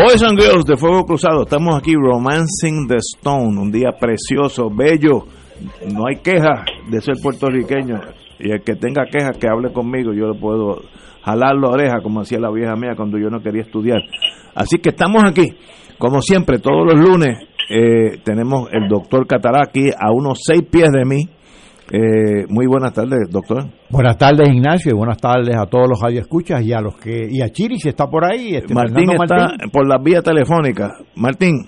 Boys 0.00 0.22
and 0.22 0.40
Girls 0.40 0.64
de 0.64 0.78
Fuego 0.78 1.04
Cruzado, 1.04 1.42
estamos 1.42 1.76
aquí 1.76 1.92
Romancing 1.92 2.88
the 2.88 2.96
Stone, 2.96 3.60
un 3.60 3.70
día 3.70 3.90
precioso, 4.00 4.70
bello, 4.74 5.26
no 5.92 6.06
hay 6.06 6.22
queja 6.22 6.64
de 6.90 7.02
ser 7.02 7.16
puertorriqueño 7.22 8.00
y 8.38 8.50
el 8.50 8.62
que 8.62 8.76
tenga 8.76 9.04
quejas 9.04 9.36
que 9.36 9.46
hable 9.46 9.74
conmigo, 9.74 10.14
yo 10.14 10.32
le 10.32 10.40
puedo 10.40 10.80
jalar 11.22 11.54
la 11.56 11.68
oreja 11.68 12.00
como 12.02 12.22
hacía 12.22 12.38
la 12.40 12.50
vieja 12.50 12.76
mía 12.76 12.94
cuando 12.96 13.18
yo 13.18 13.28
no 13.28 13.42
quería 13.42 13.60
estudiar. 13.60 14.00
Así 14.54 14.78
que 14.78 14.88
estamos 14.88 15.22
aquí, 15.22 15.52
como 15.98 16.22
siempre, 16.22 16.60
todos 16.60 16.86
los 16.86 16.98
lunes 16.98 17.36
eh, 17.68 18.20
tenemos 18.24 18.70
el 18.72 18.88
doctor 18.88 19.26
Cataraki 19.26 19.90
a 19.90 20.12
unos 20.12 20.40
seis 20.42 20.62
pies 20.62 20.88
de 20.92 21.04
mí, 21.04 21.28
eh, 21.92 22.46
muy 22.48 22.66
buenas 22.66 22.92
tardes, 22.92 23.28
doctor. 23.30 23.64
Buenas 23.90 24.16
tardes, 24.16 24.48
Ignacio, 24.48 24.92
y 24.92 24.96
buenas 24.96 25.18
tardes 25.18 25.56
a 25.56 25.66
todos 25.66 25.88
los 25.88 26.00
radioescuchas 26.00 26.62
y 26.62 26.72
a 26.72 26.80
los 26.80 26.96
que 26.96 27.26
y 27.30 27.42
a 27.42 27.48
Chiri 27.50 27.78
si 27.78 27.88
está 27.88 28.06
por 28.06 28.24
ahí. 28.24 28.54
Este, 28.54 28.72
Martín 28.74 29.06
Fernando 29.08 29.22
está 29.24 29.36
Martín. 29.36 29.70
por 29.70 29.88
la 29.88 29.98
vía 29.98 30.22
telefónica. 30.22 30.90
Martín, 31.16 31.66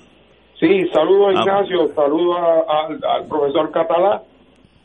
Sí, 0.61 0.69
saludos 0.95 1.35
Ah. 1.37 1.41
Ignacio, 1.43 1.89
saludos 1.95 2.37
a- 2.39 2.87
al, 2.87 2.95
al 3.23 3.29
profesor 3.29 3.73
Catalá 3.73 4.23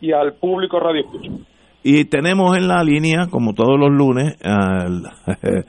y 0.02 0.11
al 0.11 0.33
público 0.33 0.79
Radio 0.79 1.02
Escucha. 1.02 1.29
y 1.83 2.05
tenemos 2.05 2.57
en 2.57 2.67
la 2.67 2.83
línea, 2.83 3.27
como 3.29 3.53
todos 3.53 3.79
los 3.79 3.91
lunes, 3.91 4.35
al 4.44 5.03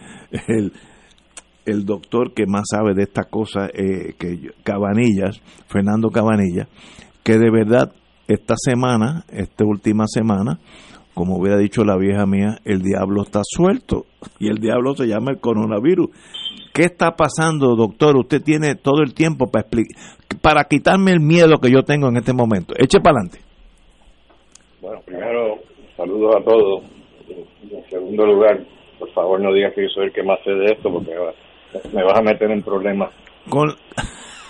el, 0.48 0.72
el 1.66 1.84
doctor 1.84 2.32
que 2.32 2.46
más 2.46 2.62
sabe 2.70 2.94
de 2.94 3.02
esta 3.02 3.24
cosa, 3.24 3.66
eh, 3.66 4.14
que 4.18 4.50
Cabanillas, 4.64 5.42
Fernando 5.66 6.08
Cabanillas, 6.08 6.68
que 7.22 7.36
de 7.36 7.50
verdad 7.50 7.92
esta 8.28 8.54
semana, 8.56 9.24
esta 9.32 9.64
última 9.64 10.04
semana, 10.06 10.58
como 11.14 11.36
hubiera 11.38 11.58
dicho 11.58 11.82
la 11.84 11.96
vieja 11.96 12.26
mía, 12.26 12.58
el 12.64 12.82
diablo 12.82 13.22
está 13.22 13.40
suelto 13.42 14.04
y 14.38 14.48
el 14.48 14.58
diablo 14.58 14.94
se 14.94 15.06
llama 15.06 15.32
el 15.32 15.40
coronavirus. 15.40 16.10
¿Qué 16.72 16.82
está 16.84 17.16
pasando, 17.16 17.74
doctor? 17.74 18.16
Usted 18.16 18.40
tiene 18.42 18.76
todo 18.76 19.02
el 19.02 19.14
tiempo 19.14 19.50
para 19.50 19.62
explicar, 19.62 19.96
para 20.40 20.64
quitarme 20.64 21.10
el 21.10 21.20
miedo 21.20 21.56
que 21.60 21.72
yo 21.72 21.82
tengo 21.82 22.08
en 22.08 22.18
este 22.18 22.32
momento. 22.32 22.74
Eche 22.78 23.00
para 23.00 23.18
adelante. 23.18 23.40
Bueno, 24.80 25.00
primero, 25.04 25.56
saludos 25.96 26.36
a 26.36 26.44
todos. 26.44 26.84
En 27.70 27.90
segundo 27.90 28.26
lugar, 28.26 28.64
por 28.98 29.10
favor 29.12 29.40
no 29.40 29.52
digas 29.52 29.72
que 29.74 29.82
yo 29.82 29.88
soy 29.88 30.06
el 30.06 30.12
que 30.12 30.22
más 30.22 30.38
sé 30.44 30.50
de 30.52 30.66
esto 30.72 30.90
porque 30.92 31.10
me, 31.10 31.18
va- 31.18 31.34
me 31.92 32.04
vas 32.04 32.18
a 32.18 32.22
meter 32.22 32.50
en 32.50 32.62
problemas. 32.62 33.10
con, 33.50 33.68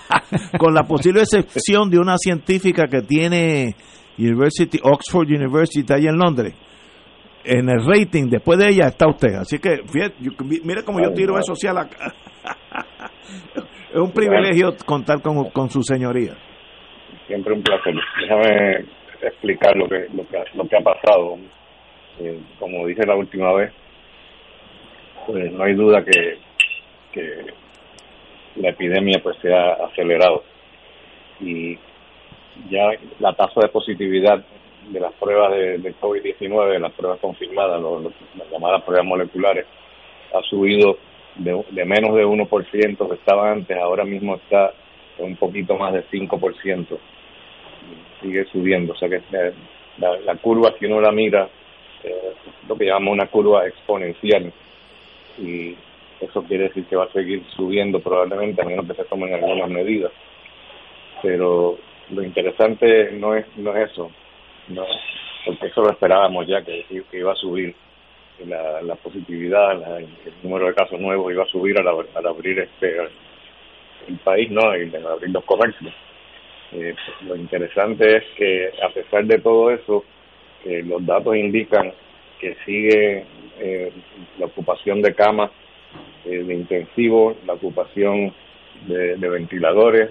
con 0.59 0.75
la 0.75 0.84
posible 0.84 1.20
excepción 1.20 1.91
de 1.91 1.98
una 1.98 2.17
científica 2.17 2.87
que 2.87 3.03
tiene 3.03 3.75
University, 4.19 4.78
Oxford 4.83 5.28
University 5.28 5.92
allá 5.92 6.11
en 6.11 6.19
Londres. 6.19 6.55
En 7.45 7.69
el 7.69 7.84
rating, 7.87 8.28
después 8.28 8.59
de 8.59 8.67
ella 8.70 8.89
está 8.89 9.09
usted. 9.09 9.34
Así 9.34 9.59
que, 9.59 9.78
fíjate, 9.87 10.17
mira 10.65 10.83
cómo 10.83 11.00
yo 11.00 11.12
tiro 11.12 11.39
eso 11.39 11.53
hacia 11.53 11.73
la... 11.73 11.83
es 13.95 14.00
un 14.00 14.12
privilegio 14.12 14.75
contar 14.84 15.23
con, 15.23 15.50
con 15.50 15.70
su 15.70 15.83
señoría. 15.83 16.37
Siempre 17.27 17.55
un 17.55 17.62
placer. 17.62 17.94
Déjame 18.21 18.84
explicar 19.22 19.77
lo 19.77 19.88
que 19.88 20.06
lo 20.15 20.27
que, 20.28 20.38
lo 20.55 20.69
que 20.69 20.77
ha 20.77 20.82
pasado. 20.82 21.38
Eh, 22.21 22.41
como 22.59 22.87
dije 22.87 23.06
la 23.06 23.15
última 23.15 23.53
vez, 23.55 23.72
pues 25.27 25.53
no 25.53 25.65
hay 25.65 25.75
duda 25.75 26.05
que, 26.05 26.38
que 27.12 27.47
la 28.60 28.70
epidemia 28.70 29.20
pues 29.22 29.36
se 29.42 29.52
ha 29.52 29.72
acelerado. 29.72 30.42
Y 31.41 31.78
ya 32.70 32.91
la 33.20 33.32
tasa 33.34 33.60
de 33.60 33.69
positividad 33.69 34.44
de 34.91 35.00
las 35.00 35.12
pruebas 35.14 35.52
de, 35.52 35.78
de 35.78 35.94
COVID-19, 35.96 36.72
de 36.72 36.80
las 36.80 36.92
pruebas 36.92 37.20
confirmadas, 37.20 37.80
lo- 37.80 38.00
lo- 38.00 38.12
las 38.36 38.50
llamadas 38.50 38.82
pruebas 38.82 39.06
moleculares, 39.06 39.66
ha 40.34 40.42
subido 40.42 40.98
de, 41.36 41.62
de 41.70 41.84
menos 41.84 42.14
de 42.16 42.24
1% 42.24 43.08
que 43.08 43.14
estaba 43.14 43.50
antes, 43.52 43.76
ahora 43.76 44.04
mismo 44.04 44.36
está 44.36 44.72
un 45.19 45.36
poquito 45.36 45.76
más 45.76 45.92
de 45.92 46.04
5%, 46.04 46.98
sigue 48.22 48.44
subiendo, 48.46 48.92
o 48.92 48.96
sea 48.96 49.08
que 49.08 49.16
eh, 49.16 49.52
la, 49.98 50.36
curva, 50.36 50.72
si 50.78 50.86
uno 50.86 51.00
la 51.00 51.12
mira, 51.12 51.48
eh, 52.04 52.32
lo 52.69 52.76
que 52.76 52.86
llamamos 52.86 53.12
una 53.14 53.26
curva 53.26 53.66
exponencial, 53.66 54.52
y 55.38 55.75
eso 56.21 56.43
quiere 56.45 56.65
decir 56.65 56.84
que 56.87 56.97
va 56.97 57.05
a 57.05 57.12
seguir 57.12 57.43
subiendo 57.56 58.01
probablemente, 58.01 58.61
a 58.62 58.65
menos 58.65 58.87
que 58.87 58.95
se 58.95 59.05
tomen 59.05 59.34
algunas 59.34 59.69
medidas. 59.71 60.12
Pero 61.23 61.79
lo 62.11 62.23
interesante 62.23 63.12
no 63.12 63.34
es 63.34 63.47
no 63.56 63.77
es 63.77 63.91
eso, 63.91 64.11
no, 64.69 64.84
porque 65.45 65.67
eso 65.67 65.83
lo 65.83 65.91
esperábamos 65.91 66.47
ya, 66.47 66.62
que, 66.62 66.84
iba 67.12 67.33
a 67.33 67.37
subir 67.37 67.75
la, 68.47 68.81
la 68.83 68.95
positividad, 68.97 69.79
la- 69.81 69.99
el 69.99 70.09
número 70.43 70.67
de 70.69 70.75
casos 70.75 71.01
nuevos 71.01 71.33
iba 71.33 71.43
a 71.43 71.49
subir 71.49 71.79
al, 71.79 71.89
al 71.89 72.27
abrir 72.27 72.59
este 72.61 72.97
el 74.09 74.17
país, 74.25 74.50
¿no? 74.50 74.77
Y 74.77 74.95
al 74.95 75.06
abrir 75.06 75.31
los 75.31 75.45
comercios. 75.45 75.93
Eh, 76.73 76.95
lo 77.27 77.35
interesante 77.37 78.17
es 78.19 78.25
que 78.37 78.71
a 78.83 78.91
pesar 78.91 79.25
de 79.25 79.39
todo 79.39 79.71
eso, 79.71 80.05
eh, 80.65 80.83
los 80.85 81.05
datos 81.05 81.35
indican 81.37 81.93
que 82.41 82.55
sigue 82.65 83.25
eh, 83.59 83.93
la 84.39 84.47
ocupación 84.47 85.03
de 85.03 85.15
camas 85.15 85.50
eh, 86.25 86.42
de 86.44 86.54
intensivos, 86.54 87.36
la 87.47 87.54
ocupación 87.54 88.32
de, 88.86 89.16
de 89.16 89.28
ventiladores, 89.28 90.10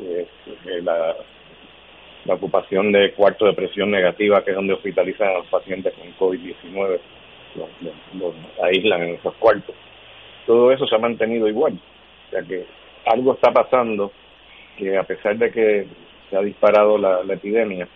eh, 0.00 0.26
eh, 0.66 0.82
la, 0.82 1.14
ocupación 2.34 2.92
de 2.92 3.12
cuartos 3.14 3.48
de 3.48 3.54
presión 3.54 3.90
negativa, 3.90 4.44
que 4.44 4.50
es 4.50 4.56
donde 4.56 4.74
hospitalizan 4.74 5.28
a 5.28 5.38
los 5.38 5.46
pacientes 5.46 5.92
con 5.94 6.28
COVID-19, 6.30 7.00
los, 7.56 7.68
los- 8.18 8.34
aíslan 8.62 9.02
en 9.02 9.14
esos 9.16 9.34
cuartos. 9.34 9.74
Todo 10.46 10.70
eso 10.72 10.86
se 10.86 10.94
ha 10.94 10.98
mantenido 10.98 11.48
igual. 11.48 11.78
O 12.28 12.30
sea 12.30 12.42
que 12.42 12.64
algo 13.06 13.34
está 13.34 13.52
pasando 13.52 14.12
que 14.78 14.96
a 14.96 15.02
pesar 15.02 15.36
de 15.36 15.50
que 15.50 15.86
se 16.30 16.36
ha 16.36 16.40
disparado 16.42 16.96
la 16.96 17.34
epidemia, 17.34 17.88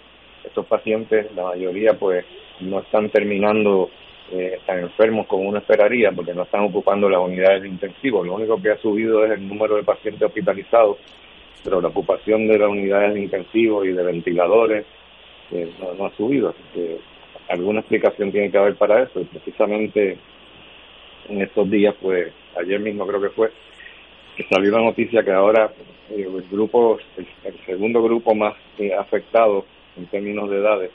estos 0.46 0.66
pacientes, 0.66 1.26
la 1.34 1.44
mayoría, 1.44 1.94
pues 1.94 2.24
no 2.60 2.80
están 2.80 3.10
terminando 3.10 3.90
eh, 4.32 4.58
tan 4.66 4.80
enfermos 4.80 5.26
como 5.26 5.48
uno 5.48 5.58
esperaría, 5.58 6.10
porque 6.12 6.34
no 6.34 6.42
están 6.42 6.64
ocupando 6.64 7.08
las 7.08 7.20
unidades 7.20 7.62
de 7.62 7.68
intensivo. 7.68 8.24
Lo 8.24 8.34
único 8.34 8.60
que 8.60 8.70
ha 8.70 8.78
subido 8.78 9.24
es 9.24 9.32
el 9.32 9.46
número 9.46 9.76
de 9.76 9.82
pacientes 9.82 10.22
hospitalizados, 10.22 10.98
pero 11.62 11.80
la 11.80 11.88
ocupación 11.88 12.46
de 12.48 12.58
las 12.58 12.68
unidades 12.68 13.14
de 13.14 13.22
intensivo 13.22 13.84
y 13.84 13.92
de 13.92 14.02
ventiladores 14.02 14.86
eh, 15.52 15.70
no, 15.80 15.94
no 15.94 16.06
ha 16.06 16.16
subido. 16.16 16.50
Así 16.50 16.62
que 16.74 16.98
alguna 17.48 17.80
explicación 17.80 18.32
tiene 18.32 18.50
que 18.50 18.58
haber 18.58 18.76
para 18.76 19.02
eso. 19.02 19.20
Y 19.20 19.24
precisamente 19.24 20.18
en 21.28 21.42
estos 21.42 21.70
días, 21.70 21.94
pues 22.00 22.32
ayer 22.58 22.80
mismo 22.80 23.06
creo 23.06 23.20
que 23.20 23.30
fue, 23.30 23.50
que 24.36 24.44
salió 24.44 24.70
la 24.72 24.82
noticia 24.82 25.22
que 25.22 25.32
ahora 25.32 25.72
eh, 26.10 26.26
el 26.26 26.42
grupo, 26.50 26.98
el, 27.16 27.26
el 27.44 27.58
segundo 27.64 28.02
grupo 28.02 28.34
más 28.34 28.54
eh, 28.78 28.92
afectado 28.94 29.64
en 29.96 30.06
términos 30.06 30.50
de 30.50 30.58
edades, 30.58 30.90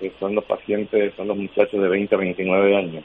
que 0.00 0.12
son 0.18 0.34
los 0.34 0.44
pacientes, 0.44 1.14
son 1.16 1.28
los 1.28 1.36
muchachos 1.36 1.80
de 1.80 1.88
20 1.88 2.14
a 2.14 2.18
29 2.18 2.76
años. 2.76 3.04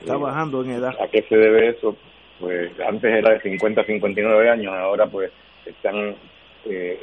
Está 0.00 0.16
bajando 0.16 0.62
en 0.64 0.70
edad. 0.72 0.94
¿A 1.00 1.08
qué 1.08 1.22
se 1.28 1.36
debe 1.36 1.68
eso? 1.68 1.96
Pues 2.38 2.70
antes 2.80 3.12
era 3.12 3.34
de 3.34 3.40
50 3.40 3.80
a 3.80 3.84
59 3.84 4.48
años, 4.50 4.72
ahora 4.74 5.06
pues 5.06 5.30
están 5.66 6.14
eh, 6.64 6.98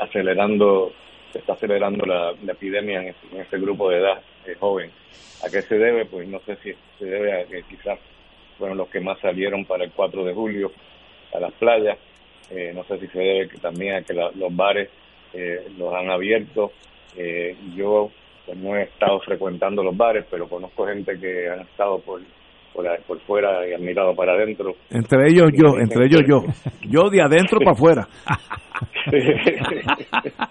acelerando, 0.00 0.92
se 1.32 1.38
está 1.38 1.54
acelerando 1.54 2.04
la, 2.04 2.32
la 2.44 2.52
epidemia 2.52 3.00
en 3.00 3.08
ese, 3.08 3.18
en 3.32 3.40
ese 3.40 3.58
grupo 3.58 3.88
de 3.90 3.98
edad 3.98 4.20
eh, 4.46 4.54
joven. 4.58 4.90
¿A 5.44 5.50
qué 5.50 5.62
se 5.62 5.78
debe? 5.78 6.04
Pues 6.04 6.28
no 6.28 6.40
sé 6.40 6.56
si 6.62 6.72
se 6.98 7.04
debe 7.06 7.32
a 7.40 7.44
que 7.46 7.62
quizás 7.64 7.98
fueron 8.58 8.76
los 8.78 8.88
que 8.88 9.00
más 9.00 9.18
salieron 9.20 9.64
para 9.64 9.84
el 9.84 9.90
4 9.92 10.24
de 10.24 10.34
julio 10.34 10.70
a 11.34 11.40
las 11.40 11.52
playas. 11.52 11.98
Eh, 12.50 12.72
no 12.74 12.84
sé 12.84 12.98
si 13.00 13.06
se 13.08 13.18
debe 13.18 13.48
que 13.48 13.58
también 13.58 13.94
a 13.96 14.02
que 14.02 14.12
la- 14.12 14.30
los 14.34 14.54
bares 14.54 14.88
eh, 15.32 15.66
los 15.78 15.92
han 15.94 16.10
abierto. 16.10 16.70
Eh, 17.16 17.56
yo 17.74 18.10
no 18.54 18.76
he 18.76 18.82
estado 18.82 19.20
frecuentando 19.20 19.82
los 19.82 19.96
bares, 19.96 20.26
pero 20.30 20.48
conozco 20.48 20.86
gente 20.86 21.18
que 21.18 21.48
han 21.48 21.60
estado 21.60 21.98
por 22.00 22.20
por, 22.72 22.86
por 23.06 23.20
fuera 23.20 23.68
y 23.68 23.74
han 23.74 23.84
mirado 23.84 24.14
para 24.14 24.32
adentro. 24.32 24.74
Entre 24.90 25.28
ellos 25.28 25.50
yo, 25.52 25.78
entre 25.78 26.06
ellos 26.06 26.22
yo. 26.26 26.42
Yo 26.88 27.10
de 27.10 27.22
adentro 27.22 27.58
para 27.58 27.72
afuera. 27.72 28.08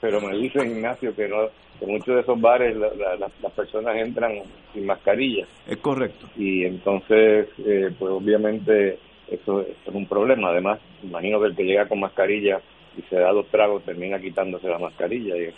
pero 0.00 0.20
me 0.20 0.36
dice 0.36 0.64
Ignacio 0.64 1.14
que 1.14 1.26
no 1.28 1.48
que 1.78 1.86
muchos 1.86 2.14
de 2.14 2.20
esos 2.22 2.40
bares 2.40 2.76
las 2.76 3.52
personas 3.52 3.96
entran 3.96 4.32
sin 4.74 4.84
mascarilla. 4.84 5.46
Es 5.66 5.76
correcto. 5.78 6.26
Y 6.36 6.64
entonces, 6.64 7.48
eh, 7.64 7.90
pues 7.96 8.10
obviamente 8.10 8.98
eso, 9.28 9.60
es 9.60 9.94
un 9.94 10.06
problema. 10.06 10.50
Además, 10.50 10.80
imagino 11.04 11.40
que 11.40 11.46
el 11.46 11.56
que 11.56 11.62
llega 11.64 11.86
con 11.86 12.00
mascarilla 12.00 12.60
y 12.96 13.02
se 13.02 13.16
da 13.16 13.30
dos 13.30 13.46
tragos 13.46 13.84
termina 13.84 14.18
quitándose 14.18 14.66
la 14.68 14.78
mascarilla 14.80 15.36
y, 15.36 15.54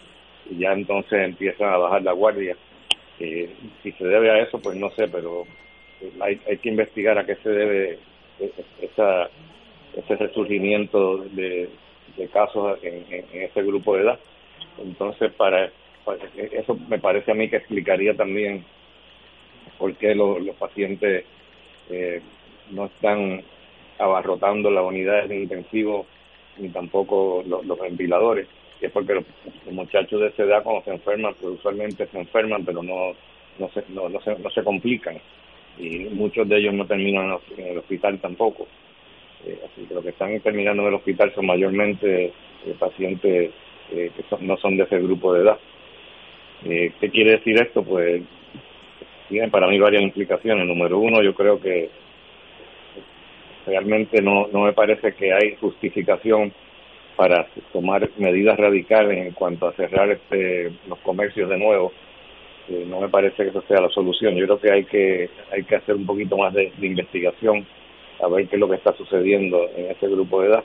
ya 0.59 0.73
entonces 0.73 1.25
empiezan 1.25 1.73
a 1.73 1.79
bajar 1.79 2.03
la 2.03 2.13
guardia. 2.13 2.57
Eh, 3.19 3.51
si 3.83 3.93
se 3.93 4.05
debe 4.05 4.31
a 4.31 4.39
eso, 4.39 4.61
pues 4.61 4.77
no 4.77 4.91
sé, 4.91 5.09
pero 5.09 5.45
eh, 6.01 6.13
hay, 6.21 6.41
hay 6.49 6.59
que 6.59 6.69
investigar 6.71 7.19
a 7.19 7.27
qué 7.27 7.37
se 7.37 7.51
debe 7.51 7.99
esa, 8.81 9.29
ese 9.95 10.17
resurgimiento 10.17 11.19
de, 11.19 11.69
casos 12.33 12.79
en, 12.83 13.07
en, 13.11 13.43
ese 13.43 13.63
grupo 13.63 13.97
de 13.97 14.03
edad. 14.03 14.19
Entonces, 14.79 15.33
para, 15.33 15.71
eso 16.53 16.77
me 16.89 16.99
parece 16.99 17.31
a 17.31 17.35
mí 17.35 17.49
que 17.49 17.57
explicaría 17.57 18.15
también 18.15 18.65
por 19.79 19.95
qué 19.95 20.15
los, 20.15 20.39
pacientes 20.57 21.25
eh, 21.89 22.21
no 22.71 22.87
están 22.87 23.43
abarrotando 23.99 24.71
las 24.71 24.85
unidades 24.85 25.29
de 25.29 25.41
intensivo 25.41 26.07
ni 26.59 26.69
tampoco 26.69 27.43
los, 27.47 27.81
ventiladores. 27.81 28.47
Y 28.81 28.87
es 28.87 28.93
porque 28.93 29.15
los, 29.15 29.25
muchachos 29.71 30.21
de 30.21 30.29
esa 30.29 30.43
edad 30.45 30.63
cuando 30.63 30.83
se 30.83 30.91
enferman, 30.91 31.35
pues 31.41 31.55
usualmente 31.55 32.07
se 32.07 32.19
enferman, 32.19 32.65
pero 32.65 32.83
no, 32.83 33.13
no, 33.59 33.69
se, 33.71 33.85
no, 33.89 34.09
no, 34.09 34.21
se, 34.21 34.39
no 34.39 34.51
se 34.51 34.63
complican. 34.63 35.19
Y 35.79 36.09
muchos 36.11 36.49
de 36.49 36.59
ellos 36.59 36.75
no 36.75 36.87
terminan 36.87 37.39
en 37.57 37.67
el 37.67 37.79
hospital 37.79 38.19
tampoco. 38.19 38.67
Eh, 39.47 39.59
así 39.65 39.87
que 39.87 39.95
los 39.95 40.03
que 40.03 40.11
están 40.11 40.39
terminando 40.41 40.83
en 40.83 40.89
el 40.89 40.95
hospital 40.95 41.33
son 41.35 41.47
mayormente 41.47 42.27
eh, 42.27 42.75
pacientes 42.79 43.51
eh, 43.93 44.11
que 44.15 44.45
no 44.45 44.57
son 44.59 44.77
de 44.77 44.85
ese 44.85 44.99
grupo 44.99 45.33
de 45.35 45.43
edad. 45.43 45.59
¿Qué 46.63 47.11
quiere 47.11 47.33
decir 47.33 47.59
esto? 47.59 47.83
Pues 47.83 48.23
tienen 49.31 49.51
para 49.51 49.67
mí 49.67 49.79
varias 49.79 50.03
implicaciones. 50.03 50.67
Número 50.67 50.99
uno, 50.99 51.23
yo 51.23 51.35
creo 51.35 51.59
que 51.59 51.89
realmente 53.67 54.21
no, 54.21 54.49
no 54.49 54.65
me 54.65 54.75
parece 54.75 55.15
que 55.15 55.33
hay 55.33 55.57
justificación 55.57 56.53
para 57.21 57.47
tomar 57.71 58.09
medidas 58.17 58.59
radicales 58.59 59.19
en 59.19 59.33
cuanto 59.33 59.69
a 59.69 59.75
cerrar 59.75 60.09
este, 60.11 60.73
los 60.89 60.99
comercios 61.01 61.51
de 61.51 61.59
nuevo. 61.59 61.93
no 62.87 62.99
me 62.99 63.11
parece 63.11 63.43
que 63.43 63.51
eso 63.51 63.63
sea 63.69 63.79
la 63.79 63.91
solución. 63.91 64.37
Yo 64.37 64.47
creo 64.47 64.59
que 64.59 64.73
hay 64.73 64.85
que 64.87 65.29
hay 65.53 65.65
que 65.65 65.77
hacer 65.77 65.97
un 65.97 66.07
poquito 66.07 66.39
más 66.39 66.55
de 66.55 66.73
investigación 66.81 67.67
a 68.23 68.29
ver 68.29 68.49
qué 68.49 68.57
es 68.57 68.61
lo 68.61 68.71
que 68.71 68.77
está 68.77 68.95
sucediendo 68.95 69.69
en 69.77 69.91
ese 69.91 70.09
grupo 70.09 70.41
de 70.41 70.49
edad 70.49 70.65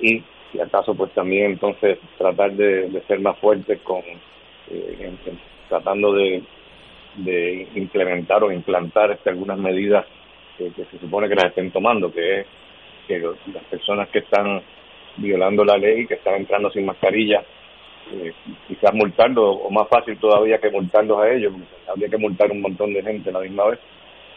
y 0.00 0.24
si 0.50 0.60
acaso 0.60 0.92
pues 0.96 1.12
también 1.12 1.52
entonces 1.52 2.00
tratar 2.18 2.50
de, 2.54 2.90
ser 3.06 3.20
más 3.20 3.38
fuertes 3.38 3.78
con 3.82 4.02
eh, 4.70 5.12
tratando 5.68 6.14
de, 6.14 6.42
de 7.18 7.68
implementar 7.76 8.42
o 8.42 8.50
implantar 8.50 9.12
este, 9.12 9.30
algunas 9.30 9.58
medidas 9.58 10.04
que, 10.58 10.72
se 10.72 10.98
supone 10.98 11.28
que 11.28 11.36
las 11.36 11.46
estén 11.46 11.70
tomando 11.70 12.12
que 12.12 12.40
es 12.40 12.46
que 13.06 13.20
las 13.20 13.64
personas 13.70 14.08
que 14.08 14.18
están 14.18 14.62
violando 15.16 15.64
la 15.64 15.76
ley 15.76 16.06
que 16.06 16.14
están 16.14 16.36
entrando 16.36 16.70
sin 16.70 16.86
mascarilla 16.86 17.42
eh, 18.12 18.32
quizás 18.68 18.94
multarlos 18.94 19.58
o 19.64 19.70
más 19.70 19.88
fácil 19.88 20.16
todavía 20.18 20.58
que 20.58 20.70
multarlos 20.70 21.18
a 21.20 21.30
ellos 21.30 21.52
habría 21.88 22.08
que 22.08 22.18
multar 22.18 22.50
un 22.50 22.60
montón 22.60 22.92
de 22.92 23.02
gente 23.02 23.30
a 23.30 23.32
la 23.34 23.40
misma 23.40 23.66
vez 23.66 23.80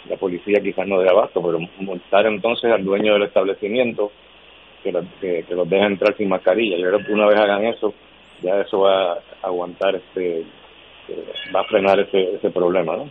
la 0.07 0.17
policía 0.17 0.61
quizás 0.61 0.87
no 0.87 0.99
dé 0.99 1.09
abasto, 1.09 1.41
pero 1.41 1.59
multar 1.79 2.25
entonces 2.25 2.71
al 2.71 2.83
dueño 2.83 3.13
del 3.13 3.23
establecimiento 3.23 4.11
que, 4.83 4.91
que, 5.19 5.55
los 5.55 5.69
deja 5.69 5.87
entrar 5.87 6.15
sin 6.15 6.29
mascarilla. 6.29 6.77
Yo 6.77 6.87
creo 6.87 7.05
que 7.05 7.11
una 7.11 7.27
vez 7.27 7.39
hagan 7.39 7.65
eso, 7.65 7.93
ya 8.41 8.61
eso 8.61 8.81
va 8.81 9.13
a 9.13 9.19
aguantar 9.43 9.95
este, 9.95 10.39
eh, 10.39 11.25
va 11.53 11.61
a 11.61 11.65
frenar 11.65 11.99
ese, 11.99 12.35
ese 12.35 12.49
problema, 12.49 12.95
¿no? 12.95 13.09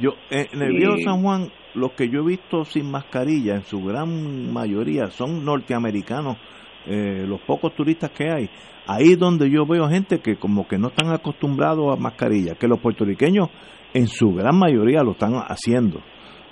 Yo, 0.00 0.14
eh, 0.30 0.46
en 0.52 0.62
el 0.62 0.72
viejo 0.72 0.96
San 1.04 1.22
Juan, 1.22 1.50
los 1.74 1.92
que 1.92 2.08
yo 2.08 2.20
he 2.20 2.26
visto 2.26 2.64
sin 2.64 2.90
mascarilla, 2.90 3.54
en 3.54 3.64
su 3.64 3.84
gran 3.84 4.52
mayoría, 4.52 5.08
son 5.08 5.44
norteamericanos, 5.44 6.38
eh, 6.86 7.24
los 7.26 7.40
pocos 7.42 7.74
turistas 7.74 8.10
que 8.10 8.30
hay. 8.30 8.50
Ahí 8.86 9.12
es 9.12 9.18
donde 9.18 9.50
yo 9.50 9.64
veo 9.66 9.88
gente 9.88 10.18
que 10.18 10.36
como 10.36 10.68
que 10.68 10.78
no 10.78 10.88
están 10.88 11.10
acostumbrados 11.12 11.92
a 11.92 12.00
mascarilla, 12.00 12.54
que 12.54 12.68
los 12.68 12.80
puertorriqueños 12.80 13.48
en 13.94 14.06
su 14.08 14.34
gran 14.34 14.58
mayoría 14.58 15.02
lo 15.02 15.12
están 15.12 15.34
haciendo. 15.34 16.00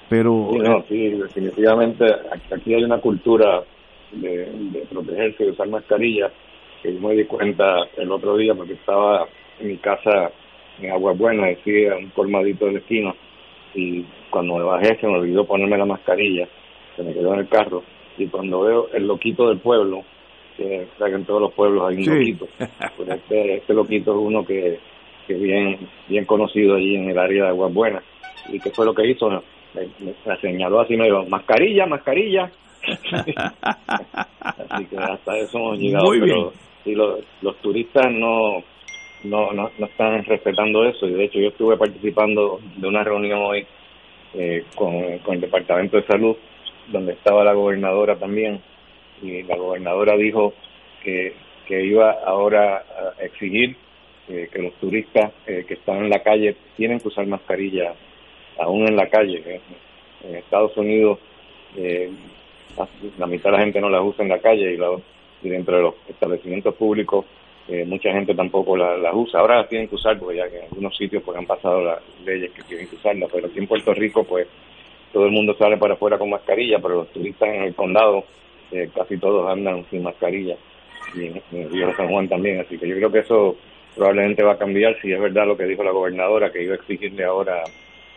Pero 0.08 0.50
sí, 0.52 0.58
no, 0.58 0.82
sí, 0.88 1.08
definitivamente 1.11 2.05
aquí 2.50 2.75
hay 2.75 2.84
una 2.84 2.99
cultura 2.99 3.62
de, 4.12 4.87
protegerse, 4.90 5.44
de 5.44 5.50
usar 5.50 5.69
mascarilla, 5.69 6.31
que 6.82 6.94
yo 6.94 7.00
me 7.00 7.14
di 7.14 7.25
cuenta 7.25 7.64
el 7.96 8.11
otro 8.11 8.37
día 8.37 8.55
porque 8.55 8.75
estaba 8.75 9.26
en 9.61 9.69
mi 9.69 9.76
casa 9.78 10.31
en 10.81 10.90
Agua 10.90 11.12
Buena, 11.12 11.49
decía 11.49 11.96
un 11.96 12.11
colmadito 12.11 12.67
de 12.67 12.73
la 12.73 12.78
esquina, 12.78 13.14
y 13.75 14.05
cuando 14.31 14.56
me 14.56 14.64
bajé 14.64 14.96
se 15.00 15.06
me 15.06 15.19
olvidó 15.19 15.46
ponerme 15.46 15.78
la 15.78 15.87
mascarilla, 15.87 16.49
se 16.96 17.02
me 17.02 17.12
quedó 17.12 17.35
en 17.35 17.40
el 17.40 17.49
carro, 17.49 17.82
y 18.19 18.26
cuando 18.26 18.62
veo 18.62 18.88
el 18.93 19.06
loquito 19.06 19.49
del 19.49 19.61
pueblo, 19.61 20.02
que, 20.56 20.87
en 20.99 21.25
todos 21.25 21.40
los 21.40 21.52
pueblos 21.52 21.88
hay 21.88 21.96
un 21.96 22.19
loquito, 22.19 22.49
pues 22.96 23.08
este, 23.08 23.56
este 23.56 23.75
loquito 23.75 24.12
es 24.12 24.19
uno 24.19 24.44
que 24.44 24.78
que 25.26 25.34
bien 25.34 25.78
bien 26.08 26.25
conocido 26.25 26.75
allí 26.75 26.96
en 26.96 27.10
el 27.10 27.19
área 27.19 27.44
de 27.44 27.49
Aguas 27.50 27.72
Buenas. 27.72 28.02
¿Y 28.49 28.58
qué 28.58 28.70
fue 28.70 28.84
lo 28.84 28.94
que 28.94 29.06
hizo? 29.06 29.28
Me, 29.75 29.88
señaló 30.40 30.81
así, 30.81 30.96
me 30.96 31.04
dijo, 31.04 31.25
mascarilla, 31.26 31.87
mascarilla. 31.87 32.50
así 34.40 34.87
que 34.87 34.96
hasta 34.96 35.38
eso 35.38 35.58
hemos 35.58 35.78
llegado. 35.78 36.10
pero 36.10 36.52
si 36.82 36.94
los, 36.94 37.20
los 37.40 37.56
turistas 37.58 38.10
no, 38.10 38.64
no, 39.25 39.52
no, 39.52 39.70
están 39.78 40.25
respetando 40.25 40.84
eso, 40.84 41.06
y 41.06 41.12
de 41.12 41.25
hecho 41.25 41.38
yo 41.38 41.49
estuve 41.49 41.76
participando 41.76 42.58
de 42.76 42.88
una 42.88 43.04
reunión 43.04 43.40
hoy 43.40 43.64
eh, 44.34 44.64
con, 44.75 45.19
con 45.19 45.37
el 45.37 45.40
Departamento 45.43 45.96
de 45.96 46.06
Salud, 46.06 46.37
donde 46.88 47.12
estaba 47.12 47.44
la 47.44 47.52
gobernadora 47.52 48.16
también, 48.16 48.60
y 49.22 49.42
la 49.44 49.56
gobernadora 49.56 50.16
dijo 50.16 50.52
que, 51.02 51.34
que 51.66 51.84
iba 51.84 52.10
ahora 52.24 52.84
a 53.19 53.24
exigir 53.24 53.76
eh, 54.28 54.48
que 54.52 54.62
los 54.62 54.74
turistas 54.74 55.32
eh, 55.46 55.64
que 55.66 55.74
están 55.74 56.04
en 56.04 56.10
la 56.10 56.22
calle 56.22 56.56
tienen 56.76 57.00
que 57.00 57.08
usar 57.08 57.26
mascarilla 57.26 57.92
aún 58.58 58.86
en 58.86 58.96
la 58.96 59.08
calle. 59.08 59.42
Eh, 59.44 59.60
en 60.24 60.36
Estados 60.36 60.76
Unidos 60.76 61.19
la 63.19 63.26
mitad 63.26 63.50
de 63.50 63.56
la 63.56 63.62
gente 63.62 63.80
no 63.80 63.88
las 63.88 64.02
usa 64.02 64.22
en 64.22 64.28
la 64.28 64.38
calle 64.38 64.74
y, 64.74 65.46
y 65.46 65.50
dentro 65.50 65.76
de 65.76 65.82
los 65.82 65.94
establecimientos 66.08 66.75
públicos 66.75 67.25
mucha 67.86 68.12
gente 68.12 68.34
tampoco 68.34 68.76
las 68.76 69.14
usa. 69.14 69.40
Ahora 69.40 69.56
las 69.56 69.68
tienen 69.68 69.88
que 69.88 69.94
usar 69.94 70.18
porque 70.18 70.36
ya 70.36 70.48
que 70.48 70.58
en 70.58 70.64
algunos 70.64 70.96
sitios 70.96 71.22
pues 71.25 71.36
han 71.38 71.46
pasado 71.46 71.82
las 71.82 71.98
leyes 72.25 72.52
que 72.52 72.62
tienen 72.62 72.88
que 72.88 72.96
usarlas, 72.96 73.30
pero 73.32 73.46
aquí 73.46 73.58
en 73.58 73.66
Puerto 73.66 73.94
Rico 73.94 74.22
pues 74.25 74.46
todo 75.12 75.25
el 75.26 75.32
mundo 75.32 75.54
sale 75.58 75.76
para 75.76 75.94
afuera 75.94 76.18
con 76.18 76.30
mascarilla, 76.30 76.78
pero 76.78 76.97
los 76.97 77.08
turistas 77.08 77.49
en 77.49 77.62
el 77.62 77.75
condado 77.75 78.25
casi 78.95 79.19
todos 79.19 79.50
andan 79.50 79.85
sin 79.91 80.02
mascarilla 80.02 80.57
y 81.14 81.26
en, 81.26 81.43
el 81.52 81.71
Río 81.71 81.95
San 81.97 82.09
Juan 82.09 82.29
también, 82.29 82.61
así 82.61 82.79
que 82.79 82.88
yo 82.88 82.97
creo 82.97 83.12
que 83.12 83.19
eso 83.21 83.57
probablemente 83.95 84.43
va 84.43 84.52
a 84.52 84.59
cambiar 84.59 84.95
si 85.00 85.12
es 85.12 85.21
verdad 85.21 85.47
lo 85.47 85.57
que 85.57 85.64
dijo 85.64 85.83
la 85.83 85.93
gobernadora, 85.93 86.50
que 86.50 86.62
iba 86.62 86.73
a 86.73 86.76
exigirle 86.76 87.25
ahora 87.25 87.62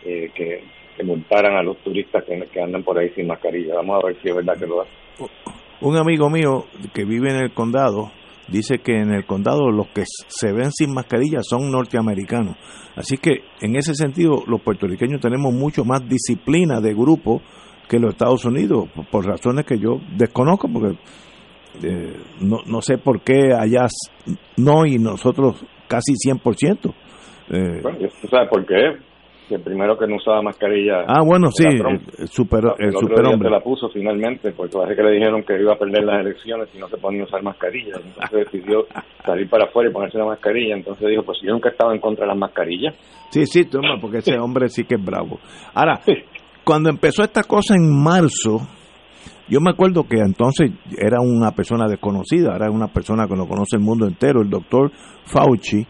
eh, 0.04 0.30
que, 0.34 0.62
multaran 1.04 1.54
a 1.56 1.62
los 1.62 1.76
turistas 1.78 2.24
que, 2.24 2.60
andan 2.60 2.82
por 2.82 2.98
ahí 2.98 3.10
sin 3.10 3.26
mascarilla. 3.26 3.74
Vamos 3.74 4.02
a 4.02 4.06
ver 4.06 4.16
si 4.22 4.30
es 4.30 4.34
verdad 4.34 4.58
que 4.58 4.66
lo 4.66 4.80
hace. 4.80 4.90
Un 5.82 5.96
amigo 5.98 6.30
mío 6.30 6.64
que 6.94 7.04
vive 7.04 7.28
en 7.28 7.36
el 7.36 7.52
condado 7.52 8.10
dice 8.48 8.78
que 8.78 8.96
en 8.96 9.12
el 9.12 9.26
condado 9.26 9.70
los 9.70 9.88
que 9.88 10.04
se 10.06 10.52
ven 10.52 10.72
sin 10.72 10.94
mascarilla 10.94 11.42
son 11.42 11.70
norteamericanos. 11.70 12.56
Así 12.94 13.18
que 13.18 13.42
en 13.60 13.76
ese 13.76 13.94
sentido 13.94 14.42
los 14.46 14.62
puertorriqueños 14.62 15.20
tenemos 15.20 15.52
mucho 15.52 15.84
más 15.84 16.08
disciplina 16.08 16.80
de 16.80 16.94
grupo 16.94 17.42
que 17.88 17.98
los 17.98 18.10
Estados 18.10 18.44
Unidos, 18.44 18.88
por 19.10 19.26
razones 19.26 19.64
que 19.64 19.78
yo 19.78 20.00
desconozco, 20.16 20.68
porque 20.72 20.98
eh, 21.82 22.16
no, 22.40 22.58
no 22.66 22.80
sé 22.80 22.98
por 22.98 23.20
qué 23.20 23.52
allá 23.52 23.86
no 24.56 24.86
y 24.86 24.98
nosotros 24.98 25.64
casi 25.88 26.14
100%. 26.14 26.94
Eh, 27.50 27.80
bueno, 27.82 27.98
¿tú 28.20 28.28
sabes 28.28 28.48
por 28.48 28.64
qué? 28.66 28.96
Que 29.48 29.60
primero 29.60 29.96
que 29.96 30.08
no 30.08 30.16
usaba 30.16 30.42
mascarilla. 30.42 31.04
Ah, 31.06 31.22
bueno, 31.24 31.52
sí, 31.52 31.64
el, 31.64 32.26
super, 32.26 32.64
el, 32.78 32.92
superhombre. 32.92 33.48
se 33.48 33.54
la 33.54 33.60
puso 33.60 33.88
finalmente, 33.90 34.50
porque 34.50 34.76
parece 34.76 34.96
que 34.96 35.02
le 35.04 35.12
dijeron 35.12 35.44
que 35.44 35.60
iba 35.60 35.74
a 35.74 35.78
perder 35.78 36.02
las 36.02 36.20
elecciones 36.20 36.68
si 36.70 36.78
no 36.78 36.88
se 36.88 36.96
ponía 36.96 37.22
a 37.22 37.26
usar 37.26 37.44
mascarilla. 37.44 37.94
Entonces 38.04 38.50
decidió 38.50 38.86
salir 39.24 39.48
para 39.48 39.66
afuera 39.66 39.90
y 39.90 39.92
ponerse 39.92 40.16
una 40.16 40.26
mascarilla. 40.26 40.74
Entonces 40.74 41.08
dijo, 41.08 41.22
pues 41.22 41.38
yo 41.42 41.52
nunca 41.52 41.68
estaba 41.68 41.94
en 41.94 42.00
contra 42.00 42.24
de 42.24 42.30
las 42.30 42.38
mascarillas. 42.38 42.96
Sí, 43.30 43.46
sí, 43.46 43.64
toma, 43.66 43.98
porque 44.00 44.18
ese 44.18 44.36
hombre 44.36 44.68
sí 44.68 44.82
que 44.82 44.96
es 44.96 45.04
bravo. 45.04 45.38
Ahora, 45.74 46.00
cuando 46.66 46.90
empezó 46.90 47.22
esta 47.22 47.44
cosa 47.44 47.76
en 47.76 47.88
marzo, 47.88 48.66
yo 49.48 49.60
me 49.60 49.70
acuerdo 49.70 50.02
que 50.02 50.18
entonces 50.18 50.72
era 50.98 51.20
una 51.20 51.52
persona 51.52 51.86
desconocida, 51.86 52.56
era 52.56 52.72
una 52.72 52.88
persona 52.88 53.28
que 53.28 53.36
no 53.36 53.46
conoce 53.46 53.76
el 53.76 53.82
mundo 53.82 54.04
entero, 54.04 54.42
el 54.42 54.50
doctor 54.50 54.90
Fauci, 55.26 55.86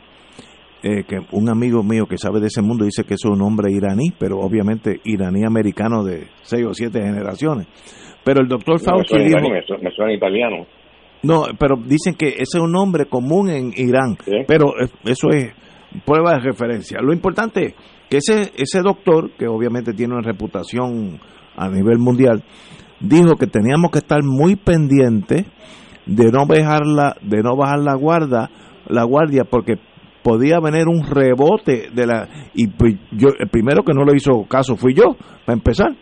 eh, 0.82 1.04
que 1.08 1.16
un 1.32 1.48
amigo 1.48 1.82
mío 1.82 2.04
que 2.04 2.18
sabe 2.18 2.40
de 2.40 2.48
ese 2.48 2.60
mundo 2.60 2.84
dice 2.84 3.04
que 3.04 3.14
es 3.14 3.24
un 3.24 3.40
hombre 3.40 3.72
iraní, 3.72 4.12
pero 4.18 4.36
obviamente 4.38 5.00
iraní 5.04 5.46
americano 5.46 6.04
de 6.04 6.26
seis 6.42 6.66
o 6.66 6.74
siete 6.74 7.00
generaciones. 7.00 7.68
Pero 8.22 8.42
el 8.42 8.46
doctor 8.48 8.78
Fauci 8.78 9.16
dijo... 9.16 9.38
me, 9.48 9.90
suena, 9.92 10.12
italiano. 10.12 10.66
No, 11.22 11.44
pero 11.58 11.76
dicen 11.76 12.16
que 12.16 12.28
ese 12.28 12.58
es 12.58 12.60
un 12.60 12.72
nombre 12.72 13.06
común 13.06 13.48
en 13.48 13.72
Irán, 13.74 14.18
pero 14.46 14.74
eso 15.06 15.28
es 15.30 15.54
prueba 16.04 16.34
de 16.34 16.40
referencia. 16.40 16.98
Lo 17.00 17.14
importante 17.14 17.64
es 17.64 17.74
que 18.08 18.18
ese, 18.18 18.52
ese 18.56 18.80
doctor, 18.82 19.30
que 19.38 19.46
obviamente 19.46 19.92
tiene 19.92 20.14
una 20.14 20.22
reputación 20.22 21.20
a 21.56 21.68
nivel 21.68 21.98
mundial, 21.98 22.42
dijo 23.00 23.36
que 23.36 23.46
teníamos 23.46 23.90
que 23.90 23.98
estar 23.98 24.22
muy 24.22 24.56
pendientes 24.56 25.46
de 26.06 26.30
no 26.30 26.46
bajar 26.46 26.86
la, 26.86 27.16
de 27.20 27.42
no 27.42 27.56
bajar 27.56 27.80
la 27.80 27.94
guardia, 27.96 28.50
la 28.88 29.04
guardia 29.04 29.44
porque 29.44 29.76
podía 30.22 30.58
venir 30.60 30.88
un 30.88 31.04
rebote 31.04 31.90
de 31.92 32.06
la 32.06 32.28
y 32.54 32.68
pues 32.68 32.96
yo 33.12 33.28
el 33.38 33.48
primero 33.48 33.82
que 33.84 33.92
no 33.92 34.04
le 34.04 34.16
hizo 34.16 34.44
caso 34.48 34.76
fui 34.76 34.94
yo 34.94 35.16
para 35.44 35.56
empezar. 35.56 35.94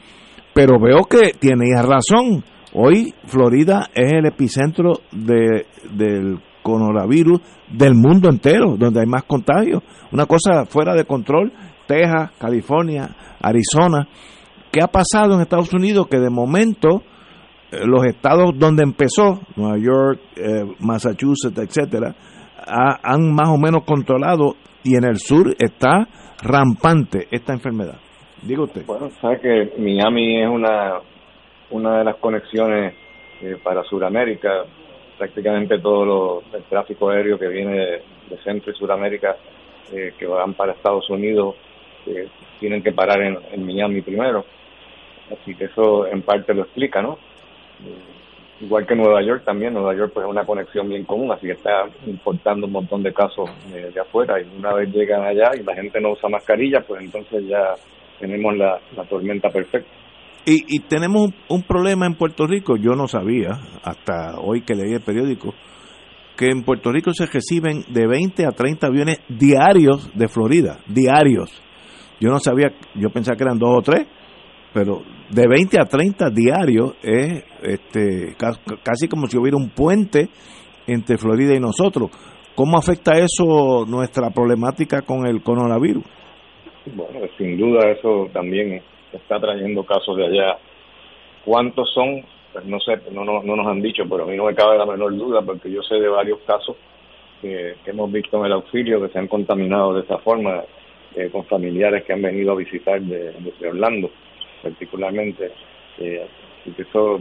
Pero 0.54 0.78
veo 0.78 1.04
que 1.04 1.32
tenía 1.38 1.82
razón. 1.82 2.44
Hoy 2.72 3.12
Florida 3.26 3.88
es 3.94 4.12
el 4.12 4.26
epicentro 4.26 5.00
de, 5.12 5.66
del 5.92 6.40
coronavirus 6.62 7.40
del 7.70 7.94
mundo 7.94 8.28
entero 8.28 8.76
donde 8.78 9.00
hay 9.00 9.06
más 9.06 9.24
contagios 9.24 9.82
una 10.10 10.26
cosa 10.26 10.64
fuera 10.64 10.94
de 10.94 11.04
control 11.04 11.52
Texas 11.86 12.32
California 12.38 13.08
Arizona 13.40 14.08
qué 14.74 14.80
ha 14.82 14.88
pasado 14.88 15.34
en 15.34 15.40
Estados 15.40 15.72
Unidos 15.72 16.08
que 16.08 16.18
de 16.18 16.30
momento 16.30 17.02
eh, 17.70 17.86
los 17.86 18.04
estados 18.04 18.50
donde 18.58 18.82
empezó, 18.82 19.40
Nueva 19.56 19.78
York, 19.78 20.20
eh, 20.36 20.64
Massachusetts, 20.80 21.58
etcétera, 21.58 22.14
han 22.66 23.32
más 23.32 23.50
o 23.50 23.58
menos 23.58 23.84
controlado 23.84 24.54
y 24.82 24.96
en 24.96 25.04
el 25.04 25.18
sur 25.18 25.54
está 25.58 26.08
rampante 26.42 27.28
esta 27.30 27.52
enfermedad. 27.52 27.98
Diga 28.42 28.64
usted. 28.64 28.84
Bueno, 28.86 29.10
sabe 29.20 29.38
que 29.40 29.72
Miami 29.78 30.42
es 30.42 30.48
una, 30.48 30.94
una 31.70 31.98
de 31.98 32.04
las 32.04 32.16
conexiones 32.16 32.94
eh, 33.42 33.56
para 33.62 33.84
Sudamérica. 33.84 34.64
Prácticamente 35.18 35.78
todo 35.78 36.04
lo, 36.04 36.42
el 36.56 36.64
tráfico 36.64 37.10
aéreo 37.10 37.38
que 37.38 37.48
viene 37.48 37.76
de, 37.76 38.02
Centro 38.42 38.72
y 38.72 38.74
Sudamérica 38.74 39.36
que 40.18 40.26
van 40.26 40.54
para 40.54 40.72
Estados 40.72 41.08
Unidos 41.08 41.54
tienen 42.60 42.82
que 42.82 42.92
parar 42.92 43.20
en, 43.22 43.64
Miami 43.64 44.02
primero. 44.02 44.44
Así 45.30 45.54
que 45.54 45.64
eso 45.64 46.06
en 46.06 46.22
parte 46.22 46.54
lo 46.54 46.62
explica, 46.62 47.02
¿no? 47.02 47.18
igual 48.60 48.86
que 48.86 48.94
Nueva 48.94 49.22
York 49.22 49.44
también, 49.44 49.74
Nueva 49.74 49.94
York 49.94 50.12
pues 50.14 50.24
es 50.24 50.30
una 50.30 50.44
conexión 50.44 50.88
bien 50.88 51.04
común, 51.04 51.30
así 51.32 51.46
que 51.46 51.52
está 51.52 51.86
importando 52.06 52.66
un 52.66 52.72
montón 52.72 53.02
de 53.02 53.12
casos 53.12 53.50
de, 53.70 54.00
afuera 54.00 54.40
y 54.40 54.58
una 54.58 54.72
vez 54.74 54.92
llegan 54.92 55.22
allá 55.22 55.50
y 55.58 55.62
la 55.62 55.74
gente 55.74 56.00
no 56.00 56.12
usa 56.12 56.28
mascarilla, 56.28 56.80
pues 56.80 57.02
entonces 57.02 57.46
ya 57.46 57.74
tenemos 58.18 58.56
la, 58.56 58.80
tormenta 59.08 59.50
perfecta. 59.50 59.90
Y, 60.46 60.76
y 60.76 60.80
tenemos 60.80 61.30
un, 61.48 61.62
problema 61.62 62.06
en 62.06 62.14
Puerto 62.14 62.46
Rico, 62.46 62.76
yo 62.76 62.92
no 62.92 63.08
sabía, 63.08 63.60
hasta 63.82 64.38
hoy 64.38 64.60
que 64.62 64.74
leí 64.74 64.92
el 64.92 65.00
periódico, 65.00 65.54
que 66.36 66.50
en 66.50 66.64
Puerto 66.64 66.92
Rico 66.92 67.12
se 67.14 67.26
reciben 67.26 67.84
de 67.88 68.06
20 68.06 68.46
a 68.46 68.50
30 68.50 68.86
aviones 68.86 69.20
diarios 69.28 70.10
de 70.14 70.28
Florida, 70.28 70.78
diarios. 70.86 71.63
Yo 72.24 72.30
no 72.30 72.38
sabía, 72.38 72.72
yo 72.94 73.10
pensaba 73.10 73.36
que 73.36 73.44
eran 73.44 73.58
dos 73.58 73.80
o 73.80 73.82
tres, 73.82 74.06
pero 74.72 75.02
de 75.28 75.46
20 75.46 75.78
a 75.78 75.84
30 75.84 76.30
diarios 76.30 76.94
es 77.02 77.44
este, 77.62 78.34
casi 78.82 79.08
como 79.08 79.26
si 79.26 79.36
hubiera 79.36 79.58
un 79.58 79.68
puente 79.68 80.30
entre 80.86 81.18
Florida 81.18 81.54
y 81.54 81.60
nosotros. 81.60 82.10
¿Cómo 82.54 82.78
afecta 82.78 83.18
eso 83.18 83.84
nuestra 83.86 84.30
problemática 84.30 85.02
con 85.02 85.26
el 85.26 85.42
coronavirus? 85.42 86.02
Bueno, 86.94 87.26
sin 87.36 87.58
duda 87.58 87.90
eso 87.90 88.30
también 88.32 88.80
está 89.12 89.38
trayendo 89.38 89.84
casos 89.84 90.16
de 90.16 90.24
allá. 90.24 90.56
¿Cuántos 91.44 91.92
son? 91.92 92.24
Pues 92.54 92.64
no 92.64 92.80
sé, 92.80 92.92
no, 93.12 93.22
no, 93.22 93.42
no 93.42 93.54
nos 93.54 93.66
han 93.66 93.82
dicho, 93.82 94.04
pero 94.08 94.24
a 94.24 94.26
mí 94.28 94.34
no 94.34 94.46
me 94.46 94.54
cabe 94.54 94.78
la 94.78 94.86
menor 94.86 95.14
duda 95.14 95.42
porque 95.42 95.70
yo 95.70 95.82
sé 95.82 95.96
de 95.96 96.08
varios 96.08 96.38
casos 96.46 96.74
que, 97.42 97.74
hemos 97.84 98.10
visto 98.10 98.38
en 98.38 98.46
el 98.46 98.52
auxilio 98.52 99.02
que 99.02 99.12
se 99.12 99.18
han 99.18 99.28
contaminado 99.28 99.92
de 99.92 100.04
esa 100.04 100.16
forma 100.16 100.62
eh, 101.16 101.28
con 101.30 101.44
familiares 101.44 102.04
que 102.04 102.12
han 102.12 102.22
venido 102.22 102.52
a 102.52 102.56
visitar 102.56 103.00
de, 103.00 103.32
Orlando 103.66 104.10
particularmente. 104.62 105.50
Eh, 105.98 106.26
que 106.76 106.82
eso 106.82 107.20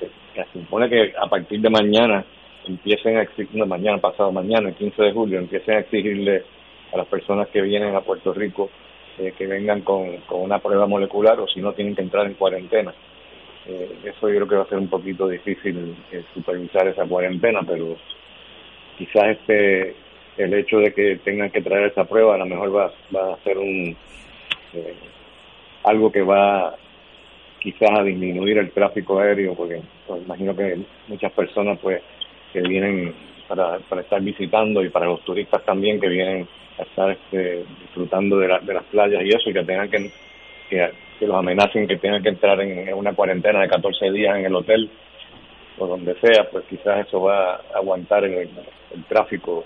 eh, 0.00 0.10
se 0.34 0.60
supone 0.60 0.88
que 0.88 1.12
a 1.18 1.26
partir 1.28 1.60
de 1.60 1.70
mañana 1.70 2.24
empiecen 2.66 3.16
a 3.16 3.22
exigir, 3.22 3.64
mañana, 3.66 3.98
pasado 3.98 4.30
mañana, 4.30 4.68
el 4.68 4.74
15 4.74 5.02
de 5.02 5.12
julio, 5.12 5.38
empiecen 5.38 5.74
a 5.74 5.80
exigirle 5.80 6.44
a 6.92 6.98
las 6.98 7.06
personas 7.06 7.48
que 7.48 7.62
vienen 7.62 7.94
a 7.96 8.02
Puerto 8.02 8.32
Rico 8.32 8.70
eh, 9.18 9.32
que 9.36 9.46
vengan 9.46 9.80
con, 9.82 10.18
con 10.26 10.42
una 10.42 10.58
prueba 10.58 10.86
molecular 10.86 11.38
o 11.40 11.48
si 11.48 11.60
no 11.60 11.72
tienen 11.72 11.94
que 11.94 12.02
entrar 12.02 12.26
en 12.26 12.34
cuarentena. 12.34 12.94
Eh, 13.66 13.90
eso 14.04 14.28
yo 14.28 14.36
creo 14.36 14.48
que 14.48 14.56
va 14.56 14.62
a 14.62 14.68
ser 14.68 14.78
un 14.78 14.88
poquito 14.88 15.28
difícil 15.28 15.94
supervisar 16.34 16.88
esa 16.88 17.04
cuarentena, 17.04 17.60
pero 17.66 17.96
quizás 18.98 19.38
este 19.38 19.94
el 20.36 20.54
hecho 20.54 20.78
de 20.78 20.92
que 20.92 21.16
tengan 21.24 21.50
que 21.50 21.62
traer 21.62 21.90
esa 21.90 22.04
prueba 22.04 22.34
a 22.34 22.38
lo 22.38 22.46
mejor 22.46 22.74
va, 22.74 22.92
va 23.14 23.34
a 23.34 23.44
ser 23.44 23.58
un 23.58 23.96
algo 25.84 26.10
que 26.10 26.22
va 26.22 26.74
quizás 27.60 27.90
a 27.90 28.02
disminuir 28.02 28.58
el 28.58 28.70
tráfico 28.72 29.18
aéreo, 29.18 29.54
porque 29.54 29.80
pues, 30.06 30.22
imagino 30.22 30.56
que 30.56 30.78
muchas 31.08 31.32
personas 31.32 31.78
pues 31.80 32.02
que 32.52 32.60
vienen 32.60 33.14
para, 33.48 33.78
para 33.80 34.02
estar 34.02 34.20
visitando 34.20 34.82
y 34.82 34.88
para 34.88 35.06
los 35.06 35.22
turistas 35.24 35.64
también 35.64 36.00
que 36.00 36.08
vienen 36.08 36.48
a 36.78 36.82
estar 36.82 37.10
este, 37.10 37.64
disfrutando 37.80 38.38
de, 38.38 38.48
de 38.62 38.74
las 38.74 38.84
playas 38.84 39.22
y 39.24 39.28
eso, 39.28 39.50
y 39.50 39.52
que 39.52 39.64
tengan 39.64 39.90
que, 39.90 40.10
que, 40.68 40.90
los 41.26 41.36
amenacen 41.36 41.86
que 41.86 41.98
tengan 41.98 42.22
que 42.22 42.30
entrar 42.30 42.60
en, 42.60 42.92
una 42.94 43.14
cuarentena 43.14 43.60
de 43.60 43.68
14 43.68 44.10
días 44.10 44.36
en 44.36 44.46
el 44.46 44.54
hotel 44.54 44.90
o 45.78 45.86
donde 45.86 46.14
sea, 46.20 46.48
pues 46.50 46.64
quizás 46.68 47.06
eso 47.06 47.22
va 47.22 47.54
a 47.54 47.60
aguantar 47.76 48.24
el, 48.24 48.50
el 48.94 49.04
tráfico, 49.08 49.64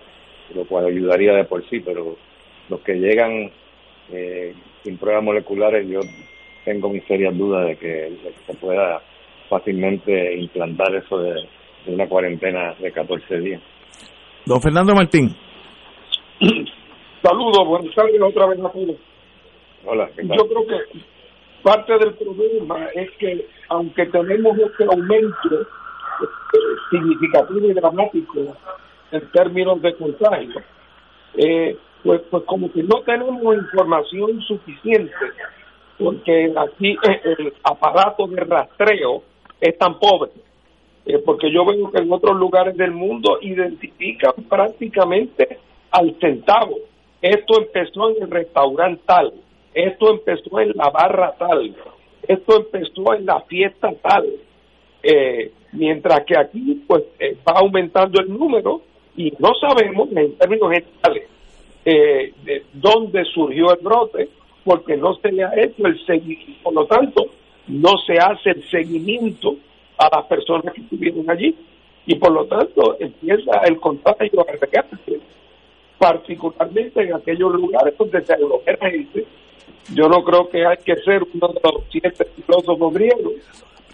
lo 0.54 0.64
cual 0.66 0.86
ayudaría 0.86 1.32
de 1.32 1.44
por 1.44 1.68
sí, 1.68 1.80
pero 1.80 2.16
los 2.68 2.80
que 2.80 2.94
llegan 2.94 3.50
eh, 4.10 4.54
sin 4.82 4.98
pruebas 4.98 5.24
moleculares, 5.24 5.88
yo 5.88 6.00
tengo 6.64 6.88
mis 6.88 7.04
serias 7.04 7.36
dudas 7.36 7.66
de 7.66 7.76
que, 7.76 8.16
se 8.46 8.54
pueda 8.54 9.00
fácilmente 9.48 10.34
implantar 10.36 10.94
eso 10.94 11.18
de, 11.18 11.48
una 11.86 12.08
cuarentena 12.08 12.74
de 12.80 12.90
14 12.90 13.38
días. 13.38 13.62
Don 14.44 14.60
Fernando 14.60 14.94
Martín. 14.94 15.28
Saludos, 17.22 17.66
buenas 17.66 17.94
tardes 17.94 18.20
otra 18.20 18.46
vez 18.46 18.58
a 18.58 18.68
todos. 18.70 18.96
Hola, 19.84 20.10
Yo 20.16 20.48
creo 20.48 20.66
que 20.66 21.00
parte 21.62 21.92
del 21.98 22.14
problema 22.14 22.86
es 22.94 23.10
que 23.18 23.46
aunque 23.68 24.06
tenemos 24.06 24.58
este 24.58 24.84
aumento 24.84 25.60
eh, 25.60 26.26
significativo 26.90 27.70
y 27.70 27.72
dramático 27.72 28.56
en 29.12 29.30
términos 29.30 29.80
de 29.82 29.94
contagio, 29.94 30.62
eh, 31.36 31.76
pues, 32.02 32.22
pues 32.30 32.44
como 32.44 32.70
que 32.72 32.82
no 32.82 33.02
tenemos 33.02 33.54
información 33.54 34.40
suficiente, 34.42 35.12
porque 35.98 36.52
aquí 36.56 36.92
eh, 36.92 37.20
el 37.38 37.52
aparato 37.62 38.26
de 38.26 38.40
rastreo 38.40 39.22
es 39.60 39.76
tan 39.78 39.98
pobre, 39.98 40.30
eh, 41.04 41.18
porque 41.24 41.50
yo 41.50 41.64
veo 41.64 41.90
que 41.90 41.98
en 41.98 42.12
otros 42.12 42.36
lugares 42.36 42.76
del 42.76 42.92
mundo 42.92 43.38
identifican 43.40 44.34
prácticamente 44.48 45.58
al 45.90 46.14
centavo. 46.20 46.76
Esto 47.20 47.60
empezó 47.60 48.10
en 48.10 48.22
el 48.22 48.30
restaurante 48.30 49.02
tal, 49.06 49.32
esto 49.74 50.10
empezó 50.10 50.60
en 50.60 50.72
la 50.74 50.90
barra 50.90 51.34
tal, 51.38 51.74
esto 52.28 52.56
empezó 52.56 53.14
en 53.14 53.26
la 53.26 53.40
fiesta 53.42 53.90
tal. 54.02 54.26
Eh, 55.02 55.52
mientras 55.72 56.24
que 56.24 56.36
aquí 56.38 56.84
pues 56.86 57.04
va 57.46 57.58
aumentando 57.60 58.20
el 58.20 58.32
número 58.32 58.80
y 59.16 59.32
no 59.38 59.52
sabemos 59.54 60.08
en 60.14 60.36
términos 60.36 60.70
generales 60.70 61.28
eh, 61.84 62.32
de 62.44 62.64
dónde 62.72 63.24
surgió 63.24 63.72
el 63.72 63.78
brote, 63.82 64.28
porque 64.64 64.96
no 64.96 65.14
se 65.14 65.30
le 65.30 65.44
ha 65.44 65.52
hecho 65.56 65.86
el 65.86 66.04
seguimiento, 66.04 66.62
por 66.64 66.74
lo 66.74 66.86
tanto, 66.86 67.26
no 67.68 67.90
se 68.06 68.14
hace 68.14 68.50
el 68.50 68.68
seguimiento 68.68 69.56
a 69.98 70.08
las 70.14 70.26
personas 70.26 70.74
que 70.74 70.80
estuvieron 70.80 71.30
allí 71.30 71.54
y 72.06 72.14
por 72.16 72.32
lo 72.32 72.44
tanto 72.46 72.96
empieza 73.00 73.58
el 73.64 73.78
contagio 73.78 74.40
a 74.40 74.52
regarse, 74.52 75.20
particularmente 75.98 77.02
en 77.02 77.14
aquellos 77.14 77.52
lugares 77.54 77.94
donde 77.96 78.24
se 78.24 78.32
aglomera 78.34 78.90
gente. 78.90 79.24
Yo 79.94 80.08
no 80.08 80.22
creo 80.24 80.48
que 80.48 80.66
hay 80.66 80.76
que 80.78 80.96
ser 80.96 81.22
uno 81.22 81.48
de 81.48 81.60
los 81.62 81.84
siete 81.90 82.24
filósofos 82.36 82.94
griegos 82.94 83.34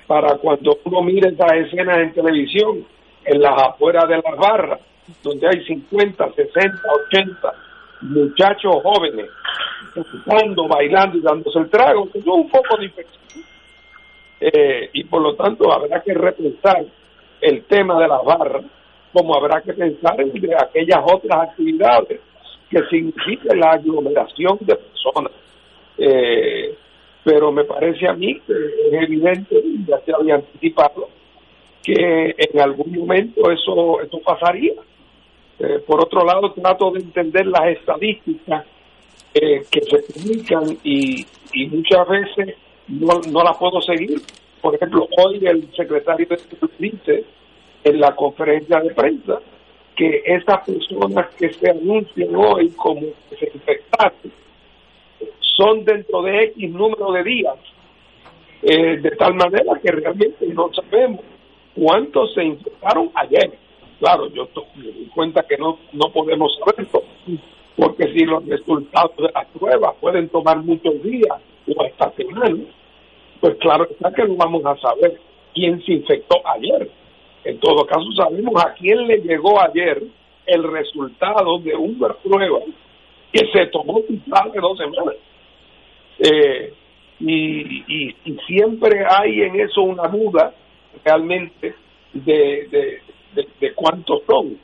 para 0.07 0.37
cuando 0.38 0.79
uno 0.85 1.02
mire 1.02 1.29
esas 1.29 1.52
escenas 1.52 1.99
en 1.99 2.12
televisión, 2.12 2.87
en 3.25 3.41
las 3.41 3.62
afueras 3.62 4.09
de 4.09 4.17
las 4.17 4.37
barras, 4.37 4.81
donde 5.23 5.49
hay 5.49 5.64
50, 5.64 6.32
60, 6.35 6.78
80 7.09 7.54
muchachos 8.02 8.75
jóvenes 8.82 9.26
jugando, 9.94 10.68
bailando 10.68 11.18
y 11.18 11.21
dándose 11.21 11.59
el 11.59 11.71
trago, 11.71 12.11
que 12.11 12.18
es 12.18 12.26
un 12.26 12.49
poco 12.49 12.76
difícil. 12.78 13.44
Eh, 14.40 14.90
y 14.92 15.04
por 15.04 15.23
lo 15.23 15.35
tanto 15.37 15.73
habrá 15.73 16.02
que 16.02 16.14
repensar 16.14 16.85
el 17.40 17.64
tema 17.64 18.00
de 18.00 18.09
las 18.09 18.25
barras, 18.25 18.64
como 19.12 19.37
habrá 19.37 19.61
que 19.61 19.73
pensar 19.73 20.21
en 20.21 20.32
aquellas 20.59 21.00
otras 21.04 21.50
actividades 21.50 22.21
que 22.71 22.78
significan 22.90 23.61
la 23.61 23.73
aglomeración 23.73 24.59
de 24.61 24.75
personas. 24.75 25.32
Eh, 25.99 26.75
pero 27.23 27.52
me 27.52 27.64
parece 27.64 28.09
a 28.09 28.14
mí 28.14 28.40
que 28.40 28.52
es 28.52 28.92
evidente, 28.92 29.62
ya 29.87 30.00
se 30.00 30.12
había 30.12 30.37
anticipado, 30.37 31.09
que 31.85 32.35
en 32.37 32.61
algún 32.61 32.92
momento 32.97 33.50
eso, 33.50 34.00
eso 34.00 34.21
pasaría 34.25 34.73
Eh, 35.62 35.78
por 35.87 36.02
otro 36.02 36.25
lado, 36.25 36.52
trato 36.52 36.90
de 36.90 36.99
entender 37.00 37.47
las 37.47 37.66
estadísticas 37.69 38.64
eh, 39.33 39.62
que 39.71 39.81
se 39.83 40.12
publican 40.12 40.76
y, 40.83 41.25
muchas 41.69 42.09
veces 42.09 42.57
no, 42.88 43.21
las 43.45 43.57
puedo 43.59 43.81
seguir. 43.81 44.21
Por 44.61 44.75
ejemplo, 44.75 45.07
hoy 45.19 45.47
el 45.47 45.73
secretario 45.73 46.26
dice 46.78 47.25
en 47.85 48.00
la 48.00 48.16
conferencia 48.16 48.81
de 48.81 48.90
prensa 48.92 49.38
que 49.95 50.23
esas 50.25 50.66
personas 50.66 51.33
que 51.37 51.52
se 51.52 51.71
anuncian 51.71 52.35
hoy 52.35 52.71
como 52.71 53.02
que 53.31 53.52
son 55.40 55.85
dentro 55.85 56.23
de 56.23 56.45
X 56.45 56.71
número 56.71 57.12
de 57.12 57.23
días, 57.23 57.57
eh, 58.62 58.97
de 58.97 59.11
tal 59.12 59.35
manera 59.35 59.78
que 59.81 59.92
realmente 59.92 60.45
no 60.49 60.73
sabemos 60.73 61.21
cuántos 61.76 62.35
se 62.35 62.42
infectaron 62.42 63.11
ayer. 63.14 63.52
Claro, 64.02 64.26
yo 64.30 64.49
me 64.75 64.82
doy 64.82 65.06
cuenta 65.14 65.44
que 65.44 65.56
no, 65.56 65.78
no 65.92 66.11
podemos 66.12 66.59
saberlo, 66.59 67.04
porque 67.76 68.12
si 68.12 68.25
los 68.25 68.44
resultados 68.47 69.16
de 69.16 69.30
las 69.32 69.47
pruebas 69.56 69.94
pueden 70.00 70.28
tomar 70.28 70.56
muchos 70.56 71.00
días 71.04 71.38
o 71.68 71.82
hasta 71.85 72.11
semanas, 72.16 72.66
pues 73.40 73.54
claro 73.61 73.87
está 73.88 74.12
que 74.12 74.25
no 74.25 74.35
vamos 74.35 74.66
a 74.66 74.76
saber 74.78 75.21
quién 75.54 75.80
se 75.85 75.92
infectó 75.92 76.35
ayer. 76.49 76.90
En 77.44 77.61
todo 77.61 77.87
caso, 77.87 78.02
sabemos 78.16 78.61
a 78.64 78.75
quién 78.75 79.06
le 79.06 79.18
llegó 79.18 79.62
ayer 79.62 80.02
el 80.47 80.64
resultado 80.64 81.61
de 81.61 81.76
una 81.76 82.12
prueba 82.14 82.59
que 83.32 83.47
se 83.52 83.66
tomó 83.66 84.00
de 84.09 84.61
dos 84.61 84.78
semanas. 84.78 85.14
Eh, 86.18 86.75
y, 87.21 87.85
y, 87.87 88.37
siempre 88.49 89.04
hay 89.09 89.42
en 89.42 89.61
eso 89.61 89.82
una 89.82 90.09
duda 90.09 90.52
realmente 91.04 91.76
de, 92.12 93.00
de, 93.35 93.73
cuántos 93.75 94.23
son. 94.27 94.59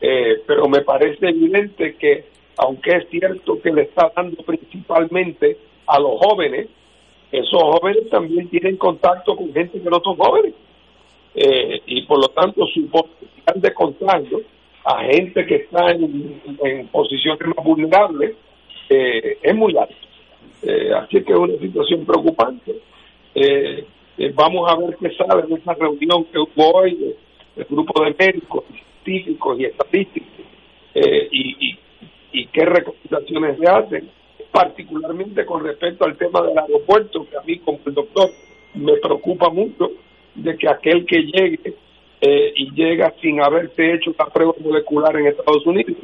Eh, 0.00 0.42
pero 0.46 0.68
me 0.68 0.80
parece 0.80 1.28
evidente 1.28 1.94
que, 1.96 2.24
aunque 2.56 2.96
es 2.96 3.08
cierto 3.10 3.60
que 3.60 3.70
le 3.70 3.82
está 3.82 4.10
dando 4.14 4.42
principalmente 4.42 5.58
a 5.86 5.98
los 5.98 6.18
jóvenes, 6.18 6.68
esos 7.32 7.62
jóvenes 7.62 8.08
también 8.10 8.48
tienen 8.48 8.76
contacto 8.76 9.36
con 9.36 9.52
gente 9.52 9.80
que 9.80 9.90
no 9.90 10.00
son 10.00 10.16
jóvenes. 10.16 10.54
Eh, 11.34 11.80
y 11.86 12.02
por 12.02 12.20
lo 12.20 12.28
tanto 12.28 12.66
su 12.66 12.88
posibilidad 12.88 13.54
de 13.54 13.72
contagio 13.72 14.42
a 14.84 15.04
gente 15.04 15.46
que 15.46 15.56
está 15.56 15.92
en, 15.92 16.40
en 16.64 16.88
posiciones 16.88 17.46
más 17.56 17.64
vulnerables 17.64 18.34
eh, 18.88 19.38
es 19.40 19.54
muy 19.54 19.76
alta. 19.76 19.94
Eh, 20.62 20.90
así 20.92 21.22
que 21.22 21.32
es 21.32 21.38
una 21.38 21.56
situación 21.58 22.04
preocupante. 22.04 22.74
Vamos 24.34 24.70
a 24.70 24.76
ver 24.76 24.96
qué 24.96 25.10
sale 25.16 25.46
de 25.46 25.54
esa 25.54 25.74
reunión 25.74 26.24
que 26.24 26.38
hubo 26.38 26.72
hoy 26.72 27.14
del 27.56 27.66
grupo 27.68 28.04
de 28.04 28.14
médicos, 28.18 28.64
científicos 29.04 29.60
y 29.60 29.64
estadísticos 29.64 30.44
y, 30.94 31.78
y, 32.32 32.46
qué 32.46 32.64
recomendaciones 32.64 33.58
se 33.58 33.68
hacen, 33.68 34.10
particularmente 34.50 35.46
con 35.46 35.64
respecto 35.64 36.04
al 36.04 36.16
tema 36.16 36.42
del 36.42 36.58
aeropuerto, 36.58 37.26
que 37.28 37.36
a 37.36 37.42
mí 37.42 37.58
como 37.60 37.78
el 37.86 37.94
doctor 37.94 38.30
me 38.74 38.96
preocupa 38.96 39.50
mucho 39.50 39.90
de 40.34 40.56
que 40.56 40.68
aquel 40.68 41.06
que 41.06 41.22
llegue 41.22 41.74
y 42.22 42.70
llega 42.74 43.14
sin 43.20 43.40
haberse 43.40 43.94
hecho 43.94 44.14
la 44.18 44.26
prueba 44.26 44.52
molecular 44.60 45.16
en 45.16 45.28
Estados 45.28 45.64
Unidos, 45.66 45.96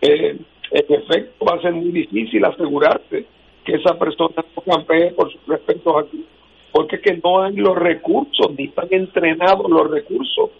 en 0.00 0.46
efecto 0.70 1.44
va 1.44 1.56
a 1.56 1.62
ser 1.62 1.72
muy 1.72 1.90
difícil 1.90 2.44
asegurarse 2.44 3.26
que 3.64 3.74
esa 3.74 3.98
persona 3.98 4.44
no 4.56 4.62
campee 4.62 5.10
por 5.12 5.30
sus 5.30 5.46
respetos 5.46 6.04
aquí, 6.04 6.24
porque 6.72 7.00
que 7.00 7.20
no 7.22 7.42
hay 7.42 7.56
los 7.56 7.76
recursos, 7.76 8.52
ni 8.56 8.64
están 8.64 8.88
entrenados 8.90 9.68
los 9.68 9.90
recursos 9.90 10.50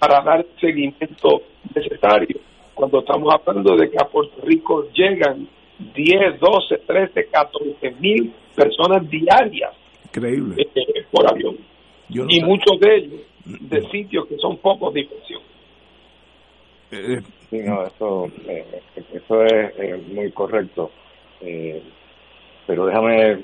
para 0.00 0.20
dar 0.22 0.40
el 0.40 0.60
seguimiento 0.60 1.42
necesario. 1.72 2.40
Cuando 2.74 3.00
estamos 3.00 3.32
hablando 3.32 3.76
de 3.76 3.88
que 3.88 3.96
a 4.00 4.08
Puerto 4.08 4.40
Rico 4.42 4.88
llegan 4.92 5.46
10, 5.94 6.40
12, 6.40 6.78
13, 6.86 7.26
14 7.26 7.90
mil 8.00 8.32
personas 8.56 9.08
diarias 9.08 9.70
Increíble. 10.06 10.56
Eh, 10.74 11.04
por 11.12 11.30
avión. 11.30 11.56
y 12.08 12.42
muchos 12.42 12.80
de 12.80 12.96
ellos 12.96 13.20
de 13.44 13.82
sitios 13.90 14.26
que 14.26 14.36
son 14.38 14.56
pocos 14.58 14.92
dimensión. 14.92 15.40
Eh, 16.90 17.20
sí, 17.48 17.58
no, 17.60 17.86
eso, 17.86 18.26
eh, 18.48 18.64
eso 19.12 19.44
es 19.44 20.08
muy 20.08 20.30
correcto. 20.32 20.90
Eh, 21.40 21.82
pero 22.66 22.86
déjame 22.86 23.38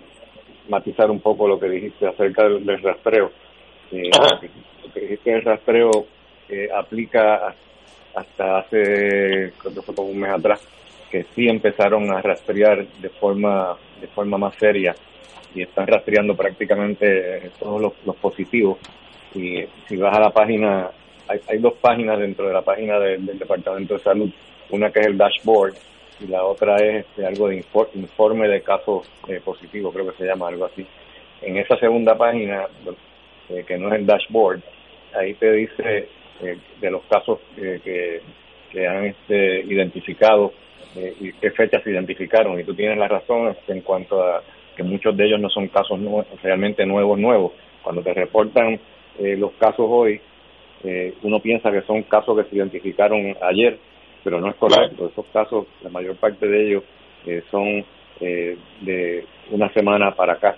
matizar 0.68 1.10
un 1.10 1.20
poco 1.20 1.48
lo 1.48 1.58
que 1.58 1.68
dijiste 1.68 2.06
acerca 2.06 2.48
del, 2.48 2.82
rastreo. 2.82 3.30
Eh, 3.92 4.10
lo 4.84 4.92
que 4.92 5.00
dijiste 5.00 5.30
del 5.30 5.42
rastreo 5.42 5.90
eh, 6.48 6.68
aplica 6.74 7.54
hasta 8.14 8.58
hace, 8.58 9.52
creo 9.58 9.82
fue 9.82 9.94
como 9.94 10.08
un 10.08 10.18
mes 10.18 10.30
atrás, 10.30 10.66
que 11.10 11.24
sí 11.34 11.48
empezaron 11.48 12.10
a 12.10 12.22
rastrear 12.22 12.86
de 12.86 13.08
forma, 13.10 13.76
de 14.00 14.06
forma 14.08 14.38
más 14.38 14.54
seria 14.56 14.94
y 15.54 15.62
están 15.62 15.86
rastreando 15.86 16.34
prácticamente 16.34 17.50
todos 17.58 17.80
los, 18.04 18.16
positivos. 18.16 18.78
Y 19.34 19.64
si 19.86 19.96
vas 19.96 20.16
a 20.16 20.20
la 20.20 20.30
página, 20.30 20.90
hay, 21.28 21.40
hay 21.48 21.58
dos 21.58 21.74
páginas 21.74 22.18
dentro 22.18 22.46
de 22.46 22.54
la 22.54 22.62
página 22.62 22.98
del 22.98 23.38
Departamento 23.38 23.94
de 23.94 24.00
Salud, 24.00 24.30
una 24.70 24.90
que 24.90 25.00
es 25.00 25.06
el 25.06 25.16
dashboard, 25.16 25.74
y 26.20 26.26
la 26.28 26.44
otra 26.44 26.76
es 26.76 27.06
este, 27.06 27.26
algo 27.26 27.48
de 27.48 27.64
informe 27.94 28.48
de 28.48 28.62
casos 28.62 29.08
eh, 29.28 29.40
positivos, 29.44 29.92
creo 29.92 30.10
que 30.10 30.16
se 30.16 30.24
llama 30.24 30.48
algo 30.48 30.64
así. 30.64 30.86
En 31.42 31.56
esa 31.58 31.76
segunda 31.78 32.16
página, 32.16 32.66
eh, 33.50 33.64
que 33.66 33.76
no 33.76 33.88
es 33.88 34.00
el 34.00 34.06
dashboard, 34.06 34.60
ahí 35.14 35.34
te 35.34 35.52
dice 35.52 36.08
eh, 36.42 36.56
de 36.80 36.90
los 36.90 37.02
casos 37.04 37.38
que, 37.56 38.20
que 38.70 38.86
han 38.86 39.06
este, 39.06 39.60
identificado 39.60 40.52
y 41.20 41.32
qué 41.34 41.50
fechas 41.50 41.82
se 41.82 41.90
identificaron. 41.90 42.58
Y 42.58 42.64
tú 42.64 42.74
tienes 42.74 42.96
la 42.96 43.08
razón 43.08 43.48
este, 43.48 43.72
en 43.72 43.82
cuanto 43.82 44.22
a 44.22 44.42
que 44.74 44.82
muchos 44.82 45.16
de 45.16 45.26
ellos 45.26 45.40
no 45.40 45.50
son 45.50 45.68
casos 45.68 45.98
realmente 46.42 46.86
nuevos, 46.86 47.18
nuevos. 47.18 47.52
Cuando 47.82 48.02
te 48.02 48.14
reportan 48.14 48.80
los 49.18 49.52
casos 49.52 49.86
hoy, 49.88 50.20
uno 51.22 51.40
piensa 51.40 51.70
que 51.70 51.82
son 51.82 52.02
casos 52.04 52.36
que 52.36 52.48
se 52.48 52.56
identificaron 52.56 53.36
ayer, 53.42 53.78
pero 54.24 54.40
no 54.40 54.48
es 54.48 54.56
correcto. 54.56 55.08
Esos 55.12 55.26
casos, 55.32 55.66
la 55.82 55.90
mayor 55.90 56.16
parte 56.16 56.46
de 56.48 56.66
ellos 56.66 56.82
eh, 57.26 57.42
son 57.50 57.84
eh, 58.20 58.56
de 58.80 59.24
una 59.50 59.72
semana 59.72 60.14
para 60.14 60.34
acá. 60.34 60.56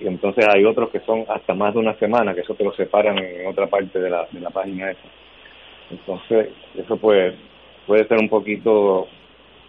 Y 0.00 0.06
entonces 0.06 0.46
hay 0.48 0.64
otros 0.64 0.90
que 0.90 1.00
son 1.00 1.24
hasta 1.28 1.54
más 1.54 1.74
de 1.74 1.80
una 1.80 1.94
semana, 1.98 2.34
que 2.34 2.40
eso 2.40 2.54
te 2.54 2.64
lo 2.64 2.72
separan 2.72 3.18
en 3.18 3.46
otra 3.46 3.66
parte 3.66 4.00
de 4.00 4.10
la, 4.10 4.26
de 4.30 4.40
la 4.40 4.50
página 4.50 4.90
esa. 4.90 5.08
Entonces, 5.90 6.48
eso 6.76 6.96
puede, 6.96 7.34
puede 7.86 8.06
ser 8.08 8.18
un 8.18 8.28
poquito, 8.28 9.06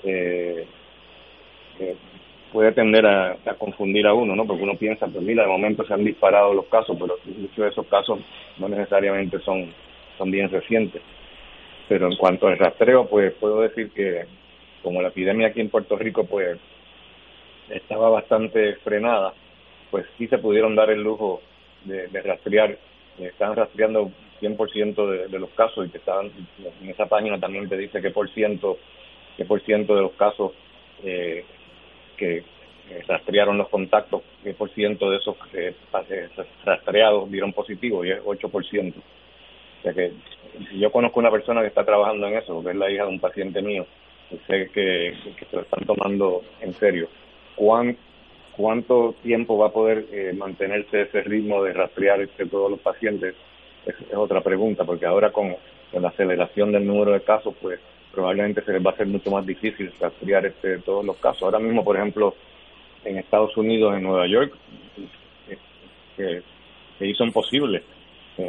eh, 0.03 0.65
puede 2.51 2.71
tender 2.71 3.05
a, 3.05 3.37
a, 3.45 3.53
confundir 3.55 4.07
a 4.07 4.13
uno, 4.13 4.35
¿no? 4.35 4.45
Porque 4.45 4.63
uno 4.63 4.75
piensa, 4.75 5.07
pues 5.07 5.23
mira, 5.23 5.43
de 5.43 5.49
momento 5.49 5.85
se 5.85 5.93
han 5.93 6.05
disparado 6.05 6.53
los 6.53 6.65
casos, 6.65 6.97
pero 6.99 7.17
muchos 7.25 7.57
de 7.57 7.69
esos 7.69 7.85
casos 7.87 8.19
no 8.57 8.69
necesariamente 8.69 9.39
son, 9.39 9.73
son 10.17 10.31
bien 10.31 10.49
recientes. 10.49 11.01
Pero 11.89 12.07
en 12.09 12.15
cuanto 12.15 12.47
al 12.47 12.57
rastreo, 12.57 13.07
pues 13.07 13.33
puedo 13.33 13.61
decir 13.61 13.91
que 13.91 14.25
como 14.81 15.01
la 15.01 15.07
epidemia 15.07 15.47
aquí 15.47 15.61
en 15.61 15.69
Puerto 15.69 15.97
Rico 15.97 16.25
pues 16.25 16.59
estaba 17.69 18.09
bastante 18.09 18.75
frenada, 18.83 19.33
pues 19.93 20.07
sí 20.17 20.27
se 20.27 20.39
pudieron 20.39 20.75
dar 20.75 20.89
el 20.89 21.03
lujo 21.03 21.39
de, 21.85 22.07
rastrear, 22.23 22.79
estaban 23.19 23.55
rastreando 23.55 24.09
100% 24.41 25.07
de, 25.07 25.27
de 25.27 25.39
los 25.39 25.51
casos 25.51 25.85
y 25.85 25.89
que 25.91 25.99
estaban 25.99 26.31
en 26.81 26.89
esa 26.89 27.05
página 27.05 27.39
también 27.39 27.69
te 27.69 27.77
dice 27.77 28.01
qué 28.01 28.09
por 28.09 28.27
ciento, 28.31 28.79
qué 29.37 29.45
por 29.45 29.61
ciento 29.61 29.95
de 29.95 30.01
los 30.01 30.13
casos 30.13 30.53
eh, 31.03 31.45
que 32.17 32.43
rastrearon 33.07 33.59
los 33.59 33.69
contactos, 33.69 34.23
qué 34.43 34.55
por 34.55 34.71
ciento 34.71 35.11
de 35.11 35.17
esos 35.17 35.35
eh, 35.53 35.75
rastreados 36.65 37.29
dieron 37.29 37.53
positivo 37.53 38.03
y 38.03 38.09
es 38.13 38.19
8%. 38.23 38.93
O 38.95 39.83
sea 39.83 39.93
que 39.93 40.11
yo 40.75 40.91
conozco 40.91 41.19
una 41.19 41.29
persona 41.29 41.61
que 41.61 41.67
está 41.67 41.85
trabajando 41.85 42.25
en 42.25 42.37
eso, 42.37 42.63
que 42.63 42.71
es 42.71 42.75
la 42.75 42.89
hija 42.89 43.03
de 43.03 43.09
un 43.09 43.19
paciente 43.19 43.61
mío, 43.61 43.85
y 44.31 44.37
sé 44.47 44.71
que, 44.73 45.13
se 45.51 45.55
lo 45.55 45.61
están 45.61 45.85
tomando 45.85 46.41
en 46.61 46.73
serio. 46.73 47.09
¿Cuán, 47.55 47.95
¿Cuánto 48.55 49.15
tiempo 49.23 49.57
va 49.57 49.67
a 49.67 49.71
poder 49.71 50.05
eh, 50.11 50.33
mantenerse 50.37 51.01
ese 51.01 51.21
ritmo 51.21 51.63
de 51.63 51.73
rastrear 51.73 52.21
este, 52.21 52.45
todos 52.45 52.69
los 52.69 52.79
pacientes? 52.79 53.35
Es, 53.85 53.95
otra 54.15 54.41
pregunta, 54.41 54.83
porque 54.83 55.05
ahora 55.05 55.31
con, 55.31 55.55
la 55.93 56.07
aceleración 56.07 56.71
del 56.71 56.85
número 56.85 57.11
de 57.11 57.21
casos, 57.21 57.53
pues 57.61 57.79
probablemente 58.11 58.63
se 58.63 58.73
les 58.73 58.85
va 58.85 58.91
a 58.91 58.93
hacer 58.93 59.07
mucho 59.07 59.31
más 59.31 59.45
difícil 59.45 59.91
rastrear 59.99 60.45
este, 60.45 60.79
todos 60.79 61.03
los 61.03 61.17
casos. 61.17 61.43
Ahora 61.43 61.59
mismo, 61.59 61.83
por 61.83 61.97
ejemplo, 61.97 62.35
en 63.03 63.17
Estados 63.17 63.55
Unidos, 63.57 63.95
en 63.95 64.03
Nueva 64.03 64.27
York, 64.27 64.53
eh, 66.17 66.41
se 66.99 67.07
hizo 67.07 67.23
imposible 67.23 67.83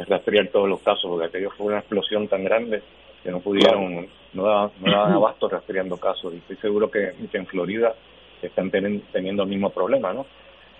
rastrear 0.07 0.47
todos 0.47 0.69
los 0.69 0.81
casos, 0.81 1.09
porque 1.09 1.25
aquello 1.25 1.51
fue 1.51 1.67
una 1.67 1.79
explosión 1.79 2.27
tan 2.27 2.43
grande 2.43 2.81
que 3.23 3.31
no 3.31 3.39
pudieron, 3.39 4.07
no 4.33 4.43
daban, 4.43 4.71
no 4.81 4.95
abasto 4.95 5.49
rastreando 5.49 5.97
casos. 5.97 6.33
Y 6.33 6.37
estoy 6.37 6.57
seguro 6.57 6.89
que, 6.91 7.13
en 7.33 7.45
Florida 7.47 7.95
están 8.41 8.71
teniendo 8.71 9.43
el 9.43 9.49
mismo 9.49 9.69
problema, 9.69 10.13
¿no? 10.13 10.25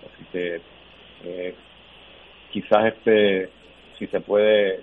Así 0.06 0.24
que 0.32 0.60
eh, 1.24 1.54
quizás 2.50 2.86
este, 2.86 3.48
si 3.98 4.06
se 4.06 4.20
puede, 4.20 4.80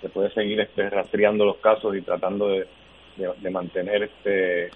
se 0.00 0.08
puede 0.08 0.30
seguir 0.30 0.60
este, 0.60 0.88
rastreando 0.90 1.44
los 1.44 1.56
casos 1.58 1.96
y 1.96 2.02
tratando 2.02 2.48
de, 2.48 2.66
de, 3.16 3.50
mantener 3.50 4.04
este 4.04 4.70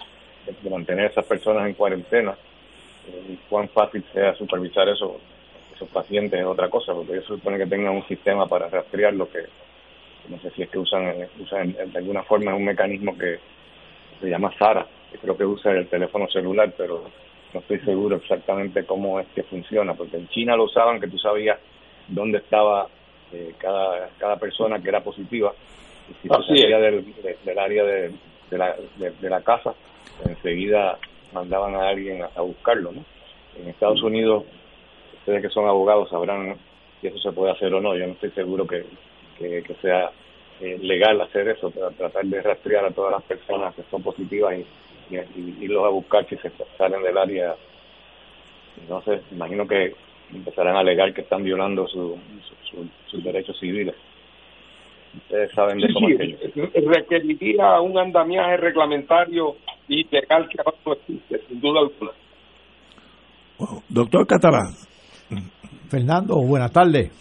de 0.45 0.69
mantener 0.69 1.09
esas 1.09 1.25
personas 1.25 1.65
en 1.65 1.73
cuarentena 1.73 2.35
eh, 3.07 3.37
cuán 3.49 3.67
fácil 3.69 4.03
sea 4.13 4.35
supervisar 4.35 4.87
eso 4.89 5.19
esos 5.73 5.89
pacientes 5.89 6.39
es 6.39 6.45
otra 6.45 6.69
cosa 6.69 6.93
porque 6.93 7.13
ellos 7.13 7.25
supone 7.25 7.57
que 7.57 7.65
tengan 7.65 7.95
un 7.95 8.07
sistema 8.07 8.45
para 8.45 8.69
rastrear 8.69 9.13
lo 9.13 9.27
que 9.29 9.39
no 10.27 10.39
sé 10.39 10.51
si 10.51 10.63
es 10.63 10.69
que 10.69 10.77
usan, 10.77 11.15
usan 11.39 11.73
de 11.73 11.97
alguna 11.97 12.23
forma 12.23 12.53
un 12.53 12.65
mecanismo 12.65 13.17
que 13.17 13.39
se 14.21 14.29
llama 14.29 14.53
SARA 14.57 14.85
que 15.15 15.21
creo 15.21 15.37
que 15.37 15.45
usa 15.45 15.71
el 15.71 15.87
teléfono 15.87 16.27
celular 16.27 16.73
pero 16.77 17.03
no 17.53 17.59
estoy 17.59 17.79
seguro 17.79 18.17
exactamente 18.17 18.85
cómo 18.85 19.19
es 19.19 19.27
que 19.33 19.43
funciona 19.43 19.93
porque 19.93 20.17
en 20.17 20.27
China 20.29 20.55
lo 20.55 20.65
usaban 20.65 20.99
que 20.99 21.07
tú 21.07 21.17
sabías 21.17 21.57
dónde 22.07 22.39
estaba 22.39 22.87
eh, 23.31 23.53
cada 23.57 24.09
cada 24.17 24.37
persona 24.37 24.79
que 24.81 24.89
era 24.89 25.01
positiva 25.01 25.53
y 26.09 26.13
si 26.21 26.27
salía 26.27 26.79
del, 26.79 27.05
del 27.43 27.59
área 27.59 27.83
de, 27.83 28.11
de, 28.51 28.57
la, 28.57 28.75
de, 28.97 29.29
la 29.29 29.41
casa 29.41 29.73
enseguida 30.27 30.99
mandaban 31.33 31.75
a 31.75 31.89
alguien 31.89 32.23
a, 32.23 32.41
buscarlo 32.41 32.91
¿no? 32.91 33.03
en 33.59 33.69
Estados 33.69 34.03
Unidos 34.03 34.43
ustedes 35.19 35.41
que 35.41 35.49
son 35.49 35.67
abogados 35.67 36.09
sabrán 36.09 36.57
si 37.01 37.07
eso 37.07 37.17
se 37.17 37.31
puede 37.31 37.51
hacer 37.51 37.73
o 37.73 37.81
no 37.81 37.95
yo 37.95 38.05
no 38.05 38.13
estoy 38.13 38.31
seguro 38.31 38.67
que, 38.67 38.85
que, 39.39 39.75
sea 39.81 40.11
eh, 40.61 40.77
legal 40.81 41.19
hacer 41.21 41.49
eso 41.49 41.69
para 41.71 41.89
tratar 41.91 42.25
de 42.25 42.41
rastrear 42.41 42.85
a 42.85 42.91
todas 42.91 43.11
las 43.11 43.23
personas 43.23 43.73
que 43.75 43.83
son 43.89 44.03
positivas 44.03 44.57
y, 44.57 44.65
y, 45.09 45.63
irlos 45.63 45.85
a 45.85 45.89
buscar 45.89 46.27
si 46.27 46.35
se 46.37 46.51
salen 46.77 47.01
del 47.03 47.17
área 47.17 47.55
no 48.89 49.01
sé 49.03 49.21
imagino 49.31 49.67
que 49.67 49.93
empezarán 50.33 50.75
a 50.75 50.79
alegar 50.79 51.13
que 51.13 51.21
están 51.21 51.43
violando 51.43 51.87
su, 51.87 52.17
sus 53.09 53.23
derechos 53.23 53.57
civiles. 53.59 53.95
Ustedes 55.15 55.51
saben 55.51 55.77
de 55.77 55.93
cómo 55.93 56.07
requeriría 56.91 57.79
un 57.79 57.97
andamiaje 57.97 58.57
reglamentario 58.57 59.55
y 59.87 60.03
legal 60.09 60.49
que 60.49 60.57
ahora 60.59 60.77
no 60.85 60.93
existe, 60.93 61.39
sin 61.47 61.61
duda 61.61 61.81
alguna. 61.81 62.11
doctor 63.87 64.27
Catalán. 64.27 64.73
Fernando, 65.89 66.35
buenas 66.41 66.71
tardes. 66.71 67.11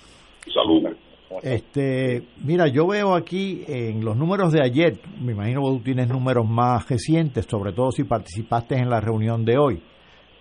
Saludos. 0.52 0.96
Este, 1.42 2.22
mira, 2.42 2.68
yo 2.68 2.86
veo 2.86 3.14
aquí 3.14 3.64
en 3.66 4.04
los 4.04 4.16
números 4.16 4.52
de 4.52 4.62
ayer, 4.62 5.00
me 5.20 5.32
imagino 5.32 5.62
que 5.62 5.78
tú 5.78 5.80
tienes 5.80 6.08
números 6.08 6.48
más 6.48 6.88
recientes, 6.88 7.46
sobre 7.46 7.72
todo 7.72 7.90
si 7.90 8.04
participaste 8.04 8.76
en 8.76 8.88
la 8.88 9.00
reunión 9.00 9.44
de 9.44 9.58
hoy, 9.58 9.82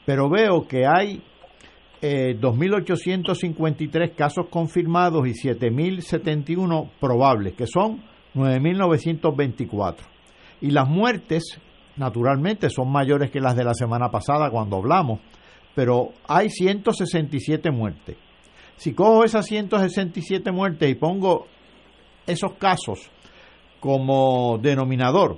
pero 0.05 0.29
veo 0.29 0.67
que 0.67 0.85
hay 0.85 1.21
eh, 2.01 2.37
2.853 2.39 4.13
casos 4.15 4.47
confirmados 4.49 5.25
y 5.27 5.31
7.071 5.31 6.89
probables, 6.99 7.53
que 7.53 7.65
son 7.65 8.03
9.924. 8.35 9.95
Y 10.61 10.71
las 10.71 10.87
muertes, 10.89 11.59
naturalmente, 11.95 12.69
son 12.69 12.91
mayores 12.91 13.31
que 13.31 13.39
las 13.39 13.55
de 13.55 13.63
la 13.63 13.73
semana 13.73 14.09
pasada 14.09 14.49
cuando 14.49 14.77
hablamos, 14.77 15.21
pero 15.75 16.09
hay 16.27 16.49
167 16.49 17.71
muertes. 17.71 18.17
Si 18.77 18.93
cojo 18.93 19.23
esas 19.23 19.45
167 19.45 20.51
muertes 20.51 20.89
y 20.89 20.95
pongo 20.95 21.47
esos 22.25 22.53
casos 22.53 23.09
como 23.79 24.57
denominador, 24.61 25.37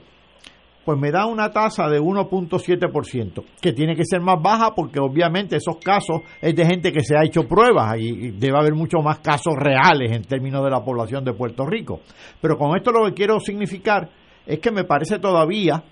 pues 0.85 0.99
me 0.99 1.11
da 1.11 1.25
una 1.25 1.51
tasa 1.51 1.89
de 1.89 1.99
1.7%, 1.99 3.43
que 3.59 3.73
tiene 3.73 3.95
que 3.95 4.05
ser 4.05 4.21
más 4.21 4.39
baja 4.39 4.75
porque 4.75 4.99
obviamente 4.99 5.55
esos 5.55 5.77
casos 5.77 6.21
es 6.39 6.55
de 6.55 6.63
gente 6.63 6.91
que 6.91 7.03
se 7.03 7.17
ha 7.17 7.23
hecho 7.23 7.47
pruebas 7.47 7.97
y 7.99 8.29
debe 8.29 8.59
haber 8.59 8.75
mucho 8.75 8.99
más 8.99 9.17
casos 9.17 9.55
reales 9.57 10.11
en 10.11 10.21
términos 10.21 10.63
de 10.63 10.69
la 10.69 10.83
población 10.83 11.25
de 11.25 11.33
Puerto 11.33 11.65
Rico. 11.65 12.01
Pero 12.39 12.55
con 12.57 12.77
esto 12.77 12.91
lo 12.91 13.05
que 13.05 13.13
quiero 13.15 13.39
significar 13.39 14.09
es 14.45 14.59
que 14.59 14.71
me 14.71 14.83
parece 14.83 15.17
todavía 15.17 15.83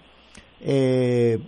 eh, 0.61 1.39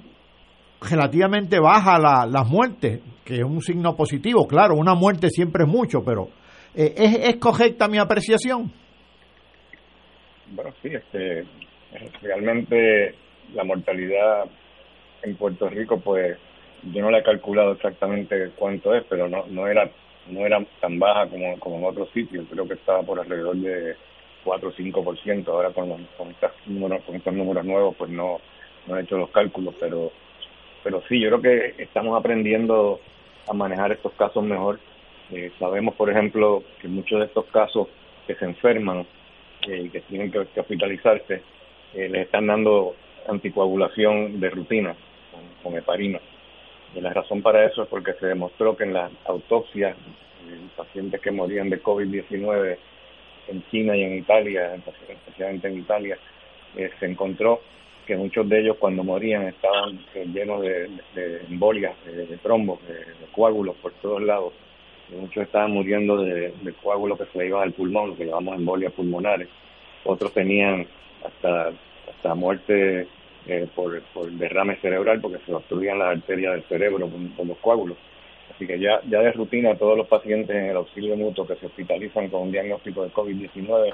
relativamente 0.90 1.60
baja 1.60 2.00
la, 2.00 2.26
las 2.26 2.48
muertes, 2.48 3.02
que 3.24 3.36
es 3.36 3.44
un 3.44 3.62
signo 3.62 3.96
positivo. 3.96 4.48
Claro, 4.48 4.76
una 4.76 4.96
muerte 4.96 5.30
siempre 5.30 5.64
es 5.64 5.70
mucho, 5.70 6.04
pero 6.04 6.30
eh, 6.76 6.94
¿es, 6.96 7.30
¿es 7.30 7.36
correcta 7.38 7.88
mi 7.88 7.98
apreciación? 7.98 8.72
Bueno, 10.52 10.72
sí, 10.82 10.90
este, 10.90 11.46
realmente 12.22 13.16
la 13.54 13.64
mortalidad 13.64 14.46
en 15.24 15.36
Puerto 15.36 15.70
Rico, 15.70 16.00
pues 16.00 16.38
yo 16.84 17.02
no 17.02 17.10
la 17.10 17.20
he 17.20 17.24
calculado 17.24 17.74
exactamente 17.74 18.52
cuánto 18.58 18.94
es, 18.94 19.04
pero 19.10 19.28
no 19.28 19.46
no 19.48 19.68
era 19.68 19.90
no 20.30 20.46
era 20.46 20.64
tan 20.82 21.00
baja 21.00 21.28
como, 21.30 21.60
como 21.60 21.78
en 21.78 21.86
otros 21.86 22.10
sitios. 22.12 22.46
Creo 22.50 22.68
que 22.68 22.76
estaba 22.76 23.02
por 23.04 23.20
alrededor 23.20 23.56
de 23.58 23.96
4 24.44 24.70
o 24.70 24.74
5%. 24.74 25.48
Ahora 25.48 25.72
con, 25.72 25.90
con, 26.18 26.30
estos 26.32 26.52
números, 26.66 27.04
con 27.04 27.16
estos 27.16 27.34
números 27.34 27.66
nuevos, 27.66 27.96
pues 27.98 28.12
no, 28.12 28.40
no 28.88 28.98
he 28.98 29.02
hecho 29.02 29.18
los 29.18 29.30
cálculos, 29.32 29.76
pero, 29.80 30.12
pero 30.86 31.02
sí, 31.10 31.20
yo 31.20 31.30
creo 31.30 31.42
que 31.42 31.82
estamos 31.82 32.16
aprendiendo 32.16 33.00
a 33.48 33.54
manejar 33.54 33.92
estos 33.92 34.14
casos 34.14 34.44
mejor. 34.44 34.80
Eh, 35.32 35.52
sabemos, 35.58 35.96
por 35.96 36.12
ejemplo, 36.12 36.62
que 36.80 36.88
muchos 36.88 37.20
de 37.22 37.26
estos 37.26 37.46
casos 37.46 37.88
que 38.28 38.36
se 38.36 38.46
enferman 38.46 39.08
eh, 39.68 39.82
y 39.86 39.90
que 39.90 40.02
tienen 40.02 40.30
que, 40.30 40.38
hospitalizarse, 40.38 41.42
eh, 41.96 42.08
les 42.08 42.28
están 42.28 42.46
dando 42.46 42.96
anticoagulación 43.28 44.40
de 44.40 44.50
rutina 44.52 44.96
con, 45.64 45.76
heparina. 45.76 46.20
Y 46.94 47.02
la 47.02 47.12
razón 47.12 47.42
para 47.42 47.66
eso 47.66 47.82
es 47.82 47.90
porque 47.90 48.14
se 48.20 48.28
demostró 48.28 48.78
que 48.78 48.84
en 48.84 48.94
las 48.94 49.12
autopsias 49.26 49.98
de 50.48 50.56
pacientes 50.78 51.20
que 51.20 51.32
morían 51.32 51.72
de 51.72 51.82
COVID-19 51.82 52.78
en 53.48 53.68
China 53.72 53.98
y 53.98 54.04
en 54.04 54.20
Italia, 54.20 54.76
especialmente 54.76 55.68
en 55.68 55.80
Italia, 55.80 56.20
eh, 56.78 56.92
se 57.00 57.08
encontró 57.08 57.62
que 58.06 58.16
muchos 58.16 58.48
de 58.48 58.60
ellos 58.60 58.78
cuando 58.80 59.04
morían 59.04 59.48
estaban 59.48 60.00
eh, 60.14 60.26
llenos 60.32 60.62
de, 60.62 60.90
embolias, 61.50 61.94
de, 62.06 62.38
trombos, 62.38 62.80
de, 62.88 63.04
coágulos 63.32 63.76
por 63.82 63.92
todos 63.94 64.22
lados. 64.22 64.54
Muchos 65.10 65.44
estaban 65.44 65.72
muriendo 65.72 66.18
de, 66.18 66.54
coágulos 66.82 67.18
que 67.20 67.26
se 67.26 67.38
le 67.40 67.48
iban 67.48 67.64
al 67.64 67.74
pulmón, 67.74 68.12
lo 68.12 68.18
que 68.18 68.26
llamamos 68.26 68.56
embolias 68.56 68.94
pulmonares. 68.94 69.48
Otros 70.04 70.34
tenían 70.34 70.88
hasta, 71.24 71.72
hasta 72.10 72.36
muerte 72.36 73.08
eh, 73.48 73.68
por, 73.76 74.02
por 74.14 74.30
derrame 74.32 74.76
cerebral 74.78 75.22
porque 75.22 75.40
se 75.46 75.54
obstruían 75.54 76.00
las 76.00 76.18
arterias 76.18 76.54
del 76.54 76.64
cerebro 76.64 77.10
con, 77.10 77.48
los 77.48 77.58
coágulos. 77.58 77.98
Así 78.54 78.66
que 78.66 78.80
ya, 78.80 79.02
ya 79.10 79.20
de 79.20 79.32
rutina 79.32 79.76
todos 79.76 79.98
los 79.98 80.08
pacientes 80.08 80.56
en 80.56 80.66
el 80.66 80.78
auxilio 80.78 81.16
mutuo 81.16 81.46
que 81.46 81.56
se 81.56 81.66
hospitalizan 81.66 82.30
con 82.30 82.44
un 82.44 82.52
diagnóstico 82.52 83.04
de 83.04 83.12
COVID-19, 83.12 83.94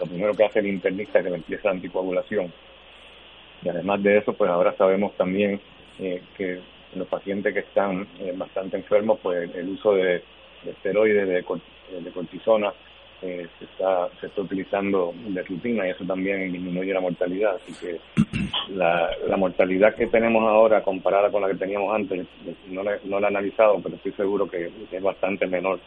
lo 0.00 0.06
primero 0.06 0.34
que 0.34 0.44
hace 0.44 0.58
el 0.58 0.66
internista 0.66 1.18
es 1.18 1.24
que 1.24 1.30
le 1.30 1.36
empieza 1.36 1.68
la 1.68 1.74
anticoagulación. 1.74 2.52
Y 3.62 3.68
además 3.68 4.02
de 4.02 4.18
eso, 4.18 4.32
pues 4.32 4.50
ahora 4.50 4.74
sabemos 4.76 5.16
también 5.16 5.60
eh, 5.98 6.22
que 6.36 6.60
los 6.94 7.06
pacientes 7.08 7.52
que 7.52 7.60
están 7.60 8.06
eh, 8.18 8.32
bastante 8.36 8.76
enfermos, 8.76 9.18
pues 9.22 9.54
el 9.54 9.68
uso 9.68 9.94
de, 9.94 10.22
esteroides, 10.64 11.28
de, 11.28 11.44
de 12.00 12.10
cortisona, 12.12 12.72
eh, 13.22 13.46
se 13.58 13.66
está 13.66 14.08
se 14.18 14.28
está 14.28 14.40
utilizando 14.40 15.12
de 15.14 15.42
rutina 15.42 15.86
y 15.86 15.90
eso 15.90 16.04
también 16.06 16.50
disminuye 16.50 16.94
la 16.94 17.02
mortalidad. 17.02 17.56
Así 17.56 17.74
que 17.74 18.00
la, 18.70 19.10
la 19.28 19.36
mortalidad 19.36 19.94
que 19.94 20.06
tenemos 20.06 20.42
ahora 20.48 20.82
comparada 20.82 21.30
con 21.30 21.42
la 21.42 21.48
que 21.48 21.56
teníamos 21.56 21.94
antes 21.94 22.26
no 22.68 22.82
la, 22.82 22.98
no 23.04 23.20
la 23.20 23.26
he 23.26 23.30
analizado 23.30 23.78
pero 23.82 23.96
estoy 23.96 24.12
seguro 24.12 24.48
que 24.48 24.70
es 24.90 25.02
bastante 25.02 25.46
menor. 25.46 25.80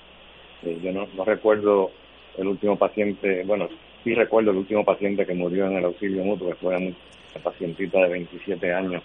Eh, 0.61 0.77
yo 0.83 0.91
no, 0.91 1.07
no 1.15 1.25
recuerdo 1.25 1.89
el 2.37 2.47
último 2.47 2.77
paciente 2.77 3.43
bueno 3.45 3.67
sí 4.03 4.13
recuerdo 4.13 4.51
el 4.51 4.57
último 4.57 4.85
paciente 4.85 5.25
que 5.25 5.33
murió 5.33 5.65
en 5.65 5.77
el 5.77 5.85
auxilio 5.85 6.23
mutuo 6.23 6.49
que 6.49 6.55
fue 6.55 6.95
una 7.33 7.43
pacientita 7.43 7.99
de 7.99 8.09
27 8.09 8.73
años 8.73 9.03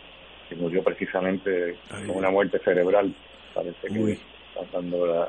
que 0.48 0.56
murió 0.56 0.82
precisamente 0.82 1.76
con 2.06 2.16
una 2.16 2.30
muerte 2.30 2.58
cerebral 2.60 3.14
parece 3.54 3.88
que 3.88 4.18
cuando 4.70 5.06
la, 5.06 5.28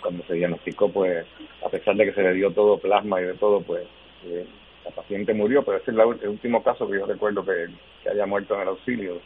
cuando 0.00 0.24
se 0.24 0.34
diagnosticó, 0.34 0.90
pues, 0.90 1.26
a 1.64 1.68
pesar 1.68 1.96
de 1.96 2.06
que 2.06 2.12
se 2.12 2.22
le 2.22 2.34
dio 2.34 2.50
todo 2.52 2.78
plasma 2.78 3.20
y 3.20 3.24
de 3.24 3.34
todo, 3.34 3.60
pues, 3.60 3.84
eh, 4.26 4.46
la 4.84 4.90
paciente 4.90 5.34
murió, 5.34 5.62
pero 5.62 5.78
ese 5.78 5.90
es 5.90 5.96
el 5.96 6.28
último 6.28 6.62
caso 6.62 6.88
que 6.88 6.98
yo 6.98 7.06
recuerdo 7.06 7.44
que, 7.44 7.68
haya 8.10 8.26
muerto 8.26 8.54
en 8.54 8.62
el 8.62 8.68
auxilio. 8.68 9.20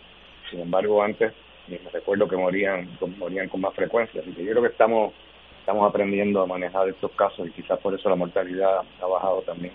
Sin 0.50 0.61
embargo, 0.61 1.03
antes 1.03 1.33
me 1.68 1.79
recuerdo 1.92 2.29
que 2.29 2.37
morían, 2.37 2.88
morían 3.18 3.48
con 3.48 3.61
más 3.61 3.72
frecuencia. 3.74 4.20
Así 4.20 4.33
que 4.33 4.44
yo 4.44 4.50
creo 4.50 4.62
que 4.62 4.68
estamos, 4.70 5.14
estamos 5.61 5.88
aprendiendo 5.88 6.42
a 6.42 6.46
manejar 6.46 6.88
estos 6.88 7.12
casos 7.12 7.46
y 7.46 7.50
quizás 7.50 7.79
por 7.79 7.94
eso 7.94 8.09
la 8.11 8.16
mortalidad 8.16 8.81
ha 9.00 9.07
bajado 9.07 9.42
también. 9.42 9.72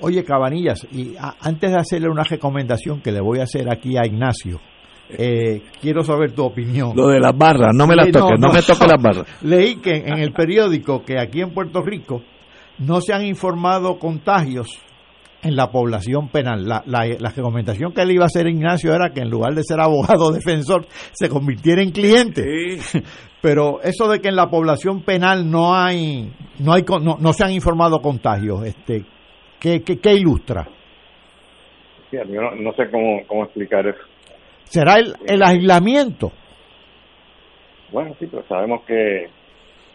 Oye, 0.00 0.24
Cabanillas, 0.24 0.86
y 0.92 1.14
antes 1.18 1.70
de 1.70 1.76
hacerle 1.76 2.08
una 2.08 2.24
recomendación 2.24 3.00
que 3.00 3.12
le 3.12 3.20
voy 3.20 3.40
a 3.40 3.44
hacer 3.44 3.70
aquí 3.70 3.96
a 3.96 4.06
Ignacio, 4.06 4.60
eh, 5.10 5.62
quiero 5.80 6.02
saber 6.02 6.32
tu 6.32 6.44
opinión. 6.44 6.92
Lo 6.94 7.08
de 7.08 7.20
las 7.20 7.36
barras, 7.36 7.70
no 7.74 7.86
me 7.86 7.96
las 7.96 8.10
toques, 8.10 8.38
no, 8.38 8.52
me 8.52 8.62
toques 8.62 8.88
las 8.88 9.02
barras. 9.02 9.26
Leí 9.42 9.76
que 9.76 9.96
en 9.96 10.18
el 10.18 10.32
periódico 10.32 11.02
que 11.04 11.18
aquí 11.18 11.40
en 11.40 11.52
Puerto 11.52 11.82
Rico 11.82 12.22
no 12.78 13.00
se 13.00 13.12
han 13.12 13.24
informado 13.24 13.98
contagios 13.98 14.78
en 15.42 15.56
la 15.56 15.70
población 15.70 16.28
penal. 16.28 16.66
La, 16.66 16.82
la, 16.86 17.06
la, 17.18 17.30
recomendación 17.30 17.92
que 17.92 18.04
le 18.04 18.14
iba 18.14 18.24
a 18.24 18.26
hacer 18.26 18.46
Ignacio 18.46 18.94
era 18.94 19.10
que 19.10 19.20
en 19.20 19.30
lugar 19.30 19.54
de 19.54 19.64
ser 19.64 19.80
abogado 19.80 20.32
defensor 20.32 20.86
se 21.12 21.28
convirtiera 21.28 21.82
en 21.82 21.90
cliente. 21.90 22.44
Pero 23.42 23.80
eso 23.82 24.08
de 24.08 24.20
que 24.20 24.28
en 24.28 24.36
la 24.36 24.50
población 24.50 25.02
penal 25.02 25.50
no 25.50 25.74
hay, 25.74 26.30
no 26.58 26.74
hay, 26.74 26.84
no, 27.00 27.32
se 27.32 27.44
han 27.44 27.52
informado 27.52 28.00
contagios, 28.00 28.66
este, 28.66 29.06
¿qué, 29.60 29.82
qué, 29.82 29.98
qué 29.98 30.14
ilustra? 30.14 30.66
yo 32.12 32.24
no, 32.24 32.72
sé 32.72 32.90
cómo, 32.90 33.20
cómo 33.26 33.44
explicar 33.44 33.86
eso. 33.86 34.00
¿Será 34.64 34.96
el, 34.96 35.14
el 35.26 35.42
aislamiento? 35.42 36.32
Bueno, 37.92 38.14
sí, 38.18 38.26
pero 38.30 38.44
sabemos 38.48 38.82
que, 38.84 39.28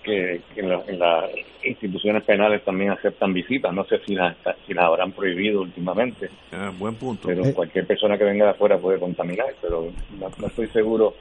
que, 0.03 0.41
en, 0.55 0.99
las 0.99 1.29
instituciones 1.63 2.23
penales 2.23 2.63
también 2.63 2.91
aceptan 2.91 3.33
visitas. 3.33 3.73
No 3.73 3.83
sé 3.85 3.97
si 4.05 4.15
las, 4.15 4.35
si 4.65 4.73
las 4.73 4.85
habrán 4.85 5.11
prohibido 5.11 5.61
últimamente. 5.61 6.29
Ah, 6.51 6.71
buen 6.77 6.95
punto. 6.95 7.27
Pero 7.27 7.45
eh. 7.45 7.53
cualquier 7.53 7.87
persona 7.87 8.17
que 8.17 8.25
venga 8.25 8.45
de 8.45 8.51
afuera 8.51 8.77
puede 8.77 8.99
contaminar, 8.99 9.47
pero 9.61 9.87
no, 10.19 10.47
estoy 10.47 10.67
seguro 10.67 11.13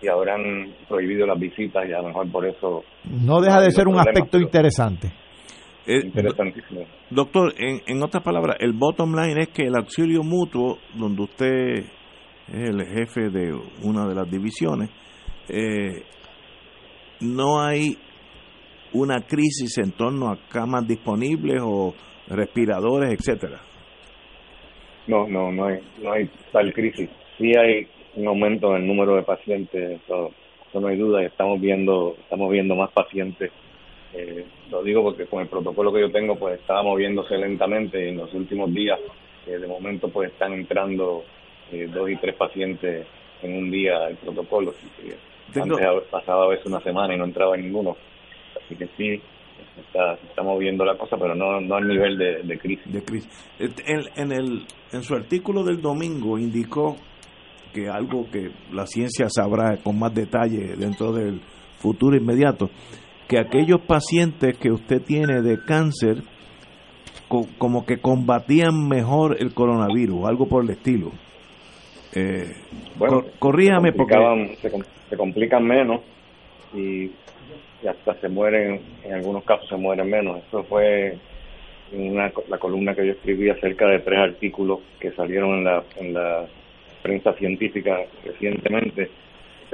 si 0.00 0.08
habrán 0.08 0.72
prohibido 0.88 1.26
las 1.26 1.38
visitas 1.38 1.88
y 1.88 1.92
a 1.92 1.98
lo 1.98 2.08
mejor 2.08 2.30
por 2.30 2.46
eso... 2.46 2.84
No 3.04 3.40
deja 3.40 3.60
de 3.60 3.70
ser 3.70 3.88
un 3.88 3.98
aspecto 3.98 4.38
interesante. 4.38 5.23
Eh, 5.86 6.00
Interesantísimo. 6.04 6.86
Doctor, 7.10 7.54
en, 7.58 7.82
en 7.86 8.02
otras 8.02 8.22
palabras, 8.22 8.56
el 8.60 8.72
bottom 8.72 9.14
line 9.14 9.42
es 9.42 9.48
que 9.48 9.64
el 9.64 9.76
auxilio 9.76 10.22
mutuo, 10.22 10.78
donde 10.94 11.22
usted 11.22 11.76
es 12.48 12.70
el 12.70 12.84
jefe 12.86 13.28
de 13.30 13.52
una 13.82 14.06
de 14.06 14.14
las 14.14 14.30
divisiones, 14.30 14.90
eh, 15.48 16.02
no 17.20 17.60
hay 17.60 17.98
una 18.94 19.20
crisis 19.26 19.76
en 19.78 19.92
torno 19.92 20.30
a 20.30 20.38
camas 20.48 20.86
disponibles 20.86 21.60
o 21.62 21.94
respiradores, 22.28 23.12
etcétera. 23.12 23.60
No, 25.06 25.26
no, 25.28 25.52
no 25.52 25.66
hay, 25.66 25.80
no 26.02 26.12
hay 26.12 26.30
tal 26.52 26.72
crisis. 26.72 27.10
Sí 27.36 27.52
hay 27.58 27.86
un 28.16 28.28
aumento 28.28 28.74
en 28.74 28.82
el 28.82 28.86
número 28.86 29.16
de 29.16 29.22
pacientes, 29.22 30.00
eso, 30.02 30.30
no 30.72 30.86
hay 30.86 30.96
duda, 30.96 31.22
estamos 31.24 31.60
viendo, 31.60 32.16
estamos 32.20 32.50
viendo 32.50 32.74
más 32.74 32.90
pacientes. 32.92 33.50
Eh, 34.14 34.46
lo 34.70 34.82
digo 34.82 35.02
porque 35.02 35.26
con 35.26 35.42
el 35.42 35.48
protocolo 35.48 35.92
que 35.92 36.00
yo 36.00 36.10
tengo, 36.10 36.36
pues 36.36 36.60
estaba 36.60 36.84
moviéndose 36.84 37.36
lentamente 37.36 38.04
y 38.04 38.08
en 38.10 38.18
los 38.18 38.32
últimos 38.32 38.72
días, 38.72 38.98
eh, 39.46 39.58
de 39.58 39.66
momento, 39.66 40.08
pues 40.08 40.30
están 40.30 40.52
entrando 40.52 41.24
eh, 41.72 41.88
dos 41.92 42.08
y 42.08 42.16
tres 42.16 42.36
pacientes 42.36 43.06
en 43.42 43.56
un 43.56 43.70
día 43.70 44.06
el 44.08 44.16
protocolo. 44.16 44.72
Tengo... 45.52 45.76
Antes 45.76 46.08
pasaba 46.10 46.44
a 46.44 46.48
veces 46.48 46.66
una 46.66 46.80
semana 46.80 47.14
y 47.14 47.18
no 47.18 47.24
entraba 47.24 47.56
ninguno. 47.56 47.96
Así 48.64 48.76
que 48.76 48.86
sí, 48.96 49.20
está, 49.78 50.14
está 50.14 50.42
moviendo 50.42 50.84
la 50.84 50.96
cosa, 50.96 51.16
pero 51.16 51.34
no, 51.34 51.60
no 51.60 51.74
al 51.74 51.88
nivel 51.88 52.16
de, 52.16 52.58
crisis. 52.58 52.92
De 52.92 53.02
crisis. 53.02 53.28
En, 53.58 54.32
el, 54.32 54.64
en 54.92 55.02
su 55.02 55.14
artículo 55.14 55.64
del 55.64 55.80
domingo 55.80 56.38
indicó 56.38 56.96
que 57.72 57.88
algo 57.88 58.30
que 58.30 58.50
la 58.72 58.86
ciencia 58.86 59.26
sabrá 59.28 59.76
con 59.82 59.98
más 59.98 60.14
detalle 60.14 60.76
dentro 60.76 61.12
del 61.12 61.40
futuro 61.78 62.16
inmediato, 62.16 62.70
que 63.28 63.38
aquellos 63.38 63.80
pacientes 63.80 64.56
que 64.58 64.70
usted 64.70 65.02
tiene 65.02 65.42
de 65.42 65.58
cáncer 65.64 66.22
como 67.58 67.84
que 67.84 67.98
combatían 67.98 68.88
mejor 68.88 69.36
el 69.40 69.54
coronavirus, 69.54 70.26
algo 70.26 70.46
por 70.46 70.62
el 70.62 70.70
estilo. 70.70 71.10
Eh, 72.14 72.52
bueno, 72.96 73.24
corríjame 73.40 73.92
porque 73.92 74.14
se, 75.10 75.16
complican 75.16 75.66
menos 75.66 76.00
y, 76.72 77.10
hasta 77.88 78.14
se 78.20 78.28
mueren, 78.28 78.80
en 79.02 79.14
algunos 79.14 79.44
casos 79.44 79.68
se 79.68 79.76
mueren 79.76 80.08
menos. 80.08 80.38
Eso 80.46 80.62
fue 80.64 81.18
una, 81.92 82.30
la 82.48 82.58
columna 82.58 82.94
que 82.94 83.06
yo 83.06 83.12
escribí 83.12 83.50
acerca 83.50 83.86
de 83.88 83.98
tres 83.98 84.18
artículos 84.18 84.80
que 85.00 85.10
salieron 85.12 85.58
en 85.58 85.64
la, 85.64 85.84
en 85.96 86.14
la 86.14 86.46
prensa 87.02 87.32
científica 87.34 87.98
recientemente, 88.24 89.10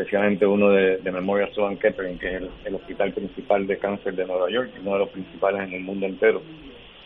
especialmente 0.01 0.47
uno 0.47 0.71
de, 0.71 0.99
de 0.99 1.13
Memorial 1.13 1.53
Sloan 1.53 1.77
Kettering, 1.77 2.19
que 2.19 2.37
es 2.37 2.43
el, 2.65 2.75
hospital 2.75 3.13
principal 3.13 3.67
de 3.67 3.79
cáncer 3.79 4.15
de 4.15 4.25
Nueva 4.25 4.51
York, 4.51 4.71
uno 4.81 4.95
de 4.95 4.99
los 5.01 5.09
principales 5.11 5.63
en 5.63 5.75
el 5.75 5.83
mundo 5.83 6.07
entero. 6.07 6.43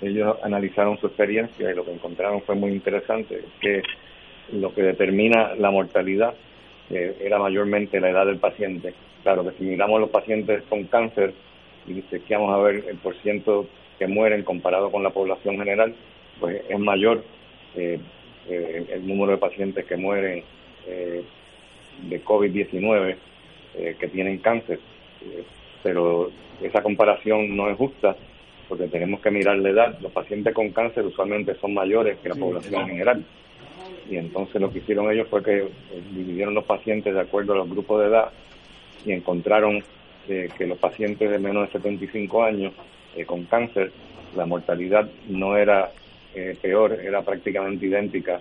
Ellos 0.00 0.37
analizaron 0.42 0.98
su 0.98 1.07
experiencia 1.07 1.70
y 1.70 1.74
lo 1.74 1.85
que 1.85 1.92
encontraron 1.92 2.42
fue 2.42 2.54
muy 2.54 2.70
interesante, 2.70 3.42
que 3.61 3.83
lo 4.52 4.74
que 4.74 4.83
determina 4.83 5.54
la 5.54 5.70
mortalidad 5.70 6.35
era 6.90 7.38
mayormente 7.38 8.00
la 8.00 8.11
edad 8.11 8.26
del 8.26 8.38
paciente. 8.38 8.94
Claro 9.22 9.42
que 9.44 9.57
si 9.57 9.64
miramos 9.64 10.00
los 10.00 10.11
pacientes 10.11 10.62
con 10.68 10.85
cáncer 10.85 11.33
y 11.87 12.02
chequeamos 12.02 12.52
a 12.52 12.59
ver 12.59 12.85
el 12.88 12.96
porciento 12.98 13.66
que 13.98 14.07
mueren 14.07 14.42
comparado 14.42 14.90
con 14.90 15.02
la 15.02 15.11
población 15.11 15.57
general, 15.57 15.94
pues 16.38 16.62
es 16.68 16.78
mayor 16.78 17.24
eh, 17.74 17.98
eh, 18.48 18.87
el 18.92 19.07
número 19.07 19.33
de 19.33 19.38
pacientes 19.38 19.85
que 19.87 19.96
mueren 19.96 20.44
eh, 20.87 21.24
de 22.02 22.24
COVID-19 22.24 23.16
que 23.98 24.09
tienen 24.09 24.38
cáncer. 24.38 24.78
pero 25.83 26.30
esa 26.62 26.83
comparación 26.83 27.57
no 27.57 27.68
es 27.68 27.76
justa 27.76 28.16
porque 28.68 28.87
tenemos 28.87 29.20
que 29.20 29.30
mirar 29.30 29.59
la 29.59 29.70
edad. 29.70 29.98
Los 30.00 30.12
pacientes 30.12 30.54
con 30.54 30.70
cáncer 30.70 31.04
usualmente 31.04 31.54
son 31.57 31.74
mayores 31.74 32.18
que 32.18 32.28
la 32.28 32.37
población 32.37 32.87
general 32.87 33.24
y 34.09 34.16
entonces 34.16 34.61
lo 34.61 34.70
que 34.70 34.78
hicieron 34.78 35.11
ellos 35.11 35.28
fue 35.28 35.42
que 35.42 35.59
eh, 35.59 35.68
dividieron 36.12 36.54
los 36.54 36.64
pacientes 36.64 37.14
de 37.14 37.20
acuerdo 37.20 37.54
a 37.54 37.57
los 37.57 37.70
grupos 37.70 38.00
de 38.00 38.09
edad 38.09 38.30
y 39.04 39.12
encontraron 39.12 39.83
eh, 40.28 40.48
que 40.57 40.66
los 40.66 40.78
pacientes 40.78 41.30
de 41.30 41.38
menos 41.38 41.66
de 41.66 41.72
75 41.72 42.42
años 42.42 42.72
eh, 43.16 43.24
con 43.24 43.44
cáncer, 43.44 43.92
la 44.37 44.46
mortalidad 44.46 45.09
no 45.28 45.57
era 45.57 45.92
peor, 46.61 46.94
era 46.94 47.22
prácticamente 47.22 47.87
idéntica 47.87 48.40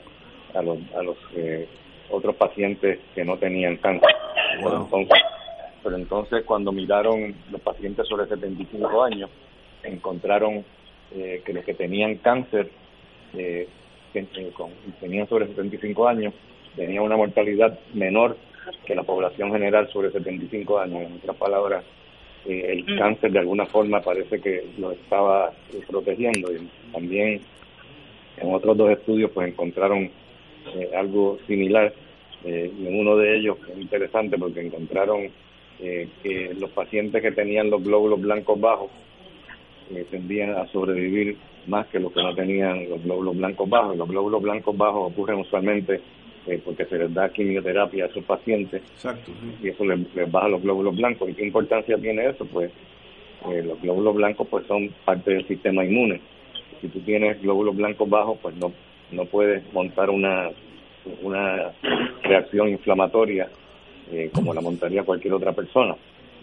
a 0.56 0.64
los, 0.64 0.80
a 0.98 1.04
los 1.04 1.16
otros 2.14 2.36
pacientes 2.36 3.00
que 3.16 3.26
no 3.26 3.38
tenían 3.38 3.78
cáncer. 3.78 4.10
entonces, 4.60 5.20
pero 5.84 5.96
entonces 5.96 6.44
cuando 6.46 6.72
miraron 6.72 7.36
los 7.52 7.62
pacientes 7.62 8.08
sobre 8.08 8.28
75 8.28 9.04
años, 9.04 9.30
encontraron 9.84 10.64
que 11.12 11.54
los 11.54 11.64
que 11.64 11.76
tenían 11.76 12.16
cáncer 12.16 12.72
eh, 13.36 13.68
con, 14.56 14.72
tenían 15.00 15.28
sobre 15.28 15.48
75 15.48 16.08
años 16.08 16.34
tenían 16.76 17.04
una 17.04 17.18
mortalidad 17.18 17.80
menor 17.94 18.38
que 18.86 18.96
la 18.96 19.04
población 19.04 19.52
general 19.52 19.90
sobre 19.92 20.12
75 20.12 20.80
años. 20.80 21.04
En 21.04 21.14
otras 21.18 21.36
palabras, 21.38 21.84
eh, 22.46 22.66
el 22.70 22.84
mm. 22.84 22.98
cáncer 22.98 23.32
de 23.32 23.40
alguna 23.40 23.66
forma 23.66 24.02
parece 24.02 24.40
que 24.40 24.66
lo 24.78 24.92
estaba 24.92 25.52
eh, 25.74 25.82
protegiendo. 25.88 26.52
Y 26.52 26.70
también 26.92 27.42
en 28.38 28.54
otros 28.54 28.78
dos 28.78 28.92
estudios 28.92 29.32
pues 29.32 29.50
encontraron 29.50 30.10
eh, 30.76 30.90
algo 30.96 31.38
similar 31.48 31.94
y 32.46 32.88
en 32.88 33.00
uno 33.00 33.16
de 33.16 33.38
ellos 33.38 33.58
es 33.72 33.80
interesante 33.80 34.38
porque 34.38 34.62
encontraron 34.62 35.30
que 35.80 36.54
los 36.60 36.70
pacientes 36.72 37.22
que 37.22 37.32
tenían 37.32 37.70
los 37.70 37.84
glóbulos 37.84 38.22
blancos 38.22 38.60
bajos 38.60 38.92
tendían 40.10 40.52
a 40.52 40.68
sobrevivir 40.68 41.38
más 41.68 41.88
que 41.88 42.00
los 42.00 42.12
que 42.12 42.22
no 42.22 42.36
tenían 42.36 42.90
los 42.90 43.04
glóbulos 43.04 43.38
blancos 43.38 43.70
bajos. 43.70 43.98
Los 43.98 44.10
glóbulos 44.10 44.42
blancos 44.42 44.78
bajos 44.78 45.12
ocurren 45.12 45.40
usualmente 45.40 46.02
eh, 46.46 46.62
porque 46.64 46.86
se 46.86 46.98
les 46.98 47.14
da 47.14 47.30
quimioterapia 47.30 48.06
a 48.06 48.08
esos 48.08 48.24
pacientes 48.26 48.82
y 49.62 49.70
eso 49.70 49.86
les, 49.86 50.32
baja 50.32 50.50
los 50.50 50.62
glóbulos 50.62 50.96
blancos. 50.96 51.30
¿Y 51.30 51.34
qué 51.34 51.46
importancia 51.46 51.98
tiene 51.98 52.28
eso? 52.28 52.46
Pues 52.46 52.72
eh, 53.50 53.64
los 53.64 53.82
glóbulos 53.82 54.16
blancos 54.16 54.48
pues 54.50 54.66
son 54.68 54.90
parte 55.06 55.32
del 55.32 55.48
sistema 55.48 55.86
inmune. 55.86 56.20
Si 56.82 56.90
tú 56.90 57.00
tienes 57.00 57.42
glóbulos 57.42 57.76
blancos 57.76 58.10
bajos, 58.10 58.38
pues 58.42 58.56
no, 58.58 58.74
no 59.12 59.26
puedes 59.26 59.64
montar 59.72 60.10
una, 60.10 60.50
una 61.22 61.72
reacción 62.24 62.70
inflamatoria 62.70 63.50
eh, 64.12 64.30
como 64.34 64.54
la 64.54 64.62
montaría 64.62 65.04
cualquier 65.04 65.34
otra 65.34 65.52
persona 65.52 65.96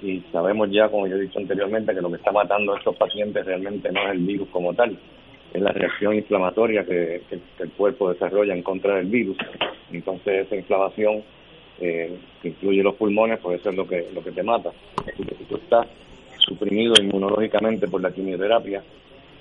y 0.02 0.22
sabemos 0.32 0.70
ya, 0.70 0.88
como 0.88 1.06
yo 1.06 1.16
he 1.16 1.20
dicho 1.20 1.38
anteriormente, 1.38 1.94
que 1.94 2.00
lo 2.00 2.10
que 2.10 2.16
está 2.16 2.32
matando 2.32 2.74
a 2.74 2.78
estos 2.78 2.96
pacientes 2.96 3.44
realmente 3.44 3.90
no 3.92 4.02
es 4.02 4.12
el 4.12 4.18
virus 4.18 4.48
como 4.48 4.72
tal, 4.74 4.96
es 5.52 5.60
la 5.60 5.72
reacción 5.72 6.14
inflamatoria 6.14 6.84
que, 6.84 7.22
el 7.58 7.70
cuerpo 7.72 8.10
desarrolla 8.10 8.54
en 8.54 8.62
contra 8.62 8.96
del 8.96 9.06
virus. 9.06 9.36
Entonces 9.92 10.46
esa 10.46 10.56
inflamación 10.56 11.22
eh, 11.80 12.16
que 12.40 12.48
incluye 12.48 12.82
los 12.82 12.94
pulmones, 12.94 13.40
pues 13.40 13.60
eso 13.60 13.70
es 13.70 13.76
lo 13.76 13.86
que, 13.86 14.08
lo 14.14 14.22
que 14.22 14.32
te 14.32 14.42
mata. 14.42 14.70
Así 15.06 15.22
que 15.24 15.34
si 15.34 15.44
tú 15.44 15.56
estás 15.56 15.86
suprimido 16.38 16.94
inmunológicamente 17.00 17.88
por 17.88 18.00
la 18.00 18.12
quimioterapia, 18.12 18.82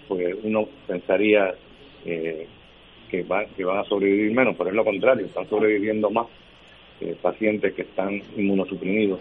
pues 0.07 0.35
uno 0.43 0.67
pensaría 0.87 1.53
eh, 2.05 2.47
que, 3.09 3.23
van, 3.23 3.45
que 3.55 3.63
van 3.63 3.79
a 3.79 3.83
sobrevivir 3.85 4.33
menos, 4.33 4.55
pero 4.57 4.69
es 4.69 4.75
lo 4.75 4.85
contrario, 4.85 5.25
están 5.25 5.47
sobreviviendo 5.49 6.09
más 6.09 6.27
eh, 7.01 7.15
pacientes 7.21 7.73
que 7.73 7.83
están 7.83 8.21
inmunosuprimidos 8.37 9.19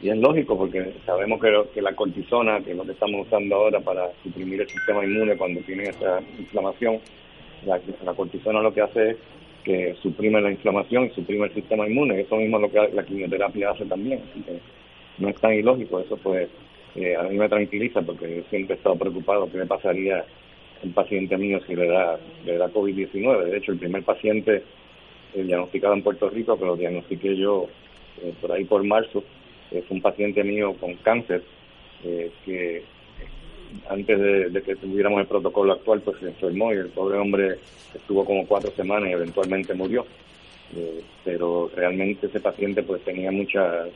y 0.00 0.10
es 0.10 0.16
lógico 0.16 0.56
porque 0.56 0.92
sabemos 1.04 1.40
que, 1.40 1.52
que 1.74 1.82
la 1.82 1.94
cortisona, 1.94 2.60
que 2.60 2.70
es 2.70 2.76
lo 2.76 2.84
que 2.84 2.92
estamos 2.92 3.26
usando 3.26 3.56
ahora 3.56 3.80
para 3.80 4.10
suprimir 4.22 4.60
el 4.60 4.68
sistema 4.68 5.04
inmune 5.04 5.36
cuando 5.36 5.60
tienen 5.62 5.88
esa 5.88 6.20
inflamación, 6.38 7.00
la, 7.66 7.80
la 8.04 8.14
cortisona 8.14 8.60
lo 8.60 8.72
que 8.72 8.82
hace 8.82 9.10
es 9.10 9.16
que 9.64 9.96
suprime 10.00 10.40
la 10.40 10.52
inflamación 10.52 11.06
y 11.06 11.10
suprime 11.10 11.46
el 11.46 11.54
sistema 11.54 11.86
inmune. 11.88 12.20
Eso 12.20 12.36
mismo 12.36 12.58
es 12.58 12.62
lo 12.62 12.70
que 12.70 12.94
la 12.94 13.02
quimioterapia 13.02 13.70
hace 13.70 13.84
también. 13.86 14.20
Así 14.30 14.40
que 14.42 14.58
no 15.18 15.28
es 15.28 15.36
tan 15.36 15.52
ilógico. 15.52 15.98
Eso 15.98 16.16
pues 16.16 16.48
eh, 16.94 17.16
a 17.16 17.24
mí 17.24 17.36
me 17.36 17.48
tranquiliza 17.48 18.00
porque 18.00 18.36
yo 18.36 18.42
siempre 18.50 18.74
he 18.74 18.78
estado 18.78 18.96
preocupado 18.96 19.50
qué 19.50 19.58
me 19.58 19.66
pasaría 19.66 20.24
un 20.82 20.92
paciente 20.92 21.36
mío 21.36 21.60
si 21.66 21.74
le 21.74 21.86
da, 21.86 22.18
le 22.44 22.56
da 22.56 22.68
COVID-19. 22.68 23.44
De 23.44 23.56
hecho, 23.58 23.72
el 23.72 23.78
primer 23.78 24.02
paciente 24.02 24.62
eh, 25.34 25.42
diagnosticado 25.42 25.94
en 25.94 26.02
Puerto 26.02 26.30
Rico, 26.30 26.58
que 26.58 26.64
lo 26.64 26.76
diagnostiqué 26.76 27.36
yo 27.36 27.68
eh, 28.22 28.32
por 28.40 28.52
ahí 28.52 28.64
por 28.64 28.84
marzo, 28.84 29.24
es 29.70 29.84
un 29.90 30.00
paciente 30.00 30.42
mío 30.44 30.74
con 30.80 30.94
cáncer 30.94 31.42
eh, 32.04 32.30
que 32.44 32.82
antes 33.88 34.18
de, 34.52 34.62
que 34.62 34.76
tuviéramos 34.76 35.20
el 35.20 35.26
protocolo 35.26 35.72
actual, 35.72 36.00
pues 36.00 36.18
se 36.20 36.26
enfermó 36.26 36.72
y 36.72 36.76
el 36.76 36.88
pobre 36.88 37.18
hombre 37.18 37.58
estuvo 37.94 38.24
como 38.24 38.46
cuatro 38.46 38.70
semanas 38.72 39.10
y 39.10 39.12
eventualmente 39.12 39.74
murió. 39.74 40.06
Eh, 40.76 41.02
pero 41.24 41.70
realmente 41.74 42.26
ese 42.26 42.40
paciente 42.40 42.82
pues 42.82 43.02
tenía 43.02 43.30
muchas 43.30 43.88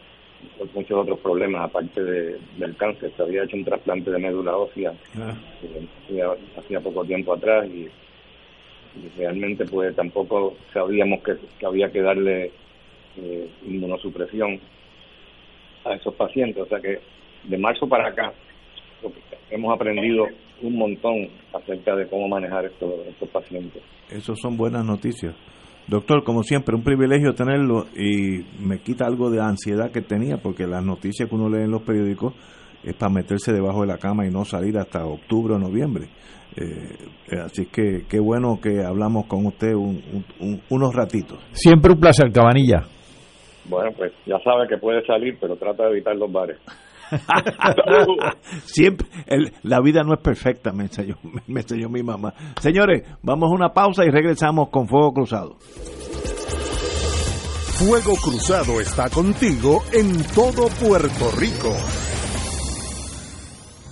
muchos 0.75 0.99
otros 0.99 1.19
problemas 1.21 1.65
aparte 1.65 2.03
del 2.03 2.77
cáncer. 2.77 3.13
Se 3.17 3.23
había 3.23 3.45
hecho 3.45 3.57
un 3.57 3.65
trasplante 3.65 4.11
de 4.11 4.19
médula 4.19 4.57
ósea 4.57 4.93
ah. 5.19 5.35
eh, 5.63 6.27
hacía, 6.57 6.81
poco 6.81 7.05
tiempo 7.05 7.35
atrás 7.35 7.67
y, 7.67 7.89
realmente 9.17 9.65
pues 9.65 9.97
tampoco 9.97 10.55
sabíamos 10.73 11.23
que, 11.23 11.35
había 11.65 11.91
que 11.91 12.03
darle 12.03 12.53
eh, 13.17 13.51
inmunosupresión 13.67 14.61
a 15.85 15.95
esos 15.95 16.15
pacientes. 16.15 16.63
O 16.63 16.67
sea 16.67 16.81
que 16.81 17.01
de 17.45 17.59
marzo 17.59 17.89
para 17.89 18.09
acá 18.09 18.33
hemos 19.51 19.75
aprendido 19.75 20.27
un 20.63 20.77
montón 20.77 21.29
acerca 21.53 21.97
de 21.97 22.07
cómo 22.07 22.29
manejar 22.29 22.67
estos, 22.67 23.07
estos 23.07 23.29
pacientes. 23.31 23.83
Esas 24.11 24.39
son 24.41 24.57
buenas 24.57 24.85
noticias. 24.85 25.35
Doctor, 25.89 26.25
como 26.25 26.43
siempre, 26.43 26.77
un 26.77 26.83
privilegio 26.83 27.35
tenerlo 27.35 27.87
y 27.97 28.45
me 28.61 28.79
quita 28.79 29.07
algo 29.07 29.31
de 29.31 29.41
ansiedad 29.41 29.91
que 29.91 30.01
tenía 30.01 30.37
porque 30.39 30.67
las 30.67 30.85
noticias 30.85 31.29
que 31.29 31.35
uno 31.35 31.49
lee 31.49 31.65
en 31.65 31.71
los 31.71 31.83
periódicos 31.83 32.35
es 32.85 32.95
para 32.95 33.13
meterse 33.13 33.53
debajo 33.53 33.83
de 33.83 33.89
la 33.89 33.99
cama 33.99 34.27
y 34.27 34.31
no 34.31 34.45
salir 34.45 34.79
hasta 34.79 35.05
octubre 35.05 35.55
o 35.55 35.59
noviembre. 35.59 36.09
Eh, 36.57 37.39
así 37.45 37.67
que 37.67 38.05
qué 38.09 38.21
bueno 38.21 38.59
que 38.63 38.85
hablamos 38.85 39.27
con 39.27 39.47
usted 39.47 39.73
unos 39.75 40.95
ratitos. 40.95 41.39
Siempre 41.53 41.93
un 41.93 42.01
placer, 42.01 42.31
Cabanilla. 42.31 42.83
Bueno, 43.65 43.91
pues 43.97 44.13
ya 44.27 44.39
sabe 44.41 44.67
que 44.69 44.77
puede 44.77 45.05
salir, 45.07 45.37
pero 45.41 45.57
trata 45.57 45.85
de 45.85 45.93
evitar 45.93 46.17
los 46.17 46.31
bares. 46.31 46.59
Siempre, 48.65 49.07
la 49.63 49.81
vida 49.81 50.03
no 50.03 50.15
es 50.15 50.21
perfecta, 50.21 50.73
me 50.73 50.85
enseñó, 50.85 51.17
me 51.47 51.61
enseñó 51.61 51.89
mi 51.89 52.03
mamá. 52.03 52.35
Señores, 52.61 53.03
vamos 53.23 53.51
a 53.51 53.55
una 53.55 53.73
pausa 53.73 54.05
y 54.05 54.11
regresamos 54.11 54.69
con 54.69 54.89
Fuego 54.89 55.13
Cruzado. 55.13 55.57
Fuego 57.79 58.15
Cruzado 58.17 58.81
está 58.81 59.09
contigo 59.11 59.83
en 59.93 60.23
todo 60.35 60.69
Puerto 60.69 61.31
Rico. 61.37 61.75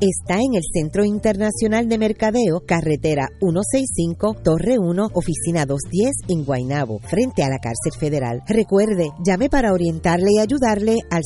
está 0.00 0.36
en 0.36 0.54
el 0.54 0.62
Centro 0.72 1.04
Internacional 1.04 1.88
de 1.88 1.98
Mercadeo, 1.98 2.60
carretera 2.66 3.28
165, 3.40 4.36
Torre 4.42 4.78
1, 4.78 5.10
oficina 5.12 5.66
210 5.66 6.12
en 6.28 6.44
Guaynabo, 6.44 7.00
frente 7.00 7.42
a 7.42 7.48
la 7.48 7.58
cárcel 7.58 7.92
federal. 7.98 8.42
Recuerde, 8.46 9.10
llame 9.26 9.50
para 9.50 9.72
orientarle 9.72 10.32
y 10.36 10.38
ayudarle 10.38 10.96
al 11.10 11.22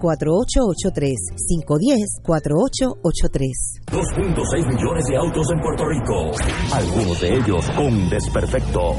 787-510-4883, 0.00 1.14
510-4883. 2.26 3.82
2.6 3.86 4.66
millones 4.66 5.04
de 5.08 5.16
autos 5.16 5.46
en 5.52 5.60
Puerto 5.60 5.84
Rico, 5.86 6.32
algunos 6.72 7.20
de 7.20 7.36
ellos 7.36 7.70
con 7.70 8.10
desperfectos. 8.10 8.98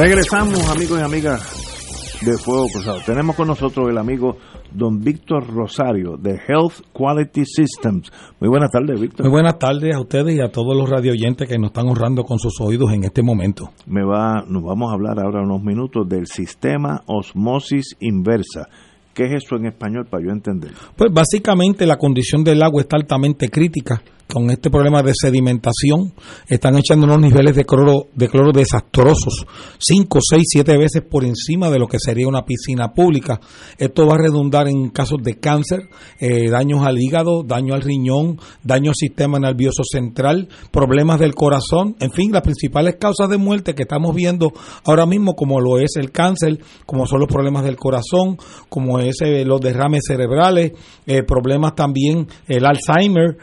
Regresamos, 0.00 0.66
amigos 0.70 0.98
y 0.98 1.02
amigas 1.02 2.20
de 2.22 2.38
Fuego 2.38 2.68
Cruzado. 2.72 3.00
Tenemos 3.04 3.36
con 3.36 3.48
nosotros 3.48 3.90
el 3.90 3.98
amigo 3.98 4.38
don 4.72 5.02
Víctor 5.02 5.46
Rosario 5.46 6.16
de 6.16 6.40
Health 6.48 6.86
Quality 6.94 7.44
Systems. 7.44 8.10
Muy 8.40 8.48
buenas 8.48 8.70
tardes, 8.70 8.98
Víctor. 8.98 9.26
Muy 9.26 9.32
buenas 9.32 9.58
tardes 9.58 9.94
a 9.94 10.00
ustedes 10.00 10.36
y 10.36 10.40
a 10.40 10.50
todos 10.50 10.74
los 10.74 10.88
radioyentes 10.88 11.46
que 11.46 11.58
nos 11.58 11.68
están 11.68 11.86
honrando 11.86 12.24
con 12.24 12.38
sus 12.38 12.58
oídos 12.62 12.90
en 12.94 13.04
este 13.04 13.22
momento. 13.22 13.72
Me 13.86 14.02
va, 14.02 14.42
nos 14.48 14.62
vamos 14.62 14.90
a 14.90 14.94
hablar 14.94 15.20
ahora 15.20 15.42
unos 15.42 15.62
minutos 15.62 16.08
del 16.08 16.26
sistema 16.26 17.02
osmosis 17.04 17.94
inversa. 18.00 18.68
¿Qué 19.12 19.24
es 19.24 19.44
eso 19.44 19.56
en 19.56 19.66
español 19.66 20.06
para 20.08 20.24
yo 20.24 20.30
entender? 20.30 20.70
Pues 20.96 21.12
básicamente 21.12 21.84
la 21.84 21.98
condición 21.98 22.42
del 22.42 22.62
agua 22.62 22.80
está 22.80 22.96
altamente 22.96 23.50
crítica 23.50 24.00
con 24.30 24.50
este 24.50 24.70
problema 24.70 25.02
de 25.02 25.12
sedimentación, 25.14 26.14
están 26.48 26.76
echando 26.76 27.06
unos 27.06 27.20
niveles 27.20 27.54
de 27.56 27.64
cloro, 27.64 28.06
de 28.14 28.28
cloro 28.28 28.52
desastrosos, 28.52 29.44
5, 29.78 30.18
6, 30.22 30.42
7 30.46 30.78
veces 30.78 31.02
por 31.02 31.24
encima 31.24 31.68
de 31.68 31.78
lo 31.78 31.86
que 31.86 31.98
sería 31.98 32.28
una 32.28 32.44
piscina 32.44 32.92
pública. 32.92 33.40
Esto 33.76 34.06
va 34.06 34.14
a 34.14 34.18
redundar 34.18 34.68
en 34.68 34.90
casos 34.90 35.18
de 35.22 35.38
cáncer, 35.38 35.88
eh, 36.20 36.48
daños 36.48 36.86
al 36.86 36.98
hígado, 36.98 37.42
daño 37.42 37.74
al 37.74 37.82
riñón, 37.82 38.38
daño 38.62 38.90
al 38.90 38.94
sistema 38.94 39.38
nervioso 39.38 39.82
central, 39.84 40.48
problemas 40.70 41.18
del 41.20 41.34
corazón, 41.34 41.96
en 42.00 42.12
fin, 42.12 42.32
las 42.32 42.42
principales 42.42 42.96
causas 42.98 43.28
de 43.28 43.36
muerte 43.36 43.74
que 43.74 43.82
estamos 43.82 44.14
viendo 44.14 44.52
ahora 44.84 45.06
mismo, 45.06 45.34
como 45.34 45.60
lo 45.60 45.78
es 45.78 45.96
el 45.96 46.12
cáncer, 46.12 46.58
como 46.86 47.06
son 47.06 47.20
los 47.20 47.28
problemas 47.28 47.64
del 47.64 47.76
corazón, 47.76 48.38
como 48.68 49.00
es 49.00 49.16
eh, 49.22 49.44
los 49.44 49.60
derrames 49.60 50.02
cerebrales, 50.06 50.72
eh, 51.06 51.22
problemas 51.24 51.74
también 51.74 52.28
el 52.46 52.64
Alzheimer, 52.64 53.36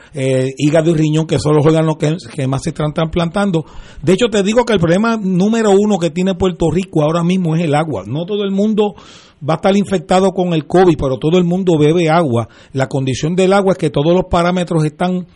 hígado 0.58 0.77
de 0.82 0.94
riñón, 0.94 1.26
que 1.28 1.40
son 1.40 1.56
los 1.56 1.66
órganos 1.66 1.96
que, 1.98 2.48
más 2.48 2.64
se 2.64 2.70
están 2.70 2.94
trasplantando. 2.94 3.66
De 4.02 4.14
hecho, 4.14 4.28
te 4.28 4.44
digo 4.44 4.66
que 4.66 4.74
el 4.74 4.80
problema 4.80 5.18
número 5.18 5.72
uno 5.72 5.98
que 5.98 6.10
tiene 6.10 6.36
Puerto 6.36 6.70
Rico 6.72 7.04
ahora 7.04 7.24
mismo 7.24 7.56
es 7.56 7.64
el 7.64 7.76
agua. 7.76 8.04
No 8.06 8.26
todo 8.26 8.44
el 8.44 8.52
mundo 8.52 8.96
va 9.48 9.56
a 9.56 9.58
estar 9.58 9.76
infectado 9.76 10.32
con 10.32 10.54
el 10.54 10.66
COVID, 10.66 10.96
pero 10.98 11.18
todo 11.18 11.38
el 11.38 11.44
mundo 11.44 11.78
bebe 11.78 12.10
agua. 12.10 12.48
La 12.74 12.88
condición 12.88 13.36
del 13.36 13.54
agua 13.54 13.74
es 13.74 13.78
que 13.78 13.90
todos 13.90 14.14
los 14.14 14.26
parámetros 14.30 14.84
están 14.86 15.28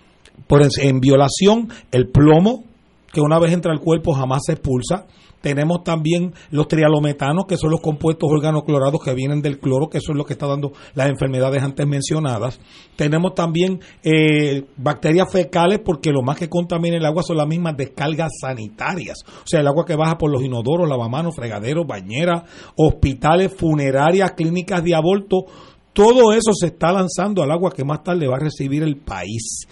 en 0.81 0.99
violación. 0.99 1.69
El 1.91 2.09
plomo, 2.09 2.65
que 3.11 3.21
una 3.21 3.39
vez 3.39 3.53
entra 3.53 3.71
al 3.71 3.79
cuerpo 3.79 4.13
jamás 4.13 4.41
se 4.45 4.53
expulsa. 4.53 5.05
Tenemos 5.41 5.83
también 5.83 6.33
los 6.51 6.67
trialometanos, 6.67 7.45
que 7.47 7.57
son 7.57 7.71
los 7.71 7.81
compuestos 7.81 8.29
organoclorados 8.31 9.01
que 9.03 9.15
vienen 9.15 9.41
del 9.41 9.59
cloro, 9.59 9.89
que 9.89 9.97
eso 9.97 10.11
es 10.11 10.17
lo 10.17 10.23
que 10.23 10.33
está 10.33 10.45
dando 10.45 10.71
las 10.93 11.09
enfermedades 11.09 11.63
antes 11.63 11.87
mencionadas. 11.87 12.59
Tenemos 12.95 13.33
también 13.33 13.79
eh, 14.03 14.65
bacterias 14.77 15.31
fecales, 15.31 15.79
porque 15.83 16.11
lo 16.11 16.21
más 16.21 16.37
que 16.37 16.47
contamina 16.47 16.97
el 16.97 17.05
agua 17.05 17.23
son 17.23 17.37
las 17.37 17.47
mismas 17.47 17.75
descargas 17.75 18.31
sanitarias. 18.39 19.23
O 19.25 19.47
sea, 19.47 19.61
el 19.61 19.67
agua 19.67 19.83
que 19.83 19.95
baja 19.95 20.19
por 20.19 20.31
los 20.31 20.43
inodoros, 20.43 20.87
lavamanos, 20.87 21.35
fregaderos, 21.35 21.87
bañeras, 21.87 22.43
hospitales, 22.75 23.51
funerarias, 23.55 24.33
clínicas 24.33 24.83
de 24.83 24.93
aborto 24.93 25.45
Todo 25.93 26.33
eso 26.33 26.53
se 26.53 26.67
está 26.67 26.91
lanzando 26.91 27.41
al 27.41 27.51
agua 27.51 27.71
que 27.75 27.83
más 27.83 28.03
tarde 28.03 28.27
va 28.27 28.35
a 28.35 28.39
recibir 28.39 28.83
el 28.83 28.97
país. 28.97 29.67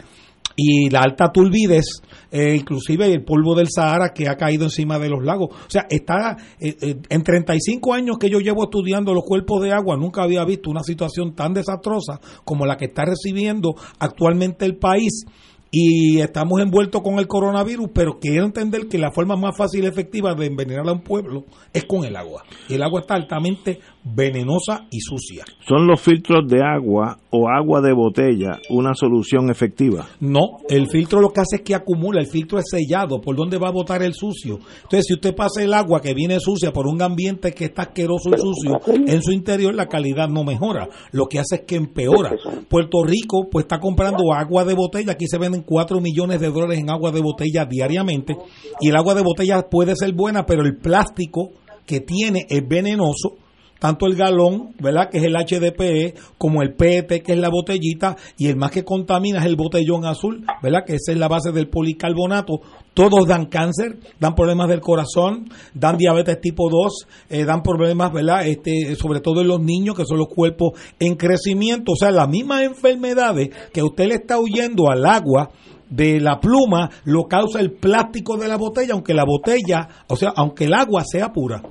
Y 0.62 0.90
la 0.90 1.00
alta 1.00 1.32
turbidez, 1.32 1.86
eh, 2.30 2.54
inclusive 2.54 3.06
el 3.06 3.24
polvo 3.24 3.56
del 3.56 3.70
Sahara 3.74 4.10
que 4.14 4.28
ha 4.28 4.36
caído 4.36 4.66
encima 4.66 5.00
de 5.00 5.08
los 5.08 5.24
lagos. 5.24 5.52
O 5.52 5.70
sea, 5.70 5.86
está 5.90 6.36
eh, 6.60 6.76
eh, 6.82 6.96
en 7.08 7.24
35 7.24 7.94
años 7.94 8.18
que 8.20 8.30
yo 8.30 8.40
llevo 8.40 8.64
estudiando 8.64 9.14
los 9.14 9.24
cuerpos 9.24 9.64
de 9.64 9.72
agua, 9.72 9.96
nunca 9.96 10.22
había 10.22 10.44
visto 10.44 10.70
una 10.70 10.84
situación 10.84 11.34
tan 11.34 11.54
desastrosa 11.54 12.20
como 12.44 12.66
la 12.66 12.76
que 12.76 12.86
está 12.86 13.06
recibiendo 13.06 13.70
actualmente 14.00 14.66
el 14.66 14.76
país 14.76 15.24
y 15.72 16.20
estamos 16.20 16.60
envueltos 16.62 17.02
con 17.02 17.20
el 17.20 17.28
coronavirus, 17.28 17.90
pero 17.94 18.20
quiero 18.20 18.46
entender 18.46 18.88
que 18.88 18.98
la 18.98 19.12
forma 19.12 19.36
más 19.36 19.56
fácil 19.56 19.84
y 19.84 19.88
efectiva 19.88 20.34
de 20.34 20.48
envenenar 20.48 20.88
a 20.90 20.94
un 20.94 21.04
pueblo 21.04 21.46
es 21.74 21.86
con 21.86 22.04
el 22.06 22.16
agua. 22.16 22.44
Y 22.68 22.74
el 22.74 22.84
agua 22.84 23.02
está 23.02 23.16
altamente 23.16 23.80
venenosa 24.04 24.88
y 24.90 25.00
sucia. 25.02 25.46
¿Son 25.68 25.86
los 25.86 26.02
filtros 26.02 26.48
de 26.48 26.62
agua 26.64 27.18
o 27.32 27.50
agua 27.50 27.82
de 27.82 27.94
botella 27.94 28.60
una 28.70 28.94
solución 28.94 29.50
efectiva? 29.50 30.08
No, 30.20 30.58
el 30.70 30.88
filtro 30.88 31.22
lo 31.22 31.30
que 31.30 31.42
hace 31.42 31.58
es 31.58 31.62
que 31.62 31.76
acumula, 31.76 32.22
el 32.22 32.28
filtro 32.28 32.60
es 32.60 32.66
sellado, 32.70 33.20
¿por 33.22 33.36
dónde 33.36 33.58
va 33.58 33.68
a 33.68 33.72
botar 33.72 34.02
el 34.02 34.14
sucio? 34.14 34.60
Entonces, 34.84 35.06
si 35.08 35.14
usted 35.14 35.36
pasa 35.36 35.62
el 35.64 35.74
agua 35.74 36.02
que 36.02 36.14
viene 36.14 36.40
sucia 36.40 36.72
por 36.72 36.88
un 36.88 37.02
ambiente 37.02 37.52
que 37.52 37.66
está 37.66 37.84
asqueroso 37.84 38.30
y 38.30 38.40
sucio, 38.40 38.80
en 39.08 39.22
su 39.22 39.32
interior 39.32 39.76
la 39.76 39.88
calidad 39.88 40.30
no 40.30 40.44
mejora, 40.44 40.88
lo 41.12 41.26
que 41.26 41.40
hace 41.40 41.56
es 41.56 41.62
que 41.68 41.76
empeora. 41.76 42.32
Puerto 42.70 43.04
Rico 43.04 43.48
pues 43.52 43.66
está 43.66 43.80
comprando 43.80 44.34
agua 44.34 44.64
de 44.66 44.74
botella, 44.74 45.14
aquí 45.14 45.26
se 45.28 45.38
venden 45.38 45.64
4 45.64 46.00
millones 46.00 46.40
de 46.40 46.52
dólares 46.52 46.80
en 46.80 46.90
agua 46.90 47.12
de 47.12 47.22
botella 47.22 47.66
diariamente, 47.66 48.36
y 48.80 48.90
el 48.90 48.96
agua 48.96 49.14
de 49.14 49.24
botella 49.24 49.68
puede 49.70 49.96
ser 49.96 50.14
buena, 50.14 50.46
pero 50.46 50.64
el 50.64 50.78
plástico 50.78 51.52
que 51.86 52.02
tiene 52.02 52.46
es 52.50 52.68
venenoso 52.68 53.38
tanto 53.80 54.06
el 54.06 54.16
galón, 54.16 54.74
¿verdad? 54.80 55.10
Que 55.10 55.18
es 55.18 55.24
el 55.24 55.34
HDPE, 55.34 56.14
como 56.38 56.62
el 56.62 56.74
PET, 56.74 57.24
que 57.24 57.34
es 57.34 57.40
la 57.40 57.50
botellita, 57.50 58.16
y 58.38 58.48
el 58.48 58.58
más 58.58 58.72
que 58.72 58.84
contamina 58.84 59.40
es 59.40 59.46
el 59.46 59.56
botellón 59.56 60.06
azul, 60.06 60.46
¿verdad? 60.62 60.84
Que 60.86 60.96
esa 60.96 61.14
es 61.14 61.18
la 61.18 61.28
base 61.28 61.52
del 61.52 61.70
policarbonato. 61.70 62.62
Todos 62.94 63.28
dan 63.28 63.46
cáncer, 63.46 63.98
dan 64.20 64.36
problemas 64.36 64.68
del 64.68 64.82
corazón, 64.82 65.50
dan 65.74 65.98
diabetes 65.98 66.42
tipo 66.42 66.70
2, 66.70 67.08
eh, 67.30 67.46
dan 67.46 67.64
problemas, 67.64 68.12
¿verdad? 68.12 68.46
Este, 68.46 68.96
sobre 68.96 69.22
todo 69.22 69.42
en 69.42 69.48
los 69.48 69.62
niños, 69.62 69.96
que 69.96 70.06
son 70.06 70.18
los 70.18 70.28
cuerpos 70.28 70.72
en 71.00 71.16
crecimiento. 71.16 71.94
O 71.94 71.96
sea, 71.96 72.12
las 72.12 72.28
mismas 72.28 72.64
enfermedades 72.64 73.50
que 73.72 73.82
usted 73.82 74.08
le 74.08 74.16
está 74.16 74.38
huyendo 74.40 74.92
al 74.92 75.06
agua, 75.06 75.52
de 75.90 76.20
la 76.20 76.40
pluma 76.40 76.90
lo 77.04 77.24
causa 77.28 77.60
el 77.60 77.72
plástico 77.72 78.38
de 78.38 78.48
la 78.48 78.58
botella, 78.58 78.94
aunque 78.94 79.14
la 79.14 79.26
botella, 79.26 79.88
o 80.08 80.16
sea, 80.16 80.32
aunque 80.36 80.66
el 80.66 80.74
agua 80.74 81.04
sea 81.04 81.34
pura. 81.34 81.64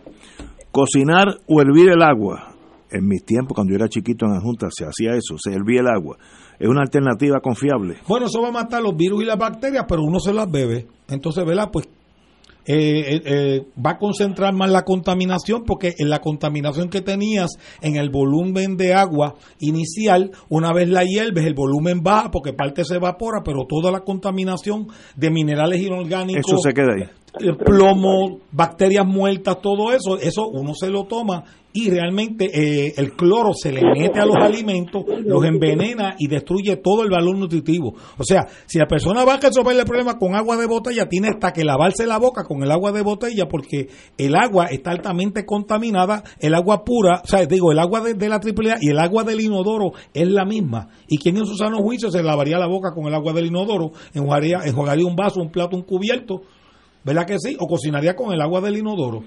Cocinar 0.72 1.28
o 1.46 1.60
hervir 1.60 1.90
el 1.90 2.02
agua. 2.02 2.54
En 2.90 3.06
mis 3.06 3.24
tiempos, 3.24 3.54
cuando 3.54 3.72
yo 3.72 3.76
era 3.76 3.88
chiquito 3.88 4.24
en 4.26 4.32
la 4.32 4.40
Junta, 4.40 4.68
se 4.70 4.84
hacía 4.84 5.12
eso, 5.12 5.36
se 5.38 5.52
hervía 5.52 5.80
el 5.80 5.88
agua. 5.88 6.16
¿Es 6.58 6.68
una 6.68 6.80
alternativa 6.80 7.40
confiable? 7.40 7.98
Bueno, 8.08 8.26
eso 8.26 8.40
va 8.40 8.48
a 8.48 8.52
matar 8.52 8.82
los 8.82 8.96
virus 8.96 9.22
y 9.22 9.26
las 9.26 9.38
bacterias, 9.38 9.84
pero 9.88 10.02
uno 10.02 10.18
se 10.18 10.32
las 10.32 10.50
bebe. 10.50 10.86
Entonces, 11.08 11.44
¿verdad? 11.44 11.70
Pues 11.70 11.88
eh, 12.70 13.14
eh, 13.14 13.22
eh, 13.24 13.66
va 13.84 13.92
a 13.92 13.98
concentrar 13.98 14.52
más 14.52 14.70
la 14.70 14.84
contaminación 14.84 15.64
porque 15.64 15.94
en 15.96 16.10
la 16.10 16.20
contaminación 16.20 16.90
que 16.90 17.00
tenías 17.00 17.52
en 17.80 17.96
el 17.96 18.10
volumen 18.10 18.76
de 18.76 18.92
agua 18.92 19.36
inicial, 19.58 20.32
una 20.50 20.74
vez 20.74 20.90
la 20.90 21.02
hierves, 21.02 21.46
el 21.46 21.54
volumen 21.54 22.02
baja 22.02 22.30
porque 22.30 22.52
parte 22.52 22.84
se 22.84 22.96
evapora, 22.96 23.40
pero 23.42 23.64
toda 23.66 23.90
la 23.90 24.00
contaminación 24.00 24.88
de 25.16 25.30
minerales 25.30 25.80
inorgánicos, 25.80 26.44
Eso 26.46 26.58
se 26.58 26.74
queda 26.74 26.92
ahí. 26.94 27.08
el 27.40 27.56
plomo, 27.56 28.40
bacterias 28.52 29.06
muertas, 29.06 29.62
todo 29.62 29.92
eso, 29.92 30.18
eso 30.18 30.46
uno 30.48 30.74
se 30.74 30.90
lo 30.90 31.04
toma 31.04 31.44
y 31.80 31.90
realmente 31.90 32.46
eh, 32.52 32.94
el 32.96 33.12
cloro 33.12 33.52
se 33.54 33.70
le 33.70 33.82
mete 33.82 34.18
a 34.18 34.26
los 34.26 34.34
alimentos, 34.36 35.04
los 35.24 35.44
envenena 35.44 36.16
y 36.18 36.26
destruye 36.26 36.76
todo 36.76 37.04
el 37.04 37.10
valor 37.10 37.38
nutritivo. 37.38 37.94
O 38.16 38.24
sea, 38.24 38.48
si 38.66 38.78
la 38.78 38.86
persona 38.86 39.24
va 39.24 39.34
a 39.34 39.36
resolver 39.36 39.76
el 39.76 39.84
problema 39.84 40.18
con 40.18 40.34
agua 40.34 40.56
de 40.56 40.66
botella, 40.66 41.08
tiene 41.08 41.28
hasta 41.28 41.52
que 41.52 41.64
lavarse 41.64 42.04
la 42.04 42.18
boca 42.18 42.42
con 42.42 42.64
el 42.64 42.72
agua 42.72 42.90
de 42.90 43.02
botella 43.02 43.46
porque 43.48 43.90
el 44.16 44.34
agua 44.34 44.66
está 44.66 44.90
altamente 44.90 45.46
contaminada, 45.46 46.24
el 46.40 46.54
agua 46.54 46.82
pura, 46.84 47.22
o 47.22 47.26
sea, 47.28 47.46
digo, 47.46 47.70
el 47.70 47.78
agua 47.78 48.00
de, 48.00 48.28
la 48.28 48.36
AAA 48.36 48.78
y 48.80 48.90
el 48.90 48.98
agua 48.98 49.22
del 49.22 49.40
inodoro 49.40 49.92
es 50.12 50.26
la 50.26 50.44
misma. 50.44 50.88
Y 51.06 51.18
quien 51.18 51.36
en 51.36 51.46
su 51.46 51.54
sano 51.54 51.78
juicio 51.78 52.10
se 52.10 52.24
lavaría 52.24 52.58
la 52.58 52.66
boca 52.66 52.90
con 52.92 53.06
el 53.06 53.14
agua 53.14 53.32
del 53.32 53.46
inodoro, 53.46 53.92
enjuagaría, 54.14 54.62
enjuagaría 54.64 55.06
un 55.06 55.14
vaso, 55.14 55.40
un 55.40 55.52
plato, 55.52 55.76
un 55.76 55.82
cubierto, 55.82 56.42
¿verdad 57.04 57.24
que 57.24 57.38
sí? 57.38 57.56
O 57.60 57.68
cocinaría 57.68 58.16
con 58.16 58.32
el 58.32 58.40
agua 58.40 58.60
del 58.60 58.78
inodoro. 58.78 59.22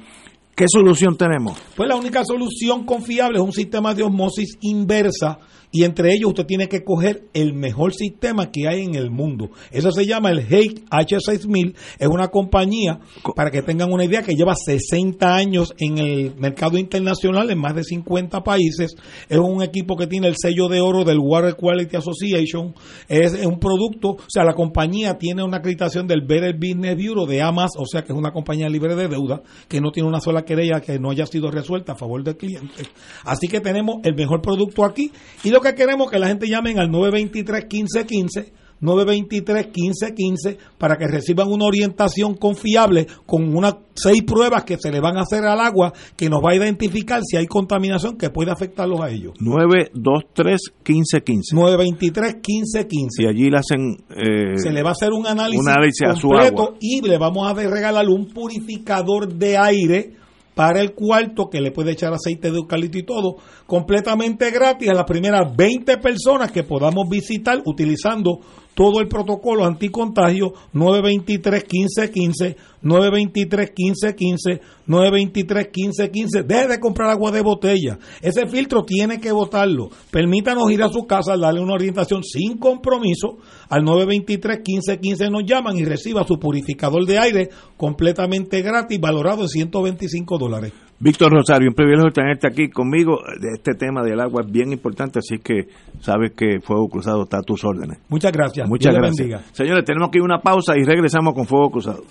¿Qué 0.62 0.68
solución 0.72 1.18
tenemos? 1.18 1.57
Pues 1.76 1.89
la 1.89 1.95
única 1.95 2.24
solución 2.24 2.86
confiable 2.86 3.39
es 3.39 3.43
un 3.43 3.51
sistema 3.51 3.95
de 3.95 4.03
osmosis 4.03 4.59
inversa 4.62 5.39
y 5.72 5.84
entre 5.84 6.14
ellos 6.14 6.30
usted 6.30 6.46
tiene 6.46 6.68
que 6.68 6.84
coger 6.84 7.24
el 7.34 7.54
mejor 7.54 7.94
sistema 7.94 8.52
que 8.52 8.68
hay 8.68 8.84
en 8.84 8.96
el 8.96 9.10
mundo. 9.10 9.52
Eso 9.72 9.92
se 9.92 10.06
llama 10.06 10.32
el 10.32 10.40
Hake 10.40 10.84
H6000. 10.90 11.76
Es 11.98 12.08
una 12.08 12.28
compañía, 12.28 13.00
para 13.36 13.52
que 13.52 13.62
tengan 13.62 13.92
una 13.92 14.04
idea, 14.04 14.22
que 14.22 14.36
lleva 14.36 14.54
60 14.54 15.34
años 15.34 15.74
en 15.80 15.98
el 15.98 16.36
mercado 16.36 16.78
internacional 16.78 17.50
en 17.50 17.60
más 17.60 17.76
de 17.76 17.84
50 17.84 18.42
países. 18.44 18.96
Es 19.30 19.38
un 19.38 19.64
equipo 19.64 19.96
que 19.96 20.08
tiene 20.08 20.28
el 20.28 20.36
sello 20.38 20.68
de 20.68 20.82
oro 20.82 21.04
del 21.04 21.20
Water 21.20 21.56
Quality 21.56 21.96
Association. 21.96 22.74
Es 23.08 23.34
un 23.46 23.60
producto, 23.60 24.10
o 24.10 24.30
sea, 24.30 24.44
la 24.44 24.54
compañía 24.54 25.18
tiene 25.18 25.44
una 25.44 25.58
acreditación 25.58 26.06
del 26.08 26.22
Better 26.22 26.56
Business 26.56 26.96
Bureau 26.96 27.26
de 27.26 27.42
AMAS, 27.42 27.72
o 27.78 27.86
sea, 27.86 28.04
que 28.04 28.12
es 28.12 28.18
una 28.18 28.32
compañía 28.32 28.68
libre 28.68 28.96
de 28.96 29.08
deuda, 29.08 29.42
que 29.70 29.80
no 29.80 29.92
tiene 29.92 30.10
una 30.10 30.20
sola 30.20 30.44
querella 30.44 30.82
que 30.82 31.00
no 31.00 31.12
haya 31.12 31.26
sido 31.26 31.50
resuelta 31.50 31.94
a 31.94 31.96
favor 31.96 32.24
del 32.24 32.36
cliente. 32.36 32.84
Así 33.24 33.48
que 33.48 33.62
tenemos 33.62 33.98
el 34.04 34.16
mejor 34.16 34.42
producto 34.42 34.84
aquí 34.84 35.12
y 35.44 35.50
lo 35.50 35.61
que 35.62 35.76
queremos 35.76 36.09
que 36.12 36.20
la 36.20 36.28
gente 36.28 36.47
llamen 36.47 36.80
al 36.80 36.89
923 36.91 37.64
1515 37.72 38.53
923 38.82 39.68
1515 39.68 40.57
para 40.78 40.97
que 40.97 41.07
reciban 41.07 41.47
una 41.49 41.66
orientación 41.66 42.34
confiable 42.36 43.05
con 43.28 43.55
unas 43.55 43.76
seis 43.93 44.24
pruebas 44.24 44.64
que 44.64 44.78
se 44.80 44.91
le 44.91 44.99
van 44.99 45.18
a 45.18 45.22
hacer 45.22 45.43
al 45.43 45.59
agua 45.59 45.93
que 46.18 46.30
nos 46.30 46.41
va 46.41 46.51
a 46.51 46.55
identificar 46.55 47.22
si 47.24 47.38
hay 47.38 47.45
contaminación 47.45 48.18
que 48.18 48.32
puede 48.32 48.51
afectarlos 48.51 48.99
a 49.01 49.09
ellos. 49.12 49.34
923 49.39 50.59
1515. 50.84 51.55
923 51.55 52.34
1515. 52.36 53.24
Y 53.24 53.28
allí 53.28 53.49
le 53.49 53.57
hacen. 53.57 53.97
eh, 54.09 54.57
se 54.57 54.72
le 54.72 54.82
va 54.82 54.89
a 54.89 54.93
hacer 54.93 55.12
un 55.12 55.28
análisis, 55.28 55.62
un 55.62 55.70
análisis 55.70 56.07
a 56.07 56.16
su 56.16 56.28
completo 56.28 56.64
agua. 56.64 56.78
y 56.82 57.01
le 57.01 57.18
vamos 57.20 57.47
a 57.47 57.53
regalar 57.53 58.07
un 58.09 58.28
purificador 58.34 59.32
de 59.32 59.57
aire 59.57 60.21
para 60.62 60.80
el 60.80 60.93
cuarto 60.93 61.49
que 61.49 61.59
le 61.59 61.72
puede 61.72 61.93
echar 61.93 62.14
aceite 62.14 62.51
de 62.51 62.57
eucalipto 62.57 62.99
y 62.99 63.03
todo, 63.03 63.38
completamente 63.66 64.51
gratis 64.51 64.89
a 64.89 64.93
las 64.93 65.05
primeras 65.05 65.57
20 65.57 65.97
personas 65.97 66.51
que 66.51 66.62
podamos 66.62 67.09
visitar 67.09 67.64
utilizando 67.66 68.41
todo 68.74 69.02
el 69.02 69.08
protocolo 69.08 69.66
anticontagio 69.66 70.54
923 70.74 71.64
1515 71.70 72.58
923 72.82 73.72
1515 73.78 74.62
923 74.88 75.66
1515 75.66 76.44
deje 76.44 76.68
de 76.68 76.80
comprar 76.80 77.10
agua 77.10 77.32
de 77.32 77.42
botella. 77.42 78.00
Ese 78.22 78.48
filtro 78.48 78.84
tiene 78.84 79.20
que 79.20 79.32
botarlo 79.32 79.90
permítanos 80.10 80.72
ir 80.72 80.84
a 80.84 80.90
su 80.90 81.06
casa 81.06 81.38
darle 81.38 81.62
una 81.62 81.74
orientación 81.74 82.24
sin 82.24 82.58
compromiso 82.58 83.38
al 83.70 83.84
923 83.84 84.58
1515 84.58 85.30
nos 85.30 85.44
llaman 85.46 85.78
y 85.78 85.86
reciba 85.86 86.26
su 86.26 86.40
purificador 86.40 87.06
de 87.06 87.20
aire 87.20 87.50
completamente 87.78 88.62
gratis 88.62 89.00
valorado 89.00 89.44
en 89.44 89.50
125 89.50 90.38
dólares 90.38 90.74
Víctor 91.04 91.32
Rosario, 91.32 91.68
un 91.70 91.74
privilegio 91.74 92.12
tenerte 92.12 92.47
aquí 92.47 92.70
conmigo. 92.70 93.18
Este 93.56 93.74
tema 93.74 94.04
del 94.04 94.20
agua 94.20 94.43
es 94.45 94.52
bien 94.52 94.72
importante, 94.72 95.18
así 95.18 95.39
que 95.39 95.68
sabes 95.99 96.34
que 96.38 96.60
Fuego 96.62 96.88
Cruzado 96.89 97.24
está 97.24 97.39
a 97.39 97.41
tus 97.41 97.64
órdenes. 97.64 97.97
muchas 98.08 98.32
gracias 98.32 98.70
Muchas 98.70 98.93
Dios 98.93 99.02
gracias. 99.02 99.18
bendiga. 99.18 99.41
Señores, 99.52 99.84
tenemos 99.84 100.12
que 100.12 100.20
ir 100.20 100.24
una 100.24 100.39
pausa 100.41 100.78
y 100.78 100.84
regresamos 100.84 101.34
con 101.34 101.47
Fuego 101.47 101.72
Cruzado. 101.72 102.04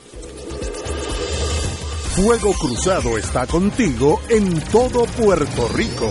Fuego 2.16 2.52
Cruzado 2.60 3.16
está 3.16 3.46
contigo 3.46 4.18
en 4.28 4.60
todo 4.72 5.04
Puerto 5.04 5.68
Rico. 5.74 6.10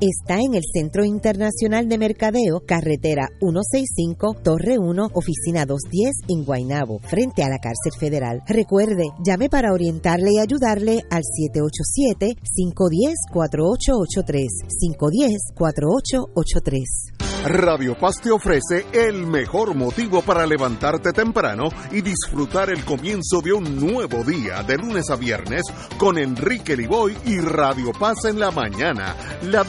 Está 0.00 0.36
en 0.36 0.54
el 0.54 0.62
Centro 0.72 1.04
Internacional 1.04 1.88
de 1.88 1.98
Mercadeo, 1.98 2.60
carretera 2.66 3.28
165, 3.40 4.36
Torre 4.42 4.78
1, 4.78 5.10
oficina 5.12 5.66
210 5.66 6.12
en 6.28 6.44
Guaynabo, 6.44 7.00
frente 7.00 7.42
a 7.42 7.48
la 7.48 7.58
cárcel 7.58 7.92
federal. 7.98 8.42
Recuerde, 8.46 9.04
llame 9.26 9.50
para 9.50 9.72
orientarle 9.72 10.34
y 10.34 10.38
ayudarle 10.38 11.02
al 11.10 11.22
787-510-4883. 13.32 14.46
510-4883. 15.58 17.24
Radio 17.44 17.94
Paz 17.94 18.22
te 18.22 18.30
ofrece 18.30 18.86
el 18.94 19.26
mejor 19.26 19.74
motivo 19.74 20.22
para 20.22 20.46
levantarte 20.46 21.12
temprano 21.12 21.68
y 21.92 22.00
disfrutar 22.00 22.70
el 22.70 22.82
comienzo 22.86 23.42
de 23.42 23.52
un 23.52 23.78
nuevo 23.78 24.24
día 24.24 24.62
de 24.62 24.78
lunes 24.78 25.10
a 25.10 25.16
viernes 25.16 25.62
con 25.98 26.16
Enrique 26.16 26.74
Liboy 26.74 27.14
y 27.26 27.40
Radio 27.40 27.92
Paz 27.92 28.24
en 28.24 28.40
la 28.40 28.50
mañana. 28.50 29.14
La 29.42 29.62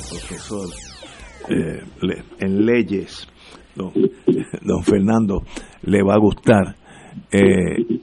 profesor 0.00 0.68
eh, 1.48 1.82
en 2.40 2.66
leyes, 2.66 3.28
don, 3.74 3.92
don 4.62 4.82
Fernando, 4.82 5.42
le 5.82 6.02
va 6.02 6.14
a 6.14 6.18
gustar. 6.18 6.76
Eh, 7.32 8.00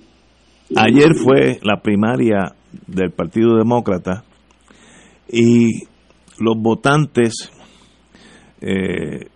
ayer 0.76 1.16
fue 1.16 1.60
la 1.64 1.82
primaria 1.82 2.56
del 2.88 3.12
Partido 3.12 3.58
Demócrata 3.58 4.24
y 5.28 5.84
los 6.40 6.56
votantes, 6.58 7.52
eh, 8.62 9.28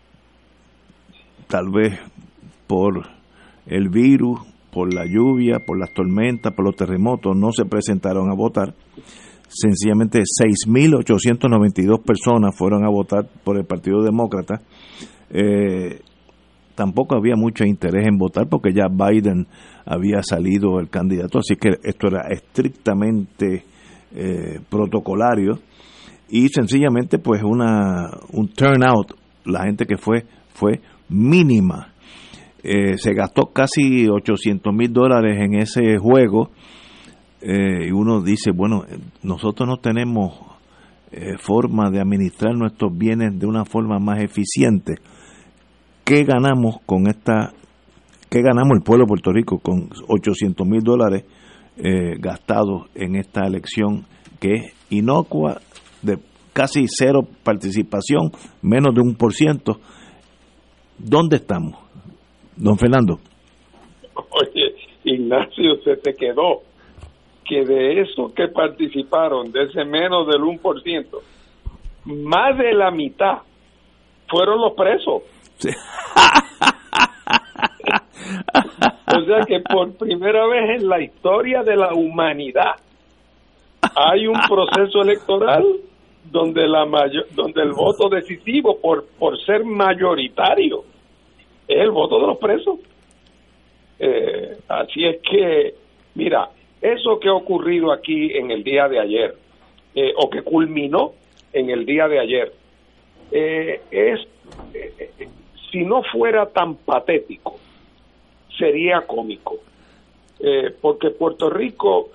tal 1.47 1.69
vez 1.71 1.99
por 2.67 3.07
el 3.65 3.89
virus, 3.89 4.39
por 4.71 4.93
la 4.93 5.05
lluvia, 5.05 5.59
por 5.59 5.79
las 5.79 5.93
tormentas, 5.93 6.53
por 6.53 6.65
los 6.65 6.75
terremotos, 6.75 7.35
no 7.35 7.51
se 7.51 7.65
presentaron 7.65 8.29
a 8.29 8.35
votar. 8.35 8.75
Sencillamente 9.49 10.19
6.892 10.19 12.03
personas 12.03 12.55
fueron 12.55 12.85
a 12.85 12.89
votar 12.89 13.27
por 13.43 13.57
el 13.57 13.65
Partido 13.65 14.03
Demócrata. 14.03 14.61
Eh, 15.31 16.01
tampoco 16.75 17.15
había 17.15 17.35
mucho 17.35 17.63
interés 17.65 18.07
en 18.07 18.17
votar 18.17 18.47
porque 18.47 18.71
ya 18.71 18.87
Biden 18.87 19.47
había 19.85 20.21
salido 20.21 20.79
el 20.79 20.89
candidato, 20.89 21.39
así 21.39 21.55
que 21.55 21.79
esto 21.83 22.07
era 22.07 22.27
estrictamente 22.29 23.65
eh, 24.13 24.59
protocolario 24.69 25.59
y 26.29 26.47
sencillamente 26.49 27.17
pues 27.17 27.41
una 27.43 28.11
un 28.31 28.49
turnout, 28.49 29.15
la 29.45 29.63
gente 29.63 29.85
que 29.85 29.97
fue 29.97 30.25
fue 30.53 30.79
mínima. 31.09 31.93
Eh, 32.61 32.97
se 32.97 33.13
gastó 33.13 33.47
casi 33.47 34.07
800 34.07 34.71
mil 34.73 34.93
dólares 34.93 35.37
en 35.41 35.55
ese 35.55 35.97
juego 35.97 36.51
eh, 37.41 37.87
y 37.87 37.91
uno 37.91 38.21
dice, 38.21 38.51
bueno, 38.51 38.83
eh, 38.85 38.97
nosotros 39.23 39.67
no 39.67 39.77
tenemos 39.77 40.33
eh, 41.11 41.37
forma 41.39 41.89
de 41.89 41.99
administrar 41.99 42.55
nuestros 42.55 42.95
bienes 42.95 43.39
de 43.39 43.47
una 43.47 43.65
forma 43.65 43.97
más 43.97 44.21
eficiente. 44.21 44.97
¿Qué 46.05 46.23
ganamos 46.23 46.75
con 46.85 47.07
esta, 47.07 47.51
qué 48.29 48.43
ganamos 48.43 48.77
el 48.77 48.83
pueblo 48.83 49.05
de 49.05 49.07
Puerto 49.07 49.31
Rico 49.31 49.57
con 49.57 49.89
800 50.07 50.67
mil 50.67 50.81
dólares 50.81 51.25
eh, 51.77 52.15
gastados 52.19 52.91
en 52.93 53.15
esta 53.15 53.47
elección 53.47 54.05
que 54.39 54.53
es 54.53 54.73
inocua, 54.91 55.61
de 56.03 56.19
casi 56.53 56.85
cero 56.87 57.21
participación, 57.43 58.31
menos 58.61 58.93
de 58.93 59.01
un 59.01 59.15
por 59.15 59.33
ciento? 59.33 59.79
¿Dónde 60.99 61.37
estamos? 61.37 61.75
Don 62.55 62.77
Fernando. 62.77 63.15
Oye, 64.13 64.75
Ignacio, 65.05 65.81
se 65.83 65.95
te 65.95 66.13
quedó 66.13 66.68
que 67.49 67.65
de 67.65 68.01
esos 68.01 68.31
que 68.33 68.47
participaron, 68.47 69.51
de 69.51 69.63
ese 69.63 69.83
menos 69.83 70.27
del 70.27 70.41
1%, 70.43 71.05
más 72.05 72.57
de 72.57 72.73
la 72.73 72.91
mitad 72.91 73.39
fueron 74.27 74.61
los 74.61 74.73
presos. 74.73 75.23
o 79.17 79.21
sea 79.25 79.41
que 79.47 79.59
por 79.61 79.97
primera 79.97 80.45
vez 80.47 80.81
en 80.81 80.87
la 80.87 81.01
historia 81.01 81.63
de 81.63 81.75
la 81.75 81.93
humanidad 81.93 82.75
hay 83.95 84.27
un 84.27 84.39
proceso 84.47 85.01
electoral 85.01 85.65
donde 86.25 86.67
la 86.67 86.85
mayo- 86.85 87.25
donde 87.31 87.61
el 87.63 87.71
voto 87.73 88.07
decisivo 88.09 88.77
por 88.79 89.05
por 89.17 89.37
ser 89.45 89.65
mayoritario 89.65 90.83
es 91.67 91.77
el 91.81 91.91
voto 91.91 92.19
de 92.19 92.27
los 92.27 92.37
presos. 92.37 92.79
Eh, 93.99 94.57
así 94.67 95.05
es 95.05 95.17
que, 95.21 95.73
mira, 96.15 96.49
eso 96.81 97.19
que 97.19 97.29
ha 97.29 97.33
ocurrido 97.33 97.91
aquí 97.91 98.31
en 98.37 98.51
el 98.51 98.63
día 98.63 98.87
de 98.87 98.99
ayer, 98.99 99.35
eh, 99.95 100.13
o 100.15 100.29
que 100.29 100.41
culminó 100.41 101.13
en 101.51 101.69
el 101.69 101.85
día 101.85 102.07
de 102.07 102.19
ayer, 102.19 102.53
eh, 103.31 103.81
es, 103.91 104.19
eh, 104.73 105.27
si 105.71 105.83
no 105.83 106.01
fuera 106.03 106.45
tan 106.47 106.75
patético, 106.75 107.55
sería 108.57 109.01
cómico. 109.01 109.57
Porque 110.81 111.09
Puerto 111.09 111.49
Rico 111.49 112.11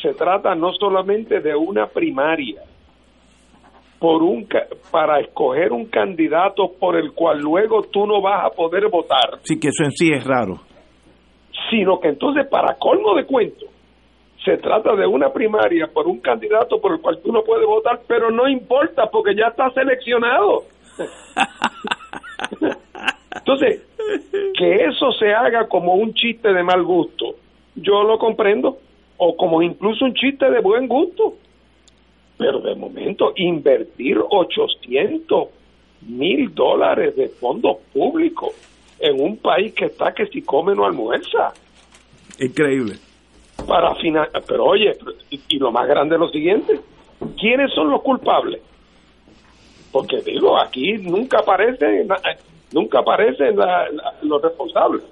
se 0.00 0.14
trata 0.14 0.54
no 0.54 0.72
solamente 0.72 1.40
de 1.40 1.54
una 1.54 1.86
primaria, 1.86 2.62
por 3.98 4.22
un 4.22 4.46
para 4.90 5.20
escoger 5.20 5.72
un 5.72 5.86
candidato 5.86 6.72
por 6.78 6.96
el 6.96 7.12
cual 7.12 7.40
luego 7.40 7.82
tú 7.82 8.06
no 8.06 8.22
vas 8.22 8.46
a 8.46 8.50
poder 8.50 8.88
votar, 8.88 9.38
Sí, 9.42 9.58
que 9.58 9.68
eso 9.68 9.84
en 9.84 9.90
sí 9.90 10.10
es 10.12 10.24
raro. 10.24 10.60
Sino 11.70 12.00
que 12.00 12.08
entonces 12.08 12.46
para 12.46 12.74
colmo 12.74 13.14
de 13.14 13.24
cuento 13.24 13.66
se 14.44 14.56
trata 14.58 14.94
de 14.94 15.06
una 15.06 15.32
primaria 15.32 15.88
por 15.88 16.06
un 16.06 16.20
candidato 16.20 16.80
por 16.80 16.92
el 16.92 17.00
cual 17.00 17.18
tú 17.22 17.32
no 17.32 17.42
puedes 17.42 17.66
votar, 17.66 18.00
pero 18.06 18.30
no 18.30 18.48
importa 18.48 19.10
porque 19.10 19.34
ya 19.34 19.48
está 19.48 19.70
seleccionado. 19.72 20.64
Entonces, 23.34 23.82
que 24.56 24.74
eso 24.84 25.12
se 25.12 25.34
haga 25.34 25.68
como 25.68 25.94
un 25.94 26.14
chiste 26.14 26.52
de 26.52 26.62
mal 26.62 26.82
gusto, 26.82 27.34
yo 27.74 28.04
lo 28.04 28.18
comprendo, 28.18 28.78
o 29.16 29.36
como 29.36 29.62
incluso 29.62 30.04
un 30.04 30.14
chiste 30.14 30.50
de 30.50 30.60
buen 30.60 30.88
gusto. 30.88 31.34
Pero 32.36 32.60
de 32.60 32.74
momento, 32.74 33.32
invertir 33.36 34.18
800 34.18 35.48
mil 36.02 36.54
dólares 36.54 37.16
de 37.16 37.28
fondos 37.28 37.78
públicos 37.92 38.54
en 39.00 39.20
un 39.20 39.36
país 39.38 39.72
que 39.74 39.86
está 39.86 40.12
que 40.12 40.26
si 40.26 40.42
come 40.42 40.74
no 40.74 40.84
almuerza. 40.84 41.52
Increíble. 42.40 42.94
para 43.66 43.94
final 43.96 44.28
pero 44.46 44.64
oye 44.66 44.96
y, 45.30 45.40
y 45.48 45.58
lo 45.58 45.70
más 45.72 45.86
grande 45.88 46.14
es 46.14 46.20
lo 46.20 46.28
siguiente. 46.28 46.78
Quiénes 47.40 47.72
son 47.74 47.90
los 47.90 48.02
culpables 48.02 48.60
porque 49.92 50.20
digo 50.22 50.58
aquí 50.58 50.98
nunca 50.98 51.38
aparecen 51.40 52.06
na- 52.06 52.20
nunca 52.72 53.00
aparecen 53.00 53.56
la- 53.56 53.88
la- 53.90 54.14
los 54.22 54.40
responsables. 54.42 55.02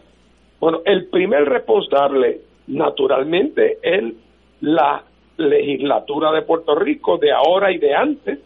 Bueno, 0.61 0.81
el 0.85 1.07
primer 1.07 1.45
responsable, 1.45 2.41
naturalmente, 2.67 3.79
es 3.83 4.05
la 4.61 5.03
legislatura 5.37 6.33
de 6.33 6.43
Puerto 6.43 6.75
Rico 6.75 7.19
de 7.19 7.33
ahora 7.33 7.71
y 7.73 7.79
de 7.79 7.95
antes, 7.95 8.39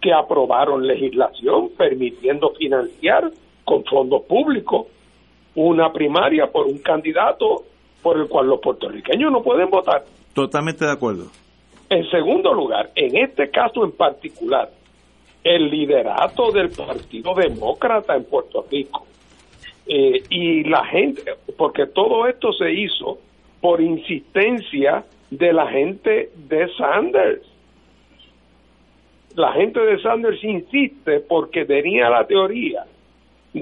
que 0.00 0.12
aprobaron 0.12 0.86
legislación 0.86 1.70
permitiendo 1.76 2.50
financiar 2.50 3.30
con 3.66 3.84
fondos 3.84 4.22
públicos 4.22 4.86
una 5.56 5.92
primaria 5.92 6.46
por 6.46 6.66
un 6.66 6.78
candidato 6.78 7.64
por 8.00 8.16
el 8.16 8.28
cual 8.28 8.46
los 8.46 8.60
puertorriqueños 8.60 9.32
no 9.32 9.42
pueden 9.42 9.68
votar. 9.68 10.04
Totalmente 10.32 10.84
de 10.84 10.92
acuerdo. 10.92 11.26
En 11.90 12.08
segundo 12.08 12.54
lugar, 12.54 12.90
en 12.94 13.16
este 13.16 13.50
caso 13.50 13.84
en 13.84 13.92
particular, 13.92 14.70
el 15.42 15.68
liderato 15.68 16.52
del 16.52 16.70
Partido 16.70 17.34
Demócrata 17.34 18.14
en 18.14 18.24
Puerto 18.24 18.64
Rico 18.70 19.06
eh, 19.86 20.22
y 20.30 20.64
la 20.64 20.84
gente, 20.84 21.22
porque 21.56 21.86
todo 21.86 22.26
esto 22.28 22.52
se 22.52 22.72
hizo 22.72 23.18
por 23.60 23.80
insistencia 23.80 25.04
de 25.30 25.52
la 25.52 25.66
gente 25.68 26.30
de 26.36 26.68
Sanders. 26.76 27.42
La 29.34 29.52
gente 29.52 29.80
de 29.80 30.00
Sanders 30.00 30.42
insiste 30.44 31.20
porque 31.20 31.64
tenía 31.64 32.08
la 32.08 32.26
teoría 32.26 32.84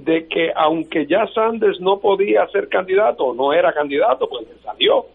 de 0.01 0.27
que 0.27 0.53
aunque 0.55 1.07
ya 1.07 1.27
Sanders 1.29 1.81
no 1.81 2.01
podía 2.01 2.47
ser 2.49 2.69
candidato, 2.69 3.33
no 3.35 3.53
era 3.53 3.73
candidato, 3.73 4.29
pues 4.29 4.47
se 4.49 4.59
salió, 4.63 5.07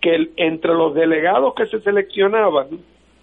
que 0.00 0.30
entre 0.36 0.74
los 0.74 0.94
delegados 0.94 1.54
que 1.54 1.66
se 1.66 1.80
seleccionaban, 1.80 2.68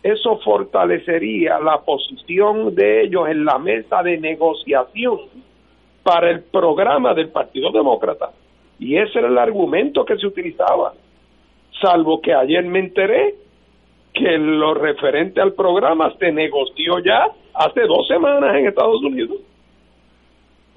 eso 0.04 0.38
fortalecería 0.38 1.60
la 1.60 1.80
posición 1.80 2.74
de 2.76 3.04
ellos 3.04 3.28
en 3.28 3.44
la 3.44 3.58
mesa 3.58 4.04
de 4.04 4.18
negociación 4.18 5.20
para 6.04 6.30
el 6.30 6.44
programa 6.44 7.14
del 7.14 7.30
Partido 7.30 7.72
Demócrata. 7.72 8.30
Y 8.80 8.96
ese 8.96 9.20
era 9.20 9.28
el 9.28 9.38
argumento 9.38 10.06
que 10.06 10.18
se 10.18 10.28
utilizaba. 10.28 10.94
Salvo 11.82 12.22
que 12.22 12.34
ayer 12.34 12.64
me 12.64 12.80
enteré 12.80 13.36
que 14.14 14.38
lo 14.38 14.74
referente 14.74 15.42
al 15.42 15.54
programa 15.54 16.14
se 16.18 16.32
negoció 16.32 17.00
ya 17.00 17.28
hace 17.54 17.82
dos 17.82 18.08
semanas 18.08 18.56
en 18.56 18.68
Estados 18.68 19.02
Unidos. 19.04 19.38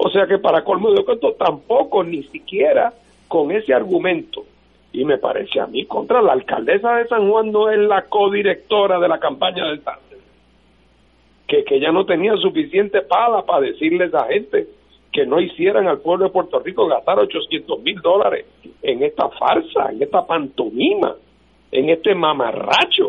O 0.03 0.09
sea 0.11 0.27
que 0.27 0.39
para 0.39 0.65
colmo 0.65 0.93
de 0.93 1.05
tampoco 1.39 2.03
ni 2.03 2.23
siquiera 2.25 2.93
con 3.29 3.51
ese 3.51 3.75
argumento. 3.75 4.45
Y 4.93 5.05
me 5.05 5.19
parece 5.19 5.61
a 5.61 5.67
mí 5.67 5.85
contra 5.85 6.23
la 6.23 6.33
alcaldesa 6.33 6.97
de 6.97 7.07
San 7.07 7.31
Juan 7.31 7.53
no 7.53 7.71
es 7.71 7.79
la 7.79 8.03
codirectora 8.07 8.99
de 8.99 9.09
la 9.09 9.19
campaña 9.19 9.67
del 9.67 9.83
Sánchez 9.83 10.11
que, 11.51 11.65
que 11.65 11.77
ella 11.77 11.91
no 11.91 12.07
tenía 12.07 12.37
suficiente 12.37 13.03
pala 13.03 13.43
para 13.43 13.63
decirle 13.63 14.05
a 14.05 14.07
esa 14.07 14.25
gente 14.27 14.69
que 15.13 15.27
no 15.27 15.41
hicieran 15.41 15.89
al 15.89 15.99
pueblo 15.99 16.27
de 16.27 16.31
Puerto 16.31 16.61
Rico 16.61 16.87
gastar 16.87 17.19
800 17.19 17.83
mil 17.83 18.01
dólares 18.01 18.47
en 18.81 19.03
esta 19.03 19.29
farsa, 19.31 19.91
en 19.91 20.01
esta 20.01 20.25
pantomima, 20.25 21.17
en 21.73 21.91
este 21.91 22.15
mamarracho. 22.15 23.09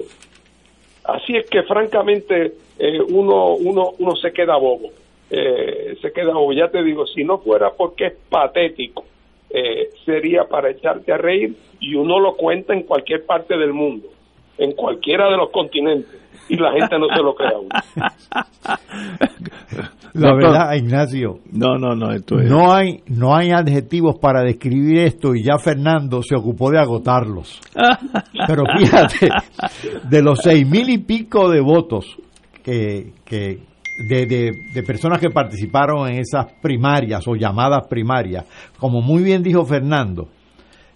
Así 1.04 1.38
es 1.38 1.48
que 1.50 1.62
francamente 1.64 2.54
eh, 2.80 3.00
uno, 3.10 3.54
uno, 3.54 3.92
uno 4.00 4.16
se 4.16 4.34
queda 4.34 4.58
bobo, 4.58 4.90
eh, 5.32 5.96
se 6.02 6.12
queda 6.12 6.34
bobo. 6.34 6.52
Ya 6.54 6.68
te 6.70 6.84
digo, 6.84 7.08
si 7.08 7.24
no 7.24 7.40
fuera 7.40 7.72
porque 7.78 8.08
es 8.08 8.14
patético, 8.30 9.06
eh, 9.50 9.90
sería 10.06 10.44
para 10.44 10.72
echarte 10.72 11.12
a 11.14 11.18
reír 11.18 11.56
y 11.80 11.96
uno 11.96 12.20
lo 12.20 12.36
cuenta 12.36 12.74
en 12.74 12.84
cualquier 12.84 13.26
parte 13.26 13.58
del 13.58 13.74
mundo, 13.74 14.08
en 14.58 14.74
cualquiera 14.74 15.30
de 15.30 15.38
los 15.38 15.50
continentes 15.52 16.20
y 16.50 16.58
la 16.58 16.72
gente 16.74 16.98
no 17.00 17.08
se 17.16 17.24
lo 17.24 17.34
uno. 17.34 17.70
La 20.14 20.34
verdad, 20.36 20.74
Ignacio. 20.74 21.40
No, 21.54 21.78
no, 21.78 21.96
no, 21.96 22.12
esto 22.12 22.36
No 22.36 22.74
hay, 22.74 23.00
no 23.08 23.34
hay 23.34 23.52
adjetivos 23.52 24.20
para 24.20 24.44
describir 24.44 24.98
esto 24.98 25.34
y 25.34 25.44
ya 25.44 25.58
Fernando 25.58 26.22
se 26.22 26.36
ocupó 26.36 26.70
de 26.70 26.80
agotarlos. 26.80 27.62
Pero 28.48 28.64
fíjate, 28.78 29.30
de 30.10 30.22
los 30.22 30.40
seis 30.40 30.68
mil 30.68 30.90
y 30.90 30.98
pico 30.98 31.50
de 31.50 31.62
votos 31.62 32.18
que, 32.64 33.14
que 33.24 33.60
de, 34.08 34.52
de, 34.74 34.84
personas 34.84 35.20
que 35.20 35.30
participaron 35.30 36.10
en 36.10 36.20
esas 36.20 36.52
primarias 36.62 37.28
o 37.28 37.36
llamadas 37.36 37.88
primarias, 37.88 38.46
como 38.78 39.02
muy 39.02 39.24
bien 39.24 39.44
dijo 39.44 39.66
Fernando, 39.66 40.30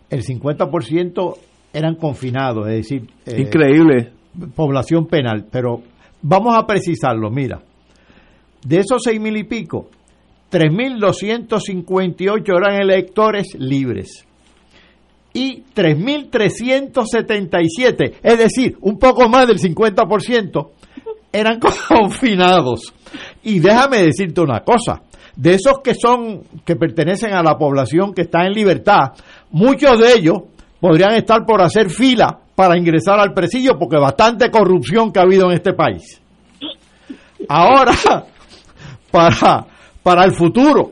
el 0.10 0.24
50% 0.24 1.38
eran 1.74 1.96
confinados, 1.96 2.68
es 2.68 2.76
decir... 2.76 3.08
Eh, 3.26 3.42
Increíble. 3.42 4.12
Población 4.54 5.08
penal, 5.08 5.46
pero 5.50 5.82
vamos 6.22 6.58
a 6.58 6.68
precisarlo, 6.68 7.30
mira, 7.30 7.62
de 8.66 8.80
esos 8.80 9.02
seis 9.04 9.22
mil 9.22 9.38
y 9.38 9.46
pico, 9.46 9.90
3.258 10.52 12.58
eran 12.58 12.82
electores 12.82 13.56
libres. 13.60 14.26
Y 15.34 15.64
3.377, 15.76 18.14
es 18.24 18.38
decir, 18.38 18.78
un 18.82 18.98
poco 18.98 19.28
más 19.28 19.48
del 19.48 19.60
50%, 19.60 20.70
eran 21.36 21.60
confinados. 21.88 22.94
Y 23.44 23.60
déjame 23.60 24.04
decirte 24.04 24.42
una 24.42 24.62
cosa, 24.62 25.02
de 25.36 25.54
esos 25.54 25.80
que 25.84 25.94
son 25.94 26.44
que 26.66 26.76
pertenecen 26.76 27.34
a 27.34 27.44
la 27.44 27.58
población 27.58 28.14
que 28.14 28.22
está 28.22 28.46
en 28.46 28.54
libertad, 28.54 29.12
muchos 29.52 30.00
de 30.00 30.14
ellos 30.14 30.38
podrían 30.80 31.14
estar 31.14 31.46
por 31.46 31.62
hacer 31.62 31.90
fila 31.90 32.40
para 32.56 32.78
ingresar 32.78 33.20
al 33.20 33.34
presidio 33.34 33.78
porque 33.78 33.98
bastante 33.98 34.50
corrupción 34.50 35.12
que 35.12 35.20
ha 35.20 35.24
habido 35.24 35.48
en 35.48 35.54
este 35.54 35.74
país. 35.74 36.22
Ahora, 37.50 37.92
para, 39.12 39.66
para 40.02 40.24
el 40.24 40.32
futuro, 40.32 40.92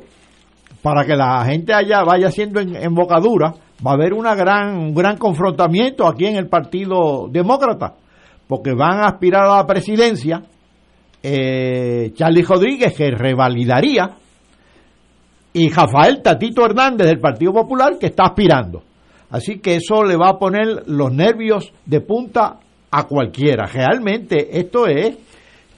para 0.81 1.05
que 1.05 1.15
la 1.15 1.45
gente 1.45 1.73
allá 1.73 2.03
vaya 2.03 2.29
siendo 2.29 2.59
en, 2.59 2.75
embocadura, 2.75 3.53
va 3.85 3.91
a 3.91 3.93
haber 3.93 4.13
una 4.13 4.35
gran, 4.35 4.77
un 4.77 4.93
gran 4.93 5.17
confrontamiento 5.17 6.05
aquí 6.05 6.25
en 6.25 6.35
el 6.35 6.47
Partido 6.47 7.27
Demócrata 7.29 7.95
porque 8.47 8.73
van 8.73 8.99
a 8.99 9.07
aspirar 9.07 9.45
a 9.45 9.57
la 9.57 9.67
presidencia 9.67 10.43
eh, 11.21 12.11
Charlie 12.13 12.43
Rodríguez, 12.43 12.93
que 12.93 13.11
revalidaría, 13.11 14.09
y 15.53 15.69
Rafael 15.69 16.21
Tatito 16.21 16.65
Hernández 16.65 17.07
del 17.07 17.19
Partido 17.19 17.53
Popular, 17.53 17.97
que 17.99 18.07
está 18.07 18.23
aspirando. 18.25 18.83
Así 19.29 19.59
que 19.59 19.75
eso 19.75 20.03
le 20.03 20.17
va 20.17 20.29
a 20.29 20.37
poner 20.37 20.83
los 20.87 21.11
nervios 21.11 21.71
de 21.85 22.01
punta 22.01 22.59
a 22.91 23.03
cualquiera. 23.07 23.65
Realmente 23.65 24.59
esto 24.59 24.85
es 24.85 25.17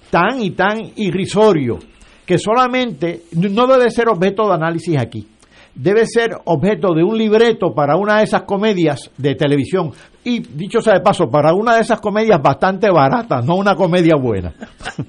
tan 0.10 0.42
y 0.42 0.52
tan 0.52 0.92
irrisorio 0.96 1.80
que 2.26 2.38
solamente 2.38 3.24
no 3.34 3.68
debe 3.68 3.90
ser 3.92 4.10
objeto 4.10 4.48
de 4.48 4.54
análisis 4.56 4.98
aquí 4.98 5.28
debe 5.76 6.08
ser 6.08 6.32
objeto 6.46 6.94
de 6.94 7.04
un 7.04 7.18
libreto 7.18 7.74
para 7.76 7.98
una 7.98 8.18
de 8.18 8.24
esas 8.24 8.44
comedias 8.44 9.12
de 9.18 9.36
televisión. 9.36 9.92
Y 10.24 10.40
dicho 10.40 10.82
sea 10.82 10.94
de 10.94 11.02
paso, 11.02 11.30
para 11.30 11.54
una 11.54 11.76
de 11.76 11.82
esas 11.82 12.00
comedias 12.00 12.42
bastante 12.42 12.90
baratas, 12.90 13.46
no 13.46 13.56
una 13.56 13.76
comedia 13.76 14.16
buena. 14.16 14.54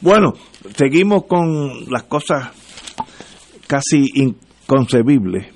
bueno, 0.00 0.32
seguimos 0.74 1.26
con 1.26 1.90
las 1.90 2.04
cosas 2.04 2.50
casi 3.66 4.10
inconcebibles. 4.14 5.46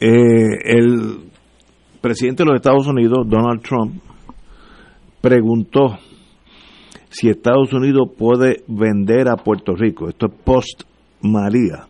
Eh, 0.00 0.58
el 0.64 1.30
presidente 2.00 2.42
de 2.42 2.48
los 2.48 2.56
Estados 2.56 2.86
Unidos, 2.86 3.26
Donald 3.28 3.62
Trump, 3.62 4.02
preguntó 5.20 5.98
si 7.08 7.28
Estados 7.28 7.72
Unidos 7.72 8.08
puede 8.18 8.64
vender 8.66 9.28
a 9.28 9.36
Puerto 9.36 9.74
Rico. 9.74 10.08
Esto 10.08 10.26
es 10.26 10.32
post 10.42 10.82
María, 11.24 11.86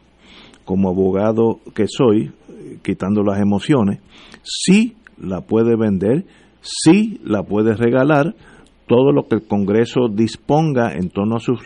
como 0.64 0.88
abogado 0.88 1.60
que 1.74 1.86
soy, 1.88 2.32
quitando 2.82 3.22
las 3.22 3.40
emociones, 3.40 4.00
sí 4.42 4.96
la 5.18 5.42
puede 5.42 5.76
vender, 5.76 6.24
sí 6.60 7.20
la 7.24 7.42
puede 7.42 7.74
regalar, 7.74 8.34
todo 8.86 9.12
lo 9.12 9.26
que 9.28 9.36
el 9.36 9.46
Congreso 9.46 10.08
disponga 10.10 10.92
en 10.92 11.10
torno 11.10 11.36
a 11.36 11.40
sus, 11.40 11.60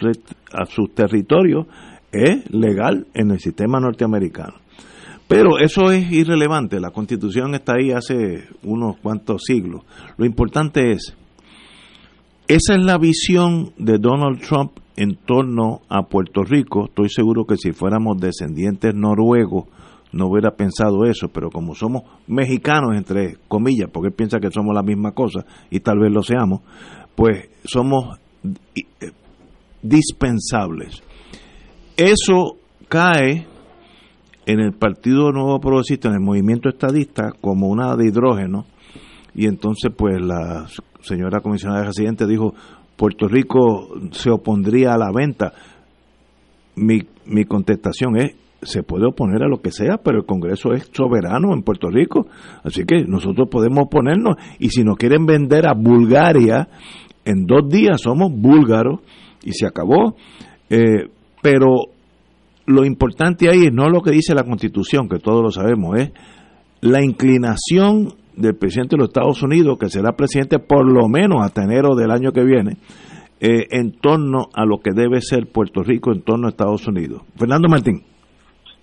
a 0.52 0.66
sus 0.66 0.94
territorios 0.94 1.66
es 2.12 2.50
legal 2.50 3.06
en 3.14 3.30
el 3.32 3.40
sistema 3.40 3.80
norteamericano. 3.80 4.54
Pero 5.26 5.58
eso 5.58 5.90
es 5.90 6.10
irrelevante, 6.10 6.80
la 6.80 6.90
constitución 6.90 7.54
está 7.54 7.74
ahí 7.74 7.90
hace 7.90 8.48
unos 8.62 8.96
cuantos 8.98 9.42
siglos. 9.44 9.82
Lo 10.16 10.24
importante 10.24 10.92
es, 10.92 11.14
esa 12.48 12.74
es 12.74 12.82
la 12.82 12.96
visión 12.96 13.72
de 13.76 13.98
Donald 13.98 14.40
Trump 14.40 14.72
en 14.96 15.16
torno 15.16 15.82
a 15.88 16.08
Puerto 16.08 16.42
Rico, 16.42 16.86
estoy 16.86 17.10
seguro 17.10 17.44
que 17.44 17.56
si 17.56 17.72
fuéramos 17.72 18.18
descendientes 18.18 18.94
noruegos 18.94 19.66
no 20.12 20.28
hubiera 20.28 20.56
pensado 20.56 21.04
eso, 21.04 21.28
pero 21.28 21.50
como 21.50 21.74
somos 21.74 22.04
mexicanos, 22.26 22.96
entre 22.96 23.36
comillas, 23.46 23.90
porque 23.92 24.08
él 24.08 24.14
piensa 24.14 24.40
que 24.40 24.50
somos 24.50 24.74
la 24.74 24.82
misma 24.82 25.12
cosa 25.12 25.44
y 25.70 25.80
tal 25.80 25.98
vez 25.98 26.10
lo 26.10 26.22
seamos, 26.22 26.62
pues 27.14 27.50
somos 27.64 28.18
eh, 28.74 29.12
dispensables. 29.82 31.02
Eso 31.96 32.56
cae 32.88 33.46
en 34.46 34.60
el 34.60 34.72
Partido 34.72 35.30
Nuevo 35.32 35.60
Progresista, 35.60 36.08
en 36.08 36.14
el 36.14 36.20
movimiento 36.20 36.70
estadista, 36.70 37.32
como 37.42 37.68
una 37.68 37.94
de 37.94 38.06
hidrógeno, 38.06 38.64
y 39.34 39.46
entonces 39.46 39.92
pues 39.94 40.20
la 40.20 40.66
señora 41.00 41.40
comisionada 41.40 41.80
de 41.80 41.86
residente 41.86 42.26
dijo, 42.26 42.54
Puerto 42.96 43.28
Rico 43.28 43.88
se 44.10 44.30
opondría 44.30 44.94
a 44.94 44.98
la 44.98 45.10
venta. 45.14 45.52
Mi, 46.74 47.00
mi 47.26 47.44
contestación 47.44 48.16
es, 48.16 48.36
se 48.62 48.82
puede 48.82 49.06
oponer 49.06 49.42
a 49.42 49.48
lo 49.48 49.60
que 49.60 49.70
sea, 49.70 49.98
pero 50.02 50.18
el 50.18 50.26
Congreso 50.26 50.72
es 50.72 50.90
soberano 50.92 51.54
en 51.54 51.62
Puerto 51.62 51.88
Rico, 51.90 52.26
así 52.64 52.84
que 52.84 53.04
nosotros 53.04 53.48
podemos 53.48 53.84
oponernos 53.84 54.36
y 54.58 54.70
si 54.70 54.82
nos 54.82 54.96
quieren 54.96 55.26
vender 55.26 55.68
a 55.68 55.74
Bulgaria, 55.74 56.68
en 57.24 57.46
dos 57.46 57.68
días 57.68 58.00
somos 58.00 58.32
búlgaros 58.32 59.00
y 59.44 59.52
se 59.52 59.66
acabó. 59.66 60.16
Eh, 60.70 61.08
pero 61.40 61.76
lo 62.66 62.84
importante 62.84 63.48
ahí 63.48 63.66
es 63.66 63.72
no 63.72 63.88
lo 63.88 64.02
que 64.02 64.10
dice 64.10 64.34
la 64.34 64.44
Constitución, 64.44 65.08
que 65.08 65.18
todos 65.18 65.42
lo 65.42 65.50
sabemos, 65.50 65.98
es 65.98 66.10
la 66.80 67.02
inclinación 67.02 68.14
del 68.38 68.56
presidente 68.56 68.96
de 68.96 69.00
los 69.00 69.08
Estados 69.08 69.42
Unidos, 69.42 69.78
que 69.78 69.88
será 69.88 70.12
presidente 70.12 70.58
por 70.58 70.86
lo 70.86 71.08
menos 71.08 71.44
hasta 71.44 71.64
enero 71.64 71.94
del 71.94 72.10
año 72.10 72.32
que 72.32 72.44
viene, 72.44 72.76
eh, 73.40 73.66
en 73.70 73.92
torno 73.92 74.48
a 74.54 74.64
lo 74.64 74.78
que 74.78 74.92
debe 74.92 75.20
ser 75.20 75.46
Puerto 75.46 75.82
Rico 75.82 76.12
en 76.12 76.22
torno 76.22 76.46
a 76.46 76.50
Estados 76.50 76.86
Unidos. 76.86 77.22
Fernando 77.36 77.68
Martín. 77.68 78.02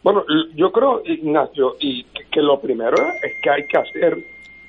Bueno, 0.03 0.23
yo 0.55 0.71
creo, 0.71 1.01
Ignacio, 1.05 1.75
y 1.79 2.03
que 2.03 2.41
lo 2.41 2.59
primero 2.59 2.95
es 3.23 3.33
que 3.41 3.49
hay 3.49 3.65
que 3.67 3.77
hacer 3.77 4.17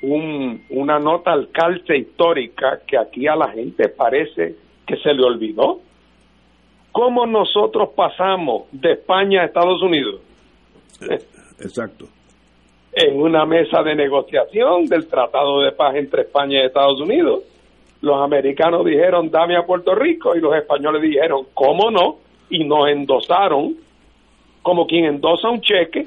un, 0.03 0.63
una 0.71 0.99
nota 0.99 1.33
al 1.33 1.51
calce 1.51 1.97
histórica 1.97 2.81
que 2.87 2.97
aquí 2.97 3.27
a 3.27 3.37
la 3.37 3.51
gente 3.51 3.89
parece 3.89 4.57
que 4.87 4.97
se 4.97 5.13
le 5.13 5.25
olvidó. 5.25 5.81
¿Cómo 6.93 7.27
nosotros 7.27 7.91
pasamos 7.95 8.63
de 8.73 8.93
España 8.93 9.43
a 9.43 9.45
Estados 9.47 9.83
Unidos? 9.83 10.21
Exacto. 11.61 12.07
En 12.99 13.21
una 13.21 13.45
mesa 13.45 13.83
de 13.83 13.95
negociación 13.95 14.87
del 14.87 15.07
Tratado 15.07 15.61
de 15.61 15.73
Paz 15.73 15.97
entre 15.97 16.23
España 16.23 16.63
y 16.63 16.67
Estados 16.67 16.99
Unidos. 16.99 17.43
Los 18.01 18.17
americanos 18.23 18.87
dijeron, 18.87 19.31
dame 19.31 19.55
a 19.55 19.67
Puerto 19.67 19.95
Rico, 19.95 20.35
y 20.35 20.41
los 20.41 20.55
españoles 20.57 21.03
dijeron, 21.03 21.47
¿cómo 21.53 21.91
no? 21.91 22.17
Y 22.49 22.65
nos 22.65 22.89
endosaron, 22.89 23.77
como 24.63 24.87
quien 24.87 25.05
endosa 25.05 25.51
un 25.51 25.61
cheque. 25.61 26.07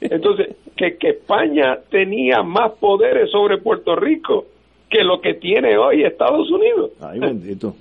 Entonces, 0.00 0.54
que, 0.76 0.96
que 0.96 1.08
España 1.08 1.76
tenía 1.90 2.44
más 2.44 2.72
poderes 2.74 3.28
sobre 3.32 3.58
Puerto 3.58 3.96
Rico 3.96 4.44
que 4.88 5.02
lo 5.02 5.20
que 5.20 5.34
tiene 5.34 5.76
hoy 5.76 6.04
Estados 6.04 6.48
Unidos. 6.52 6.92
Ay, 7.00 7.18
bendito. 7.18 7.74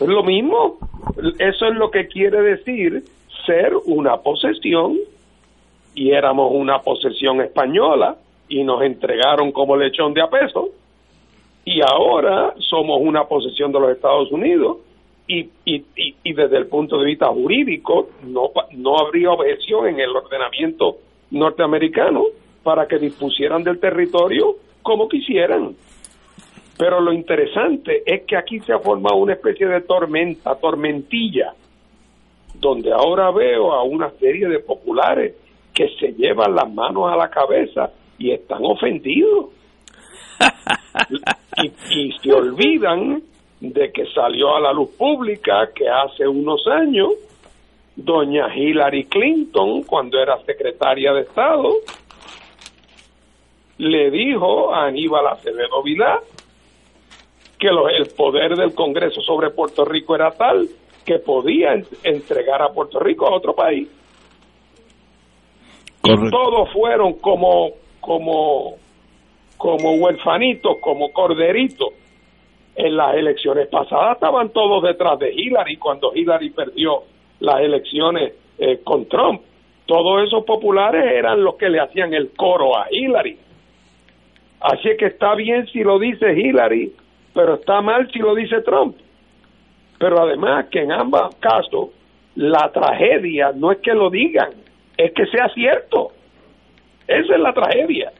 Es 0.00 0.08
lo 0.08 0.24
mismo. 0.24 0.78
Eso 1.38 1.66
es 1.66 1.76
lo 1.76 1.92
que 1.92 2.08
quiere 2.08 2.42
decir 2.42 3.04
ser 3.46 3.72
una 3.86 4.16
posesión 4.16 4.98
y 5.94 6.10
éramos 6.10 6.50
una 6.52 6.80
posesión 6.80 7.40
española 7.40 8.16
y 8.48 8.64
nos 8.64 8.82
entregaron 8.82 9.52
como 9.52 9.76
lechón 9.76 10.12
de 10.12 10.22
a 10.22 10.28
peso 10.28 10.70
y 11.64 11.80
ahora 11.80 12.54
somos 12.58 13.00
una 13.00 13.24
posesión 13.24 13.72
de 13.72 13.80
los 13.80 13.90
Estados 13.90 14.30
Unidos 14.30 14.78
y, 15.26 15.48
y, 15.64 15.84
y, 15.96 16.32
desde 16.34 16.58
el 16.58 16.66
punto 16.66 16.98
de 16.98 17.06
vista 17.06 17.28
jurídico 17.28 18.10
no, 18.24 18.50
no 18.72 18.98
habría 18.98 19.30
objeción 19.30 19.88
en 19.88 19.98
el 19.98 20.14
ordenamiento 20.14 20.98
norteamericano 21.30 22.24
para 22.62 22.86
que 22.86 22.98
dispusieran 22.98 23.62
del 23.64 23.80
territorio 23.80 24.56
como 24.82 25.08
quisieran. 25.08 25.74
Pero 26.76 27.00
lo 27.00 27.12
interesante 27.12 28.02
es 28.04 28.24
que 28.24 28.36
aquí 28.36 28.60
se 28.60 28.74
ha 28.74 28.80
formado 28.80 29.16
una 29.16 29.32
especie 29.32 29.66
de 29.66 29.80
tormenta, 29.80 30.56
tormentilla, 30.56 31.54
donde 32.54 32.92
ahora 32.92 33.30
veo 33.30 33.72
a 33.72 33.82
una 33.82 34.10
serie 34.10 34.46
de 34.48 34.58
populares 34.58 35.34
que 35.74 35.88
se 35.98 36.12
llevan 36.14 36.54
las 36.54 36.72
manos 36.72 37.12
a 37.12 37.16
la 37.16 37.28
cabeza 37.28 37.90
y 38.18 38.30
están 38.30 38.60
ofendidos. 38.62 39.46
y, 41.62 41.66
y 41.90 42.12
se 42.12 42.32
olvidan 42.32 43.22
de 43.60 43.92
que 43.92 44.06
salió 44.06 44.56
a 44.56 44.60
la 44.60 44.72
luz 44.72 44.90
pública 44.96 45.70
que 45.74 45.88
hace 45.88 46.26
unos 46.26 46.66
años 46.68 47.10
doña 47.96 48.54
Hillary 48.54 49.04
Clinton, 49.04 49.82
cuando 49.84 50.20
era 50.20 50.42
secretaria 50.44 51.12
de 51.12 51.22
Estado, 51.22 51.72
le 53.78 54.10
dijo 54.10 54.74
a 54.74 54.86
Aníbal 54.86 55.26
Acevedo 55.28 55.82
Vilá 55.82 56.20
que 57.58 57.68
el 57.68 58.08
poder 58.16 58.56
del 58.56 58.74
Congreso 58.74 59.20
sobre 59.22 59.50
Puerto 59.50 59.84
Rico 59.84 60.14
era 60.14 60.30
tal 60.32 60.68
que 61.04 61.18
podía 61.18 61.74
entregar 62.02 62.62
a 62.62 62.72
Puerto 62.72 62.98
Rico 62.98 63.26
a 63.26 63.34
otro 63.34 63.54
país. 63.54 63.88
Todos 66.04 66.70
fueron 66.72 67.14
como, 67.14 67.70
como, 68.00 68.74
como 69.56 69.94
huerfanitos, 69.94 70.76
como 70.80 71.12
corderitos. 71.12 71.88
En 72.76 72.96
las 72.96 73.14
elecciones 73.14 73.68
pasadas 73.68 74.16
estaban 74.16 74.50
todos 74.50 74.82
detrás 74.82 75.18
de 75.18 75.32
Hillary 75.32 75.76
cuando 75.76 76.12
Hillary 76.14 76.50
perdió 76.50 77.04
las 77.40 77.60
elecciones 77.60 78.34
eh, 78.58 78.80
con 78.84 79.06
Trump. 79.08 79.42
Todos 79.86 80.26
esos 80.26 80.44
populares 80.44 81.04
eran 81.04 81.42
los 81.42 81.54
que 81.56 81.68
le 81.68 81.80
hacían 81.80 82.12
el 82.12 82.32
coro 82.36 82.76
a 82.76 82.86
Hillary. 82.90 83.38
Así 84.60 84.96
que 84.98 85.06
está 85.06 85.34
bien 85.34 85.66
si 85.68 85.84
lo 85.84 85.98
dice 85.98 86.32
Hillary, 86.32 86.92
pero 87.32 87.54
está 87.54 87.80
mal 87.80 88.10
si 88.12 88.18
lo 88.18 88.34
dice 88.34 88.60
Trump. 88.62 88.96
Pero 89.98 90.20
además 90.20 90.66
que 90.70 90.80
en 90.80 90.92
ambos 90.92 91.34
casos 91.36 91.90
la 92.34 92.70
tragedia 92.72 93.52
no 93.54 93.72
es 93.72 93.78
que 93.78 93.94
lo 93.94 94.10
digan, 94.10 94.63
es 94.96 95.12
que 95.12 95.26
sea 95.26 95.48
cierto. 95.50 96.12
Esa 97.06 97.34
es 97.34 97.40
la 97.40 97.52
tragedia. 97.52 98.12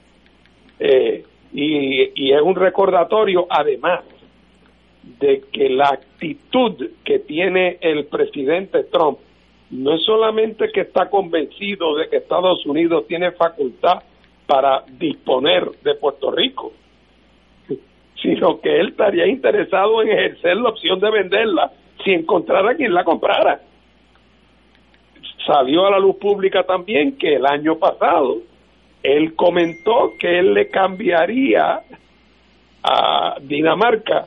Eh, 0.78 1.24
y, 1.52 2.10
y 2.14 2.32
es 2.32 2.42
un 2.42 2.56
recordatorio 2.56 3.46
además 3.48 4.00
de 5.20 5.42
que 5.52 5.68
la 5.68 5.88
actitud 5.88 6.90
que 7.04 7.20
tiene 7.20 7.78
el 7.80 8.06
presidente 8.06 8.84
Trump 8.84 9.18
no 9.70 9.94
es 9.94 10.02
solamente 10.02 10.70
que 10.72 10.82
está 10.82 11.08
convencido 11.08 11.96
de 11.96 12.08
que 12.08 12.18
Estados 12.18 12.64
Unidos 12.66 13.06
tiene 13.06 13.32
facultad 13.32 14.02
para 14.46 14.84
disponer 14.98 15.70
de 15.82 15.94
Puerto 15.94 16.30
Rico, 16.30 16.72
sino 18.22 18.60
que 18.60 18.78
él 18.78 18.88
estaría 18.88 19.26
interesado 19.26 20.02
en 20.02 20.10
ejercer 20.10 20.56
la 20.56 20.70
opción 20.70 21.00
de 21.00 21.10
venderla 21.10 21.72
si 22.04 22.12
encontrara 22.12 22.74
quien 22.74 22.92
la 22.92 23.04
comprara. 23.04 23.60
Salió 25.46 25.86
a 25.86 25.90
la 25.90 25.98
luz 25.98 26.16
pública 26.16 26.62
también 26.62 27.16
que 27.18 27.36
el 27.36 27.46
año 27.46 27.76
pasado 27.76 28.38
él 29.02 29.34
comentó 29.34 30.14
que 30.18 30.38
él 30.38 30.54
le 30.54 30.68
cambiaría 30.68 31.80
a 32.82 33.36
Dinamarca 33.40 34.26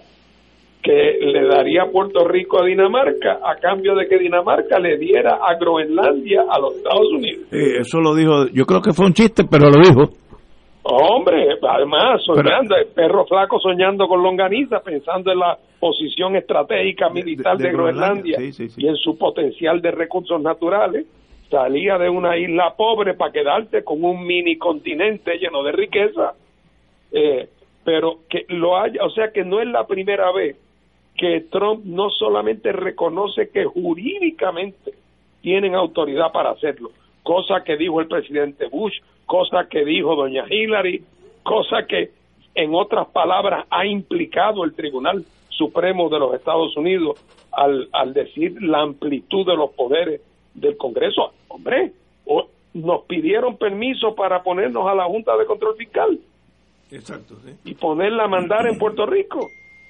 que 0.88 1.18
le 1.20 1.48
daría 1.48 1.92
Puerto 1.92 2.26
Rico 2.26 2.62
a 2.62 2.66
Dinamarca 2.66 3.40
a 3.44 3.56
cambio 3.56 3.94
de 3.96 4.08
que 4.08 4.18
Dinamarca 4.18 4.80
le 4.80 4.98
diera 4.98 5.40
a 5.44 5.56
Groenlandia 5.60 6.44
a 6.50 6.60
los 6.60 6.76
Estados 6.78 7.12
Unidos. 7.12 7.48
eso 7.52 8.00
lo 8.00 8.16
dijo, 8.16 8.48
yo 8.54 8.66
creo 8.66 8.82
que 8.82 8.94
fue 8.94 9.08
un 9.08 9.14
chiste, 9.14 9.44
pero 9.50 9.70
lo 9.70 9.82
dijo. 9.82 10.27
Hombre, 10.90 11.58
además, 11.62 12.24
soñando, 12.24 12.76
el 12.76 12.88
perro 12.88 13.26
flaco 13.26 13.60
soñando 13.60 14.08
con 14.08 14.24
longaniza, 14.24 14.80
pensando 14.80 15.32
en 15.32 15.40
la 15.40 15.58
posición 15.80 16.38
estratégica 16.38 17.10
militar 17.10 17.58
de, 17.58 17.72
Groenlandia, 17.72 18.38
y 18.40 18.88
en 18.88 18.96
su 18.96 19.18
potencial 19.18 19.82
de 19.82 19.92
recursos 19.92 20.42
naturales, 20.42 21.06
salía 21.50 21.98
de 21.98 22.10
una 22.10 22.38
isla 22.38 22.74
pobre 22.78 23.16
para 23.16 23.34
quedarse 23.34 23.84
con 23.84 24.04
un 24.04 24.26
mini 24.26 24.58
continente 24.58 25.38
lleno 25.38 25.62
de 25.64 25.72
riqueza. 25.74 26.34
Eh, 27.12 27.50
pero 27.84 28.20
que 28.30 28.46
lo 28.50 28.78
haya, 28.78 29.04
o 29.04 29.10
sea 29.10 29.32
que 29.32 29.44
no 29.44 29.62
es 29.62 29.68
la 29.68 29.88
primera 29.88 30.32
vez 30.32 30.58
que 31.18 31.46
Trump 31.50 31.86
no 31.86 32.10
solamente 32.10 32.72
reconoce 32.72 33.50
que 33.50 33.64
jurídicamente 33.64 34.94
tienen 35.42 35.74
autoridad 35.74 36.32
para 36.32 36.52
hacerlo, 36.52 36.92
cosa 37.24 37.64
que 37.64 37.78
dijo 37.78 38.00
el 38.02 38.08
presidente 38.08 38.68
Bush, 38.68 39.00
cosa 39.28 39.68
que 39.70 39.86
dijo 39.86 40.16
doña 40.16 40.46
Hillary, 40.50 41.04
cosa 41.44 41.86
que 41.88 42.10
en 42.56 42.74
otras 42.74 43.08
palabras 43.10 43.68
ha 43.70 43.86
implicado 43.86 44.64
el 44.64 44.74
Tribunal 44.74 45.24
Supremo 45.50 46.10
de 46.10 46.18
los 46.18 46.34
Estados 46.34 46.76
Unidos 46.76 47.24
al, 47.52 47.88
al 47.94 48.14
decir 48.14 48.60
la 48.62 48.82
amplitud 48.82 49.46
de 49.46 49.56
los 49.56 49.72
poderes 49.72 50.22
del 50.56 50.76
Congreso. 50.78 51.34
Hombre, 51.50 51.94
nos 52.74 53.04
pidieron 53.06 53.58
permiso 53.58 54.16
para 54.16 54.44
ponernos 54.44 54.88
a 54.88 54.96
la 54.96 55.06
Junta 55.06 55.36
de 55.38 55.46
Control 55.46 55.76
Fiscal. 55.76 56.20
Exacto, 56.92 57.36
sí. 57.44 57.54
Y 57.66 57.74
ponerla 57.76 58.26
a 58.26 58.28
mandar 58.28 58.68
en 58.68 58.78
Puerto 58.78 59.06
Rico. 59.06 59.48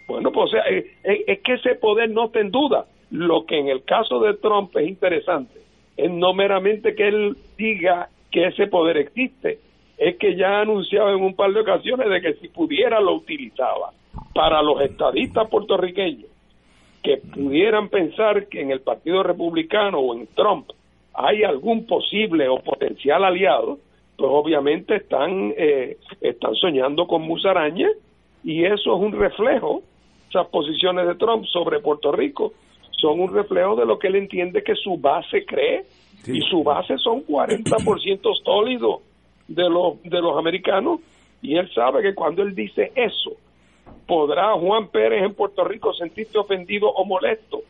Bueno, 0.07 0.31
pues 0.31 0.47
o 0.47 0.51
sea, 0.51 0.61
eh, 0.69 0.85
eh, 1.03 1.23
es, 1.27 1.39
que 1.41 1.53
ese 1.53 1.75
poder 1.75 2.09
no 2.09 2.25
está 2.25 2.39
en 2.39 2.51
duda. 2.51 2.85
Lo 3.11 3.45
que 3.45 3.59
en 3.59 3.67
el 3.67 3.83
caso 3.83 4.19
de 4.19 4.33
Trump 4.35 4.75
es 4.77 4.87
interesante 4.87 5.59
es 5.95 6.11
no 6.11 6.33
meramente 6.33 6.95
que 6.95 7.07
él 7.07 7.37
diga 7.57 8.09
que 8.37 8.45
ese 8.45 8.67
poder 8.67 8.97
existe, 8.97 9.57
es 9.97 10.15
que 10.17 10.35
ya 10.35 10.59
ha 10.59 10.61
anunciado 10.61 11.09
en 11.09 11.23
un 11.23 11.35
par 11.35 11.51
de 11.53 11.61
ocasiones 11.61 12.07
de 12.07 12.21
que 12.21 12.33
si 12.35 12.49
pudiera 12.49 12.99
lo 12.99 13.15
utilizaba. 13.15 13.93
Para 14.31 14.61
los 14.61 14.79
estadistas 14.81 15.49
puertorriqueños 15.49 16.29
que 17.01 17.17
pudieran 17.17 17.89
pensar 17.89 18.45
que 18.45 18.61
en 18.61 18.69
el 18.69 18.81
Partido 18.81 19.23
Republicano 19.23 19.97
o 19.97 20.13
en 20.13 20.27
Trump 20.35 20.69
hay 21.15 21.43
algún 21.43 21.87
posible 21.87 22.47
o 22.47 22.59
potencial 22.59 23.23
aliado, 23.23 23.79
pues 24.15 24.29
obviamente 24.31 24.97
están, 24.97 25.51
eh, 25.57 25.97
están 26.21 26.53
soñando 26.53 27.07
con 27.07 27.23
musaraña 27.23 27.89
y 28.43 28.65
eso 28.65 28.95
es 28.95 29.01
un 29.01 29.13
reflejo. 29.13 29.81
Esas 30.29 30.45
posiciones 30.49 31.07
de 31.07 31.15
Trump 31.15 31.43
sobre 31.45 31.79
Puerto 31.79 32.11
Rico 32.11 32.53
son 33.01 33.19
un 33.19 33.33
reflejo 33.33 33.75
de 33.75 33.87
lo 33.87 33.97
que 33.97 34.09
él 34.09 34.15
entiende 34.17 34.61
que 34.61 34.75
su 34.75 34.95
base 34.97 35.43
cree 35.43 35.85
y 36.25 36.41
su 36.41 36.63
base 36.63 36.97
son 36.97 37.25
40% 37.25 38.43
sólidos 38.43 39.01
de 39.47 39.69
los 39.69 40.01
de 40.03 40.21
los 40.21 40.37
americanos. 40.37 40.99
Y 41.41 41.55
él 41.55 41.69
sabe 41.73 42.01
que 42.01 42.15
cuando 42.15 42.41
él 42.41 42.55
dice 42.55 42.91
eso 42.95 43.31
podrá 44.07 44.53
Juan 44.53 44.87
Pérez 44.87 45.23
en 45.23 45.33
Puerto 45.33 45.63
Rico 45.63 45.93
sentirse 45.93 46.37
ofendido 46.37 46.89
o 46.89 47.05
molesto 47.05 47.61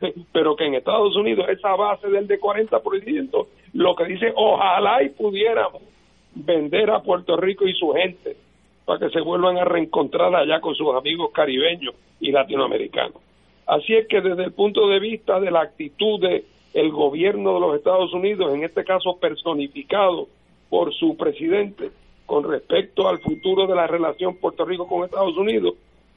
pero 0.32 0.56
que 0.56 0.64
en 0.64 0.74
Estados 0.74 1.16
Unidos 1.16 1.46
esa 1.48 1.74
base 1.76 2.08
del 2.08 2.26
de 2.26 2.40
40% 2.40 3.46
lo 3.74 3.94
que 3.94 4.04
dice 4.04 4.32
ojalá 4.34 5.02
y 5.02 5.10
pudiéramos 5.10 5.82
vender 6.34 6.90
a 6.90 7.02
Puerto 7.02 7.36
Rico 7.36 7.66
y 7.66 7.74
su 7.74 7.92
gente 7.92 8.36
para 8.84 8.98
que 8.98 9.10
se 9.10 9.20
vuelvan 9.20 9.56
a 9.56 9.64
reencontrar 9.64 10.34
allá 10.34 10.60
con 10.60 10.74
sus 10.74 10.94
amigos 10.94 11.30
caribeños 11.32 11.94
y 12.20 12.32
latinoamericanos. 12.32 13.16
Así 13.66 13.94
es 13.94 14.06
que 14.08 14.20
desde 14.20 14.44
el 14.44 14.52
punto 14.52 14.88
de 14.88 15.00
vista 15.00 15.40
de 15.40 15.50
la 15.50 15.62
actitud 15.62 16.20
del 16.20 16.44
el 16.74 16.90
gobierno 16.90 17.54
de 17.54 17.60
los 17.60 17.76
Estados 17.76 18.12
Unidos, 18.12 18.52
en 18.52 18.64
este 18.64 18.84
caso 18.84 19.16
personificado 19.20 20.26
por 20.68 20.92
su 20.92 21.16
presidente, 21.16 21.90
con 22.26 22.42
respecto 22.42 23.08
al 23.08 23.20
futuro 23.20 23.66
de 23.66 23.76
la 23.76 23.86
relación 23.86 24.36
Puerto 24.36 24.64
Rico 24.64 24.86
con 24.86 25.04
Estados 25.04 25.36
Unidos, 25.36 25.74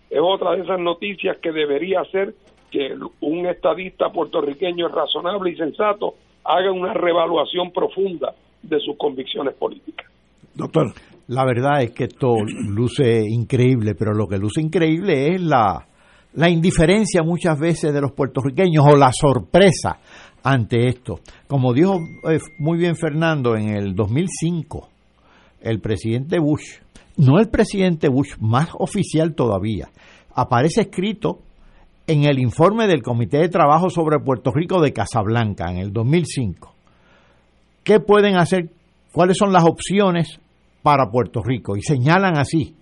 es 0.09 0.19
otra 0.21 0.55
de 0.55 0.63
esas 0.63 0.79
noticias 0.79 1.37
que 1.37 1.51
debería 1.51 2.01
hacer 2.01 2.33
que 2.71 2.95
un 3.21 3.45
estadista 3.45 4.09
puertorriqueño 4.09 4.87
razonable 4.87 5.51
y 5.51 5.55
sensato 5.55 6.15
haga 6.43 6.71
una 6.71 6.93
revaluación 6.93 7.71
profunda 7.71 8.33
de 8.63 8.79
sus 8.79 8.97
convicciones 8.97 9.53
políticas. 9.55 10.07
Doctor. 10.55 10.91
La 11.27 11.43
verdad 11.43 11.83
es 11.83 11.91
que 11.91 12.05
esto 12.05 12.35
luce 12.69 13.21
increíble, 13.29 13.95
pero 13.95 14.13
lo 14.13 14.27
que 14.27 14.37
luce 14.37 14.61
increíble 14.61 15.33
es 15.33 15.41
la, 15.41 15.85
la 16.35 16.49
indiferencia 16.49 17.21
muchas 17.21 17.59
veces 17.59 17.93
de 17.93 17.99
los 17.99 18.13
puertorriqueños 18.13 18.85
o 18.85 18.95
la 18.95 19.11
sorpresa 19.11 19.99
ante 20.47 20.87
esto. 20.87 21.19
Como 21.47 21.73
dijo 21.73 21.99
eh, 22.29 22.39
muy 22.57 22.77
bien 22.77 22.95
Fernando, 22.95 23.55
en 23.57 23.75
el 23.75 23.95
2005, 23.95 24.87
el 25.61 25.81
presidente 25.81 26.39
Bush, 26.39 26.79
no 27.17 27.39
el 27.39 27.49
presidente 27.49 28.07
Bush, 28.07 28.37
más 28.39 28.69
oficial 28.79 29.35
todavía, 29.35 29.89
aparece 30.33 30.81
escrito 30.81 31.39
en 32.07 32.23
el 32.23 32.39
informe 32.39 32.87
del 32.87 33.03
Comité 33.03 33.39
de 33.39 33.49
Trabajo 33.49 33.89
sobre 33.89 34.19
Puerto 34.19 34.51
Rico 34.51 34.81
de 34.81 34.93
Casablanca 34.93 35.69
en 35.69 35.79
el 35.79 35.91
2005. 35.91 36.73
¿Qué 37.83 37.99
pueden 37.99 38.37
hacer? 38.37 38.69
¿Cuáles 39.11 39.37
son 39.37 39.51
las 39.51 39.65
opciones 39.65 40.39
para 40.81 41.11
Puerto 41.11 41.43
Rico? 41.43 41.75
Y 41.75 41.81
señalan 41.81 42.37
así. 42.37 42.73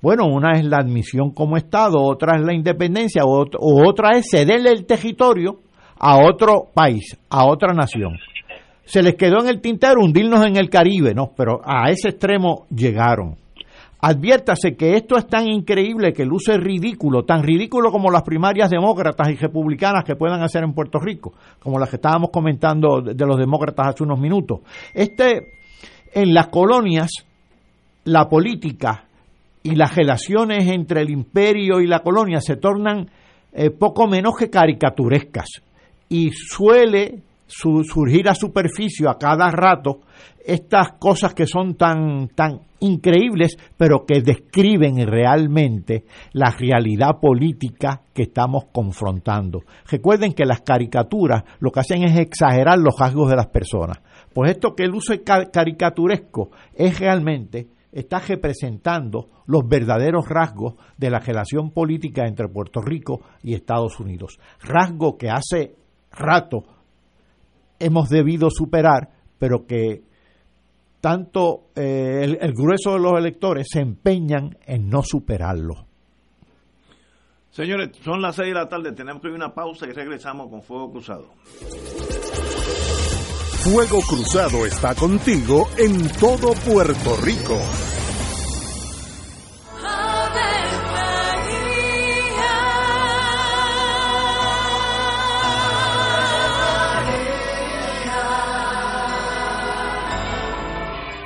Bueno, 0.00 0.26
una 0.26 0.52
es 0.52 0.64
la 0.64 0.78
admisión 0.78 1.32
como 1.32 1.56
Estado, 1.56 2.00
otra 2.00 2.36
es 2.36 2.42
la 2.44 2.54
independencia, 2.54 3.24
o, 3.24 3.46
otra 3.86 4.16
es 4.16 4.28
cederle 4.30 4.70
el 4.70 4.86
territorio 4.86 5.58
a 6.00 6.18
otro 6.18 6.68
país, 6.72 7.16
a 7.28 7.44
otra 7.46 7.74
nación. 7.74 8.18
Se 8.84 9.02
les 9.02 9.14
quedó 9.14 9.40
en 9.40 9.48
el 9.48 9.60
tintero 9.60 10.00
hundirnos 10.02 10.44
en 10.46 10.56
el 10.56 10.70
Caribe, 10.70 11.14
¿no? 11.14 11.30
Pero 11.36 11.60
a 11.62 11.90
ese 11.90 12.08
extremo 12.08 12.66
llegaron. 12.74 13.36
Adviértase 14.02 14.76
que 14.76 14.96
esto 14.96 15.18
es 15.18 15.26
tan 15.26 15.46
increíble 15.46 16.14
que 16.14 16.24
luce 16.24 16.56
ridículo, 16.56 17.24
tan 17.24 17.42
ridículo 17.42 17.92
como 17.92 18.10
las 18.10 18.22
primarias 18.22 18.70
demócratas 18.70 19.28
y 19.28 19.36
republicanas 19.36 20.04
que 20.04 20.16
puedan 20.16 20.42
hacer 20.42 20.64
en 20.64 20.72
Puerto 20.72 20.98
Rico, 20.98 21.34
como 21.60 21.78
las 21.78 21.90
que 21.90 21.96
estábamos 21.96 22.30
comentando 22.30 23.02
de 23.02 23.26
los 23.26 23.36
demócratas 23.36 23.88
hace 23.88 24.02
unos 24.02 24.18
minutos. 24.18 24.60
Este, 24.94 25.52
en 26.14 26.32
las 26.32 26.48
colonias, 26.48 27.10
la 28.04 28.26
política 28.26 29.04
y 29.62 29.74
las 29.74 29.94
relaciones 29.94 30.66
entre 30.66 31.02
el 31.02 31.10
imperio 31.10 31.78
y 31.80 31.86
la 31.86 32.00
colonia 32.00 32.40
se 32.40 32.56
tornan 32.56 33.10
eh, 33.52 33.68
poco 33.68 34.06
menos 34.06 34.34
que 34.38 34.48
caricaturescas 34.48 35.60
y 36.10 36.30
suele 36.32 37.22
surgir 37.46 38.28
a 38.28 38.34
superficie 38.34 39.08
a 39.08 39.14
cada 39.14 39.50
rato 39.50 40.00
estas 40.44 40.92
cosas 40.98 41.34
que 41.34 41.46
son 41.46 41.74
tan, 41.74 42.28
tan 42.34 42.60
increíbles, 42.80 43.56
pero 43.76 44.04
que 44.06 44.20
describen 44.20 45.06
realmente 45.06 46.04
la 46.32 46.50
realidad 46.50 47.20
política 47.20 48.02
que 48.12 48.22
estamos 48.22 48.64
confrontando. 48.72 49.60
Recuerden 49.88 50.32
que 50.32 50.44
las 50.44 50.62
caricaturas 50.62 51.44
lo 51.60 51.70
que 51.70 51.80
hacen 51.80 52.02
es 52.04 52.18
exagerar 52.18 52.78
los 52.78 52.98
rasgos 52.98 53.30
de 53.30 53.36
las 53.36 53.48
personas. 53.48 54.00
Pues 54.32 54.52
esto 54.52 54.74
que 54.74 54.84
el 54.84 54.94
uso 54.94 55.14
caricaturesco 55.52 56.50
es 56.74 56.98
realmente 56.98 57.68
está 57.92 58.20
representando 58.20 59.26
los 59.46 59.66
verdaderos 59.66 60.28
rasgos 60.28 60.74
de 60.96 61.10
la 61.10 61.18
relación 61.18 61.70
política 61.70 62.26
entre 62.26 62.48
Puerto 62.48 62.80
Rico 62.80 63.20
y 63.42 63.54
Estados 63.54 63.98
Unidos. 63.98 64.38
Rasgo 64.62 65.18
que 65.18 65.28
hace 65.28 65.74
rato 66.10 66.64
hemos 67.78 68.08
debido 68.08 68.50
superar, 68.50 69.10
pero 69.38 69.66
que 69.66 70.02
tanto 71.00 71.70
eh, 71.74 72.36
el, 72.40 72.52
grueso 72.52 72.92
de 72.92 73.00
los 73.00 73.18
electores 73.18 73.68
se 73.70 73.80
empeñan 73.80 74.56
en 74.66 74.88
no 74.88 75.02
superarlo. 75.02 75.86
Señores, 77.50 77.90
son 78.04 78.22
las 78.22 78.36
seis 78.36 78.48
de 78.48 78.54
la 78.54 78.68
tarde, 78.68 78.92
tenemos 78.92 79.20
que 79.20 79.28
ir 79.28 79.34
a 79.34 79.36
una 79.36 79.54
pausa 79.54 79.86
y 79.86 79.92
regresamos 79.92 80.48
con 80.50 80.62
Fuego 80.62 80.92
Cruzado. 80.92 81.30
Fuego 83.64 84.00
Cruzado 84.08 84.64
está 84.66 84.94
contigo 84.94 85.68
en 85.76 86.08
todo 86.18 86.52
Puerto 86.64 87.16
Rico. 87.22 87.58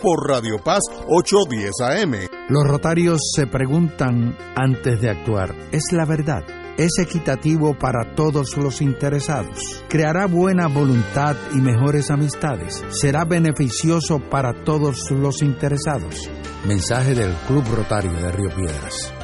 por 0.00 0.28
Radio 0.28 0.58
Paz 0.58 0.82
810 1.08 1.72
AM. 1.80 2.14
Los 2.48 2.64
rotarios 2.64 3.18
se 3.34 3.46
preguntan 3.46 4.36
antes 4.54 5.00
de 5.00 5.10
actuar, 5.10 5.54
¿es 5.72 5.84
la 5.92 6.04
verdad? 6.04 6.44
¿Es 6.76 6.98
equitativo 6.98 7.78
para 7.78 8.14
todos 8.14 8.56
los 8.56 8.82
interesados? 8.82 9.84
¿Creará 9.88 10.26
buena 10.26 10.66
voluntad 10.66 11.36
y 11.52 11.58
mejores 11.58 12.10
amistades? 12.10 12.84
¿Será 12.90 13.24
beneficioso 13.24 14.18
para 14.18 14.64
todos 14.64 15.10
los 15.12 15.40
interesados? 15.42 16.28
Mensaje 16.66 17.14
del 17.14 17.32
Club 17.46 17.64
Rotario 17.74 18.12
de 18.12 18.32
Río 18.32 18.50
Piedras. 18.56 19.23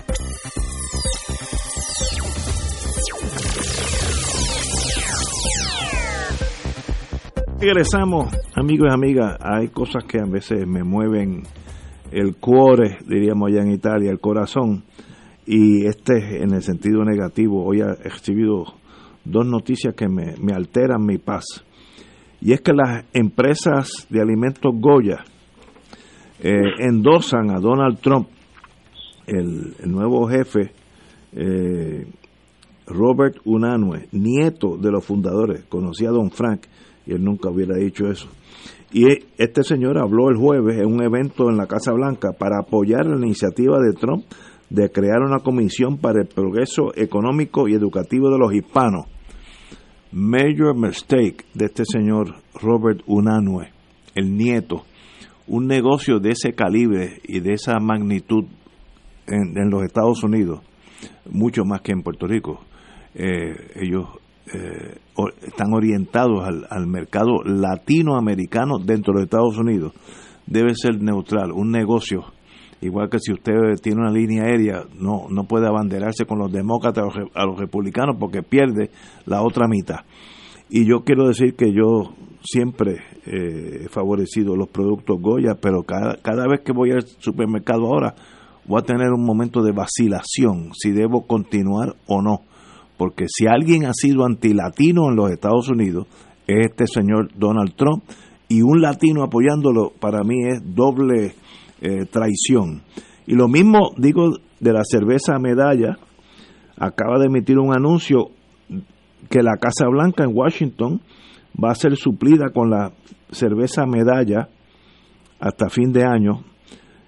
Regresamos, 7.61 8.35
amigos 8.55 8.87
y 8.89 8.91
amigas. 8.91 9.37
Hay 9.39 9.67
cosas 9.67 10.03
que 10.05 10.17
a 10.17 10.25
veces 10.25 10.65
me 10.65 10.83
mueven 10.83 11.43
el 12.11 12.35
cuore, 12.37 12.97
diríamos 13.05 13.51
allá 13.51 13.61
en 13.61 13.71
Italia, 13.71 14.09
el 14.09 14.19
corazón. 14.19 14.83
Y 15.45 15.85
este 15.85 16.41
en 16.41 16.55
el 16.55 16.63
sentido 16.63 17.03
negativo. 17.05 17.63
Hoy 17.63 17.81
he 17.81 18.09
recibido 18.09 18.63
dos 19.23 19.45
noticias 19.45 19.93
que 19.93 20.07
me, 20.07 20.33
alteran 20.55 21.05
mi 21.05 21.19
paz. 21.19 21.45
Y 22.41 22.53
es 22.53 22.61
que 22.61 22.73
las 22.73 23.05
empresas 23.13 24.07
de 24.09 24.21
alimentos 24.21 24.73
Goya 24.79 25.23
eh, 26.41 26.51
endosan 26.79 27.51
a 27.51 27.59
Donald 27.59 27.99
Trump, 27.99 28.27
el, 29.27 29.75
el 29.79 29.91
nuevo 29.91 30.27
jefe, 30.27 30.71
eh, 31.33 32.07
Robert 32.87 33.37
Unanue, 33.45 34.07
nieto 34.13 34.77
de 34.77 34.89
los 34.89 35.05
fundadores, 35.05 35.65
conocía 35.65 36.09
a 36.09 36.13
Don 36.13 36.31
Frank, 36.31 36.61
y 37.05 37.13
él 37.13 37.23
nunca 37.23 37.49
hubiera 37.49 37.75
dicho 37.75 38.07
eso. 38.09 38.27
Y 38.93 39.05
este 39.37 39.63
señor 39.63 39.97
habló 39.97 40.29
el 40.29 40.35
jueves 40.35 40.77
en 40.77 40.85
un 40.85 41.01
evento 41.01 41.49
en 41.49 41.57
la 41.57 41.67
Casa 41.67 41.93
Blanca 41.93 42.33
para 42.33 42.59
apoyar 42.59 43.05
la 43.05 43.15
iniciativa 43.15 43.79
de 43.79 43.93
Trump 43.93 44.25
de 44.69 44.89
crear 44.89 45.21
una 45.21 45.39
comisión 45.39 45.97
para 45.97 46.21
el 46.21 46.27
progreso 46.27 46.91
económico 46.95 47.67
y 47.67 47.73
educativo 47.73 48.29
de 48.29 48.37
los 48.37 48.53
hispanos. 48.53 49.05
Major 50.11 50.75
mistake 50.75 51.45
de 51.53 51.65
este 51.65 51.83
señor 51.85 52.35
Robert 52.53 53.01
Unanue, 53.05 53.69
el 54.15 54.35
nieto. 54.35 54.83
Un 55.47 55.67
negocio 55.67 56.19
de 56.19 56.31
ese 56.31 56.53
calibre 56.53 57.19
y 57.23 57.39
de 57.39 57.53
esa 57.53 57.79
magnitud 57.79 58.45
en, 59.27 59.69
los 59.69 59.83
Estados 59.83 60.23
Unidos, 60.23 60.61
mucho 61.29 61.63
más 61.63 61.81
que 61.81 61.91
en 61.91 62.03
Puerto 62.03 62.27
Rico. 62.27 62.61
Eh, 63.13 63.71
ellos 63.75 64.07
eh, 64.53 64.97
están 65.43 65.73
orientados 65.73 66.43
al, 66.69 66.87
mercado 66.87 67.43
latinoamericano 67.43 68.79
dentro 68.79 69.13
de 69.13 69.23
Estados 69.23 69.57
Unidos, 69.57 69.93
debe 70.45 70.75
ser 70.75 71.01
neutral. 71.01 71.51
Un 71.51 71.71
negocio, 71.71 72.25
igual 72.81 73.09
que 73.09 73.19
si 73.19 73.31
usted 73.31 73.53
tiene 73.81 74.01
una 74.01 74.11
línea 74.11 74.43
aérea, 74.43 74.83
no, 74.99 75.27
no 75.29 75.43
puede 75.45 75.67
abanderarse 75.67 76.25
con 76.25 76.39
los 76.39 76.51
demócratas 76.51 77.05
a 77.33 77.45
los 77.45 77.59
republicanos 77.59 78.17
porque 78.19 78.41
pierde 78.41 78.89
la 79.25 79.41
otra 79.41 79.67
mitad. 79.67 80.01
Y 80.69 80.85
yo 80.85 81.03
quiero 81.03 81.27
decir 81.27 81.55
que 81.55 81.73
yo 81.73 82.13
siempre 82.43 82.97
eh, 83.25 83.83
he 83.85 83.89
favorecido 83.89 84.55
los 84.55 84.69
productos 84.69 85.19
Goya, 85.21 85.55
pero 85.61 85.83
cada, 85.83 86.15
cada 86.21 86.47
vez 86.47 86.61
que 86.61 86.71
voy 86.71 86.91
al 86.91 87.03
supermercado 87.03 87.85
ahora 87.85 88.15
voy 88.65 88.79
a 88.79 88.85
tener 88.85 89.11
un 89.11 89.25
momento 89.25 89.61
de 89.61 89.71
vacilación 89.71 90.71
si 90.73 90.91
debo 90.91 91.27
continuar 91.27 91.95
o 92.07 92.21
no 92.21 92.41
porque 93.01 93.25
si 93.27 93.47
alguien 93.47 93.87
ha 93.87 93.93
sido 93.93 94.27
antilatino 94.27 95.09
en 95.09 95.15
los 95.15 95.31
Estados 95.31 95.67
Unidos 95.69 96.05
es 96.45 96.67
este 96.67 96.85
señor 96.85 97.29
Donald 97.35 97.73
Trump 97.73 98.03
y 98.47 98.61
un 98.61 98.79
latino 98.79 99.23
apoyándolo 99.23 99.91
para 99.99 100.21
mí 100.23 100.45
es 100.47 100.61
doble 100.63 101.33
eh, 101.81 102.05
traición. 102.05 102.83
Y 103.25 103.33
lo 103.33 103.47
mismo 103.47 103.89
digo 103.97 104.37
de 104.59 104.71
la 104.71 104.83
cerveza 104.83 105.39
medalla, 105.39 105.97
acaba 106.77 107.17
de 107.17 107.25
emitir 107.25 107.57
un 107.57 107.75
anuncio 107.75 108.29
que 109.31 109.41
la 109.41 109.57
Casa 109.59 109.87
Blanca 109.87 110.23
en 110.23 110.37
Washington 110.37 111.01
va 111.57 111.71
a 111.71 111.75
ser 111.75 111.95
suplida 111.95 112.51
con 112.53 112.69
la 112.69 112.91
cerveza 113.31 113.87
medalla 113.87 114.47
hasta 115.39 115.69
fin 115.69 115.91
de 115.91 116.03
año 116.03 116.43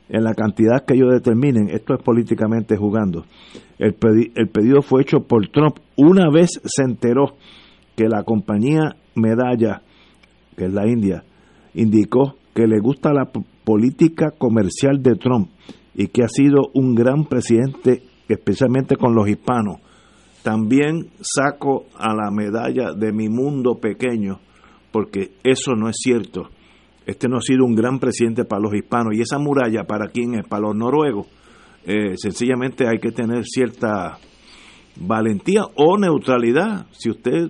en 0.09 0.23
la 0.23 0.33
cantidad 0.33 0.85
que 0.87 0.95
ellos 0.95 1.11
determinen. 1.11 1.69
Esto 1.69 1.93
es 1.93 2.01
políticamente 2.01 2.77
jugando. 2.77 3.25
El, 3.79 3.93
pedido 3.95 4.81
fue 4.81 5.01
hecho 5.01 5.21
por 5.21 5.47
Trump 5.47 5.77
una 5.95 6.29
vez 6.29 6.61
se 6.63 6.83
enteró 6.83 7.35
que 7.95 8.07
la 8.07 8.23
compañía 8.23 8.95
Medalla, 9.15 9.81
que 10.55 10.65
es 10.65 10.73
la 10.73 10.87
India, 10.87 11.23
indicó 11.73 12.35
que 12.53 12.67
le 12.67 12.79
gusta 12.79 13.13
la 13.13 13.29
política 13.63 14.31
comercial 14.31 15.01
de 15.01 15.15
Trump 15.15 15.49
y 15.95 16.07
que 16.07 16.23
ha 16.23 16.27
sido 16.27 16.69
un 16.73 16.95
gran 16.95 17.25
presidente, 17.25 18.03
especialmente 18.27 18.95
con 18.95 19.15
los 19.15 19.27
hispanos. 19.27 19.77
También 20.43 21.09
saco 21.21 21.85
a 21.97 22.13
la 22.13 22.29
medalla 22.31 22.93
de 22.93 23.13
mi 23.13 23.29
mundo 23.29 23.79
pequeño, 23.79 24.39
porque 24.91 25.31
eso 25.43 25.73
no 25.75 25.89
es 25.89 25.95
cierto. 25.97 26.49
Este 27.05 27.27
no 27.27 27.37
ha 27.37 27.41
sido 27.41 27.65
un 27.65 27.75
gran 27.75 27.99
presidente 27.99 28.45
para 28.45 28.61
los 28.61 28.73
hispanos. 28.73 29.15
Y 29.15 29.21
esa 29.21 29.37
muralla, 29.37 29.83
¿para 29.83 30.07
quién 30.07 30.35
es? 30.35 30.47
Para 30.47 30.63
los 30.63 30.75
noruegos. 30.75 31.27
Eh, 31.85 32.15
sencillamente 32.15 32.87
hay 32.87 32.99
que 32.99 33.11
tener 33.11 33.43
cierta 33.45 34.17
valentía 34.95 35.63
o 35.75 35.97
neutralidad. 35.97 36.85
Si 36.91 37.09
usted 37.09 37.49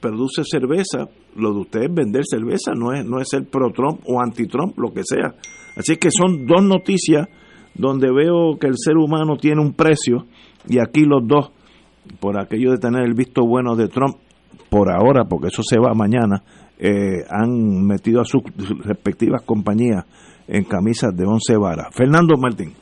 produce 0.00 0.42
cerveza, 0.44 1.08
lo 1.36 1.52
de 1.52 1.60
usted 1.60 1.80
es 1.82 1.94
vender 1.94 2.22
cerveza, 2.28 2.72
no 2.74 2.92
es, 2.92 3.04
no 3.04 3.20
es 3.20 3.28
ser 3.28 3.44
pro-Trump 3.48 4.00
o 4.06 4.20
anti-Trump, 4.20 4.78
lo 4.78 4.92
que 4.92 5.02
sea. 5.04 5.34
Así 5.76 5.96
que 5.96 6.10
son 6.10 6.46
dos 6.46 6.62
noticias 6.62 7.28
donde 7.74 8.12
veo 8.12 8.58
que 8.58 8.66
el 8.66 8.74
ser 8.76 8.96
humano 8.96 9.36
tiene 9.36 9.60
un 9.60 9.72
precio 9.72 10.26
y 10.68 10.78
aquí 10.78 11.04
los 11.04 11.26
dos, 11.26 11.50
por 12.20 12.38
aquello 12.38 12.72
de 12.72 12.78
tener 12.78 13.04
el 13.04 13.14
visto 13.14 13.42
bueno 13.46 13.76
de 13.76 13.88
Trump, 13.88 14.16
por 14.70 14.90
ahora, 14.90 15.24
porque 15.24 15.48
eso 15.48 15.62
se 15.62 15.78
va 15.78 15.94
mañana, 15.94 16.42
eh, 16.78 17.24
han 17.30 17.86
metido 17.86 18.20
a 18.20 18.24
sus 18.24 18.42
respectivas 18.84 19.42
compañías 19.42 20.04
en 20.46 20.64
camisas 20.64 21.16
de 21.16 21.26
once 21.26 21.56
varas. 21.56 21.88
Fernando 21.94 22.36
Martín. 22.36 22.72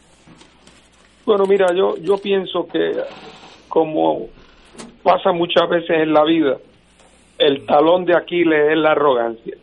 Bueno, 1.27 1.45
mira, 1.45 1.67
yo, 1.75 1.97
yo 1.97 2.19
pienso 2.19 2.69
que 2.69 2.93
como 3.69 4.29
pasa 5.03 5.33
muchas 5.33 5.69
veces 5.69 5.91
en 5.91 6.13
la 6.13 6.23
vida, 6.23 6.57
el 7.37 7.67
talón 7.67 8.05
de 8.05 8.15
Aquiles 8.15 8.71
es 8.71 8.79
la 8.79 8.93
arrogancia. 8.93 9.57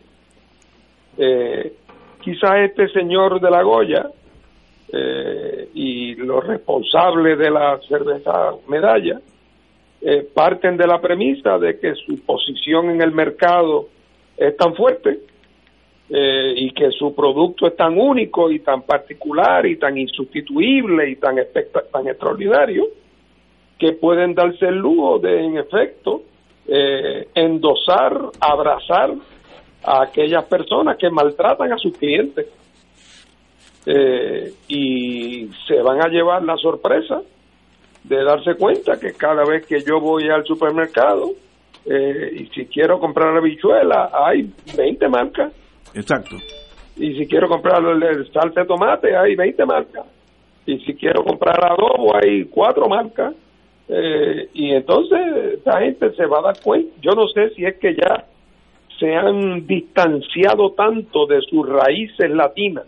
Eh, 1.16 1.72
quizás 2.20 2.56
este 2.56 2.88
señor 2.88 3.40
de 3.40 3.50
la 3.50 3.62
Goya 3.62 4.10
eh, 4.92 5.70
y 5.72 6.14
los 6.16 6.46
responsables 6.46 7.38
de 7.38 7.50
la 7.50 7.80
cerveza 7.88 8.52
medalla 8.68 9.18
eh, 10.02 10.28
parten 10.34 10.76
de 10.76 10.86
la 10.86 11.00
premisa 11.00 11.58
de 11.58 11.78
que 11.78 11.94
su 11.94 12.20
posición 12.26 12.90
en 12.90 13.00
el 13.00 13.12
mercado 13.12 13.88
es 14.36 14.54
tan 14.58 14.74
fuerte 14.74 15.20
eh, 16.10 16.54
y 16.56 16.70
que 16.72 16.90
su 16.90 17.14
producto 17.14 17.66
es 17.66 17.76
tan 17.76 17.98
único 17.98 18.50
y 18.50 18.60
tan 18.60 18.82
particular 18.82 19.64
y 19.66 19.76
tan 19.76 19.96
insustituible 19.96 21.10
y 21.10 21.16
tan, 21.16 21.36
tan 21.92 22.08
extraordinario 22.08 22.86
que 23.78 23.92
pueden 23.92 24.34
darse 24.34 24.66
el 24.66 24.76
lujo 24.76 25.18
de, 25.18 25.44
en 25.44 25.56
efecto, 25.56 26.22
eh, 26.66 27.28
endosar, 27.34 28.18
abrazar 28.40 29.14
a 29.82 30.02
aquellas 30.02 30.44
personas 30.44 30.96
que 30.96 31.10
maltratan 31.10 31.72
a 31.72 31.78
sus 31.78 31.96
clientes. 31.96 32.46
Eh, 33.86 34.52
y 34.68 35.50
se 35.68 35.82
van 35.82 36.02
a 36.02 36.08
llevar 36.08 36.42
la 36.42 36.56
sorpresa 36.56 37.20
de 38.02 38.24
darse 38.24 38.54
cuenta 38.54 38.98
que 38.98 39.12
cada 39.12 39.44
vez 39.44 39.66
que 39.66 39.82
yo 39.82 40.00
voy 40.00 40.28
al 40.30 40.44
supermercado 40.44 41.32
eh, 41.84 42.30
y 42.34 42.46
si 42.46 42.64
quiero 42.64 42.98
comprar 42.98 43.34
la 43.34 43.40
bichuela 43.40 44.10
hay 44.12 44.50
20 44.74 45.08
marcas. 45.08 45.52
Exacto. 45.94 46.36
Y 46.96 47.14
si 47.14 47.26
quiero 47.26 47.48
comprar 47.48 47.82
el, 47.82 48.02
el 48.02 48.32
salsa 48.32 48.60
de 48.60 48.66
tomate 48.66 49.16
hay 49.16 49.34
20 49.34 49.64
marcas. 49.66 50.04
Y 50.66 50.78
si 50.80 50.94
quiero 50.94 51.24
comprar 51.24 51.64
adobo 51.64 52.14
hay 52.16 52.44
cuatro 52.44 52.88
marcas. 52.88 53.34
Eh, 53.88 54.48
y 54.54 54.72
entonces 54.72 55.60
esa 55.60 55.80
gente 55.80 56.12
se 56.14 56.26
va 56.26 56.38
a 56.38 56.42
dar 56.42 56.60
cuenta. 56.62 56.94
Yo 57.00 57.12
no 57.12 57.28
sé 57.28 57.50
si 57.50 57.64
es 57.64 57.76
que 57.76 57.94
ya 57.94 58.24
se 58.98 59.14
han 59.14 59.66
distanciado 59.66 60.70
tanto 60.72 61.26
de 61.26 61.40
sus 61.42 61.68
raíces 61.68 62.30
latinas, 62.30 62.84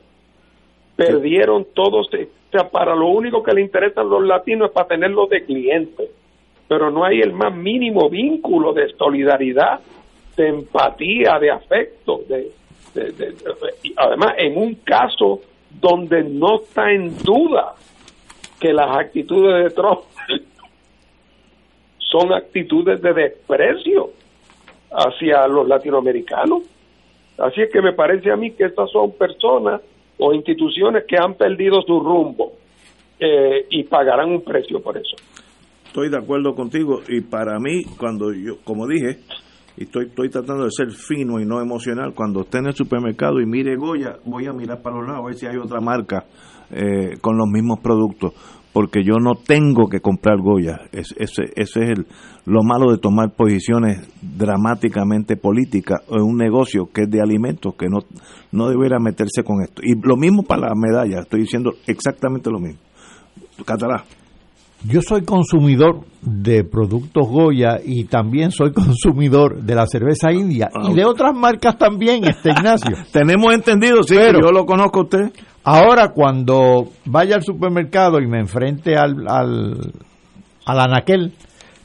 perdieron 0.95 1.67
todos, 1.75 2.09
o 2.09 2.51
sea, 2.51 2.71
para 2.71 2.95
lo 2.95 3.09
único 3.09 3.43
que 3.43 3.53
le 3.53 3.63
interesan 3.63 4.09
los 4.09 4.25
latinos 4.25 4.69
es 4.69 4.75
para 4.75 4.89
tenerlos 4.89 5.29
de 5.29 5.45
clientes, 5.45 6.09
pero 6.69 6.91
no 6.91 7.05
hay 7.05 7.21
el 7.21 7.33
más 7.33 7.55
mínimo 7.55 8.09
vínculo 8.09 8.73
de 8.73 8.89
solidaridad, 8.97 9.81
de 10.37 10.49
empatía, 10.49 11.39
de 11.39 11.51
afecto, 11.51 12.21
de, 12.29 12.51
de- 13.13 13.35
además 13.97 14.35
en 14.39 14.57
un 14.57 14.75
caso 14.77 15.41
donde 15.81 16.23
no 16.25 16.57
está 16.57 16.91
en 16.93 17.17
duda 17.19 17.75
que 18.61 18.73
las 18.73 18.97
actitudes 18.97 19.65
de 19.65 19.71
Trump 19.71 20.01
son 21.99 22.33
actitudes 22.33 23.01
de 23.03 23.13
desprecio 23.13 24.11
hacia 24.91 25.47
los 25.49 25.67
latinoamericanos. 25.69 26.63
Así 27.39 27.61
es 27.63 27.71
que 27.71 27.83
me 27.83 27.93
parece 27.93 28.31
a 28.31 28.37
mí 28.37 28.53
que 28.53 28.65
estas 28.65 28.91
son 28.91 29.13
personas 29.13 29.83
o 30.19 30.33
instituciones 30.33 31.05
que 31.07 31.17
han 31.19 31.35
perdido 31.35 31.83
su 31.83 32.01
rumbo 32.01 32.53
eh, 33.21 33.67
y 33.71 33.85
pagarán 33.85 34.31
un 34.31 34.43
precio 34.43 34.81
por 34.81 34.97
eso. 34.97 35.17
Estoy 35.87 36.09
de 36.09 36.17
acuerdo 36.19 36.55
contigo 36.55 37.01
y 37.09 37.21
para 37.23 37.59
mí, 37.59 37.85
cuando 37.99 38.33
yo, 38.33 38.55
como 38.65 38.87
dije, 38.87 39.19
y 39.77 39.85
estoy, 39.85 40.07
estoy 40.07 40.31
tratando 40.31 40.65
de 40.65 40.71
ser 40.71 40.91
fino 40.91 41.39
y 41.39 41.45
no 41.45 41.61
emocional, 41.61 42.15
cuando 42.15 42.43
esté 42.43 42.59
en 42.59 42.67
el 42.67 42.75
supermercado 42.75 43.41
y 43.41 43.47
mire 43.47 43.77
Goya, 43.77 44.17
voy 44.25 44.47
a 44.47 44.53
mirar 44.53 44.81
para 44.81 44.97
los 44.97 45.07
lados 45.07 45.25
a 45.25 45.27
ver 45.27 45.35
si 45.35 45.47
hay 45.47 45.57
otra 45.57 45.81
marca 45.81 46.25
eh, 46.71 47.19
con 47.21 47.37
los 47.37 47.47
mismos 47.47 47.81
productos, 47.81 48.33
porque 48.73 49.05
yo 49.05 49.17
no 49.21 49.35
tengo 49.35 49.89
que 49.89 50.01
comprar 50.01 50.39
Goya. 50.39 50.81
Es, 50.93 51.15
ese, 51.19 51.45
ese 51.55 51.85
es 51.85 51.91
el, 51.91 52.07
lo 52.47 52.63
malo 52.63 52.91
de 52.91 52.99
tomar 52.99 53.35
posiciones 53.35 54.09
dramáticamente 54.23 55.37
políticas 55.37 56.01
en 56.09 56.23
un 56.23 56.37
negocio 56.37 56.89
que 56.93 57.03
es 57.03 57.11
de 57.11 57.21
alimentos, 57.21 57.75
que 57.77 57.89
no, 57.89 57.99
no 58.53 58.69
debería 58.69 58.99
meterse 58.99 59.43
con 59.45 59.63
esto. 59.63 59.83
Y 59.85 59.95
lo 60.03 60.17
mismo 60.17 60.43
para 60.43 60.69
las 60.69 60.77
medallas, 60.77 61.23
estoy 61.23 61.41
diciendo 61.41 61.73
exactamente 61.87 62.51
lo 62.51 62.61
mismo. 62.61 62.81
Catalá. 63.65 64.05
Yo 64.89 65.01
soy 65.03 65.25
consumidor 65.25 66.01
de 66.23 66.65
productos 66.65 67.29
Goya 67.29 67.79
y 67.85 68.05
también 68.05 68.51
soy 68.51 68.73
consumidor 68.73 69.63
de 69.63 69.75
la 69.75 69.87
cerveza 69.87 70.33
india 70.33 70.69
y 70.89 70.95
de 70.95 71.05
otras 71.05 71.35
marcas 71.35 71.77
también, 71.79 72.25
este 72.25 72.51
Ignacio. 72.51 72.97
Tenemos 73.13 73.53
entendido, 73.55 74.03
sí, 74.03 74.15
Pero- 74.17 74.41
yo 74.41 74.51
lo 74.53 74.65
conozco 74.65 75.01
a 75.01 75.03
usted. 75.05 75.33
Ahora 75.65 76.13
cuando 76.15 76.89
vaya 77.07 77.35
al 77.37 77.43
supermercado 77.43 78.21
y 78.21 78.27
me 78.29 78.39
enfrente 78.39 78.97
al, 78.97 79.27
al, 79.27 79.93
al 80.65 80.81
anaquel, 80.81 81.33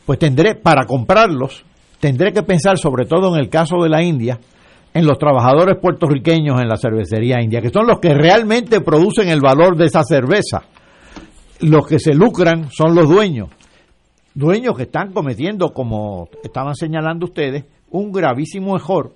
pues 0.06 0.20
tendré, 0.20 0.56
para 0.56 0.86
comprarlos, 0.86 1.64
tendré 2.00 2.32
que 2.34 2.44
pensar 2.44 2.78
sobre 2.78 3.06
todo 3.06 3.34
en 3.36 3.40
el 3.42 3.50
caso 3.50 3.78
de 3.82 3.90
la 3.90 4.04
India, 4.04 4.40
en 4.94 5.06
los 5.08 5.18
trabajadores 5.18 5.78
puertorriqueños 5.82 6.60
en 6.62 6.68
la 6.68 6.76
cervecería 6.78 7.42
india, 7.42 7.62
que 7.62 7.70
son 7.70 7.88
los 7.88 8.00
que 8.00 8.14
realmente 8.14 8.82
producen 8.82 9.30
el 9.30 9.40
valor 9.40 9.78
de 9.78 9.86
esa 9.86 10.04
cerveza. 10.04 10.64
Los 11.62 11.88
que 11.88 12.00
se 12.00 12.14
lucran 12.14 12.72
son 12.72 12.96
los 12.96 13.08
dueños. 13.08 13.50
Dueños 14.34 14.76
que 14.76 14.84
están 14.84 15.12
cometiendo, 15.12 15.74
como 15.74 16.30
estaban 16.44 16.76
señalando 16.76 17.26
ustedes, 17.26 17.66
un 17.90 18.12
gravísimo 18.12 18.76
error 18.76 19.14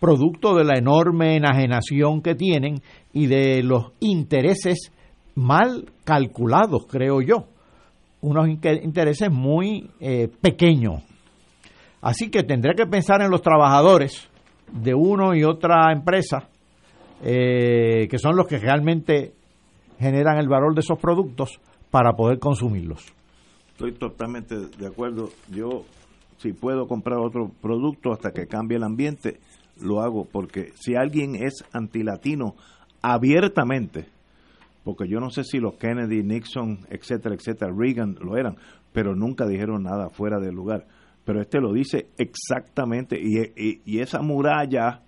producto 0.00 0.54
de 0.54 0.64
la 0.64 0.78
enorme 0.78 1.36
enajenación 1.36 2.22
que 2.22 2.34
tienen 2.34 2.80
y 3.12 3.26
de 3.26 3.62
los 3.62 3.92
intereses 4.00 4.92
mal 5.34 5.86
calculados, 6.04 6.86
creo 6.88 7.20
yo. 7.20 7.46
Unos 8.20 8.48
intereses 8.48 9.30
muy 9.30 9.90
eh, 10.00 10.28
pequeños. 10.40 11.02
Así 12.00 12.30
que 12.30 12.42
tendré 12.42 12.74
que 12.74 12.86
pensar 12.86 13.22
en 13.22 13.30
los 13.30 13.42
trabajadores 13.42 14.28
de 14.72 14.94
uno 14.94 15.34
y 15.34 15.44
otra 15.44 15.92
empresa, 15.92 16.48
eh, 17.22 18.06
que 18.08 18.18
son 18.18 18.36
los 18.36 18.46
que 18.46 18.58
realmente 18.58 19.34
generan 19.98 20.38
el 20.38 20.48
valor 20.48 20.74
de 20.74 20.80
esos 20.80 20.98
productos 20.98 21.60
para 21.90 22.12
poder 22.14 22.38
consumirlos. 22.38 23.04
Estoy 23.72 23.92
totalmente 23.92 24.56
de 24.56 24.86
acuerdo. 24.86 25.30
Yo, 25.50 25.84
si 26.38 26.52
puedo 26.52 26.86
comprar 26.86 27.18
otro 27.18 27.50
producto 27.60 28.12
hasta 28.12 28.32
que 28.32 28.46
cambie 28.46 28.76
el 28.76 28.84
ambiente, 28.84 29.38
lo 29.80 30.00
hago. 30.00 30.24
Porque 30.24 30.72
si 30.74 30.96
alguien 30.96 31.36
es 31.36 31.64
antilatino 31.72 32.54
abiertamente, 33.02 34.06
porque 34.84 35.08
yo 35.08 35.20
no 35.20 35.30
sé 35.30 35.44
si 35.44 35.58
los 35.58 35.74
Kennedy, 35.74 36.22
Nixon, 36.22 36.80
etcétera, 36.90 37.34
etcétera, 37.34 37.72
Reagan 37.76 38.16
lo 38.20 38.36
eran, 38.36 38.56
pero 38.92 39.14
nunca 39.14 39.46
dijeron 39.46 39.84
nada 39.84 40.08
fuera 40.08 40.38
del 40.40 40.54
lugar. 40.54 40.86
Pero 41.24 41.40
este 41.40 41.60
lo 41.60 41.72
dice 41.72 42.08
exactamente. 42.16 43.18
Y, 43.20 43.38
y, 43.56 43.82
y 43.84 44.00
esa 44.00 44.20
muralla 44.22 45.02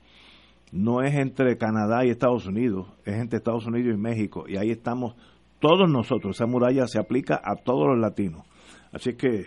no 0.72 1.02
es 1.02 1.14
entre 1.14 1.56
Canadá 1.56 2.04
y 2.04 2.10
Estados 2.10 2.46
Unidos, 2.46 2.86
es 3.04 3.14
entre 3.14 3.38
Estados 3.38 3.66
Unidos 3.66 3.94
y 3.94 4.00
México. 4.00 4.44
Y 4.48 4.56
ahí 4.56 4.70
estamos 4.70 5.14
todos 5.58 5.90
nosotros. 5.90 6.36
Esa 6.36 6.46
muralla 6.46 6.86
se 6.86 6.98
aplica 6.98 7.40
a 7.42 7.56
todos 7.56 7.88
los 7.88 7.98
latinos. 7.98 8.46
Así 8.92 9.14
que 9.14 9.46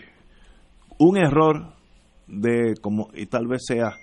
un 0.99 1.17
error 1.17 1.73
de 2.27 2.75
como 2.81 3.09
y 3.13 3.25
tal 3.25 3.47
vez 3.47 3.63
sea 3.65 3.93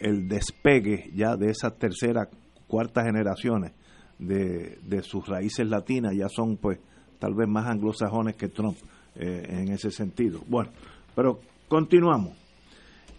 el 0.00 0.28
despegue 0.28 1.10
ya 1.14 1.36
de 1.36 1.50
esas 1.50 1.78
tercera, 1.78 2.28
cuarta 2.66 3.04
generaciones 3.04 3.72
de, 4.18 4.78
de 4.82 5.02
sus 5.02 5.26
raíces 5.26 5.66
latinas, 5.68 6.14
ya 6.14 6.28
son 6.28 6.56
pues 6.56 6.78
tal 7.18 7.34
vez 7.34 7.48
más 7.48 7.66
anglosajones 7.66 8.36
que 8.36 8.48
Trump 8.48 8.76
eh, 9.14 9.42
en 9.48 9.72
ese 9.72 9.90
sentido. 9.90 10.40
Bueno, 10.46 10.70
pero 11.14 11.40
continuamos. 11.68 12.36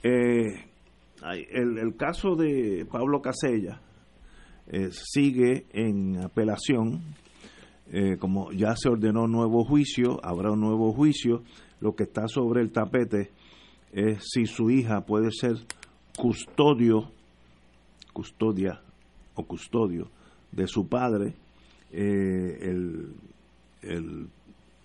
Eh, 0.03 0.65
el, 1.23 1.77
el 1.77 1.95
caso 1.95 2.35
de 2.35 2.85
Pablo 2.89 3.21
Casella 3.21 3.81
eh, 4.67 4.89
sigue 4.91 5.65
en 5.71 6.17
apelación. 6.17 7.01
Eh, 7.89 8.17
como 8.19 8.51
ya 8.51 8.75
se 8.75 8.89
ordenó 8.89 9.23
un 9.23 9.31
nuevo 9.31 9.63
juicio, 9.63 10.19
habrá 10.23 10.51
un 10.51 10.59
nuevo 10.59 10.91
juicio. 10.91 11.43
Lo 11.79 11.95
que 11.95 12.03
está 12.03 12.27
sobre 12.27 12.61
el 12.61 12.71
tapete 12.71 13.31
es 13.93 14.25
si 14.29 14.45
su 14.45 14.69
hija 14.69 15.05
puede 15.05 15.31
ser 15.31 15.55
custodio, 16.17 17.11
custodia 18.11 18.81
o 19.35 19.45
custodio 19.45 20.09
de 20.51 20.67
su 20.67 20.87
padre. 20.87 21.33
Eh, 21.91 22.57
el, 22.61 23.15
el, 23.81 24.27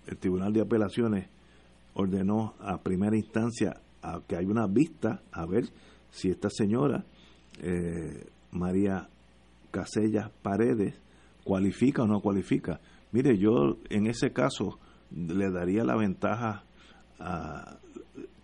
el 0.06 0.16
Tribunal 0.18 0.52
de 0.52 0.60
Apelaciones 0.60 1.28
ordenó 1.94 2.54
a 2.60 2.80
primera 2.82 3.16
instancia 3.16 3.80
a 4.00 4.20
que 4.26 4.36
hay 4.36 4.46
una 4.46 4.68
vista 4.68 5.22
a 5.32 5.44
ver 5.44 5.64
si 6.12 6.28
esta 6.28 6.48
señora, 6.48 7.04
eh, 7.60 8.26
María 8.52 9.08
Casellas 9.72 10.30
Paredes, 10.42 10.94
cualifica 11.42 12.04
o 12.04 12.06
no 12.06 12.20
cualifica. 12.20 12.80
Mire, 13.10 13.36
yo 13.36 13.78
en 13.90 14.06
ese 14.06 14.32
caso 14.32 14.78
le 15.10 15.50
daría 15.50 15.84
la 15.84 15.96
ventaja 15.96 16.64
a 17.18 17.78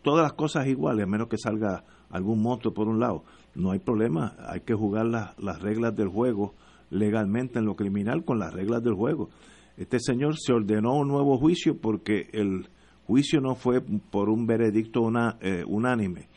todas 0.02 0.22
las 0.22 0.32
cosas 0.32 0.66
iguales, 0.66 1.04
a 1.04 1.08
menos 1.08 1.28
que 1.28 1.38
salga 1.38 1.84
algún 2.10 2.42
monstruo 2.42 2.74
por 2.74 2.88
un 2.88 2.98
lado. 2.98 3.22
No 3.54 3.70
hay 3.70 3.78
problema, 3.78 4.34
hay 4.48 4.60
que 4.60 4.74
jugar 4.74 5.06
las, 5.06 5.38
las 5.38 5.60
reglas 5.60 5.94
del 5.94 6.08
juego 6.08 6.54
legalmente 6.90 7.58
en 7.58 7.66
lo 7.66 7.76
criminal 7.76 8.24
con 8.24 8.38
las 8.38 8.52
reglas 8.52 8.82
del 8.82 8.94
juego. 8.94 9.28
Este 9.76 10.00
señor 10.00 10.36
se 10.38 10.52
ordenó 10.52 10.94
un 10.94 11.08
nuevo 11.08 11.38
juicio 11.38 11.76
porque 11.76 12.28
el 12.32 12.68
juicio 13.06 13.40
no 13.40 13.54
fue 13.54 13.80
por 13.80 14.28
un 14.28 14.46
veredicto 14.46 15.02
una, 15.02 15.38
eh, 15.40 15.64
unánime, 15.66 16.28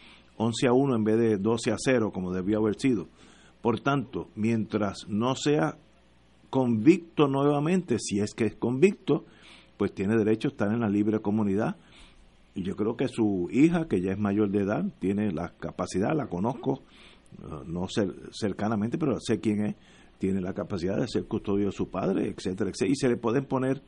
11 0.42 0.68
a 0.68 0.74
1 0.74 0.96
en 0.96 1.04
vez 1.04 1.18
de 1.18 1.38
12 1.38 1.72
a 1.72 1.76
0 1.78 2.12
como 2.14 2.32
debió 2.34 2.60
haber 2.60 2.76
sido. 2.80 3.08
Por 3.62 3.80
tanto, 3.80 4.30
mientras 4.36 5.06
no 5.08 5.36
sea 5.36 5.78
convicto 6.50 7.28
nuevamente, 7.28 7.98
si 8.00 8.20
es 8.20 8.34
que 8.34 8.46
es 8.46 8.56
convicto, 8.56 9.26
pues 9.78 9.94
tiene 9.94 10.18
derecho 10.18 10.48
a 10.48 10.52
estar 10.52 10.72
en 10.72 10.80
la 10.82 10.90
libre 10.90 11.20
comunidad. 11.20 11.76
Y 12.56 12.64
yo 12.64 12.76
creo 12.76 12.98
que 12.98 13.08
su 13.08 13.48
hija, 13.52 13.88
que 13.88 14.02
ya 14.02 14.12
es 14.12 14.20
mayor 14.20 14.50
de 14.52 14.64
edad, 14.64 14.84
tiene 15.00 15.32
la 15.32 15.50
capacidad, 15.58 16.14
la 16.16 16.28
conozco, 16.28 16.82
eh, 17.40 17.46
no 17.68 17.84
cer- 17.88 18.30
cercanamente, 18.34 18.98
pero 18.98 19.18
sé 19.20 19.40
quién 19.40 19.66
es, 19.66 19.76
tiene 20.18 20.42
la 20.42 20.54
capacidad 20.54 20.98
de 20.98 21.08
ser 21.08 21.26
custodio 21.26 21.68
de 21.68 21.72
su 21.72 21.90
padre, 21.90 22.28
etcétera, 22.28 22.70
etcétera. 22.70 22.92
Y 22.92 22.96
se 22.96 23.08
le 23.10 23.16
pueden 23.18 23.46
poner 23.46 23.82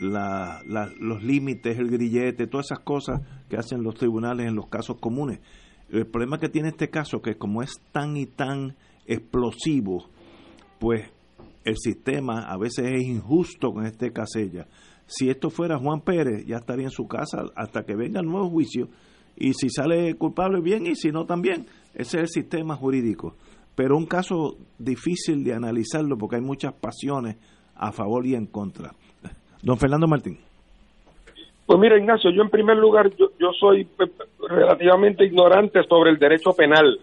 los 0.00 1.22
límites, 1.22 1.78
el 1.78 1.88
grillete, 1.90 2.46
todas 2.46 2.66
esas 2.66 2.80
cosas 2.80 3.20
que 3.48 3.56
hacen 3.56 3.82
los 3.82 3.94
tribunales 3.94 4.48
en 4.48 4.56
los 4.56 4.66
casos 4.66 4.98
comunes. 4.98 5.38
El 5.88 6.06
problema 6.06 6.38
que 6.38 6.48
tiene 6.48 6.68
este 6.68 6.90
caso 6.90 7.20
que 7.20 7.36
como 7.36 7.62
es 7.62 7.80
tan 7.92 8.16
y 8.16 8.26
tan 8.26 8.76
explosivo, 9.06 10.08
pues 10.78 11.10
el 11.64 11.76
sistema 11.76 12.40
a 12.40 12.56
veces 12.56 12.92
es 12.92 13.02
injusto 13.02 13.72
con 13.72 13.86
este 13.86 14.12
Casella. 14.12 14.66
Si 15.06 15.28
esto 15.28 15.50
fuera 15.50 15.78
Juan 15.78 16.00
Pérez, 16.00 16.44
ya 16.46 16.56
estaría 16.56 16.86
en 16.86 16.90
su 16.90 17.06
casa 17.06 17.44
hasta 17.56 17.84
que 17.84 17.94
venga 17.94 18.20
el 18.20 18.26
nuevo 18.26 18.50
juicio. 18.50 18.88
Y 19.36 19.52
si 19.54 19.68
sale 19.68 20.14
culpable, 20.14 20.60
bien, 20.60 20.86
y 20.86 20.94
si 20.94 21.10
no, 21.10 21.26
también. 21.26 21.66
Ese 21.94 22.18
es 22.18 22.22
el 22.22 22.28
sistema 22.28 22.76
jurídico. 22.76 23.36
Pero 23.74 23.96
un 23.96 24.06
caso 24.06 24.56
difícil 24.78 25.42
de 25.42 25.54
analizarlo 25.54 26.16
porque 26.16 26.36
hay 26.36 26.42
muchas 26.42 26.74
pasiones 26.74 27.36
a 27.74 27.92
favor 27.92 28.24
y 28.26 28.34
en 28.34 28.46
contra. 28.46 28.94
Don 29.62 29.78
Fernando 29.78 30.06
Martín. 30.06 30.38
Pues 31.66 31.78
mira, 31.78 31.96
Ignacio, 31.96 32.30
yo 32.30 32.42
en 32.42 32.50
primer 32.50 32.76
lugar, 32.76 33.10
yo, 33.16 33.30
yo 33.38 33.52
soy 33.52 33.82
eh, 33.82 34.06
relativamente 34.48 35.24
ignorante 35.24 35.82
sobre 35.84 36.10
el 36.10 36.18
derecho 36.18 36.52
penal, 36.52 36.98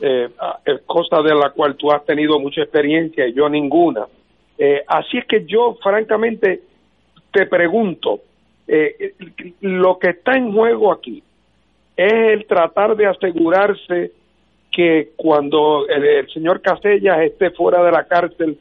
eh, 0.00 0.28
cosa 0.86 1.22
de 1.22 1.34
la 1.34 1.50
cual 1.50 1.76
tú 1.76 1.90
has 1.90 2.04
tenido 2.04 2.38
mucha 2.38 2.62
experiencia 2.62 3.26
y 3.26 3.32
yo 3.32 3.48
ninguna. 3.48 4.06
Eh, 4.56 4.84
así 4.86 5.18
es 5.18 5.26
que 5.26 5.44
yo, 5.46 5.76
francamente, 5.82 6.60
te 7.32 7.46
pregunto, 7.46 8.20
eh, 8.68 9.14
lo 9.62 9.98
que 9.98 10.10
está 10.10 10.36
en 10.36 10.52
juego 10.52 10.92
aquí 10.92 11.22
es 11.96 12.12
el 12.12 12.46
tratar 12.46 12.94
de 12.94 13.06
asegurarse 13.06 14.12
que 14.70 15.10
cuando 15.16 15.88
el, 15.88 16.30
señor 16.30 16.60
Casellas 16.60 17.20
esté 17.22 17.50
fuera 17.50 17.82
de 17.82 17.90
la 17.90 18.04
cárcel 18.04 18.58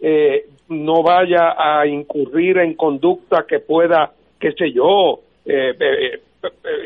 eh, 0.00 0.46
no 0.68 1.02
vaya 1.02 1.54
a 1.58 1.86
incurrir 1.86 2.58
en 2.58 2.74
conducta 2.74 3.44
que 3.48 3.58
pueda, 3.58 4.12
qué 4.38 4.52
sé 4.52 4.72
yo, 4.72 5.20
eh, 5.44 5.74
eh, 5.78 6.20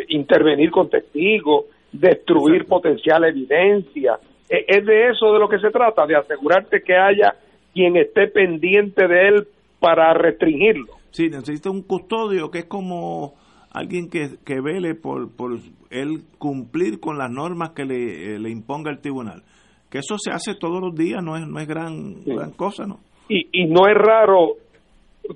intervenir 0.09 0.71
con 0.71 0.89
testigos, 0.89 1.67
destruir 1.93 2.67
potencial 2.67 3.25
evidencia. 3.25 4.19
es 4.49 4.87
de 4.87 5.09
eso 5.09 5.33
de 5.33 5.39
lo 5.39 5.49
que 5.49 5.59
se 5.59 5.71
trata, 5.71 6.07
de 6.07 6.17
asegurarte 6.17 6.83
que 6.83 6.95
haya 6.95 7.35
quien 7.73 7.97
esté 7.97 8.29
pendiente 8.29 9.07
de 9.07 9.29
él 9.29 9.49
para 9.81 10.15
restringirlo. 10.15 10.95
Sí, 11.11 11.29
necesita 11.29 11.71
un 11.71 11.83
custodio 11.83 12.51
que 12.51 12.61
es 12.61 12.65
como 12.67 13.35
alguien 13.73 14.09
que, 14.09 14.37
que 14.45 14.61
vele 14.61 14.95
por, 14.95 15.35
por 15.35 15.59
él 15.91 16.23
cumplir 16.39 17.01
con 17.01 17.19
las 17.19 17.31
normas 17.31 17.71
que 17.71 17.85
le, 17.85 18.39
le 18.39 18.51
imponga 18.51 18.91
el 18.91 19.01
tribunal. 19.01 19.43
Que 19.91 19.99
eso 19.99 20.17
se 20.19 20.31
hace 20.31 20.55
todos 20.55 20.81
los 20.81 20.95
días, 20.95 21.23
no 21.23 21.37
es, 21.37 21.47
no 21.47 21.59
es 21.59 21.69
gran, 21.69 22.25
gran 22.25 22.53
cosa, 22.53 22.87
¿no? 22.87 23.01
Y, 23.29 23.49
y 23.53 23.67
no 23.67 23.87
es 23.87 23.95
raro, 23.95 24.57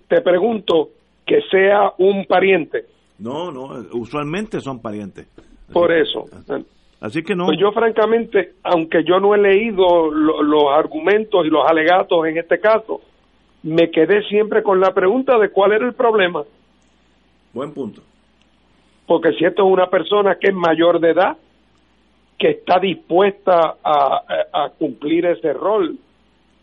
te 0.08 0.20
pregunto, 0.22 0.90
que 1.26 1.40
sea 1.50 1.92
un 1.98 2.24
pariente. 2.24 2.86
No, 3.18 3.50
no, 3.50 3.84
usualmente 3.92 4.60
son 4.60 4.80
parientes. 4.80 5.26
Por 5.72 5.92
eso. 5.92 6.24
Así 7.00 7.22
que 7.22 7.34
no. 7.34 7.46
Pues 7.46 7.58
yo 7.58 7.72
francamente, 7.72 8.52
aunque 8.62 9.02
yo 9.04 9.18
no 9.18 9.34
he 9.34 9.38
leído 9.38 10.10
los 10.10 10.64
argumentos 10.72 11.44
y 11.44 11.50
los 11.50 11.68
alegatos 11.68 12.26
en 12.26 12.38
este 12.38 12.60
caso, 12.60 13.00
me 13.62 13.90
quedé 13.90 14.22
siempre 14.28 14.62
con 14.62 14.80
la 14.80 14.94
pregunta 14.94 15.38
de 15.38 15.50
cuál 15.50 15.72
era 15.72 15.86
el 15.86 15.94
problema. 15.94 16.44
Buen 17.52 17.72
punto. 17.72 18.02
Porque 19.06 19.32
si 19.32 19.44
esto 19.44 19.66
es 19.66 19.72
una 19.72 19.88
persona 19.88 20.36
que 20.40 20.48
es 20.48 20.54
mayor 20.54 21.00
de 21.00 21.10
edad, 21.10 21.36
que 22.38 22.50
está 22.50 22.78
dispuesta 22.78 23.76
a, 23.82 24.22
a 24.52 24.70
cumplir 24.78 25.26
ese 25.26 25.52
rol, 25.52 25.96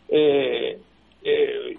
eh, 0.10 0.78
eh, 1.24 1.78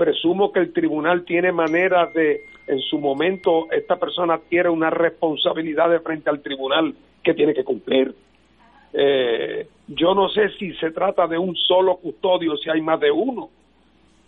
presumo 0.00 0.50
que 0.50 0.60
el 0.60 0.72
tribunal 0.72 1.26
tiene 1.26 1.52
manera 1.52 2.06
de, 2.06 2.40
en 2.66 2.80
su 2.80 2.98
momento, 2.98 3.70
esta 3.70 3.96
persona 3.96 4.40
tiene 4.48 4.70
una 4.70 4.88
responsabilidad 4.88 5.90
de 5.90 6.00
frente 6.00 6.30
al 6.30 6.40
tribunal 6.40 6.94
que 7.22 7.34
tiene 7.34 7.52
que 7.52 7.64
cumplir. 7.64 8.14
Eh, 8.94 9.66
yo 9.88 10.14
no 10.14 10.30
sé 10.30 10.48
si 10.58 10.72
se 10.76 10.90
trata 10.92 11.26
de 11.26 11.36
un 11.36 11.54
solo 11.54 11.96
custodio, 11.96 12.56
si 12.56 12.70
hay 12.70 12.80
más 12.80 12.98
de 12.98 13.10
uno. 13.10 13.50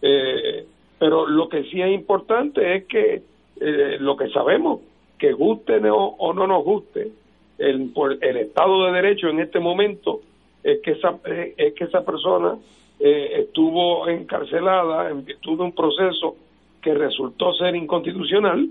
Eh, 0.02 0.66
pero 0.98 1.26
lo 1.26 1.48
que 1.48 1.64
sí 1.64 1.80
es 1.80 1.90
importante 1.90 2.76
es 2.76 2.84
que 2.84 3.22
eh, 3.58 3.96
lo 3.98 4.14
que 4.14 4.28
sabemos, 4.28 4.80
que 5.18 5.32
guste 5.32 5.80
o, 5.90 6.34
no 6.34 6.46
nos 6.46 6.62
guste, 6.64 7.12
el, 7.56 7.92
el 8.20 8.36
Estado 8.36 8.84
de 8.84 8.92
Derecho 8.92 9.30
en 9.30 9.40
este 9.40 9.58
momento 9.58 10.20
es 10.62 10.82
que 10.82 10.90
esa, 10.90 11.18
es 11.56 11.72
que 11.72 11.84
esa 11.84 12.04
persona 12.04 12.58
eh, 13.02 13.40
estuvo 13.40 14.08
encarcelada 14.08 15.10
en 15.10 15.24
virtud 15.24 15.58
de 15.58 15.64
un 15.64 15.72
proceso 15.72 16.36
que 16.80 16.94
resultó 16.94 17.52
ser 17.54 17.74
inconstitucional 17.74 18.68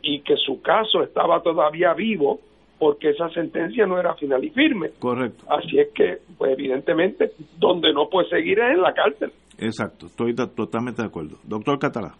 y 0.00 0.20
que 0.20 0.36
su 0.36 0.62
caso 0.62 1.02
estaba 1.02 1.42
todavía 1.42 1.92
vivo 1.92 2.40
porque 2.78 3.10
esa 3.10 3.28
sentencia 3.30 3.86
no 3.86 3.98
era 3.98 4.14
final 4.14 4.44
y 4.44 4.50
firme. 4.50 4.90
Correcto. 4.98 5.44
Así 5.48 5.78
es 5.78 5.88
que, 5.94 6.18
pues 6.36 6.52
evidentemente, 6.52 7.32
donde 7.58 7.92
no 7.92 8.08
puede 8.08 8.28
seguir 8.28 8.58
es 8.58 8.74
en 8.74 8.82
la 8.82 8.92
cárcel. 8.92 9.32
Exacto, 9.58 10.06
estoy 10.06 10.34
totalmente 10.34 11.02
de 11.02 11.08
acuerdo. 11.08 11.36
Doctor 11.44 11.78
Catalá. 11.78 12.14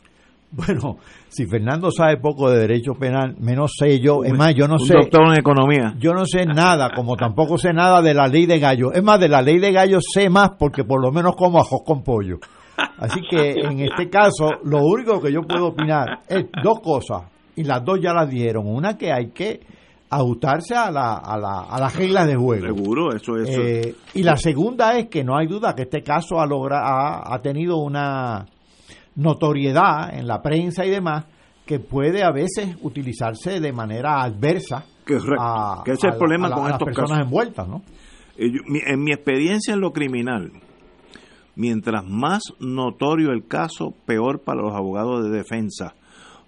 Bueno, 0.56 0.98
si 1.28 1.46
Fernando 1.46 1.90
sabe 1.90 2.18
poco 2.18 2.48
de 2.48 2.60
derecho 2.60 2.94
penal, 2.94 3.34
menos 3.40 3.72
sé 3.76 3.98
yo. 3.98 4.22
Es 4.22 4.32
más, 4.32 4.54
yo 4.54 4.68
no 4.68 4.74
un 4.74 4.86
sé. 4.86 4.94
doctor 4.94 5.22
en 5.26 5.40
economía. 5.40 5.94
Yo 5.98 6.12
no 6.12 6.26
sé 6.26 6.46
nada, 6.46 6.90
como 6.94 7.16
tampoco 7.16 7.58
sé 7.58 7.72
nada 7.72 8.00
de 8.02 8.14
la 8.14 8.28
ley 8.28 8.46
de 8.46 8.60
gallo. 8.60 8.92
Es 8.92 9.02
más, 9.02 9.18
de 9.18 9.28
la 9.28 9.42
ley 9.42 9.58
de 9.58 9.72
gallo 9.72 9.98
sé 10.00 10.30
más 10.30 10.50
porque 10.58 10.84
por 10.84 11.02
lo 11.02 11.10
menos 11.10 11.34
como 11.36 11.58
ajos 11.58 11.80
con 11.84 12.04
pollo. 12.04 12.38
Así 12.98 13.20
que 13.28 13.52
en 13.52 13.80
este 13.80 14.08
caso, 14.08 14.50
lo 14.64 14.78
único 14.78 15.20
que 15.20 15.32
yo 15.32 15.42
puedo 15.42 15.68
opinar 15.68 16.20
es 16.28 16.46
dos 16.62 16.80
cosas, 16.80 17.22
y 17.56 17.64
las 17.64 17.84
dos 17.84 18.00
ya 18.00 18.12
las 18.12 18.28
dieron. 18.28 18.66
Una 18.66 18.96
que 18.96 19.12
hay 19.12 19.30
que 19.30 19.60
ajustarse 20.10 20.74
a, 20.74 20.90
la, 20.90 21.14
a, 21.14 21.38
la, 21.38 21.60
a 21.62 21.80
las 21.80 21.96
reglas 21.96 22.26
de 22.26 22.36
juego. 22.36 22.66
Seguro, 22.66 23.14
eso 23.14 23.36
es. 23.36 23.48
Eh, 23.48 23.94
y 24.14 24.22
la 24.22 24.36
segunda 24.36 24.96
es 24.96 25.08
que 25.08 25.24
no 25.24 25.36
hay 25.36 25.46
duda 25.46 25.74
que 25.74 25.82
este 25.82 26.02
caso 26.02 26.40
ha, 26.40 26.46
logra, 26.46 27.22
ha, 27.24 27.38
tenido 27.42 27.78
una 27.78 28.46
notoriedad 29.16 30.14
en 30.14 30.26
la 30.26 30.42
prensa 30.42 30.84
y 30.84 30.90
demás 30.90 31.26
que 31.66 31.78
puede 31.80 32.22
a 32.22 32.30
veces 32.30 32.76
utilizarse 32.82 33.60
de 33.60 33.72
manera 33.72 34.22
adversa 34.22 34.84
a, 35.38 35.82
que 35.84 35.92
es 35.92 36.04
el 36.04 36.16
problema 36.16 36.50
con 36.50 36.68
las 36.68 36.78
personas 36.78 37.24
envueltas, 37.24 37.68
¿no? 37.68 37.82
Eh, 38.36 38.50
en 38.86 39.02
mi 39.02 39.12
experiencia 39.12 39.74
en 39.74 39.80
lo 39.80 39.92
criminal, 39.92 40.52
mientras 41.56 42.04
más 42.04 42.42
notorio 42.58 43.30
el 43.30 43.46
caso, 43.46 43.94
peor 44.04 44.42
para 44.42 44.62
los 44.62 44.74
abogados 44.74 45.24
de 45.24 45.30
defensa 45.30 45.94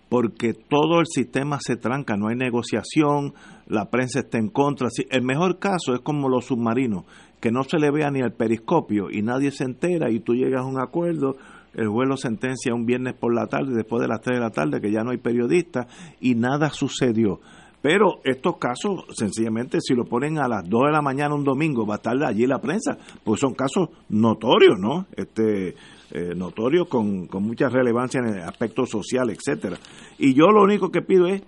porque 0.09 0.52
todo 0.52 1.01
el 1.01 1.06
sistema 1.06 1.59
se 1.60 1.76
tranca, 1.76 2.16
no 2.16 2.28
hay 2.28 2.36
negociación, 2.36 3.34
la 3.66 3.90
prensa 3.90 4.20
está 4.20 4.38
en 4.38 4.48
contra. 4.48 4.88
El 5.10 5.22
mejor 5.22 5.59
caso 5.59 5.94
es 5.94 6.01
como 6.01 6.28
los 6.28 6.47
submarinos, 6.47 7.05
que 7.40 7.51
no 7.51 7.64
se 7.64 7.78
le 7.78 7.90
vea 7.90 8.10
ni 8.10 8.20
el 8.20 8.32
periscopio 8.32 9.10
y 9.10 9.22
nadie 9.22 9.51
se 9.51 9.64
entera 9.64 10.10
y 10.10 10.20
tú 10.20 10.34
llegas 10.34 10.62
a 10.62 10.66
un 10.66 10.80
acuerdo, 10.80 11.36
el 11.76 11.90
vuelo 11.90 12.16
sentencia 12.16 12.74
un 12.74 12.86
viernes 12.86 13.14
por 13.14 13.34
la 13.34 13.46
tarde, 13.46 13.74
después 13.74 14.00
de 14.00 14.08
las 14.08 14.22
3 14.22 14.38
de 14.38 14.40
la 14.42 14.50
tarde, 14.50 14.80
que 14.80 14.90
ya 14.90 15.04
no 15.04 15.10
hay 15.10 15.18
periodistas 15.18 15.86
y 16.20 16.34
nada 16.34 16.70
sucedió. 16.70 17.40
Pero 17.82 18.20
estos 18.24 18.56
casos, 18.56 19.04
sencillamente, 19.14 19.78
si 19.80 19.94
lo 19.94 20.06
ponen 20.06 20.38
a 20.38 20.48
las 20.48 20.68
2 20.68 20.86
de 20.86 20.92
la 20.92 21.02
mañana 21.02 21.34
un 21.34 21.44
domingo, 21.44 21.86
va 21.86 21.94
a 21.94 21.96
estar 21.98 22.16
allí 22.24 22.46
la 22.46 22.60
prensa, 22.60 22.96
pues 23.22 23.40
son 23.40 23.54
casos 23.54 23.90
notorios, 24.08 24.78
¿no? 24.78 25.06
Este, 25.14 25.76
eh, 26.10 26.34
notorios 26.34 26.88
con, 26.88 27.26
con 27.26 27.42
mucha 27.42 27.68
relevancia 27.68 28.20
en 28.20 28.38
el 28.38 28.42
aspecto 28.42 28.86
social, 28.86 29.28
etcétera. 29.30 29.76
Y 30.18 30.34
yo 30.34 30.46
lo 30.46 30.62
único 30.62 30.90
que 30.90 31.02
pido 31.02 31.26
es, 31.26 31.42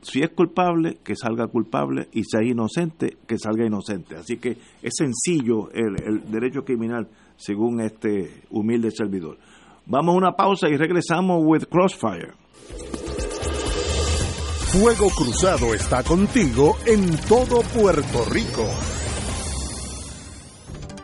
si 0.00 0.20
es 0.20 0.30
culpable, 0.30 0.96
que 1.04 1.14
salga 1.14 1.46
culpable, 1.46 2.08
y 2.12 2.24
si 2.24 2.38
es 2.38 2.50
inocente, 2.50 3.18
que 3.28 3.38
salga 3.38 3.66
inocente. 3.66 4.16
Así 4.16 4.38
que 4.38 4.56
es 4.82 4.94
sencillo 4.96 5.70
el 5.72 6.28
derecho 6.28 6.64
criminal, 6.64 7.06
según 7.36 7.80
este 7.80 8.42
humilde 8.50 8.90
servidor. 8.90 9.38
Vamos 9.86 10.14
a 10.14 10.18
una 10.18 10.32
pausa 10.32 10.68
y 10.68 10.76
regresamos 10.76 11.42
with 11.44 11.64
Crossfire. 11.64 12.32
Fuego 14.72 15.10
Cruzado 15.10 15.74
está 15.74 16.02
contigo 16.02 16.76
en 16.86 17.16
todo 17.28 17.60
Puerto 17.74 18.24
Rico. 18.30 18.64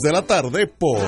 de 0.00 0.12
la 0.12 0.22
tarde 0.22 0.66
por 0.66 1.00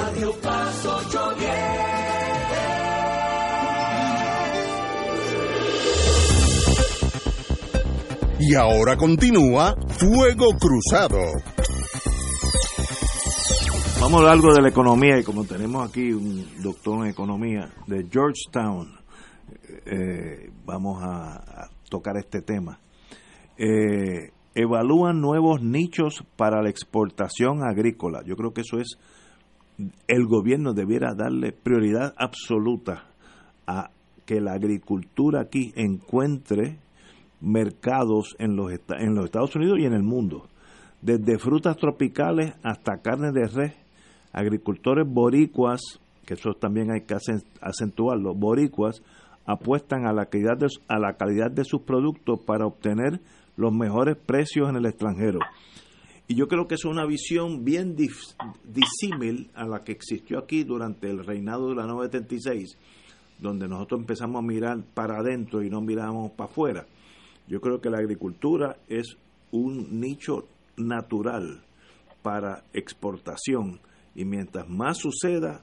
Y 8.47 8.55
ahora 8.57 8.97
continúa 8.97 9.75
Fuego 9.89 10.51
Cruzado. 10.59 11.19
Vamos 14.01 14.13
a 14.13 14.17
hablar 14.19 14.33
algo 14.33 14.53
de 14.53 14.61
la 14.61 14.69
economía 14.69 15.19
y 15.19 15.25
como 15.25 15.45
tenemos 15.45 15.89
aquí 15.89 16.13
un 16.13 16.47
doctor 16.63 17.07
en 17.07 17.13
economía 17.13 17.71
de 17.87 18.07
Georgetown, 18.11 19.01
eh, 19.87 20.51
vamos 20.67 21.03
a, 21.03 21.37
a, 21.37 21.71
tocar 21.89 22.19
este 22.19 22.43
tema. 22.43 22.79
Eh, 23.57 24.31
evalúan 24.55 25.21
nuevos 25.21 25.63
nichos 25.63 26.25
para 26.37 26.63
la 26.63 26.71
exportación 26.71 27.63
agrícola. 27.65 28.23
Yo 28.25 28.37
creo 28.37 28.53
que 28.53 28.61
eso 28.61 28.79
es, 28.79 28.99
el 30.07 30.27
gobierno 30.27 30.73
debiera 30.73 31.15
darle 31.15 31.53
prioridad 31.53 32.15
absoluta 32.17 33.07
a 33.67 33.91
que 34.25 34.41
la 34.41 34.53
agricultura 34.53 35.43
aquí 35.43 35.73
encuentre 35.77 36.79
mercados 37.41 38.37
en 38.39 38.57
los, 38.57 38.73
Estados 38.73 39.57
Unidos 39.57 39.79
y 39.81 39.85
en 39.85 39.93
el 39.93 40.03
mundo. 40.03 40.49
Desde 41.03 41.39
frutas 41.39 41.77
tropicales 41.77 42.55
hasta 42.63 43.03
carne 43.03 43.33
de 43.33 43.47
res, 43.49 43.75
agricultores 44.33 45.07
boricuas, 45.07 45.81
que 46.25 46.35
eso 46.35 46.55
también 46.55 46.91
hay 46.91 47.03
que 47.03 47.17
acentuarlo, 47.61 48.35
boricuas, 48.35 49.03
apuestan 49.45 50.07
a 50.07 50.13
la 50.15 50.27
calidad 50.27 51.51
de 51.51 51.65
sus 51.65 51.83
productos 51.83 52.41
para 52.47 52.67
obtener 52.67 53.21
los 53.57 53.73
mejores 53.73 54.17
precios 54.17 54.69
en 54.69 54.77
el 54.77 54.87
extranjero. 54.87 55.39
Y 56.27 56.35
yo 56.37 56.49
creo 56.49 56.67
que 56.67 56.75
es 56.75 56.85
una 56.85 57.05
visión 57.05 57.65
bien 57.65 57.97
disímil 57.97 59.51
a 59.55 59.67
la 59.67 59.81
que 59.81 59.93
existió 59.93 60.39
aquí 60.39 60.65
durante 60.65 61.11
el 61.11 61.25
reinado 61.25 61.69
de 61.69 61.75
la 61.75 61.87
976, 61.87 62.79
donde 63.39 63.69
nosotros 63.69 64.01
empezamos 64.01 64.43
a 64.43 64.47
mirar 64.47 64.83
para 64.95 65.19
adentro 65.19 65.63
y 65.63 65.69
no 65.69 65.83
miramos 65.83 66.33
para 66.33 66.51
afuera. 66.51 66.87
Yo 67.47 67.61
creo 67.61 67.81
que 67.81 67.91
la 67.91 67.99
agricultura 67.99 68.79
es 68.89 69.19
un 69.51 70.01
nicho 70.01 70.49
natural 70.77 71.63
para 72.23 72.65
exportación 72.73 73.81
y 74.15 74.25
mientras 74.25 74.67
más 74.69 74.99
suceda, 74.99 75.63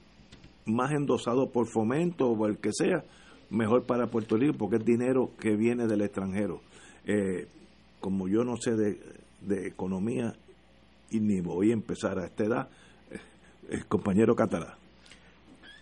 más 0.64 0.92
endosado 0.92 1.50
por 1.50 1.66
fomento 1.66 2.28
o 2.28 2.46
el 2.46 2.58
que 2.58 2.70
sea, 2.72 3.04
mejor 3.50 3.84
para 3.84 4.06
Puerto 4.06 4.36
Rico 4.36 4.54
porque 4.56 4.76
es 4.76 4.84
dinero 4.84 5.32
que 5.40 5.56
viene 5.56 5.88
del 5.88 6.02
extranjero. 6.02 6.60
Eh, 7.04 7.48
como 8.02 8.28
yo 8.28 8.42
no 8.44 8.56
sé 8.56 8.72
de, 8.72 9.66
economía 9.66 10.34
y 11.10 11.20
ni 11.20 11.40
voy 11.40 11.70
a 11.70 11.72
empezar 11.72 12.18
a 12.18 12.26
esta 12.26 12.44
edad, 12.44 12.68
el 13.70 13.78
eh, 13.78 13.84
compañero 13.88 14.34
Catalá. 14.34 14.76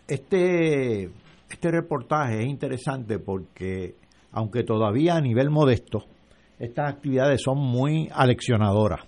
Este, 0.07 1.05
este 1.49 1.71
reportaje 1.71 2.43
es 2.43 2.47
interesante 2.47 3.19
porque, 3.19 3.97
aunque 4.33 4.65
todavía 4.65 5.17
a 5.17 5.21
nivel 5.21 5.51
modesto, 5.51 6.05
estas 6.59 6.93
actividades 6.93 7.43
son 7.43 7.59
muy 7.59 8.09
aleccionadoras. 8.13 9.01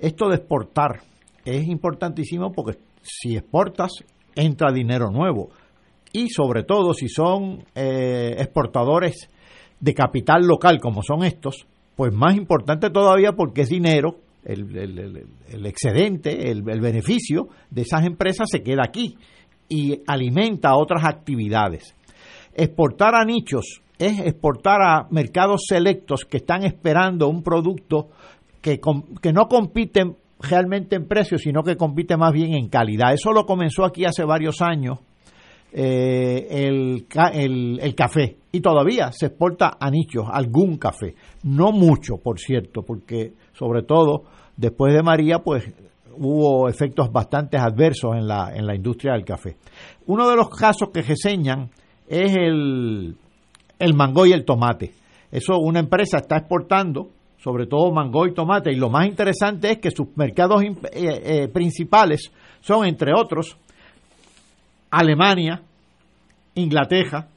Esto 0.00 0.28
de 0.28 0.36
exportar 0.36 1.00
es 1.44 1.66
importantísimo 1.68 2.52
porque 2.52 2.78
si 3.02 3.36
exportas, 3.36 3.92
entra 4.34 4.72
dinero 4.72 5.10
nuevo. 5.10 5.50
Y 6.12 6.30
sobre 6.30 6.64
todo 6.64 6.92
si 6.92 7.08
son 7.08 7.64
eh, 7.74 8.34
exportadores 8.38 9.28
de 9.78 9.94
capital 9.94 10.46
local 10.46 10.80
como 10.80 11.02
son 11.02 11.24
estos, 11.24 11.66
pues 11.98 12.14
más 12.14 12.36
importante 12.36 12.90
todavía 12.90 13.32
porque 13.32 13.62
es 13.62 13.70
dinero, 13.70 14.20
el, 14.44 15.66
excedente, 15.66 16.48
el, 16.48 16.62
beneficio 16.62 17.48
de 17.70 17.82
esas 17.82 18.06
empresas 18.06 18.46
se 18.48 18.62
queda 18.62 18.84
aquí 18.84 19.16
y 19.68 20.00
alimenta 20.06 20.76
otras 20.76 21.04
actividades. 21.04 21.96
Exportar 22.54 23.16
a 23.16 23.24
nichos 23.24 23.82
es 23.98 24.20
exportar 24.20 24.80
a 24.80 25.08
mercados 25.10 25.62
selectos 25.66 26.24
que 26.24 26.36
están 26.36 26.62
esperando 26.62 27.26
un 27.26 27.42
producto 27.42 28.10
que, 28.60 28.78
que 29.20 29.32
no 29.32 29.48
compiten 29.48 30.14
realmente 30.38 30.94
en 30.94 31.08
precio, 31.08 31.36
sino 31.36 31.64
que 31.64 31.76
compite 31.76 32.16
más 32.16 32.32
bien 32.32 32.54
en 32.54 32.68
calidad. 32.68 33.12
Eso 33.12 33.32
lo 33.32 33.44
comenzó 33.44 33.84
aquí 33.84 34.04
hace 34.04 34.22
varios 34.22 34.62
años 34.62 35.00
eh, 35.72 36.46
el, 36.50 37.06
el, 37.80 37.94
café 37.94 38.38
y 38.50 38.60
todavía 38.60 39.12
se 39.12 39.26
exporta 39.26 39.76
a 39.78 39.90
nichos 39.90 40.24
algún 40.30 40.78
café, 40.78 41.14
no 41.44 41.72
mucho 41.72 42.16
por 42.16 42.38
cierto, 42.38 42.82
porque 42.82 43.34
sobre 43.52 43.82
todo 43.82 44.24
después 44.56 44.94
de 44.94 45.02
María 45.02 45.40
pues 45.40 45.70
hubo 46.16 46.68
efectos 46.68 47.12
bastante 47.12 47.58
adversos 47.58 48.16
en 48.16 48.26
la, 48.26 48.50
en 48.54 48.66
la 48.66 48.74
industria 48.74 49.12
del 49.12 49.24
café. 49.24 49.56
Uno 50.06 50.28
de 50.28 50.36
los 50.36 50.48
casos 50.48 50.88
que 50.92 51.02
reseñan 51.02 51.70
es 52.08 52.34
el, 52.34 53.16
el 53.78 53.94
mango 53.94 54.26
y 54.26 54.32
el 54.32 54.44
tomate. 54.44 54.92
Eso 55.30 55.58
una 55.58 55.80
empresa 55.80 56.18
está 56.18 56.38
exportando 56.38 57.10
sobre 57.38 57.66
todo 57.66 57.92
mango 57.92 58.26
y 58.26 58.34
tomate 58.34 58.72
y 58.72 58.76
lo 58.76 58.90
más 58.90 59.06
interesante 59.06 59.70
es 59.70 59.78
que 59.78 59.90
sus 59.90 60.08
mercados 60.16 60.62
eh, 60.62 60.72
eh, 60.92 61.48
principales 61.48 62.32
son 62.60 62.84
entre 62.86 63.12
otros 63.14 63.56
Alemania, 64.90 65.62
Inglaterra, 66.54 67.28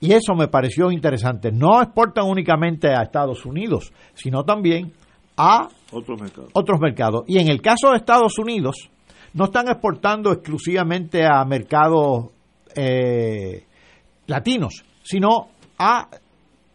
y 0.00 0.12
eso 0.12 0.34
me 0.34 0.48
pareció 0.48 0.90
interesante. 0.90 1.52
No 1.52 1.80
exportan 1.80 2.26
únicamente 2.26 2.88
a 2.88 3.02
Estados 3.02 3.46
Unidos, 3.46 3.92
sino 4.14 4.44
también 4.44 4.92
a 5.36 5.68
otros 5.92 6.80
mercados. 6.80 7.24
Y 7.28 7.38
en 7.38 7.48
el 7.48 7.62
caso 7.62 7.90
de 7.90 7.98
Estados 7.98 8.36
Unidos, 8.38 8.90
no 9.34 9.44
están 9.44 9.68
exportando 9.68 10.32
exclusivamente 10.32 11.24
a 11.24 11.44
mercados 11.44 12.30
eh, 12.74 13.64
latinos, 14.26 14.84
sino 15.02 15.50
a 15.78 16.08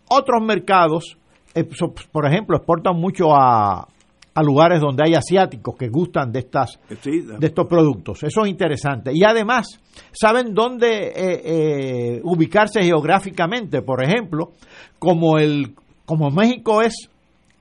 otros 0.09 0.41
mercados. 0.43 1.17
Eh, 1.53 1.67
por 2.11 2.25
ejemplo, 2.25 2.57
exportan 2.57 2.95
mucho 2.95 3.35
a, 3.35 3.87
a 4.37 4.43
lugares 4.43 4.79
donde 4.79 5.01
hay 5.03 5.15
asiáticos 5.15 5.75
que 5.75 5.89
gustan 5.89 6.31
de 6.31 6.39
estas 6.39 6.79
de 6.87 7.47
estos 7.47 7.65
productos. 7.65 8.21
Eso 8.21 8.43
es 8.43 8.49
interesante. 8.51 9.09
Y 9.11 9.23
además, 9.23 9.79
saben 10.11 10.53
dónde 10.53 11.07
eh, 11.07 11.41
eh, 11.43 12.21
ubicarse 12.23 12.83
geográficamente. 12.83 13.81
Por 13.81 14.03
ejemplo, 14.03 14.51
como 14.99 15.39
el 15.39 15.73
como 16.05 16.29
México 16.29 16.83
es 16.83 17.09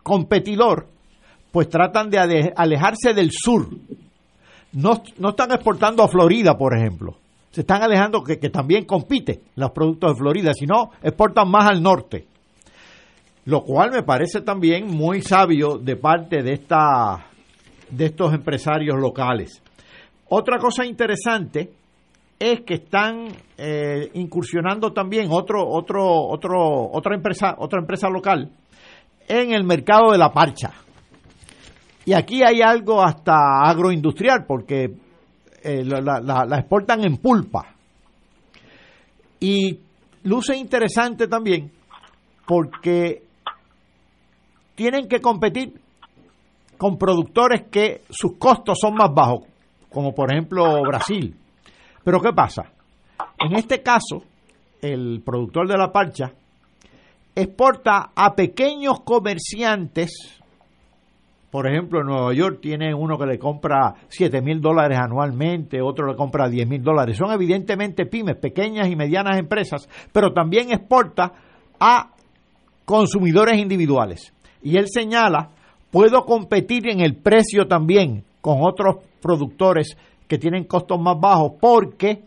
competidor, 0.02 0.86
pues 1.50 1.70
tratan 1.70 2.10
de 2.10 2.52
alejarse 2.54 3.14
del 3.14 3.30
sur. 3.32 3.70
No, 4.72 5.02
no 5.16 5.30
están 5.30 5.52
exportando 5.52 6.02
a 6.02 6.08
Florida, 6.08 6.58
por 6.58 6.76
ejemplo. 6.76 7.16
Se 7.52 7.62
están 7.62 7.82
alejando 7.82 8.22
que, 8.22 8.38
que 8.38 8.50
también 8.50 8.84
compite 8.84 9.40
los 9.54 9.70
productos 9.70 10.10
de 10.10 10.18
Florida, 10.18 10.52
sino 10.52 10.90
exportan 11.02 11.50
más 11.50 11.70
al 11.70 11.82
norte 11.82 12.26
lo 13.47 13.62
cual 13.62 13.93
me 13.93 14.02
parece 14.02 14.40
también 14.43 14.89
muy 14.89 15.23
sabio 15.23 15.78
de 15.78 15.97
parte 15.97 16.43
de 16.43 16.52
esta 16.52 17.27
de 17.89 18.06
estos 18.06 18.35
empresarios 18.35 18.98
locales. 18.98 19.62
Otra 20.28 20.59
cosa 20.59 20.85
interesante 20.85 21.70
es 22.39 22.62
que 22.62 22.74
están 22.74 23.28
eh, 23.56 24.10
incursionando 24.14 24.93
también 24.93 25.28
otro, 25.31 25.64
otro, 25.64 26.05
otro, 26.05 26.90
otra 26.93 27.14
empresa, 27.14 27.55
otra 27.59 27.81
empresa 27.81 28.09
local 28.09 28.51
en 29.28 29.52
el 29.52 29.62
mercado 29.62 30.10
de 30.10 30.18
la 30.18 30.32
parcha. 30.32 30.73
Y 32.05 32.12
aquí 32.12 32.43
hay 32.43 32.60
algo 32.60 33.02
hasta 33.02 33.60
agroindustrial, 33.62 34.44
porque 34.47 34.93
eh, 35.62 35.85
la, 35.85 36.20
la 36.20 36.59
exportan 36.59 37.05
en 37.05 37.16
pulpa. 37.16 37.74
Y 39.39 39.78
luce 40.24 40.56
interesante 40.56 41.28
también 41.28 41.70
porque 42.47 43.25
tienen 44.76 45.08
que 45.08 45.20
competir 45.20 45.80
con 46.78 46.98
productores 46.98 47.64
que 47.70 48.02
sus 48.10 48.36
costos 48.36 48.78
son 48.80 48.94
más 48.94 49.12
bajos, 49.12 49.40
como 49.90 50.14
por 50.14 50.32
ejemplo 50.32 50.82
Brasil. 50.82 51.34
Pero 52.04 52.20
¿qué 52.20 52.32
pasa? 52.32 52.70
En 53.38 53.56
este 53.56 53.82
caso, 53.82 54.22
el 54.80 55.22
productor 55.24 55.66
de 55.66 55.78
la 55.78 55.90
parcha 55.90 56.32
exporta 57.34 58.12
a 58.14 58.34
pequeños 58.34 59.00
comerciantes, 59.00 60.40
por 61.50 61.66
ejemplo, 61.66 62.00
en 62.00 62.06
Nueva 62.06 62.34
York 62.34 62.58
tiene 62.60 62.94
uno 62.94 63.16
que 63.18 63.26
le 63.26 63.38
compra 63.38 63.94
7 64.08 64.42
mil 64.42 64.60
dólares 64.60 64.98
anualmente, 64.98 65.80
otro 65.80 66.06
le 66.06 66.16
compra 66.16 66.48
10 66.48 66.68
mil 66.68 66.82
dólares. 66.82 67.16
Son 67.16 67.32
evidentemente 67.32 68.04
pymes, 68.04 68.36
pequeñas 68.36 68.88
y 68.88 68.96
medianas 68.96 69.38
empresas, 69.38 69.88
pero 70.12 70.32
también 70.32 70.70
exporta 70.70 71.32
a 71.80 72.10
consumidores 72.84 73.58
individuales. 73.58 74.32
Y 74.66 74.78
él 74.78 74.86
señala, 74.88 75.51
puedo 75.93 76.24
competir 76.24 76.88
en 76.88 77.01
el 77.01 77.14
precio 77.14 77.68
también 77.68 78.24
con 78.40 78.62
otros 78.62 78.97
productores 79.22 79.97
que 80.26 80.38
tienen 80.38 80.64
costos 80.64 81.01
más 81.01 81.20
bajos 81.20 81.52
porque 81.60 82.24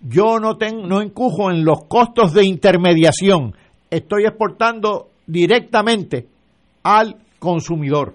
yo 0.00 0.40
no, 0.40 0.56
tengo, 0.56 0.86
no 0.86 1.02
encujo 1.02 1.50
en 1.50 1.62
los 1.62 1.84
costos 1.84 2.32
de 2.32 2.46
intermediación. 2.46 3.54
Estoy 3.90 4.24
exportando 4.24 5.08
directamente 5.26 6.26
al 6.84 7.16
consumidor. 7.38 8.14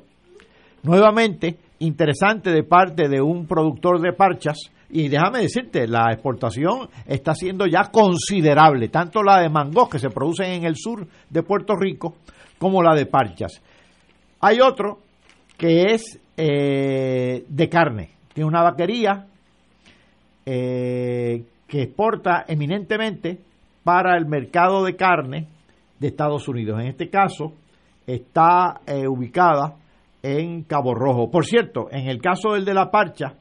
Nuevamente, 0.82 1.56
interesante 1.78 2.50
de 2.50 2.64
parte 2.64 3.08
de 3.08 3.22
un 3.22 3.46
productor 3.46 4.02
de 4.02 4.14
parchas, 4.14 4.58
y 4.90 5.10
déjame 5.10 5.42
decirte, 5.42 5.88
la 5.88 6.12
exportación 6.12 6.90
está 7.06 7.36
siendo 7.36 7.68
ya 7.68 7.92
considerable, 7.92 8.88
tanto 8.88 9.22
la 9.22 9.42
de 9.42 9.50
mangos 9.50 9.90
que 9.90 10.00
se 10.00 10.10
producen 10.10 10.54
en 10.54 10.64
el 10.64 10.76
sur 10.76 11.06
de 11.30 11.44
Puerto 11.44 11.76
Rico 11.76 12.16
como 12.60 12.84
la 12.84 12.94
de 12.94 13.08
parchas. 13.08 13.62
Hay 14.42 14.60
otro 14.62 15.00
que 15.58 15.94
es 15.94 16.22
eh, 16.38 17.44
de 17.48 17.70
carne, 17.70 18.12
tiene 18.34 18.48
una 18.48 18.62
vaquería 18.62 19.26
eh, 20.46 21.44
que 21.68 21.82
exporta 21.82 22.46
eminentemente 22.48 23.40
para 23.84 24.16
el 24.18 24.26
mercado 24.26 24.84
de 24.84 24.96
carne 24.96 25.48
de 26.00 26.08
Estados 26.08 26.48
Unidos. 26.48 26.80
En 26.80 26.88
este 26.88 27.10
caso, 27.10 27.54
está 28.06 28.82
eh, 28.86 29.08
ubicada 29.08 29.76
en 30.24 30.64
Cabo 30.64 30.94
Rojo. 30.96 31.30
Por 31.30 31.46
cierto, 31.46 31.88
en 31.92 32.08
el 32.08 32.22
caso 32.22 32.54
del 32.54 32.66
de 32.66 32.74
la 32.74 32.90
parcha, 32.90 33.34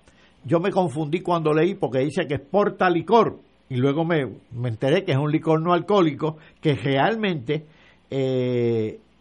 yo 0.45 0.61
me 0.61 0.71
confundí 0.71 1.21
cuando 1.21 1.53
leí 1.53 1.75
porque 1.75 2.01
dice 2.01 2.27
que 2.27 2.35
exporta 2.35 2.91
licor 2.91 3.39
y 3.69 3.77
luego 3.77 4.05
me, 4.05 4.27
enteré 4.65 5.05
que 5.05 5.13
es 5.13 5.19
un 5.19 5.31
licor 5.31 5.61
no 5.61 5.73
alcohólico 5.73 6.39
que 6.61 6.75
realmente 6.75 7.67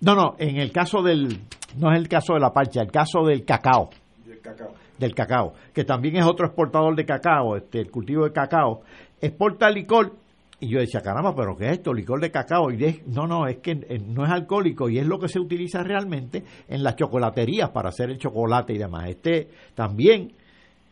no 0.01 0.15
no 0.15 0.35
en 0.37 0.57
el 0.57 0.71
caso 0.71 1.01
del 1.01 1.39
no 1.77 1.91
es 1.91 1.97
el 1.97 2.07
caso 2.07 2.33
de 2.33 2.39
la 2.39 2.51
parcha 2.51 2.81
el 2.81 2.91
caso 2.91 3.25
del 3.25 3.45
cacao 3.45 3.89
del 4.25 4.41
cacao 4.41 4.73
del 4.97 5.15
cacao 5.15 5.53
que 5.73 5.83
también 5.83 6.17
es 6.17 6.25
otro 6.25 6.47
exportador 6.47 6.95
de 6.95 7.05
cacao 7.05 7.55
este 7.55 7.79
el 7.79 7.91
cultivo 7.91 8.25
de 8.25 8.31
cacao 8.31 8.81
exporta 9.21 9.69
licor 9.69 10.13
y 10.59 10.69
yo 10.69 10.79
decía, 10.79 11.01
caramba, 11.01 11.35
pero 11.35 11.55
¿qué 11.55 11.67
es 11.67 11.71
esto? 11.73 11.93
Licor 11.93 12.19
de 12.19 12.31
cacao. 12.31 12.71
Y 12.71 13.03
no, 13.05 13.27
no, 13.27 13.47
es 13.47 13.57
que 13.57 13.71
eh, 13.71 13.99
no 13.99 14.25
es 14.25 14.31
alcohólico 14.31 14.89
y 14.89 14.97
es 14.97 15.05
lo 15.05 15.19
que 15.19 15.27
se 15.27 15.39
utiliza 15.39 15.83
realmente 15.83 16.43
en 16.67 16.83
las 16.83 16.95
chocolaterías 16.95 17.69
para 17.69 17.89
hacer 17.89 18.09
el 18.09 18.17
chocolate 18.17 18.73
y 18.73 18.79
demás. 18.79 19.07
Este 19.09 19.49
también 19.75 20.33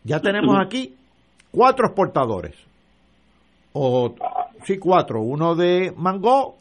ya 0.03 0.19
tenemos 0.19 0.55
aquí 0.63 0.95
cuatro 1.49 1.87
exportadores. 1.87 2.55
O, 3.73 4.13
sí, 4.65 4.77
cuatro. 4.77 5.21
Uno 5.21 5.55
de 5.55 5.91
mango, 5.97 6.57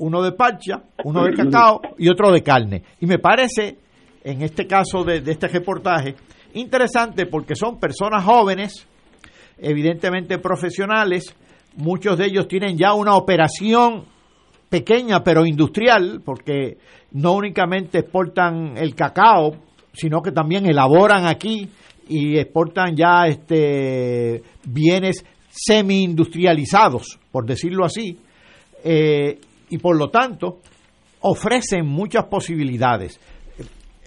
uno 0.00 0.22
de 0.22 0.32
parcha, 0.32 0.82
uno 1.04 1.24
de 1.24 1.34
cacao 1.34 1.80
y 1.98 2.08
otro 2.08 2.32
de 2.32 2.42
carne. 2.42 2.82
Y 3.00 3.06
me 3.06 3.18
parece, 3.18 3.76
en 4.24 4.42
este 4.42 4.66
caso 4.66 5.04
de, 5.04 5.22
este 5.24 5.48
reportaje, 5.48 6.16
interesante 6.54 7.26
porque 7.26 7.54
son 7.54 7.78
personas 7.78 8.24
jóvenes, 8.24 8.86
evidentemente 9.58 10.38
profesionales, 10.38 11.34
muchos 11.76 12.16
de 12.18 12.26
ellos 12.26 12.48
tienen 12.48 12.76
ya 12.78 12.94
una 12.94 13.14
operación 13.14 14.06
pequeña 14.70 15.22
pero 15.22 15.44
industrial, 15.44 16.22
porque 16.24 16.78
no 17.12 17.34
únicamente 17.34 17.98
exportan 17.98 18.78
el 18.78 18.94
cacao, 18.94 19.54
sino 19.92 20.22
que 20.22 20.32
también 20.32 20.66
elaboran 20.66 21.26
aquí 21.26 21.68
y 22.08 22.38
exportan 22.38 22.96
ya 22.96 23.26
este 23.26 24.42
bienes 24.64 25.24
semi-industrializados, 25.50 27.18
por 27.30 27.44
decirlo 27.44 27.84
así, 27.84 28.18
eh, 28.82 29.38
y 29.70 29.78
por 29.78 29.96
lo 29.96 30.10
tanto 30.10 30.58
ofrecen 31.20 31.86
muchas 31.86 32.24
posibilidades. 32.26 33.18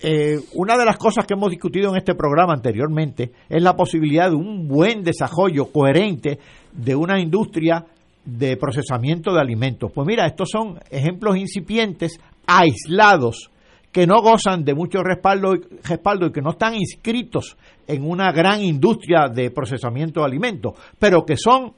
Eh, 0.05 0.37
una 0.55 0.77
de 0.77 0.85
las 0.85 0.97
cosas 0.97 1.25
que 1.25 1.33
hemos 1.33 1.49
discutido 1.49 1.89
en 1.91 1.97
este 1.97 2.13
programa 2.13 2.53
anteriormente 2.53 3.31
es 3.47 3.63
la 3.63 3.75
posibilidad 3.75 4.29
de 4.29 4.35
un 4.35 4.67
buen 4.67 5.01
desarrollo 5.01 5.71
coherente 5.71 6.39
de 6.73 6.95
una 6.95 7.21
industria 7.21 7.85
de 8.25 8.57
procesamiento 8.57 9.33
de 9.33 9.39
alimentos. 9.39 9.91
Pues 9.93 10.05
mira, 10.05 10.25
estos 10.25 10.49
son 10.51 10.79
ejemplos 10.89 11.37
incipientes, 11.37 12.19
aislados, 12.45 13.49
que 13.93 14.07
no 14.07 14.21
gozan 14.21 14.65
de 14.65 14.73
mucho 14.73 15.03
respaldo, 15.03 15.53
respaldo 15.83 16.25
y 16.25 16.31
que 16.31 16.41
no 16.41 16.51
están 16.51 16.73
inscritos 16.73 17.55
en 17.87 18.03
una 18.03 18.31
gran 18.31 18.61
industria 18.61 19.29
de 19.33 19.51
procesamiento 19.51 20.21
de 20.21 20.25
alimentos, 20.25 20.73
pero 20.99 21.23
que 21.23 21.37
son 21.37 21.73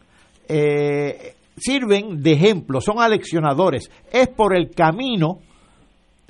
eh, 0.48 1.36
sirven 1.57 2.22
de 2.22 2.34
ejemplo, 2.34 2.82
son 2.82 2.99
aleccionadores. 2.99 3.90
Es 4.11 4.27
por 4.27 4.56
el 4.56 4.72
camino 4.72 5.40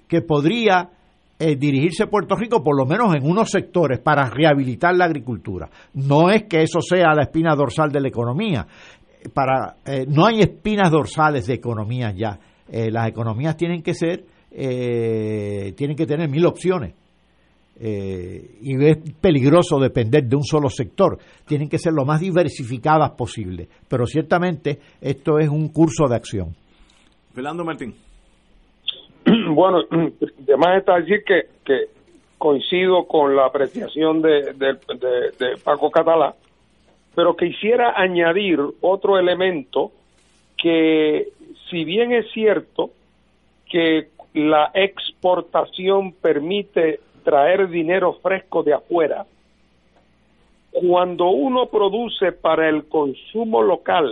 que 0.07 0.21
podría 0.21 0.89
eh, 1.39 1.55
dirigirse 1.55 2.07
Puerto 2.07 2.35
Rico, 2.35 2.63
por 2.63 2.77
lo 2.77 2.85
menos 2.85 3.15
en 3.15 3.29
unos 3.29 3.49
sectores, 3.49 3.99
para 3.99 4.29
rehabilitar 4.29 4.95
la 4.95 5.05
agricultura. 5.05 5.69
No 5.93 6.29
es 6.29 6.43
que 6.43 6.63
eso 6.63 6.79
sea 6.81 7.13
la 7.15 7.23
espina 7.23 7.55
dorsal 7.55 7.91
de 7.91 8.01
la 8.01 8.07
economía. 8.07 8.67
Para, 9.33 9.77
eh, 9.85 10.05
no 10.07 10.25
hay 10.25 10.41
espinas 10.41 10.91
dorsales 10.91 11.47
de 11.47 11.55
economía 11.55 12.11
ya. 12.11 12.39
las 12.67 13.07
economías 13.07 13.57
tienen 13.57 13.81
que 13.81 13.93
ser 13.93 14.25
eh, 14.57 15.73
tienen 15.75 15.97
que 15.97 16.05
tener 16.05 16.29
mil 16.29 16.45
opciones. 16.45 16.93
Eh, 17.77 18.57
y 18.61 18.85
es 18.85 18.97
peligroso 19.19 19.79
depender 19.79 20.23
de 20.23 20.35
un 20.35 20.43
solo 20.43 20.69
sector. 20.69 21.17
Tienen 21.45 21.67
que 21.67 21.77
ser 21.77 21.93
lo 21.93 22.05
más 22.05 22.21
diversificadas 22.21 23.11
posible. 23.11 23.67
Pero 23.89 24.05
ciertamente 24.05 24.79
esto 25.01 25.39
es 25.39 25.49
un 25.49 25.69
curso 25.69 26.07
de 26.07 26.15
acción. 26.15 26.55
Fernando 27.33 27.63
Martín. 27.63 27.93
Bueno, 29.55 29.79
además 29.89 30.79
está 30.79 30.99
decir 30.99 31.23
que, 31.25 31.41
que 31.65 31.85
coincido 32.37 33.05
con 33.07 33.35
la 33.35 33.47
apreciación 33.47 34.21
de, 34.21 34.53
de 34.53 35.57
Paco 35.63 35.89
Catalá, 35.89 36.35
pero 37.15 37.35
quisiera 37.35 37.93
añadir 37.95 38.59
otro 38.81 39.17
elemento 39.17 39.91
que, 40.57 41.29
si 41.69 41.85
bien 41.85 42.11
es 42.11 42.25
cierto 42.33 42.91
que 43.69 44.09
la 44.33 44.71
exportación 44.73 46.11
permite 46.11 46.99
traer 47.25 47.67
dinero 47.67 48.13
fresco 48.21 48.63
de 48.63 48.73
afuera, 48.73 49.25
cuando 50.71 51.29
uno 51.29 51.65
produce 51.65 52.31
para 52.31 52.69
el 52.69 52.87
consumo 52.87 53.61
local, 53.61 54.09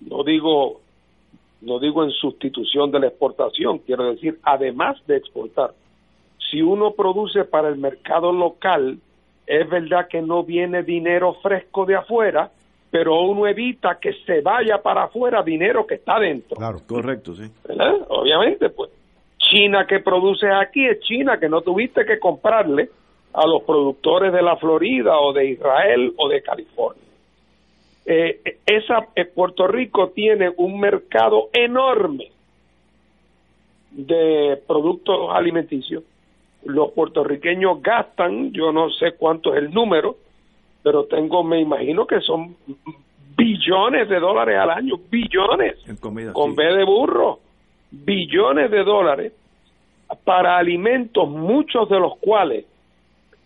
no 0.00 0.24
digo 0.24 0.80
no 1.60 1.80
digo 1.80 2.04
en 2.04 2.10
sustitución 2.10 2.90
de 2.92 3.00
la 3.00 3.08
exportación, 3.08 3.78
quiero 3.78 4.10
decir, 4.10 4.38
además 4.44 4.96
de 5.06 5.16
exportar, 5.16 5.72
si 6.50 6.62
uno 6.62 6.92
produce 6.92 7.44
para 7.44 7.68
el 7.68 7.76
mercado 7.76 8.32
local, 8.32 8.98
es 9.46 9.68
verdad 9.68 10.06
que 10.08 10.22
no 10.22 10.44
viene 10.44 10.82
dinero 10.82 11.34
fresco 11.42 11.84
de 11.84 11.96
afuera, 11.96 12.50
pero 12.90 13.20
uno 13.22 13.46
evita 13.46 13.98
que 14.00 14.12
se 14.24 14.40
vaya 14.40 14.80
para 14.82 15.04
afuera 15.04 15.42
dinero 15.42 15.86
que 15.86 15.96
está 15.96 16.18
dentro. 16.20 16.56
Claro, 16.56 16.78
correcto, 16.86 17.34
sí. 17.34 17.50
Obviamente, 18.08 18.70
pues. 18.70 18.90
China 19.50 19.86
que 19.86 20.00
produce 20.00 20.46
aquí 20.50 20.86
es 20.86 21.00
China 21.00 21.38
que 21.38 21.48
no 21.48 21.62
tuviste 21.62 22.04
que 22.04 22.18
comprarle 22.18 22.90
a 23.32 23.46
los 23.46 23.62
productores 23.62 24.32
de 24.32 24.42
la 24.42 24.56
Florida 24.56 25.18
o 25.18 25.32
de 25.32 25.50
Israel 25.50 26.12
o 26.16 26.28
de 26.28 26.42
California. 26.42 27.02
Eh, 28.06 28.40
esa 28.64 29.08
eh, 29.14 29.26
Puerto 29.26 29.66
Rico 29.66 30.10
tiene 30.14 30.50
un 30.56 30.80
mercado 30.80 31.50
enorme 31.52 32.30
de 33.90 34.60
productos 34.66 35.30
alimenticios. 35.30 36.04
Los 36.64 36.92
puertorriqueños 36.92 37.82
gastan, 37.82 38.52
yo 38.52 38.72
no 38.72 38.90
sé 38.90 39.12
cuánto 39.12 39.54
es 39.54 39.62
el 39.62 39.72
número, 39.72 40.16
pero 40.82 41.04
tengo, 41.04 41.44
me 41.44 41.60
imagino 41.60 42.06
que 42.06 42.20
son 42.20 42.56
billones 43.36 44.08
de 44.08 44.18
dólares 44.18 44.58
al 44.58 44.70
año, 44.70 44.96
billones, 45.10 45.76
con 46.32 46.54
B 46.56 46.64
de 46.64 46.84
burro, 46.84 47.40
billones 47.90 48.70
de 48.70 48.84
dólares 48.84 49.32
para 50.24 50.56
alimentos, 50.56 51.28
muchos 51.28 51.88
de 51.88 51.98
los 51.98 52.16
cuales 52.18 52.64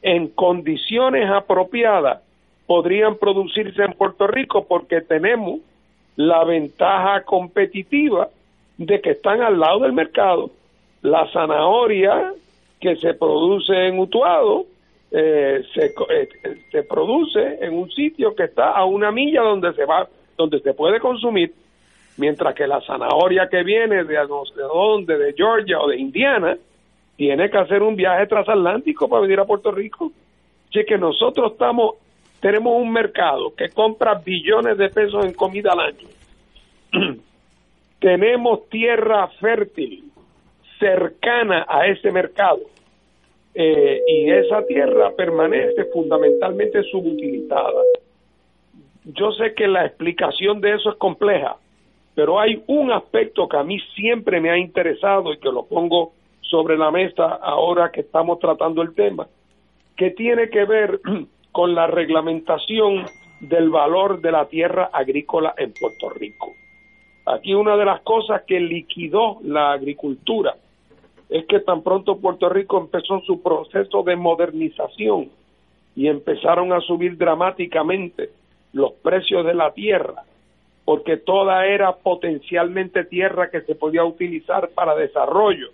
en 0.03 0.29
condiciones 0.29 1.29
apropiadas 1.31 2.23
podrían 2.67 3.17
producirse 3.17 3.83
en 3.83 3.93
Puerto 3.93 4.27
Rico 4.27 4.67
porque 4.67 5.01
tenemos 5.01 5.61
la 6.17 6.45
ventaja 6.45 7.23
competitiva 7.25 8.29
de 8.79 9.01
que 9.01 9.11
están 9.11 9.43
al 9.43 9.59
lado 9.59 9.81
del 9.81 9.93
mercado. 9.93 10.51
La 11.03 11.31
zanahoria 11.33 12.33
que 12.81 12.97
se 12.97 13.15
produce 13.15 13.73
en 13.87 13.99
Utuado 13.99 14.67
eh, 15.11 15.63
se, 15.75 15.87
eh, 15.87 16.29
se 16.71 16.83
produce 16.85 17.59
en 17.61 17.75
un 17.75 17.91
sitio 17.91 18.35
que 18.35 18.45
está 18.45 18.71
a 18.71 18.85
una 18.85 19.13
milla 19.13 19.43
donde 19.43 19.73
se 19.75 19.85
va, 19.85 20.09
donde 20.37 20.61
se 20.61 20.75
puede 20.75 21.01
consumir, 21.01 21.53
mientras 22.17 22.55
que 22.55 22.67
la 22.67 22.81
zanahoria 22.83 23.49
que 23.49 23.63
viene 23.63 24.05
de 24.05 24.15
no 24.27 24.45
sé 24.45 24.61
dónde, 24.61 25.19
de 25.19 25.33
Georgia 25.35 25.81
o 25.81 25.89
de 25.89 25.99
Indiana, 25.99 26.57
tiene 27.17 27.51
que 27.51 27.59
hacer 27.59 27.83
un 27.83 27.97
viaje 27.97 28.27
transatlántico 28.27 29.09
para 29.09 29.23
venir 29.23 29.41
a 29.41 29.45
Puerto 29.45 29.71
Rico. 29.71 30.13
Así 30.69 30.85
que 30.85 30.99
nosotros 30.99 31.53
estamos, 31.53 31.97
tenemos 32.41 32.75
un 32.81 32.93
mercado 32.93 33.55
que 33.55 33.69
compra 33.69 34.15
billones 34.15 34.79
de 34.79 34.89
pesos 34.89 35.25
en 35.25 35.33
comida 35.35 35.73
al 35.73 35.81
año. 35.81 36.09
tenemos 38.03 38.69
tierra 38.69 39.29
fértil 39.41 40.11
cercana 40.81 41.65
a 41.69 41.87
ese 41.87 42.11
mercado 42.11 42.59
eh, 43.55 44.01
y 44.07 44.31
esa 44.31 44.67
tierra 44.67 45.13
permanece 45.17 45.85
fundamentalmente 45.85 46.83
subutilizada. 46.91 47.83
Yo 49.05 49.31
sé 49.33 49.55
que 49.55 49.69
la 49.69 49.87
explicación 49.87 50.61
de 50.61 50.75
eso 50.75 50.91
es 50.91 50.97
compleja, 50.97 51.57
pero 52.15 52.39
hay 52.39 52.63
un 52.67 52.93
aspecto 52.93 53.49
que 53.49 53.57
a 53.57 53.65
mí 53.65 53.79
siempre 53.95 54.41
me 54.41 54.51
ha 54.51 54.59
interesado 54.59 55.33
y 55.33 55.39
que 55.39 55.51
lo 55.51 55.65
pongo 55.67 56.13
sobre 56.41 56.77
la 56.77 56.91
mesa 56.91 57.25
ahora 57.43 57.91
que 57.91 58.03
estamos 58.03 58.39
tratando 58.39 58.83
el 58.83 58.95
tema, 58.95 59.27
que 59.97 60.11
tiene 60.11 60.51
que 60.51 60.65
ver 60.65 61.01
con 61.53 61.75
la 61.75 61.87
reglamentación 61.87 63.07
del 63.41 63.71
valor 63.71 64.21
de 64.21 64.33
la 64.33 64.47
tierra 64.47 64.91
agrícola 64.93 65.55
en 65.57 65.73
Puerto 65.73 66.11
Rico. 66.11 66.53
Aquí 67.27 67.55
una 67.55 67.77
de 67.77 67.85
las 67.85 68.01
cosas 68.03 68.43
que 68.47 68.61
liquidó 68.61 69.39
la 69.43 69.73
agricultura 69.73 70.55
es 71.29 71.47
que 71.47 71.61
tan 71.61 71.83
pronto 71.83 72.19
Puerto 72.19 72.49
Rico 72.49 72.79
empezó 72.79 73.21
su 73.21 73.43
proceso 73.43 74.03
de 74.03 74.17
modernización 74.17 75.31
y 75.97 76.09
empezaron 76.09 76.73
a 76.73 76.81
subir 76.81 77.17
dramáticamente 77.17 78.31
los 78.73 78.93
precios 78.95 79.45
de 79.47 79.55
la 79.55 79.73
tierra, 79.73 80.25
porque 80.85 81.17
toda 81.17 81.67
era 81.67 81.93
potencialmente 81.93 83.05
tierra 83.05 83.51
que 83.51 83.61
se 83.63 83.75
podía 83.75 84.05
utilizar 84.05 84.71
para 84.71 84.95
desarrollo 84.97 85.69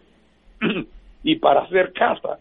y 1.22 1.36
para 1.36 1.62
hacer 1.62 1.92
casa, 1.92 2.38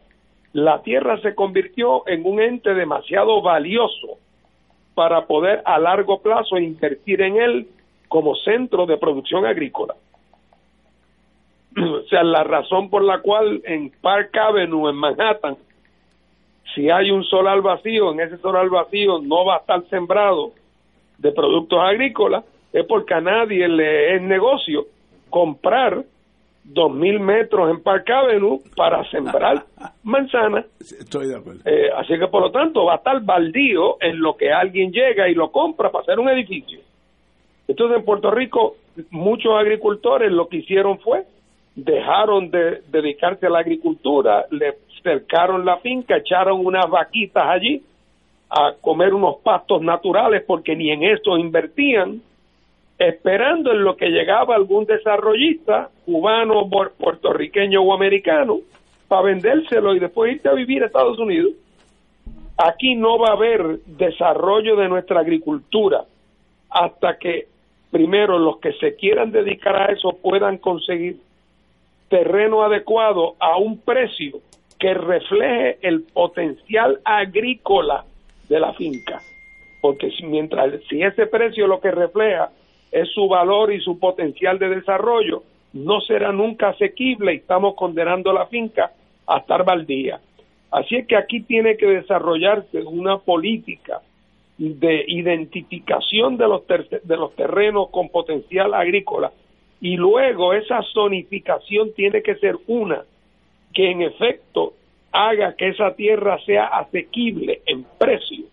la 0.53 0.81
tierra 0.81 1.19
se 1.22 1.35
convirtió 1.35 2.07
en 2.07 2.26
un 2.26 2.41
ente 2.41 2.73
demasiado 2.73 3.41
valioso 3.41 4.18
para 4.95 5.27
poder 5.27 5.61
a 5.65 5.80
largo 5.80 6.22
plazo 6.22 6.57
invertir 6.57 7.22
en 7.22 7.38
él 7.38 7.68
como 8.07 8.35
centro 8.35 8.85
de 8.85 8.98
producción 8.98 9.45
agrícola. 9.45 9.95
o 11.77 12.02
sea, 12.10 12.23
la 12.23 12.44
razón 12.44 12.89
por 12.89 13.03
la 13.03 13.19
cual 13.19 13.61
en 13.65 13.91
Park 14.02 14.35
Avenue, 14.35 14.89
en 14.89 14.95
Manhattan, 14.95 15.57
si 16.73 16.89
hay 16.89 17.11
un 17.11 17.23
solar 17.23 17.61
vacío, 17.61 18.11
en 18.11 18.19
ese 18.19 18.38
solar 18.38 18.69
vacío 18.69 19.19
no 19.19 19.45
va 19.45 19.56
a 19.56 19.60
estar 19.60 19.84
sembrado 19.89 20.52
de 21.18 21.31
productos 21.31 21.80
agrícolas, 21.80 22.44
es 22.73 22.85
porque 22.85 23.14
a 23.14 23.22
nadie 23.22 23.68
le 23.68 24.15
es 24.15 24.22
negocio 24.22 24.85
comprar 25.30 26.03
dos 26.64 26.94
mil 26.94 27.19
metros 27.19 27.69
en 27.69 27.81
Park 27.81 28.10
Avenue 28.10 28.60
para 28.76 29.10
sembrar 29.10 29.64
manzanas. 30.03 30.65
Estoy 30.80 31.27
de 31.27 31.38
acuerdo. 31.38 31.61
Eh, 31.65 31.89
así 31.95 32.19
que 32.19 32.27
por 32.27 32.41
lo 32.41 32.52
tanto 32.52 32.85
va 32.85 32.94
a 32.94 32.98
estar 32.98 33.22
baldío 33.22 33.98
en 34.02 34.19
lo 34.19 34.35
que 34.35 34.52
alguien 34.52 34.91
llega 34.91 35.30
y 35.30 35.34
lo 35.34 35.52
compra 35.52 35.89
para 35.91 36.03
hacer 36.03 36.19
un 36.19 36.30
edificio. 36.30 36.80
Entonces 37.68 37.99
en 37.99 38.06
Puerto 38.06 38.31
Rico 38.31 38.76
muchos 39.11 39.53
agricultores 39.57 40.31
lo 40.31 40.48
que 40.48 40.57
hicieron 40.57 40.99
fue 40.99 41.23
dejaron 41.76 42.49
de 42.49 42.81
dedicarse 42.89 43.45
a 43.45 43.49
la 43.49 43.60
agricultura, 43.60 44.45
le 44.49 44.77
cercaron 45.03 45.64
la 45.64 45.77
finca, 45.77 46.18
echaron 46.18 46.65
unas 46.65 46.89
vaquitas 46.89 47.44
allí 47.45 47.84
a 48.49 48.73
comer 48.81 49.14
unos 49.14 49.38
pastos 49.44 49.81
naturales 49.81 50.44
porque 50.48 50.76
ni 50.76 50.89
en 50.89 51.03
eso 51.03 51.38
invertían, 51.38 52.22
esperando 52.98 53.72
en 53.72 53.84
lo 53.84 53.95
que 53.95 54.10
llegaba 54.10 54.56
algún 54.56 54.86
desarrollista 54.86 55.90
cubano, 56.06 56.68
puertorriqueño 56.69 57.82
o 57.82 57.94
americano 57.94 58.60
para 59.07 59.24
vendérselo 59.24 59.95
y 59.95 59.99
después 59.99 60.34
irse 60.34 60.49
a 60.49 60.53
vivir 60.53 60.84
a 60.84 60.88
Estados 60.88 61.19
Unidos. 61.19 61.52
Aquí 62.57 62.95
no 62.95 63.19
va 63.19 63.30
a 63.30 63.34
haber 63.34 63.80
desarrollo 63.86 64.76
de 64.76 64.90
nuestra 64.90 65.19
agricultura 65.19 66.06
hasta 66.69 67.18
que 67.18 67.48
primero 67.91 68.40
los 68.40 68.57
que 68.60 68.74
se 68.74 68.95
quieran 68.95 69.32
dedicar 69.32 69.76
a 69.76 69.91
eso 69.94 70.18
puedan 70.22 70.57
conseguir 70.57 71.18
terreno 72.10 72.64
adecuado 72.64 73.36
a 73.40 73.57
un 73.57 73.80
precio 73.80 74.40
que 74.80 74.94
refleje 74.94 75.78
el 75.82 76.02
potencial 76.02 76.99
agrícola 77.03 78.06
de 78.49 78.60
la 78.60 78.74
finca. 78.74 79.22
Porque 79.82 80.11
mientras 80.24 80.82
si 80.90 81.02
ese 81.02 81.28
precio 81.28 81.68
lo 81.68 81.80
que 81.80 81.91
refleja 81.91 82.49
es 82.91 83.09
su 83.11 83.27
valor 83.27 83.73
y 83.73 83.81
su 83.81 83.99
potencial 83.99 84.59
de 84.59 84.69
desarrollo, 84.69 85.43
no 85.73 86.01
será 86.01 86.31
nunca 86.31 86.69
asequible 86.69 87.34
y 87.34 87.38
estamos 87.38 87.76
condenando 87.76 88.34
la 88.34 88.47
finca 88.47 88.91
a 89.27 89.38
estar 89.39 89.64
baldía. 89.64 90.19
Así 90.72 90.95
es 90.95 91.07
que 91.07 91.15
aquí 91.15 91.41
tiene 91.41 91.77
que 91.77 91.88
desarrollarse 91.88 92.81
una 92.84 93.19
política 93.19 94.01
de 94.57 95.05
identificación 95.07 96.38
de 96.38 96.47
los, 96.47 96.64
de 96.68 97.18
los 97.18 97.35
terrenos 97.35 97.89
con 97.89 98.09
potencial 98.09 98.73
agrícola 98.73 99.31
y 99.80 99.95
luego 99.97 100.53
esa 100.53 100.81
zonificación 100.93 101.93
tiene 101.93 102.22
que 102.23 102.35
ser 102.35 102.57
una 102.68 103.03
que 103.73 103.91
en 103.91 104.01
efecto 104.01 104.73
haga 105.11 105.55
que 105.55 105.69
esa 105.69 105.93
tierra 105.93 106.39
sea 106.45 106.65
asequible 106.65 107.61
en 107.65 107.85
precio 107.97 108.45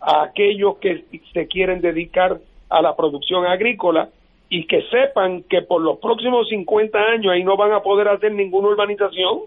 a 0.00 0.24
aquellos 0.24 0.76
que 0.78 1.04
se 1.32 1.46
quieren 1.46 1.80
dedicar 1.80 2.40
a 2.72 2.82
la 2.82 2.96
producción 2.96 3.46
agrícola 3.46 4.08
y 4.48 4.66
que 4.66 4.82
sepan 4.90 5.44
que 5.44 5.62
por 5.62 5.80
los 5.80 5.98
próximos 5.98 6.48
50 6.48 6.98
años 6.98 7.32
ahí 7.32 7.44
no 7.44 7.56
van 7.56 7.72
a 7.72 7.80
poder 7.80 8.08
hacer 8.08 8.32
ninguna 8.32 8.68
urbanización, 8.68 9.40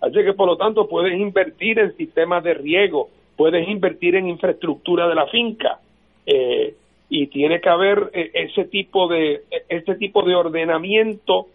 así 0.00 0.14
que 0.14 0.32
por 0.32 0.46
lo 0.46 0.56
tanto 0.56 0.88
puedes 0.88 1.18
invertir 1.18 1.78
en 1.78 1.96
sistemas 1.96 2.42
de 2.44 2.54
riego, 2.54 3.08
puedes 3.36 3.68
invertir 3.68 4.16
en 4.16 4.28
infraestructura 4.28 5.08
de 5.08 5.14
la 5.14 5.26
finca, 5.26 5.80
eh, 6.26 6.74
y 7.08 7.28
tiene 7.28 7.60
que 7.60 7.68
haber 7.68 8.10
eh, 8.12 8.30
ese 8.34 8.64
tipo 8.64 9.08
de 9.08 9.42
este 9.68 9.94
tipo 9.94 10.22
de 10.22 10.34
ordenamiento 10.34 11.46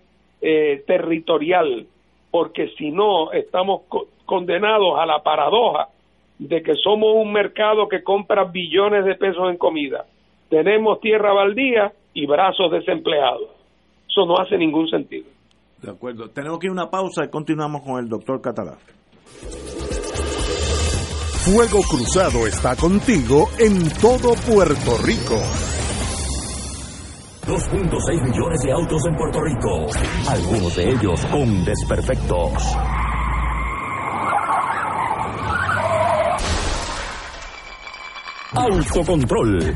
eh, 0.41 0.83
territorial 0.87 1.87
porque 2.29 2.69
si 2.77 2.91
no 2.91 3.31
estamos 3.33 3.81
condenados 4.25 4.97
a 4.97 5.05
la 5.05 5.21
paradoja 5.23 5.89
de 6.39 6.63
que 6.63 6.75
somos 6.75 7.15
un 7.15 7.33
mercado 7.33 7.89
que 7.89 8.03
compra 8.03 8.45
billones 8.45 9.03
de 9.03 9.15
pesos 9.15 9.49
en 9.49 9.57
comida 9.57 10.05
tenemos 10.51 10.99
tierra 10.99 11.33
baldía 11.33 11.91
y 12.13 12.27
brazos 12.27 12.71
desempleados 12.71 13.49
eso 14.07 14.25
no 14.27 14.37
hace 14.37 14.57
ningún 14.57 14.87
sentido 14.87 15.25
de 15.81 15.89
acuerdo 15.89 16.29
tenemos 16.29 16.59
que 16.59 16.67
ir 16.67 16.69
a 16.69 16.73
una 16.73 16.91
pausa 16.91 17.25
y 17.25 17.29
continuamos 17.29 17.81
con 17.81 17.97
el 17.99 18.07
doctor 18.07 18.39
Catalán 18.39 18.77
Fuego 21.43 21.81
Cruzado 21.89 22.45
está 22.45 22.75
contigo 22.75 23.49
en 23.57 23.89
todo 23.99 24.35
Puerto 24.47 24.95
Rico. 25.03 25.41
2.6 27.47 28.21
millones 28.21 28.61
de 28.63 28.71
autos 28.71 29.01
en 29.07 29.15
Puerto 29.15 29.41
Rico, 29.41 29.87
algunos 30.29 30.75
de 30.75 30.89
ellos 30.91 31.25
con 31.25 31.65
desperfectos. 31.65 32.77
Autocontrol. 38.53 39.75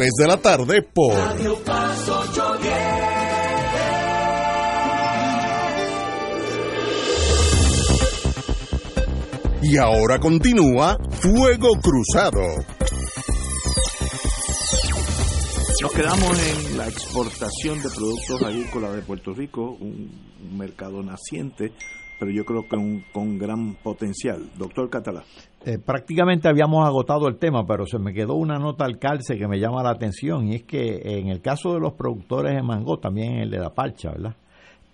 de 0.00 0.26
la 0.26 0.38
tarde 0.38 0.80
por 0.82 1.12
Radio 1.12 1.56
Paz 1.62 2.08
810. 2.08 2.74
Y 9.62 9.76
ahora 9.76 10.18
continúa 10.18 10.96
Fuego 11.10 11.68
Cruzado. 11.82 12.40
Nos 15.82 15.92
quedamos 15.92 16.48
en 16.48 16.78
la 16.78 16.88
exportación 16.88 17.82
de 17.82 17.90
productos 17.90 18.42
agrícolas 18.42 18.94
de 18.96 19.02
Puerto 19.02 19.34
Rico, 19.34 19.76
un, 19.78 20.30
mercado 20.56 21.02
naciente, 21.02 21.72
pero 22.18 22.30
yo 22.30 22.46
creo 22.46 22.62
que 22.62 23.04
con 23.12 23.38
gran 23.38 23.74
potencial. 23.74 24.50
Doctor 24.56 24.88
Catalá. 24.88 25.24
Eh, 25.64 25.78
prácticamente 25.78 26.48
habíamos 26.48 26.86
agotado 26.86 27.28
el 27.28 27.36
tema, 27.36 27.66
pero 27.66 27.84
se 27.84 27.98
me 27.98 28.14
quedó 28.14 28.34
una 28.34 28.58
nota 28.58 28.86
al 28.86 28.98
calce 28.98 29.36
que 29.36 29.46
me 29.46 29.58
llama 29.58 29.82
la 29.82 29.90
atención 29.90 30.48
y 30.48 30.54
es 30.54 30.62
que 30.62 31.02
en 31.18 31.28
el 31.28 31.42
caso 31.42 31.74
de 31.74 31.80
los 31.80 31.92
productores 31.92 32.54
de 32.54 32.62
mango, 32.62 32.98
también 32.98 33.34
en 33.34 33.38
el 33.40 33.50
de 33.50 33.58
la 33.58 33.70
parcha, 33.70 34.10
¿verdad? 34.10 34.36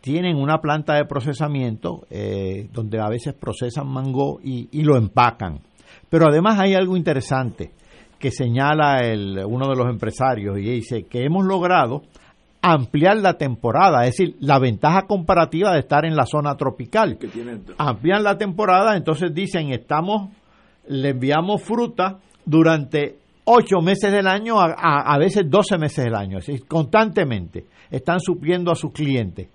Tienen 0.00 0.36
una 0.36 0.58
planta 0.58 0.94
de 0.94 1.04
procesamiento 1.04 2.04
eh, 2.10 2.68
donde 2.72 3.00
a 3.00 3.08
veces 3.08 3.34
procesan 3.34 3.86
mango 3.88 4.40
y, 4.42 4.68
y, 4.72 4.82
lo 4.82 4.96
empacan. 4.96 5.60
Pero 6.08 6.26
además 6.28 6.58
hay 6.58 6.74
algo 6.74 6.96
interesante 6.96 7.72
que 8.18 8.30
señala 8.30 8.98
el, 8.98 9.44
uno 9.44 9.68
de 9.68 9.76
los 9.76 9.88
empresarios 9.88 10.58
y 10.58 10.62
dice 10.62 11.04
que 11.04 11.24
hemos 11.24 11.44
logrado 11.44 12.02
ampliar 12.62 13.18
la 13.18 13.34
temporada, 13.34 14.04
es 14.06 14.16
decir, 14.16 14.36
la 14.40 14.58
ventaja 14.58 15.02
comparativa 15.02 15.72
de 15.72 15.80
estar 15.80 16.04
en 16.04 16.16
la 16.16 16.26
zona 16.26 16.56
tropical. 16.56 17.18
Amplían 17.78 18.24
la 18.24 18.38
temporada, 18.38 18.96
entonces 18.96 19.32
dicen, 19.32 19.70
estamos, 19.70 20.30
le 20.88 21.10
enviamos 21.10 21.62
fruta 21.62 22.18
durante 22.44 23.16
ocho 23.44 23.80
meses 23.80 24.12
del 24.12 24.26
año, 24.26 24.60
a, 24.60 24.74
a, 24.76 25.14
a, 25.14 25.18
veces 25.18 25.48
12 25.48 25.78
meses 25.78 26.04
del 26.04 26.14
año, 26.14 26.38
es 26.38 26.46
decir, 26.46 26.66
constantemente 26.66 27.64
están 27.90 28.20
supliendo 28.20 28.70
a 28.70 28.74
sus 28.74 28.92
clientes, 28.92 29.48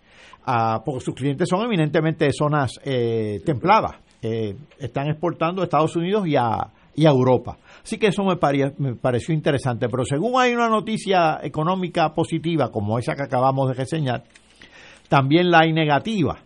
a, 0.46 0.82
porque 0.84 1.02
sus 1.04 1.14
clientes 1.14 1.48
son 1.50 1.66
eminentemente 1.66 2.26
de 2.26 2.32
zonas 2.34 2.80
eh, 2.84 3.42
templadas, 3.46 3.96
eh, 4.22 4.56
están 4.80 5.08
exportando 5.10 5.62
a 5.62 5.66
Estados 5.66 5.96
Unidos 5.96 6.28
y 6.28 6.36
a, 6.36 6.70
y 6.96 7.06
Europa. 7.06 7.58
Así 7.84 7.98
que 7.98 8.08
eso 8.08 8.24
me, 8.24 8.36
pare, 8.36 8.74
me, 8.78 8.96
pareció 8.96 9.34
interesante. 9.34 9.88
Pero 9.90 10.06
según 10.06 10.40
hay 10.40 10.54
una 10.54 10.70
noticia 10.70 11.40
económica 11.42 12.14
positiva, 12.14 12.70
como 12.72 13.00
esa 13.00 13.16
que 13.16 13.24
acabamos 13.24 13.70
de 13.70 13.74
reseñar, 13.74 14.24
también 15.10 15.50
la 15.50 15.62
hay 15.62 15.74
negativa. 15.74 16.40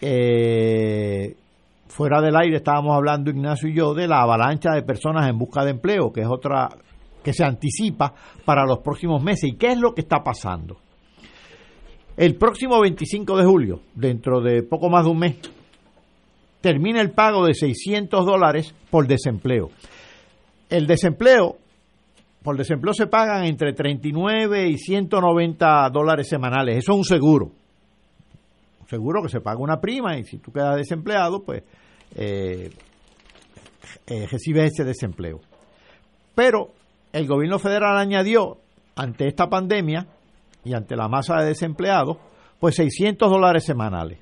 Eh, 0.00 1.34
fuera 1.88 2.20
del 2.20 2.36
aire 2.36 2.56
estábamos 2.56 2.94
hablando 2.94 3.30
Ignacio 3.30 3.68
y 3.68 3.74
yo 3.74 3.94
de 3.94 4.08
la 4.08 4.22
avalancha 4.22 4.72
de 4.72 4.82
personas 4.82 5.28
en 5.28 5.38
busca 5.38 5.64
de 5.64 5.70
empleo, 5.70 6.12
que 6.12 6.22
es 6.22 6.28
otra 6.28 6.68
que 7.22 7.32
se 7.32 7.44
anticipa 7.44 8.14
para 8.44 8.64
los 8.64 8.78
próximos 8.78 9.22
meses. 9.22 9.50
¿Y 9.52 9.56
qué 9.56 9.72
es 9.72 9.78
lo 9.78 9.94
que 9.94 10.02
está 10.02 10.22
pasando? 10.22 10.76
El 12.16 12.36
próximo 12.36 12.80
25 12.80 13.36
de 13.36 13.44
julio, 13.44 13.80
dentro 13.94 14.40
de 14.40 14.62
poco 14.62 14.88
más 14.88 15.04
de 15.04 15.10
un 15.10 15.18
mes, 15.18 15.36
termina 16.60 17.00
el 17.00 17.10
pago 17.10 17.44
de 17.44 17.52
600 17.52 18.24
dólares 18.24 18.74
por 18.90 19.06
desempleo. 19.06 19.70
El 20.70 20.86
desempleo, 20.86 21.56
por 22.42 22.56
desempleo 22.56 22.94
se 22.94 23.06
pagan 23.06 23.44
entre 23.44 23.72
39 23.72 24.68
y 24.68 24.78
190 24.78 25.90
dólares 25.90 26.28
semanales. 26.28 26.78
Eso 26.78 26.92
es 26.92 26.98
un 26.98 27.04
seguro. 27.04 27.50
Seguro 28.88 29.22
que 29.22 29.28
se 29.28 29.40
paga 29.40 29.58
una 29.58 29.80
prima 29.80 30.16
y 30.16 30.24
si 30.24 30.38
tú 30.38 30.52
quedas 30.52 30.76
desempleado, 30.76 31.42
pues 31.42 31.62
eh, 32.14 32.70
eh, 34.06 34.26
recibes 34.30 34.72
ese 34.72 34.84
desempleo. 34.84 35.40
Pero 36.34 36.72
el 37.12 37.26
gobierno 37.26 37.58
federal 37.58 37.98
añadió, 37.98 38.58
ante 38.94 39.26
esta 39.26 39.48
pandemia 39.48 40.06
y 40.64 40.74
ante 40.74 40.96
la 40.96 41.08
masa 41.08 41.36
de 41.40 41.46
desempleados, 41.46 42.18
pues 42.60 42.76
600 42.76 43.30
dólares 43.30 43.64
semanales. 43.64 44.18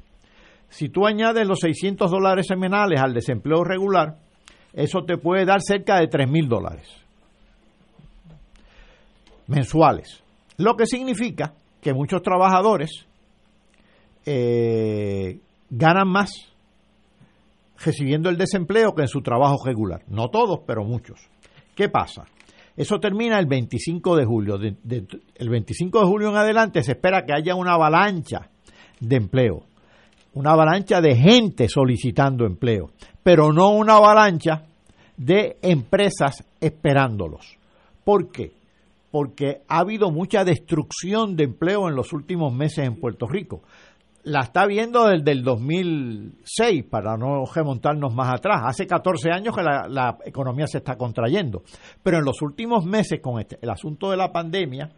Si 0.68 0.88
tú 0.88 1.06
añades 1.06 1.46
los 1.46 1.60
600 1.60 2.10
dólares 2.10 2.46
semanales 2.48 3.00
al 3.00 3.14
desempleo 3.14 3.62
regular, 3.62 4.18
eso 4.72 5.04
te 5.04 5.18
puede 5.18 5.44
dar 5.44 5.60
cerca 5.60 6.00
de 6.00 6.08
3 6.08 6.28
mil 6.28 6.48
dólares 6.48 7.04
mensuales. 9.46 10.22
Lo 10.56 10.76
que 10.76 10.86
significa 10.86 11.54
que 11.80 11.92
muchos 11.92 12.22
trabajadores 12.22 13.06
eh, 14.24 15.38
ganan 15.70 16.08
más 16.08 16.30
recibiendo 17.84 18.30
el 18.30 18.38
desempleo 18.38 18.94
que 18.94 19.02
en 19.02 19.08
su 19.08 19.20
trabajo 19.22 19.64
regular. 19.64 20.02
No 20.08 20.28
todos, 20.28 20.60
pero 20.66 20.84
muchos. 20.84 21.20
¿Qué 21.74 21.88
pasa? 21.88 22.24
Eso 22.76 22.98
termina 22.98 23.38
el 23.38 23.46
25 23.46 24.16
de 24.16 24.24
julio. 24.24 24.56
El 24.56 25.48
25 25.48 26.00
de 26.00 26.06
julio 26.06 26.30
en 26.30 26.36
adelante 26.36 26.82
se 26.82 26.92
espera 26.92 27.24
que 27.24 27.32
haya 27.32 27.54
una 27.54 27.74
avalancha 27.74 28.50
de 29.00 29.16
empleo 29.16 29.66
una 30.34 30.52
avalancha 30.52 31.00
de 31.00 31.16
gente 31.16 31.68
solicitando 31.68 32.44
empleo, 32.44 32.90
pero 33.22 33.52
no 33.52 33.70
una 33.70 33.96
avalancha 33.96 34.64
de 35.16 35.56
empresas 35.62 36.44
esperándolos. 36.60 37.56
¿Por 38.04 38.30
qué? 38.30 38.52
Porque 39.10 39.62
ha 39.68 39.78
habido 39.78 40.10
mucha 40.10 40.44
destrucción 40.44 41.36
de 41.36 41.44
empleo 41.44 41.88
en 41.88 41.94
los 41.94 42.12
últimos 42.12 42.52
meses 42.52 42.84
en 42.84 42.96
Puerto 42.96 43.26
Rico. 43.26 43.62
La 44.24 44.40
está 44.40 44.66
viendo 44.66 45.06
desde 45.06 45.32
el 45.32 45.42
2006, 45.42 46.84
para 46.90 47.16
no 47.16 47.44
remontarnos 47.44 48.14
más 48.14 48.32
atrás. 48.32 48.62
Hace 48.64 48.86
14 48.86 49.30
años 49.30 49.54
que 49.54 49.62
la, 49.62 49.86
la 49.88 50.18
economía 50.24 50.66
se 50.66 50.78
está 50.78 50.96
contrayendo. 50.96 51.62
Pero 52.02 52.18
en 52.18 52.24
los 52.24 52.40
últimos 52.40 52.86
meses, 52.86 53.20
con 53.20 53.38
este, 53.38 53.58
el 53.60 53.70
asunto 53.70 54.10
de 54.10 54.16
la 54.16 54.32
pandemia, 54.32 54.90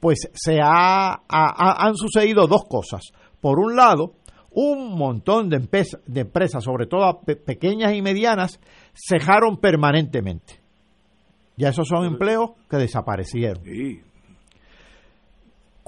pues 0.00 0.30
se 0.32 0.58
ha, 0.60 1.12
ha, 1.28 1.86
han 1.86 1.94
sucedido 1.94 2.46
dos 2.46 2.64
cosas 2.68 3.12
por 3.40 3.58
un 3.58 3.76
lado, 3.76 4.14
un 4.50 4.96
montón 4.96 5.48
de, 5.48 5.56
empresas, 5.56 6.00
de 6.06 6.22
empresas 6.22 6.64
sobre 6.64 6.86
todo 6.86 7.20
pequeñas 7.20 7.94
y 7.94 8.02
medianas, 8.02 8.60
cejaron 8.94 9.58
permanentemente. 9.58 10.60
Ya 11.56 11.68
esos 11.68 11.88
son 11.88 12.04
empleos 12.04 12.52
que 12.68 12.78
desaparecieron. 12.78 13.62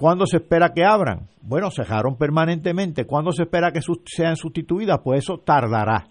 ¿Cuándo 0.03 0.27
se 0.27 0.39
espera 0.39 0.73
que 0.75 0.85
abran? 0.85 1.29
Bueno, 1.43 1.71
cejaron 1.71 2.17
permanentemente. 2.17 3.05
¿Cuándo 3.05 3.31
se 3.31 3.45
espera 3.45 3.71
que 3.71 3.79
sean 4.05 4.35
sustituidas? 4.35 4.99
Pues 5.05 5.23
eso 5.23 5.39
tardará. 5.39 6.09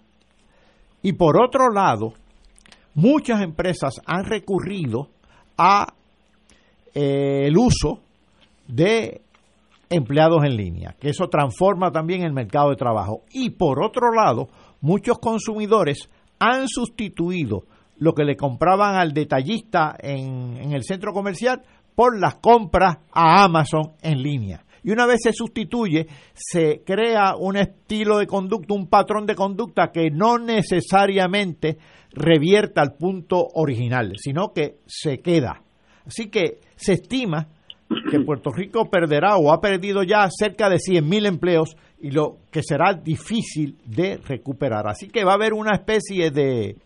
Y 1.02 1.12
por 1.12 1.36
otro 1.38 1.70
lado, 1.70 2.14
muchas 2.94 3.42
empresas 3.42 4.00
han 4.06 4.24
recurrido 4.24 5.10
a 5.58 5.88
eh, 6.94 7.48
el 7.48 7.58
uso 7.58 8.00
de 8.66 9.20
empleados 9.90 10.42
en 10.44 10.56
línea, 10.56 10.96
que 10.98 11.10
eso 11.10 11.28
transforma 11.28 11.92
también 11.92 12.22
el 12.22 12.32
mercado 12.32 12.70
de 12.70 12.76
trabajo. 12.76 13.24
Y 13.30 13.50
por 13.50 13.84
otro 13.84 14.10
lado, 14.14 14.48
muchos 14.80 15.18
consumidores 15.18 16.08
han 16.38 16.66
sustituido 16.66 17.64
lo 17.98 18.14
que 18.14 18.24
le 18.24 18.36
compraban 18.36 18.94
al 18.94 19.12
detallista 19.12 19.94
en 20.00 20.72
el 20.72 20.82
centro 20.82 21.12
comercial 21.12 21.62
por 21.94 22.18
las 22.18 22.36
compras 22.36 22.98
a 23.12 23.44
Amazon 23.44 23.92
en 24.02 24.22
línea. 24.22 24.64
Y 24.84 24.90
una 24.90 25.06
vez 25.06 25.20
se 25.22 25.32
sustituye, 25.32 26.06
se 26.34 26.82
crea 26.84 27.36
un 27.36 27.56
estilo 27.56 28.18
de 28.18 28.26
conducta, 28.26 28.74
un 28.74 28.88
patrón 28.88 29.26
de 29.26 29.36
conducta 29.36 29.92
que 29.92 30.10
no 30.10 30.38
necesariamente 30.38 31.78
revierta 32.10 32.80
al 32.82 32.94
punto 32.94 33.46
original, 33.54 34.14
sino 34.16 34.52
que 34.52 34.78
se 34.86 35.18
queda. 35.18 35.62
Así 36.04 36.28
que 36.28 36.58
se 36.74 36.94
estima 36.94 37.48
que 38.10 38.20
Puerto 38.26 38.50
Rico 38.50 38.90
perderá 38.90 39.36
o 39.36 39.52
ha 39.52 39.60
perdido 39.60 40.02
ya 40.02 40.28
cerca 40.30 40.68
de 40.68 40.76
100.000 40.76 41.26
empleos 41.26 41.76
y 42.00 42.10
lo 42.10 42.38
que 42.50 42.62
será 42.62 42.92
difícil 42.94 43.78
de 43.84 44.16
recuperar. 44.16 44.88
Así 44.88 45.08
que 45.08 45.24
va 45.24 45.32
a 45.32 45.36
haber 45.36 45.52
una 45.52 45.74
especie 45.74 46.32
de, 46.32 46.76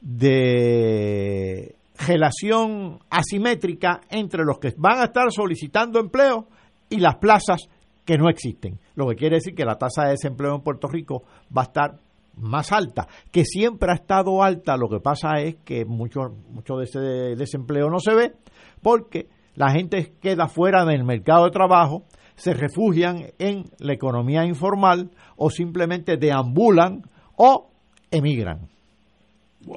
de 0.00 1.76
relación 1.98 2.98
asimétrica 3.10 4.00
entre 4.10 4.44
los 4.44 4.58
que 4.58 4.74
van 4.76 5.00
a 5.00 5.04
estar 5.04 5.30
solicitando 5.30 6.00
empleo 6.00 6.48
y 6.88 6.98
las 6.98 7.16
plazas 7.16 7.68
que 8.04 8.18
no 8.18 8.28
existen. 8.28 8.80
Lo 8.94 9.08
que 9.08 9.16
quiere 9.16 9.36
decir 9.36 9.54
que 9.54 9.64
la 9.64 9.78
tasa 9.78 10.04
de 10.04 10.10
desempleo 10.10 10.54
en 10.54 10.62
Puerto 10.62 10.88
Rico 10.88 11.24
va 11.56 11.62
a 11.62 11.64
estar 11.64 12.00
más 12.36 12.72
alta, 12.72 13.08
que 13.30 13.44
siempre 13.44 13.90
ha 13.90 13.94
estado 13.94 14.42
alta, 14.42 14.76
lo 14.76 14.88
que 14.88 15.00
pasa 15.00 15.40
es 15.40 15.56
que 15.64 15.84
mucho, 15.84 16.34
mucho 16.48 16.76
de 16.76 16.84
ese 16.84 16.98
desempleo 17.36 17.90
no 17.90 17.98
se 17.98 18.14
ve 18.14 18.32
porque 18.80 19.28
la 19.54 19.70
gente 19.70 20.14
queda 20.18 20.48
fuera 20.48 20.86
del 20.86 21.04
mercado 21.04 21.44
de 21.44 21.50
trabajo, 21.50 22.04
se 22.34 22.54
refugian 22.54 23.26
en 23.38 23.64
la 23.78 23.92
economía 23.92 24.46
informal 24.46 25.10
o 25.36 25.50
simplemente 25.50 26.16
deambulan 26.16 27.02
o 27.36 27.70
emigran. 28.10 28.71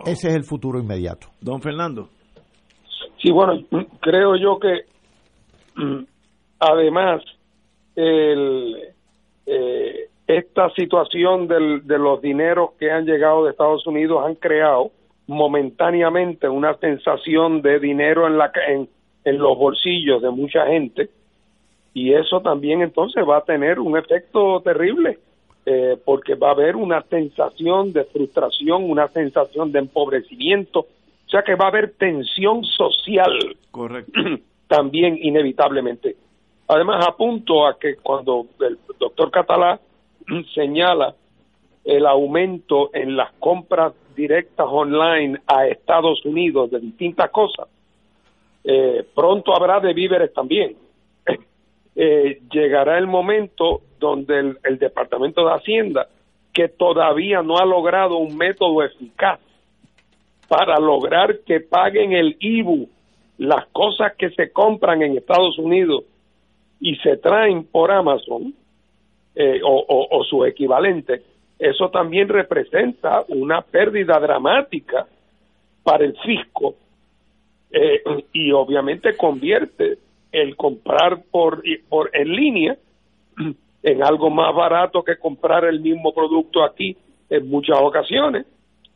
Ese 0.06 0.30
es 0.30 0.36
el 0.36 0.44
futuro 0.44 0.80
inmediato. 0.80 1.28
Don 1.42 1.62
Fernando. 1.62 2.10
Sí, 3.22 3.32
bueno, 3.32 3.64
creo 4.02 4.36
yo 4.36 4.60
que 4.60 4.82
mm, 5.76 6.04
además 6.60 7.22
el, 7.96 8.76
eh, 9.46 10.10
esta 10.28 10.70
situación 10.72 11.48
del, 11.48 11.86
de 11.86 11.98
los 11.98 12.22
dineros 12.22 12.72
que 12.80 12.92
han 12.92 13.06
llegado 13.06 13.46
de 13.46 13.52
Estados 13.52 13.86
Unidos 13.88 14.24
han 14.26 14.36
creado 14.36 14.92
momentáneamente 15.28 16.48
una 16.48 16.76
sensación 16.78 17.62
de 17.62 17.80
dinero 17.80 18.28
en 18.28 18.38
la 18.38 18.52
en, 18.68 18.90
en 19.24 19.38
los 19.38 19.58
bolsillos 19.58 20.22
de 20.22 20.30
mucha 20.30 20.68
gente 20.68 21.10
y 21.94 22.14
eso 22.14 22.42
también 22.42 22.82
entonces 22.82 23.24
va 23.28 23.38
a 23.38 23.44
tener 23.44 23.80
un 23.80 23.98
efecto 23.98 24.62
terrible 24.62 25.18
eh, 25.66 25.98
porque 26.04 26.36
va 26.36 26.50
a 26.50 26.52
haber 26.52 26.76
una 26.76 27.02
sensación 27.04 27.92
de 27.92 28.04
frustración, 28.06 28.90
una 28.90 29.08
sensación 29.08 29.72
de 29.72 29.80
empobrecimiento, 29.80 30.82
o 30.82 31.30
sea 31.30 31.42
que 31.42 31.56
va 31.56 31.66
a 31.66 31.70
haber 31.70 31.94
tensión 31.94 32.64
social 32.64 33.58
Correcto. 33.72 34.12
también 34.68 35.18
inevitablemente. 35.22 36.16
Además 36.68 37.06
apunto 37.08 37.66
a 37.66 37.78
que 37.80 37.96
cuando 37.96 38.46
el 38.60 38.78
doctor 39.00 39.32
Catalá 39.32 39.80
señala 40.54 41.16
el 41.84 42.06
aumento 42.06 42.90
en 42.94 43.16
las 43.16 43.32
compras 43.34 43.94
directas 44.16 44.66
online 44.70 45.40
a 45.46 45.68
Estados 45.68 46.24
Unidos 46.26 46.72
de 46.72 46.80
distintas 46.80 47.30
cosas, 47.30 47.68
eh, 48.64 49.06
pronto 49.14 49.56
habrá 49.56 49.80
de 49.80 49.94
víveres 49.94 50.34
también. 50.34 50.76
Eh, 51.96 52.42
llegará 52.52 52.98
el 52.98 53.08
momento 53.08 53.82
donde 54.00 54.58
el, 54.64 54.78
Departamento 54.78 55.46
de 55.46 55.54
Hacienda, 55.54 56.08
que 56.54 56.68
todavía 56.68 57.42
no 57.42 57.58
ha 57.58 57.66
logrado 57.66 58.18
un 58.18 58.36
método 58.38 58.84
eficaz 58.84 59.40
para 60.48 60.78
lograr 60.78 61.40
que 61.46 61.62
paguen 61.62 62.14
el 62.14 62.36
IBU 62.40 62.90
las 63.38 63.66
cosas 63.68 64.14
que 64.18 64.30
se 64.32 64.52
compran 64.52 65.02
en 65.02 65.18
Estados 65.18 65.58
Unidos 65.58 66.04
y 66.80 66.96
se 66.98 67.18
traen 67.18 67.66
por 67.66 67.92
Amazon 67.92 68.54
eh, 69.36 69.60
o, 69.64 70.08
o, 70.12 70.24
su 70.24 70.46
equivalente, 70.46 71.22
eso 71.60 71.90
también 71.90 72.30
representa 72.30 73.24
una 73.28 73.62
pérdida 73.62 74.18
dramática 74.20 75.08
para 75.84 76.06
el 76.06 76.16
fisco 76.20 76.76
eh, 77.72 78.02
y 78.32 78.52
obviamente 78.52 79.18
convierte 79.18 79.98
el 80.36 80.58
comprar 80.58 81.24
por, 81.32 81.64
por 81.88 82.10
en 82.14 82.30
línea 82.30 82.78
en 83.84 84.04
algo 84.04 84.30
más 84.30 84.54
barato 84.54 85.04
que 85.04 85.18
comprar 85.18 85.64
el 85.66 85.80
mismo 85.80 86.14
producto 86.14 86.64
aquí 86.64 86.98
en 87.30 87.48
muchas 87.48 87.78
ocasiones, 87.80 88.46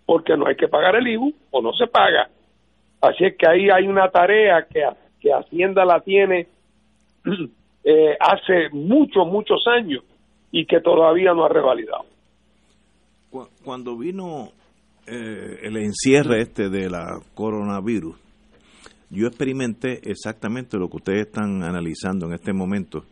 porque 0.05 0.35
no 0.35 0.47
hay 0.47 0.55
que 0.55 0.67
pagar 0.67 0.95
el 0.95 1.07
IBU 1.07 1.33
o 1.51 1.61
no 1.61 1.71
se 1.73 1.87
paga. 1.87 2.29
Así 3.01 3.25
es 3.25 3.37
que 3.37 3.47
ahí 3.47 3.69
hay 3.69 3.87
una 3.87 4.09
tarea 4.09 4.67
que, 4.69 4.81
que 5.21 5.31
Hacienda 5.31 5.85
la 5.85 6.01
tiene 6.01 6.47
eh, 7.83 8.17
hace 8.19 8.69
muchos, 8.73 9.25
muchos 9.27 9.65
años 9.67 10.03
y 10.51 10.65
que 10.65 10.81
todavía 10.81 11.33
no 11.33 11.45
ha 11.45 11.49
revalidado. 11.49 12.05
Cuando 13.63 13.95
vino 13.95 14.49
eh, 15.07 15.59
el 15.61 15.77
encierre 15.77 16.41
este 16.41 16.69
de 16.69 16.89
la 16.89 17.19
coronavirus, 17.35 18.15
yo 19.09 19.27
experimenté 19.27 19.99
exactamente 20.09 20.77
lo 20.77 20.89
que 20.89 20.97
ustedes 20.97 21.27
están 21.27 21.63
analizando 21.63 22.27
en 22.27 22.33
este 22.33 22.53
momento. 22.53 23.05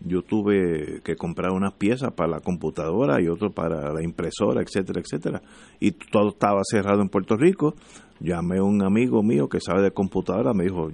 Yo 0.00 0.22
tuve 0.22 1.00
que 1.02 1.16
comprar 1.16 1.52
unas 1.52 1.74
piezas 1.74 2.12
para 2.12 2.30
la 2.30 2.40
computadora 2.40 3.22
y 3.22 3.28
otro 3.28 3.50
para 3.50 3.92
la 3.92 4.02
impresora, 4.02 4.62
etcétera, 4.62 5.00
etcétera. 5.00 5.42
Y 5.80 5.92
todo 5.92 6.30
estaba 6.30 6.60
cerrado 6.64 7.00
en 7.00 7.08
Puerto 7.08 7.36
Rico. 7.36 7.74
Llamé 8.20 8.58
a 8.58 8.64
un 8.64 8.82
amigo 8.82 9.22
mío 9.22 9.48
que 9.48 9.60
sabe 9.60 9.82
de 9.82 9.90
computadora, 9.92 10.52
me 10.52 10.64
dijo, 10.64 10.88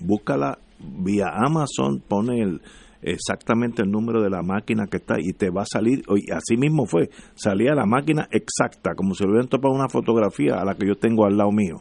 búscala 0.00 0.58
vía 0.78 1.28
Amazon, 1.34 2.02
pone 2.06 2.40
el, 2.42 2.60
exactamente 3.02 3.82
el 3.82 3.90
número 3.90 4.22
de 4.22 4.30
la 4.30 4.42
máquina 4.42 4.86
que 4.86 4.98
está 4.98 5.16
y 5.18 5.32
te 5.32 5.50
va 5.50 5.62
a 5.62 5.66
salir, 5.66 6.02
y 6.16 6.32
así 6.32 6.56
mismo 6.56 6.86
fue, 6.86 7.10
salía 7.34 7.74
la 7.74 7.86
máquina 7.86 8.28
exacta, 8.30 8.94
como 8.94 9.14
si 9.14 9.24
lo 9.24 9.30
hubieran 9.30 9.48
topado 9.48 9.74
una 9.74 9.88
fotografía 9.88 10.54
a 10.54 10.64
la 10.64 10.74
que 10.74 10.86
yo 10.86 10.96
tengo 10.96 11.24
al 11.24 11.36
lado 11.36 11.50
mío. 11.52 11.80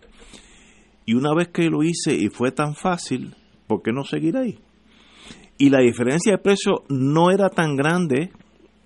Y 1.05 1.13
una 1.13 1.33
vez 1.33 1.49
que 1.49 1.69
lo 1.69 1.83
hice 1.83 2.15
y 2.15 2.29
fue 2.29 2.51
tan 2.51 2.75
fácil, 2.75 3.35
¿por 3.67 3.81
qué 3.81 3.91
no 3.91 4.03
seguir 4.03 4.37
ahí? 4.37 4.59
Y 5.57 5.69
la 5.69 5.79
diferencia 5.79 6.33
de 6.33 6.37
precio 6.39 6.83
no 6.89 7.31
era 7.31 7.49
tan 7.49 7.75
grande, 7.75 8.31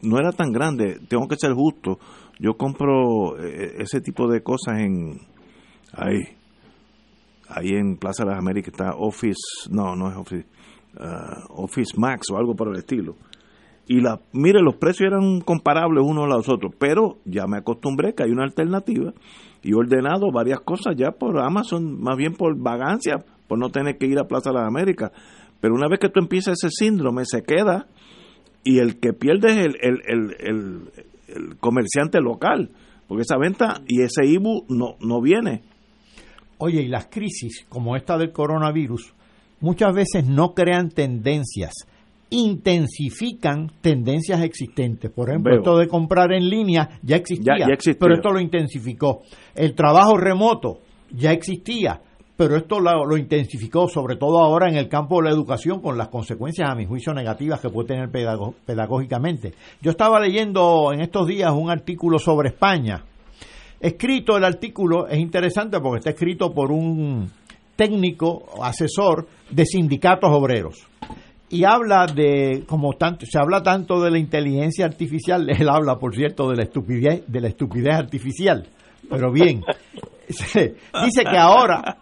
no 0.01 0.19
era 0.19 0.31
tan 0.31 0.51
grande, 0.51 0.99
tengo 1.07 1.27
que 1.27 1.35
ser 1.37 1.53
justo. 1.53 1.97
Yo 2.39 2.55
compro 2.55 3.37
eh, 3.39 3.75
ese 3.79 4.01
tipo 4.01 4.27
de 4.27 4.43
cosas 4.43 4.79
en 4.79 5.19
ahí, 5.93 6.19
ahí 7.47 7.69
en 7.69 7.97
Plaza 7.97 8.23
de 8.23 8.31
las 8.31 8.39
Américas 8.39 8.73
está 8.73 8.95
Office, 8.95 9.69
no, 9.71 9.95
no 9.95 10.09
es 10.09 10.17
Office, 10.17 10.45
uh, 10.99 11.63
Office 11.63 11.93
Max 11.97 12.27
o 12.31 12.37
algo 12.37 12.55
por 12.55 12.69
el 12.69 12.77
estilo. 12.77 13.15
Y 13.87 14.01
la, 14.01 14.21
mire, 14.33 14.61
los 14.61 14.75
precios 14.75 15.07
eran 15.07 15.41
comparables 15.41 16.03
unos 16.05 16.25
a 16.25 16.35
los 16.37 16.47
otros, 16.47 16.73
pero 16.77 17.17
ya 17.25 17.47
me 17.47 17.57
acostumbré 17.57 18.13
que 18.13 18.23
hay 18.23 18.29
una 18.29 18.43
alternativa 18.43 19.13
y 19.63 19.73
ordenado 19.73 20.31
varias 20.31 20.61
cosas 20.61 20.95
ya 20.95 21.11
por 21.11 21.39
Amazon, 21.39 22.01
más 22.01 22.17
bien 22.17 22.33
por 22.33 22.57
vagancia, 22.57 23.25
por 23.47 23.59
no 23.59 23.69
tener 23.69 23.97
que 23.97 24.07
ir 24.07 24.19
a 24.19 24.27
Plaza 24.27 24.51
de 24.51 24.57
las 24.57 24.67
Américas. 24.67 25.11
Pero 25.59 25.73
una 25.73 25.87
vez 25.89 25.99
que 25.99 26.09
tú 26.09 26.19
empiezas 26.19 26.63
ese 26.63 26.69
síndrome, 26.69 27.25
se 27.25 27.43
queda 27.43 27.87
y 28.63 28.79
el 28.79 28.99
que 28.99 29.13
pierde 29.13 29.51
es 29.51 29.57
el, 29.57 29.75
el, 29.81 30.89
el, 31.27 31.57
comerciante 31.59 32.19
local, 32.19 32.71
porque 33.07 33.23
esa 33.23 33.37
venta 33.37 33.81
y 33.87 34.01
ese 34.01 34.25
IBU 34.25 34.65
no, 34.69 34.95
no 34.99 35.21
viene. 35.21 35.63
Oye, 36.57 36.81
y 36.81 36.87
las 36.87 37.07
crisis 37.07 37.65
como 37.69 37.95
esta 37.95 38.17
del 38.17 38.31
coronavirus 38.31 39.13
muchas 39.61 39.93
veces 39.93 40.25
no 40.25 40.53
crean 40.53 40.89
tendencias, 40.89 41.73
intensifican 42.29 43.71
tendencias 43.81 44.41
existentes. 44.41 45.11
Por 45.11 45.29
ejemplo, 45.29 45.55
esto 45.55 45.77
de 45.77 45.87
comprar 45.87 46.31
en 46.31 46.49
línea 46.49 46.89
ya 47.01 47.15
existía, 47.15 47.67
pero 47.99 48.15
esto 48.15 48.31
lo 48.31 48.39
intensificó. 48.39 49.21
El 49.55 49.73
trabajo 49.73 50.17
remoto 50.17 50.79
ya 51.11 51.31
existía, 51.31 52.01
pero 52.37 52.55
esto 52.55 52.79
lo, 52.79 53.05
lo, 53.05 53.17
intensificó, 53.17 53.87
sobre 53.87 54.15
todo 54.15 54.39
ahora 54.39 54.69
en 54.69 54.77
el 54.77 54.87
campo 54.87 55.17
de 55.17 55.29
la 55.29 55.35
educación, 55.35 55.81
con 55.81 55.97
las 55.97 56.09
consecuencias, 56.09 56.69
a 56.69 56.75
mi 56.75 56.85
juicio, 56.85 57.13
negativas 57.13 57.59
que 57.59 57.69
puede 57.69 57.89
tener 57.89 58.09
pedagógicamente. 58.09 59.53
Yo 59.81 59.91
estaba 59.91 60.19
leyendo 60.19 60.93
en 60.93 61.01
estos 61.01 61.27
días 61.27 61.51
un 61.51 61.69
artículo 61.69 62.19
sobre 62.19 62.49
España. 62.49 63.03
Escrito 63.79 64.37
el 64.37 64.43
artículo, 64.43 65.07
es 65.07 65.17
interesante 65.19 65.79
porque 65.79 65.99
está 65.99 66.09
escrito 66.11 66.53
por 66.53 66.71
un 66.71 67.31
técnico, 67.75 68.43
asesor 68.61 69.25
de 69.49 69.65
sindicatos 69.65 70.29
obreros 70.29 70.88
y 71.49 71.63
habla 71.63 72.05
de 72.05 72.63
como 72.67 72.93
tanto 72.93 73.25
se 73.25 73.39
habla 73.39 73.63
tanto 73.63 74.01
de 74.01 74.11
la 74.11 74.19
inteligencia 74.19 74.85
artificial 74.85 75.49
él 75.49 75.67
habla 75.69 75.97
por 75.97 76.15
cierto 76.15 76.49
de 76.49 76.57
la 76.57 76.63
estupidez 76.63 77.23
de 77.27 77.41
la 77.41 77.47
estupidez 77.47 77.95
artificial 77.95 78.67
pero 79.09 79.31
bien 79.31 79.63
dice 80.27 80.75
que 81.23 81.37
ahora 81.37 81.97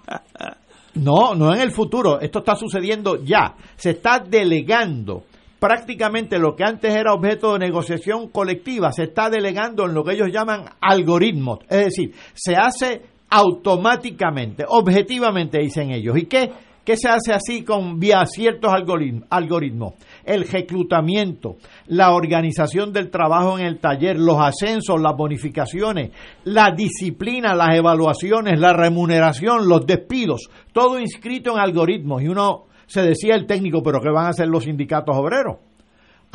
no 0.95 1.35
no 1.35 1.53
en 1.53 1.61
el 1.61 1.71
futuro 1.71 2.19
esto 2.19 2.39
está 2.39 2.55
sucediendo 2.55 3.23
ya 3.23 3.55
se 3.75 3.91
está 3.91 4.19
delegando 4.19 5.23
prácticamente 5.59 6.37
lo 6.37 6.55
que 6.55 6.63
antes 6.63 6.93
era 6.93 7.13
objeto 7.13 7.53
de 7.53 7.59
negociación 7.59 8.27
colectiva 8.29 8.91
se 8.91 9.03
está 9.03 9.29
delegando 9.29 9.85
en 9.85 9.93
lo 9.93 10.03
que 10.03 10.13
ellos 10.13 10.29
llaman 10.31 10.65
algoritmos 10.81 11.59
es 11.69 11.85
decir 11.85 12.13
se 12.33 12.55
hace 12.55 13.01
automáticamente 13.29 14.65
objetivamente 14.67 15.59
dicen 15.59 15.91
ellos 15.91 16.17
y 16.17 16.25
qué 16.25 16.51
¿Qué 16.87 16.95
se 16.95 17.09
hace 17.09 17.33
así 17.33 17.65
con 17.65 17.99
vía 17.99 18.25
ciertos 18.25 18.71
algoritmos? 18.71 19.95
El 20.23 20.47
reclutamiento, 20.47 21.57
la 21.87 22.13
organización 22.13 22.93
del 22.93 23.09
trabajo 23.09 23.59
en 23.59 23.65
el 23.65 23.79
taller, 23.79 24.17
los 24.17 24.39
ascensos, 24.39 25.01
las 25.01 25.13
bonificaciones, 25.17 26.11
la 26.45 26.71
disciplina, 26.71 27.53
las 27.55 27.75
evaluaciones, 27.75 28.57
la 28.57 28.71
remuneración, 28.71 29.67
los 29.67 29.85
despidos, 29.85 30.47
todo 30.71 30.97
inscrito 30.97 31.51
en 31.51 31.59
algoritmos. 31.59 32.23
Y 32.23 32.29
uno 32.29 32.67
se 32.85 33.01
decía 33.01 33.35
el 33.35 33.45
técnico, 33.47 33.83
pero 33.83 33.99
¿qué 33.99 34.09
van 34.09 34.27
a 34.27 34.29
hacer 34.29 34.47
los 34.47 34.63
sindicatos 34.63 35.13
obreros? 35.13 35.66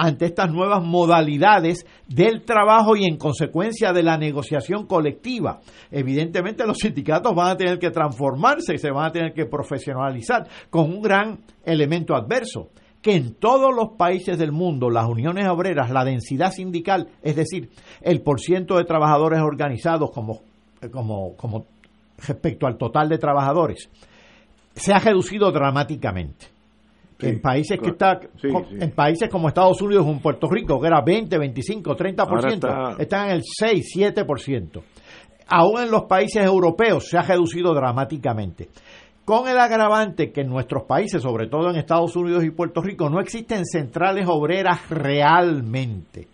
Ante 0.03 0.24
estas 0.27 0.51
nuevas 0.51 0.83
modalidades 0.83 1.87
del 2.09 2.43
trabajo 2.43 2.97
y 2.97 3.05
en 3.05 3.16
consecuencia 3.16 3.93
de 3.93 4.03
la 4.03 4.19
negociación 4.19 4.85
colectiva. 4.87 5.61
Evidentemente 5.93 6.66
los 6.66 6.79
sindicatos 6.79 7.33
van 7.37 7.51
a 7.51 7.57
tener 7.57 7.79
que 7.79 7.93
transformarse, 7.93 8.79
se 8.79 8.91
van 8.91 9.07
a 9.07 9.12
tener 9.12 9.33
que 9.33 9.47
profesionalizar 9.47 10.49
con 10.70 10.91
un 10.91 11.03
gran 11.03 11.39
elemento 11.65 12.16
adverso 12.16 12.70
que 13.01 13.15
en 13.15 13.35
todos 13.35 13.73
los 13.73 13.97
países 13.97 14.39
del 14.39 14.51
mundo 14.51 14.91
las 14.91 15.07
uniones 15.07 15.47
obreras, 15.49 15.91
la 15.91 16.05
densidad 16.05 16.51
sindical, 16.51 17.09
es 17.23 17.37
decir, 17.37 17.70
el 18.01 18.23
porciento 18.23 18.79
de 18.79 18.85
trabajadores 18.85 19.41
organizados 19.41 20.11
como, 20.11 20.41
como, 20.91 21.37
como 21.37 21.66
respecto 22.19 22.66
al 22.66 22.77
total 22.77 23.09
de 23.09 23.19
trabajadores, 23.19 23.89
se 24.74 24.93
ha 24.93 24.99
reducido 24.99 25.53
dramáticamente 25.53 26.52
en 27.23 27.40
países 27.40 27.78
que 27.81 27.90
está 27.90 28.20
en 28.43 28.90
países 28.90 29.28
como 29.28 29.49
Estados 29.49 29.81
Unidos 29.81 30.07
o 30.07 30.19
Puerto 30.20 30.49
Rico 30.49 30.81
que 30.81 30.86
era 30.86 31.01
20, 31.01 31.39
25, 31.39 31.97
30%, 31.97 32.53
está... 32.53 32.97
están 32.99 33.28
en 33.28 33.36
el 33.36 33.43
6, 33.44 33.86
7%. 33.97 34.82
Aún 35.49 35.82
en 35.82 35.90
los 35.90 36.05
países 36.05 36.44
europeos 36.44 37.09
se 37.09 37.19
ha 37.19 37.23
reducido 37.23 37.74
dramáticamente. 37.74 38.69
Con 39.24 39.49
el 39.49 39.59
agravante 39.59 40.32
que 40.32 40.40
en 40.40 40.49
nuestros 40.49 40.85
países, 40.85 41.23
sobre 41.23 41.47
todo 41.47 41.70
en 41.70 41.77
Estados 41.77 42.16
Unidos 42.16 42.43
y 42.44 42.51
Puerto 42.51 42.81
Rico, 42.82 43.09
no 43.09 43.20
existen 43.20 43.65
centrales 43.65 44.27
obreras 44.28 44.89
realmente. 44.90 46.27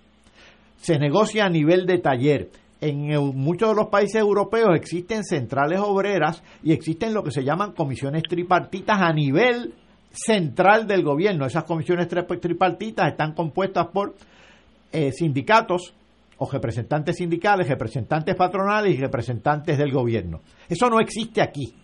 Se 0.77 0.99
negocia 0.99 1.45
a 1.45 1.51
nivel 1.51 1.85
de 1.85 1.99
taller. 1.99 2.49
En 2.81 3.09
muchos 3.37 3.71
de 3.71 3.75
los 3.75 3.89
países 3.89 4.21
europeos 4.21 4.71
existen 4.75 5.25
centrales 5.25 5.81
obreras 5.81 6.43
y 6.63 6.73
existen 6.73 7.13
lo 7.13 7.23
que 7.23 7.33
se 7.33 7.43
llaman 7.43 7.73
comisiones 7.73 8.23
tripartitas 8.23 9.01
a 9.01 9.13
nivel 9.13 9.75
central 10.11 10.87
del 10.87 11.03
gobierno. 11.03 11.47
Esas 11.47 11.65
comisiones 11.65 12.09
tripartitas 12.09 13.09
están 13.09 13.35
compuestas 13.35 13.89
por 13.89 14.15
eh, 14.93 15.13
sindicatos 15.13 15.95
o 16.39 16.51
representantes 16.51 17.17
sindicales, 17.17 17.69
representantes 17.69 18.35
patronales 18.35 18.95
y 18.95 19.01
representantes 19.01 19.77
del 19.77 19.93
gobierno. 19.93 20.41
Eso 20.69 20.89
no 20.89 21.01
existe 21.01 21.43
aquí. 21.43 21.75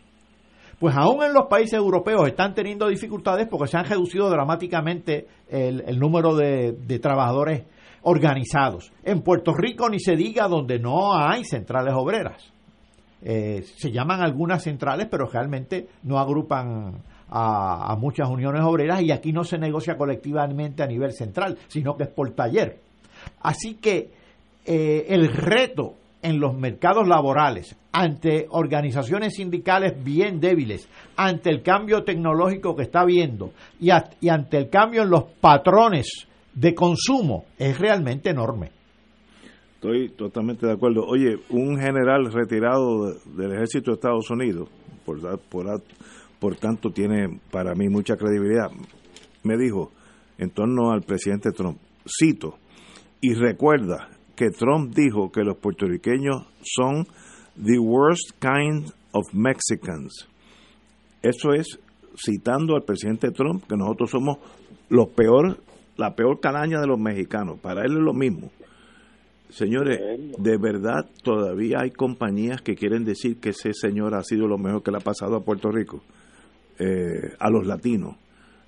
Pues 0.78 0.96
aún 0.96 1.22
en 1.22 1.32
los 1.32 1.46
países 1.46 1.74
europeos 1.74 2.26
están 2.28 2.54
teniendo 2.54 2.88
dificultades 2.88 3.46
porque 3.48 3.68
se 3.68 3.76
han 3.76 3.84
reducido 3.84 4.28
dramáticamente 4.28 5.26
el, 5.48 5.98
número 5.98 6.34
de, 6.36 6.98
trabajadores 7.00 7.64
organizados. 8.02 8.92
En 9.02 9.22
Puerto 9.22 9.54
Rico 9.54 9.88
ni 9.88 9.98
se 9.98 10.16
diga 10.16 10.48
donde 10.48 10.78
no 10.78 11.14
hay 11.16 11.44
centrales 11.44 11.94
obreras. 11.94 12.52
Eh, 13.22 13.64
se 13.78 13.90
llaman 13.90 14.20
algunas 14.20 14.62
centrales, 14.62 15.08
pero 15.10 15.26
realmente 15.26 15.88
no 16.02 16.18
agrupan 16.18 17.02
a, 17.36 17.96
muchas 17.96 18.28
uniones 18.28 18.62
obreras 18.62 19.02
y 19.02 19.10
aquí 19.10 19.32
no 19.32 19.42
se 19.42 19.58
negocia 19.58 19.96
colectivamente 19.96 20.82
a 20.82 20.86
nivel 20.86 21.12
central, 21.12 21.58
sino 21.66 21.96
que 21.96 22.04
es 22.04 22.08
por 22.08 22.30
taller. 22.30 22.78
Así 23.40 23.74
que 23.74 24.10
eh, 24.64 25.06
el 25.08 25.28
reto 25.28 25.94
en 26.22 26.38
los 26.38 26.56
mercados 26.56 27.06
laborales, 27.08 27.76
ante 27.92 28.46
organizaciones 28.50 29.34
sindicales 29.34 30.02
bien 30.02 30.40
débiles, 30.40 30.88
ante 31.16 31.50
el 31.50 31.62
cambio 31.62 32.04
tecnológico 32.04 32.74
que 32.76 32.84
está 32.84 33.00
habiendo 33.00 33.52
y, 33.80 33.90
ante 33.90 34.56
el 34.56 34.70
cambio 34.70 35.02
en 35.02 35.10
los 35.10 35.24
patrones 35.40 36.06
de 36.54 36.74
consumo, 36.74 37.46
es 37.58 37.78
realmente 37.78 38.30
enorme. 38.30 38.70
Estoy 39.74 40.10
totalmente 40.10 40.66
de 40.66 40.72
acuerdo. 40.72 41.04
Oye, 41.04 41.36
un 41.50 41.78
general 41.78 42.32
retirado 42.32 43.12
del 43.36 43.52
ejército 43.52 43.90
de 43.90 43.96
Estados 43.96 44.30
Unidos, 44.30 44.70
por, 45.04 45.20
por 45.40 45.66
por 46.38 46.56
tanto 46.56 46.90
tiene 46.90 47.40
para 47.50 47.74
mí 47.74 47.88
mucha 47.88 48.16
credibilidad. 48.16 48.70
Me 49.42 49.56
dijo 49.56 49.92
en 50.38 50.50
torno 50.50 50.90
al 50.90 51.02
presidente 51.02 51.52
Trump, 51.52 51.78
cito, 52.06 52.58
y 53.20 53.34
recuerda 53.34 54.10
que 54.36 54.50
Trump 54.50 54.94
dijo 54.94 55.30
que 55.30 55.42
los 55.42 55.56
puertorriqueños 55.58 56.46
son 56.62 57.06
the 57.56 57.78
worst 57.78 58.32
kind 58.40 58.90
of 59.12 59.24
Mexicans. 59.32 60.28
Eso 61.22 61.52
es 61.52 61.78
citando 62.16 62.74
al 62.76 62.82
presidente 62.82 63.30
Trump 63.30 63.64
que 63.66 63.76
nosotros 63.76 64.10
somos 64.10 64.38
los 64.88 65.08
peor, 65.10 65.58
la 65.96 66.14
peor 66.14 66.40
calaña 66.40 66.80
de 66.80 66.86
los 66.86 66.98
mexicanos. 66.98 67.58
Para 67.60 67.82
él 67.82 67.92
es 67.92 68.02
lo 68.02 68.12
mismo. 68.12 68.50
Señores, 69.50 70.00
de 70.38 70.58
verdad 70.58 71.08
todavía 71.22 71.78
hay 71.82 71.90
compañías 71.90 72.60
que 72.60 72.74
quieren 72.74 73.04
decir 73.04 73.38
que 73.38 73.50
ese 73.50 73.72
señor 73.72 74.14
ha 74.14 74.22
sido 74.22 74.48
lo 74.48 74.58
mejor 74.58 74.82
que 74.82 74.90
le 74.90 74.96
ha 74.96 75.00
pasado 75.00 75.36
a 75.36 75.44
Puerto 75.44 75.70
Rico. 75.70 76.02
Eh, 76.78 77.34
a 77.38 77.50
los 77.50 77.66
latinos. 77.66 78.16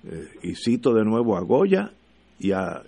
Eh, 0.05 0.27
y 0.43 0.55
cito 0.55 0.93
de 0.93 1.03
nuevo 1.03 1.35
a 1.35 1.41
Goya 1.41 1.91
y 2.39 2.51
a, 2.51 2.83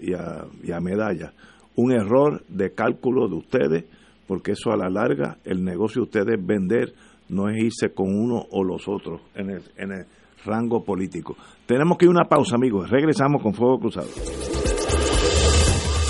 Medalla. 0.82 1.34
Un 1.76 1.92
error 1.92 2.44
de 2.48 2.72
cálculo 2.72 3.28
de 3.28 3.36
ustedes, 3.36 3.86
porque 4.28 4.52
eso 4.52 4.72
a 4.72 4.78
la 4.78 4.90
larga, 4.90 5.38
el 5.44 5.64
negocio 5.64 6.02
de 6.02 6.06
ustedes 6.06 6.46
vender, 6.46 6.94
no 7.30 7.50
es 7.50 7.58
irse 7.58 7.94
con 7.94 8.08
uno 8.16 8.46
o 8.52 8.64
los 8.64 8.88
otros 8.88 9.22
en 9.36 9.50
el, 9.50 9.64
en 9.78 9.92
el 9.92 10.06
rango 10.46 10.84
político. 10.84 11.36
Tenemos 11.66 11.98
que 11.98 12.06
ir 12.06 12.10
a 12.10 12.12
una 12.12 12.30
pausa, 12.30 12.56
amigos. 12.56 12.90
Regresamos 12.90 13.42
con 13.42 13.54
Fuego 13.54 13.80
Cruzado. 13.80 14.08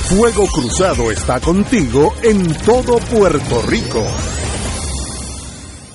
Fuego 0.09 0.45
Cruzado 0.53 1.11
está 1.11 1.39
contigo 1.39 2.13
en 2.23 2.47
todo 2.65 2.97
Puerto 3.11 3.61
Rico. 3.67 4.38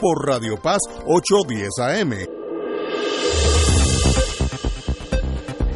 por 0.00 0.26
Radio 0.26 0.56
Paz 0.62 0.78
810 1.06 1.68
AM. 1.80 2.12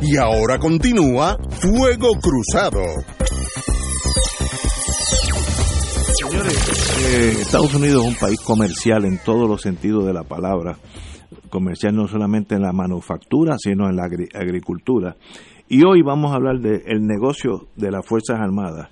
Y 0.02 0.16
ahora 0.16 0.59
continúa 0.59 1.36
Fuego 1.60 2.09
Cruzado. 2.20 2.80
Señores, 6.18 7.05
eh, 7.12 7.32
Estados 7.40 7.74
Unidos 7.74 8.02
es 8.05 8.09
un 8.12 8.16
país 8.18 8.40
comercial 8.40 9.05
en 9.05 9.18
todos 9.24 9.48
los 9.48 9.60
sentidos 9.62 10.06
de 10.06 10.12
la 10.12 10.22
palabra. 10.24 10.76
Comercial 11.51 11.94
no 11.94 12.06
solamente 12.09 12.55
en 12.55 12.62
la 12.62 12.72
manufactura, 12.72 13.56
sino 13.59 13.88
en 13.88 13.97
la 13.97 14.05
agri- 14.05 14.28
agricultura. 14.34 15.16
Y 15.68 15.84
hoy 15.84 16.02
vamos 16.02 16.32
a 16.32 16.36
hablar 16.36 16.59
del 16.60 17.06
negocio 17.06 17.66
de 17.76 17.90
las 17.90 18.05
Fuerzas 18.06 18.38
Armadas. 18.40 18.88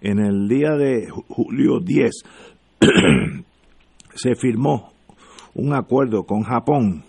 En 0.00 0.18
el 0.20 0.48
día 0.48 0.70
de 0.72 1.08
ju- 1.08 1.24
julio 1.28 1.80
10 1.80 2.22
se 4.18 4.34
firmó 4.34 4.92
un 5.54 5.74
acuerdo 5.74 6.24
con 6.24 6.42
Japón, 6.42 7.04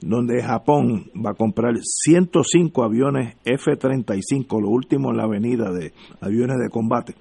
donde 0.00 0.42
Japón 0.42 1.06
va 1.14 1.30
a 1.30 1.34
comprar 1.34 1.74
105 1.80 2.84
aviones 2.84 3.36
F-35, 3.44 4.60
lo 4.60 4.68
último 4.68 5.10
en 5.10 5.16
la 5.16 5.24
avenida 5.24 5.70
de 5.70 5.92
aviones 6.20 6.56
de 6.62 6.68
combate. 6.68 7.14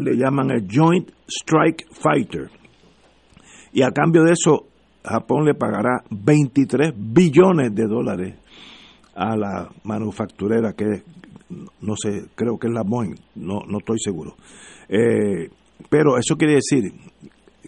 Le 0.00 0.16
llaman 0.16 0.50
el 0.50 0.66
Joint 0.70 1.08
Strike 1.26 1.86
Fighter. 1.92 2.50
Y 3.72 3.82
a 3.82 3.90
cambio 3.90 4.24
de 4.24 4.32
eso, 4.32 4.66
Japón 5.04 5.44
le 5.46 5.54
pagará 5.54 6.02
23 6.10 6.92
billones 6.96 7.74
de 7.74 7.86
dólares 7.86 8.34
a 9.14 9.36
la 9.36 9.68
manufacturera 9.84 10.72
que 10.72 11.02
no 11.80 11.94
sé, 11.96 12.26
creo 12.34 12.58
que 12.58 12.66
es 12.68 12.72
la 12.72 12.82
Boeing, 12.82 13.14
no, 13.36 13.60
no 13.66 13.78
estoy 13.78 13.98
seguro. 13.98 14.34
Eh, 14.88 15.50
pero 15.88 16.18
eso 16.18 16.36
quiere 16.36 16.54
decir 16.54 16.92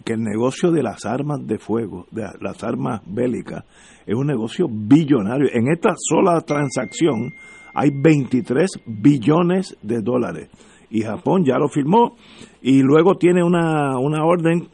que 0.07 0.13
el 0.13 0.23
negocio 0.23 0.71
de 0.71 0.81
las 0.81 1.05
armas 1.05 1.45
de 1.45 1.59
fuego, 1.59 2.05
de 2.11 2.23
las 2.39 2.63
armas 2.63 3.01
bélicas, 3.05 3.65
es 4.05 4.15
un 4.15 4.27
negocio 4.27 4.67
billonario. 4.71 5.49
En 5.51 5.67
esta 5.67 5.95
sola 5.97 6.39
transacción 6.39 7.33
hay 7.73 7.89
23 7.93 8.71
billones 8.85 9.75
de 9.81 9.99
dólares. 9.99 10.49
Y 10.89 11.01
Japón 11.01 11.43
ya 11.43 11.57
lo 11.57 11.67
firmó 11.67 12.15
y 12.61 12.81
luego 12.83 13.17
tiene 13.17 13.43
una, 13.43 13.99
una 13.99 14.23
orden 14.23 14.69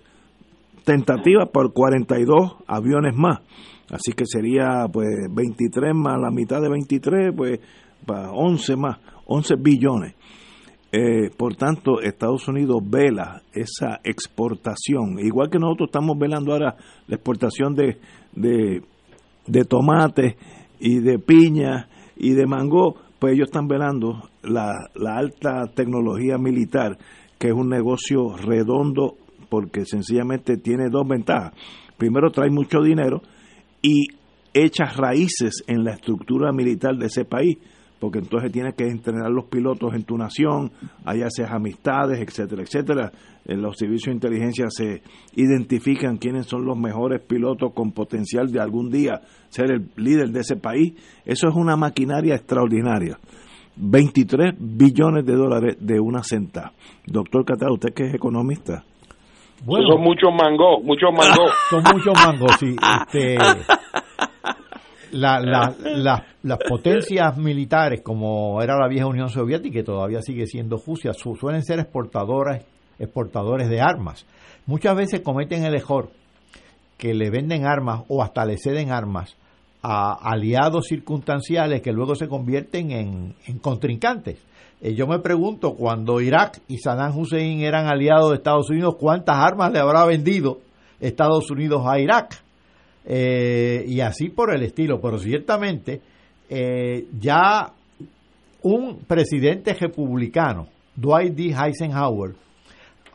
tentativa 0.85 1.47
por 1.47 1.73
42 1.73 2.57
aviones 2.67 3.15
más. 3.15 3.39
Así 3.89 4.11
que 4.15 4.27
sería 4.27 4.85
pues 4.93 5.07
23 5.31 5.95
más 5.95 6.19
la 6.21 6.29
mitad 6.29 6.61
de 6.61 6.69
23, 6.69 7.33
pues 7.35 7.59
para 8.05 8.31
11 8.33 8.75
más, 8.75 8.99
11 9.25 9.55
billones. 9.55 10.13
Eh, 10.95 11.31
por 11.35 11.55
tanto, 11.55 12.01
Estados 12.01 12.47
Unidos 12.47 12.83
vela 12.87 13.41
esa 13.51 13.99
exportación, 14.03 15.17
igual 15.17 15.49
que 15.49 15.57
nosotros 15.57 15.87
estamos 15.87 16.15
velando 16.19 16.53
ahora 16.53 16.75
la 17.07 17.15
exportación 17.15 17.73
de, 17.73 17.97
de, 18.31 18.83
de 19.47 19.65
tomates 19.65 20.35
y 20.79 20.99
de 20.99 21.17
piña 21.17 21.89
y 22.15 22.33
de 22.33 22.45
mango, 22.45 22.93
pues 23.17 23.33
ellos 23.33 23.47
están 23.47 23.67
velando 23.67 24.29
la, 24.43 24.87
la 24.93 25.17
alta 25.17 25.65
tecnología 25.73 26.37
militar, 26.37 26.95
que 27.39 27.47
es 27.47 27.53
un 27.55 27.69
negocio 27.69 28.37
redondo 28.37 29.15
porque 29.49 29.85
sencillamente 29.85 30.57
tiene 30.57 30.89
dos 30.91 31.07
ventajas. 31.07 31.53
Primero, 31.97 32.29
trae 32.29 32.51
mucho 32.51 32.81
dinero 32.83 33.23
y 33.81 34.09
echa 34.53 34.85
raíces 34.95 35.63
en 35.65 35.83
la 35.83 35.93
estructura 35.93 36.51
militar 36.51 36.97
de 36.97 37.07
ese 37.07 37.25
país 37.25 37.57
porque 38.03 38.19
entonces 38.19 38.51
tienes 38.51 38.75
que 38.75 38.83
entrenar 38.83 39.31
los 39.31 39.45
pilotos 39.45 39.93
en 39.93 40.03
tu 40.03 40.17
nación, 40.17 40.73
allá 41.05 41.27
haces 41.27 41.49
amistades, 41.49 42.19
etcétera, 42.19 42.61
etcétera. 42.61 43.13
En 43.45 43.61
los 43.61 43.77
servicios 43.77 44.07
de 44.07 44.15
inteligencia 44.15 44.65
se 44.67 45.01
identifican 45.35 46.17
quiénes 46.17 46.47
son 46.47 46.65
los 46.65 46.77
mejores 46.77 47.21
pilotos 47.21 47.71
con 47.73 47.93
potencial 47.93 48.51
de 48.51 48.59
algún 48.59 48.91
día 48.91 49.21
ser 49.47 49.71
el 49.71 49.89
líder 49.95 50.31
de 50.31 50.41
ese 50.41 50.57
país. 50.57 50.95
Eso 51.23 51.47
es 51.47 51.55
una 51.55 51.77
maquinaria 51.77 52.35
extraordinaria. 52.35 53.17
23 53.77 54.55
billones 54.59 55.25
de 55.25 55.35
dólares 55.35 55.77
de 55.79 55.97
una 56.01 56.23
centava. 56.23 56.73
Doctor 57.07 57.45
Catá, 57.45 57.71
usted 57.71 57.93
que 57.93 58.07
es 58.07 58.13
economista. 58.13 58.83
Bueno, 59.63 59.87
son 59.93 60.01
muchos 60.01 60.29
mangos, 60.33 60.83
muchos 60.83 61.09
mangos. 61.13 61.51
Son 61.69 61.81
muchos 61.83 62.13
mangos, 62.21 62.51
sí. 62.59 62.75
Este, 62.75 63.37
la, 65.13 65.39
la, 65.39 65.75
la, 65.81 66.25
las 66.43 66.57
potencias 66.67 67.37
militares, 67.37 68.01
como 68.01 68.61
era 68.61 68.77
la 68.77 68.87
vieja 68.87 69.07
Unión 69.07 69.29
Soviética 69.29 69.79
y 69.79 69.83
todavía 69.83 70.21
sigue 70.21 70.45
siendo 70.45 70.81
Rusia, 70.85 71.13
su, 71.13 71.35
suelen 71.35 71.63
ser 71.63 71.79
exportadoras, 71.79 72.65
exportadores 72.99 73.69
de 73.69 73.81
armas. 73.81 74.25
Muchas 74.65 74.95
veces 74.95 75.21
cometen 75.21 75.63
el 75.63 75.75
error 75.75 76.09
que 76.97 77.13
le 77.13 77.29
venden 77.29 77.65
armas 77.65 78.01
o 78.07 78.23
hasta 78.23 78.45
le 78.45 78.57
ceden 78.57 78.91
armas 78.91 79.35
a 79.81 80.13
aliados 80.13 80.87
circunstanciales 80.87 81.81
que 81.81 81.91
luego 81.91 82.15
se 82.15 82.27
convierten 82.27 82.91
en, 82.91 83.35
en 83.45 83.59
contrincantes. 83.59 84.37
Eh, 84.81 84.95
yo 84.95 85.07
me 85.07 85.19
pregunto, 85.19 85.75
cuando 85.75 86.21
Irak 86.21 86.61
y 86.67 86.77
Saddam 86.77 87.17
Hussein 87.17 87.61
eran 87.61 87.87
aliados 87.87 88.29
de 88.31 88.37
Estados 88.37 88.69
Unidos, 88.69 88.95
¿cuántas 88.99 89.37
armas 89.37 89.71
le 89.71 89.79
habrá 89.79 90.05
vendido 90.05 90.59
Estados 90.99 91.49
Unidos 91.51 91.83
a 91.85 91.99
Irak? 91.99 92.43
Eh, 93.05 93.83
y 93.87 93.99
así 93.99 94.29
por 94.29 94.53
el 94.55 94.63
estilo, 94.63 94.99
pero 95.01 95.17
ciertamente 95.17 96.01
eh, 96.49 97.05
ya 97.19 97.71
un 98.61 98.99
presidente 99.05 99.73
republicano, 99.73 100.67
Dwight 100.95 101.33
D. 101.33 101.53
Eisenhower, 101.53 102.31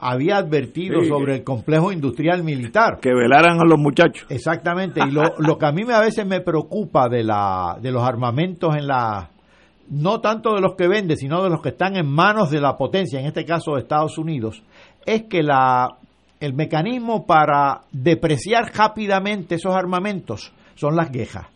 había 0.01 0.36
advertido 0.36 1.01
Sí. 1.01 1.09
sobre 1.09 1.36
el 1.36 1.44
complejo 1.44 1.90
industrial 1.90 2.44
militar. 2.44 2.98
Que 3.01 3.15
velaran 3.15 3.60
a 3.60 3.65
los 3.65 3.78
muchachos. 3.78 4.27
Exactamente, 4.28 5.01
y 5.06 5.10
lo, 5.10 5.23
lo 5.39 5.59
que 5.59 5.66
a 5.66 5.73
mí 5.73 5.85
me, 5.85 5.94
a 5.94 6.01
veces 6.01 6.27
me 6.27 6.40
preocupa 6.40 7.09
de, 7.09 7.24
la, 7.24 7.78
de 7.81 7.90
los 7.90 8.02
armamentos 8.02 8.77
en 8.77 8.86
la, 8.86 9.31
no 9.90 10.20
tanto 10.20 10.55
de 10.55 10.60
los 10.60 10.74
que 10.77 10.86
vende, 10.86 11.16
sino 11.16 11.43
de 11.43 11.51
los 11.51 11.62
que 11.62 11.70
están 11.70 11.97
en 11.97 12.06
manos 12.06 12.51
de 12.51 12.60
la 12.60 12.77
potencia, 12.77 13.19
en 13.19 13.27
este 13.27 13.44
caso 13.44 13.73
de 13.74 13.81
Estados 13.81 14.19
Unidos, 14.19 14.62
es 15.06 15.24
que 15.24 15.43
la, 15.43 15.97
el 16.40 16.55
mecanismo 16.55 17.27
para 17.27 17.81
depreciar 17.93 18.73
rápidamente 18.74 19.56
esos 19.56 19.74
armamentos 19.74 20.52
son 20.74 20.94
las 20.97 21.10
quejas. 21.10 21.47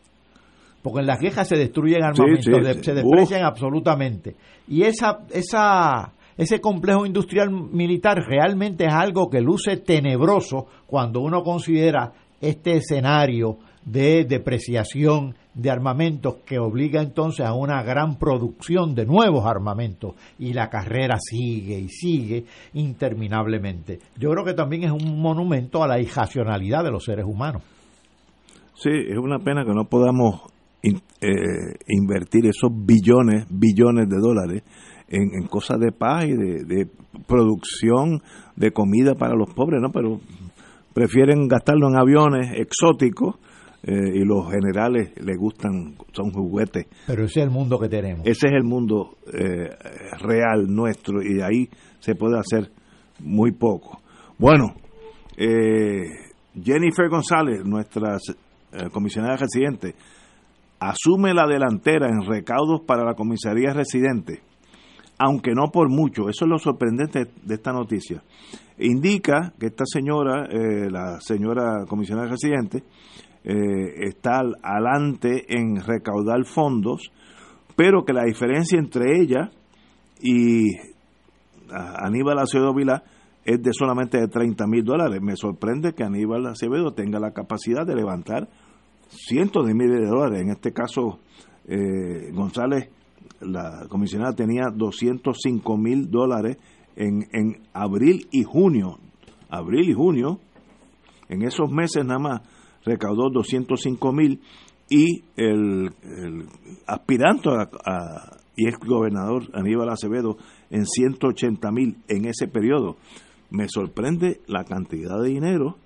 Porque 0.83 1.01
en 1.01 1.07
las 1.07 1.19
quejas 1.21 1.47
se 1.47 1.57
destruyen 1.57 2.03
armamentos, 2.03 2.45
sí, 2.45 2.51
de- 2.61 2.75
sí. 2.75 2.81
se 2.83 2.95
deprecian 2.95 3.45
absolutamente. 3.45 4.35
Y 4.67 4.83
esa, 4.83 5.21
esa, 5.33 6.11
ese 6.37 6.61
complejo 6.61 7.07
industrial 7.07 7.51
militar 7.51 8.19
realmente 8.27 8.87
es 8.87 8.93
algo 8.93 9.31
que 9.31 9.41
luce 9.41 9.77
tenebroso 9.77 10.67
cuando 10.87 11.21
uno 11.21 11.43
considera 11.45 12.13
este 12.41 12.73
escenario 12.79 13.59
de 13.85 14.25
depreciación 14.25 15.35
de 15.55 15.71
armamentos 15.71 16.37
que 16.47 16.59
obliga 16.59 17.03
entonces 17.03 17.45
a 17.45 17.53
una 17.53 17.83
gran 17.83 18.17
producción 18.19 18.95
de 18.95 19.05
nuevos 19.05 19.45
armamentos 19.47 20.15
y 20.39 20.53
la 20.53 20.71
carrera 20.71 21.17
sigue 21.19 21.79
y 21.79 21.89
sigue 21.89 22.45
interminablemente. 22.75 23.99
Yo 24.19 24.31
creo 24.31 24.45
que 24.45 24.55
también 24.55 24.85
es 24.85 24.91
un 24.91 25.21
monumento 25.21 25.83
a 25.83 25.89
la 25.89 26.01
irracionalidad 26.01 26.85
de 26.85 26.91
los 26.91 27.05
seres 27.05 27.27
humanos. 27.27 27.63
Sí, 28.75 28.91
es 28.91 29.19
una 29.19 29.39
pena 29.39 29.65
que 29.65 29.75
no 29.75 29.85
podamos 29.85 30.43
eh, 30.83 30.91
invertir 31.89 32.47
esos 32.47 32.71
billones, 32.75 33.47
billones 33.51 34.09
de 34.09 34.17
dólares 34.19 34.63
en, 35.09 35.35
en 35.41 35.47
cosas 35.47 35.79
de 35.79 35.93
paz 35.93 36.25
y 36.25 36.33
de, 36.33 36.65
de 36.65 36.89
producción 37.27 38.23
de 38.57 38.73
comida 38.73 39.15
para 39.15 39.35
los 39.35 39.53
pobres, 39.53 39.81
¿no? 39.81 39.91
Pero 39.93 40.21
prefieren 40.95 41.47
gastarlo 41.49 41.89
en 41.89 41.97
aviones 41.97 42.59
exóticos 42.59 43.37
eh, 43.85 44.15
y 44.15 44.25
los 44.25 44.49
generales 44.49 45.11
les 45.21 45.37
gustan, 45.37 45.97
son 46.13 46.31
juguetes. 46.31 46.87
Pero 47.05 47.25
ese 47.25 47.41
es 47.41 47.47
el 47.47 47.51
mundo 47.51 47.81
que 47.81 47.89
tenemos. 47.89 48.25
Ese 48.25 48.47
es 48.47 48.53
el 48.53 48.63
mundo 48.63 49.17
eh, 49.33 49.71
real 50.21 50.67
nuestro 50.69 51.21
y 51.21 51.35
de 51.35 51.45
ahí 51.45 51.69
se 51.99 52.15
puede 52.15 52.39
hacer 52.39 52.71
muy 53.19 53.51
poco. 53.51 54.01
Bueno, 54.39 54.75
eh, 55.37 56.05
Jennifer 56.55 57.09
González, 57.09 57.65
nuestra 57.65 58.19
comisionada 58.93 59.37
residente, 59.37 59.95
asume 60.79 61.35
la 61.35 61.47
delantera 61.47 62.09
en 62.09 62.25
recaudos 62.25 62.83
para 62.87 63.05
la 63.05 63.15
comisaría 63.15 63.73
residente, 63.73 64.43
aunque 65.19 65.53
no 65.55 65.73
por 65.73 65.91
mucho. 65.91 66.29
Eso 66.29 66.45
es 66.45 66.49
lo 66.49 66.59
sorprendente 66.59 67.27
de 67.43 67.55
esta 67.55 67.73
noticia. 67.73 68.23
Indica 68.79 69.53
que 69.59 69.67
esta 69.67 69.85
señora, 69.87 70.47
la 70.49 71.21
señora 71.21 71.85
comisionada 71.87 72.29
residente, 72.29 72.83
eh, 73.45 74.07
está 74.07 74.43
adelante 74.63 75.47
en 75.49 75.77
recaudar 75.77 76.45
fondos, 76.45 77.11
pero 77.77 78.05
que 78.05 78.13
la 78.13 78.25
diferencia 78.25 78.79
entre 78.79 79.21
ella 79.21 79.51
y 80.21 80.77
Aníbal 81.71 82.39
Acevedo 82.39 82.75
Vila 82.75 83.03
es 83.45 83.61
de 83.63 83.73
solamente 83.73 84.19
de 84.19 84.29
30 84.29 84.67
mil 84.67 84.85
dólares. 84.85 85.21
Me 85.21 85.37
sorprende 85.37 85.95
que 85.95 86.05
Aníbal 86.05 86.47
Acevedo 86.47 86.93
tenga 86.93 87.19
la 87.19 87.33
capacidad 87.33 87.87
de 87.87 87.97
levantar 87.97 88.49
cientos 89.09 89.67
de 89.67 89.75
miles 89.75 90.01
de 90.01 90.07
dólares. 90.07 90.43
En 90.43 90.51
este 90.51 90.73
caso, 90.73 91.19
eh, 91.67 92.31
González, 92.33 92.91
la 93.41 93.87
comisionada, 93.89 94.35
tenía 94.35 94.67
205 94.73 95.77
mil 95.77 96.11
dólares 96.11 96.59
en, 96.95 97.27
en 97.33 97.63
abril 97.73 98.29
y 98.31 98.45
junio. 98.45 98.99
Abril 99.49 99.91
y 99.91 99.95
junio, 99.95 100.39
en 101.29 101.43
esos 101.43 101.71
meses 101.71 102.05
nada 102.05 102.21
más, 102.21 102.41
recaudó 102.85 103.31
205 103.31 104.13
mil 104.13 104.41
y 104.89 105.23
el, 105.37 105.91
aspirante 106.87 107.49
a, 107.51 108.37
y 108.57 108.69
ex 108.69 108.79
gobernador 108.87 109.45
Aníbal 109.55 109.89
Acevedo 109.89 110.37
en 110.71 110.85
180 110.87 111.71
mil 111.71 111.97
en 112.09 112.27
ese 112.27 112.49
periodo. 112.49 112.97
Me 113.51 113.69
sorprende 113.69 114.41
la 114.47 114.65
cantidad 114.65 115.21
de 115.23 115.29
dinero 115.29 115.77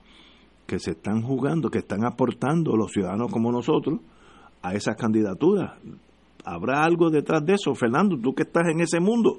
que 0.67 0.79
se 0.79 0.93
están 0.93 1.23
jugando, 1.23 1.71
que 1.71 1.79
están 1.79 2.05
aportando 2.05 2.77
los 2.77 2.93
ciudadanos 2.93 3.31
como 3.31 3.53
nosotros 3.53 4.01
a 4.63 4.75
esas 4.75 4.97
candidaturas. 4.97 5.79
¿Habrá 6.45 6.83
algo 6.83 7.11
detrás 7.11 7.45
de 7.45 7.55
eso, 7.55 7.75
Fernando? 7.75 8.17
Tú 8.21 8.35
que 8.35 8.43
estás 8.43 8.65
en 8.69 8.81
ese 8.81 9.01
mundo. 9.01 9.39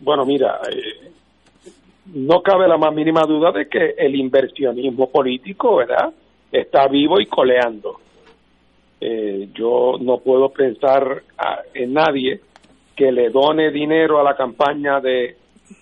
Bueno, 0.00 0.24
mira, 0.24 0.60
eh, 0.70 1.10
no 2.14 2.42
cabe 2.42 2.66
la 2.68 2.78
más 2.78 2.94
mínima 2.94 3.22
duda 3.26 3.52
de 3.52 3.68
que 3.68 3.94
el 3.98 4.14
inversionismo 4.14 5.10
político, 5.10 5.76
¿verdad? 5.76 6.12
Está 6.50 6.88
vivo 6.88 7.20
y 7.20 7.26
coleando. 7.26 8.00
Eh, 9.00 9.48
yo 9.54 9.96
no 10.00 10.18
puedo 10.18 10.50
pensar 10.50 11.22
en 11.72 11.94
nadie 11.94 12.40
que 12.94 13.10
le 13.10 13.30
done 13.30 13.70
dinero 13.70 14.20
a 14.20 14.22
la 14.22 14.36
campaña 14.36 15.00
de, 15.00 15.36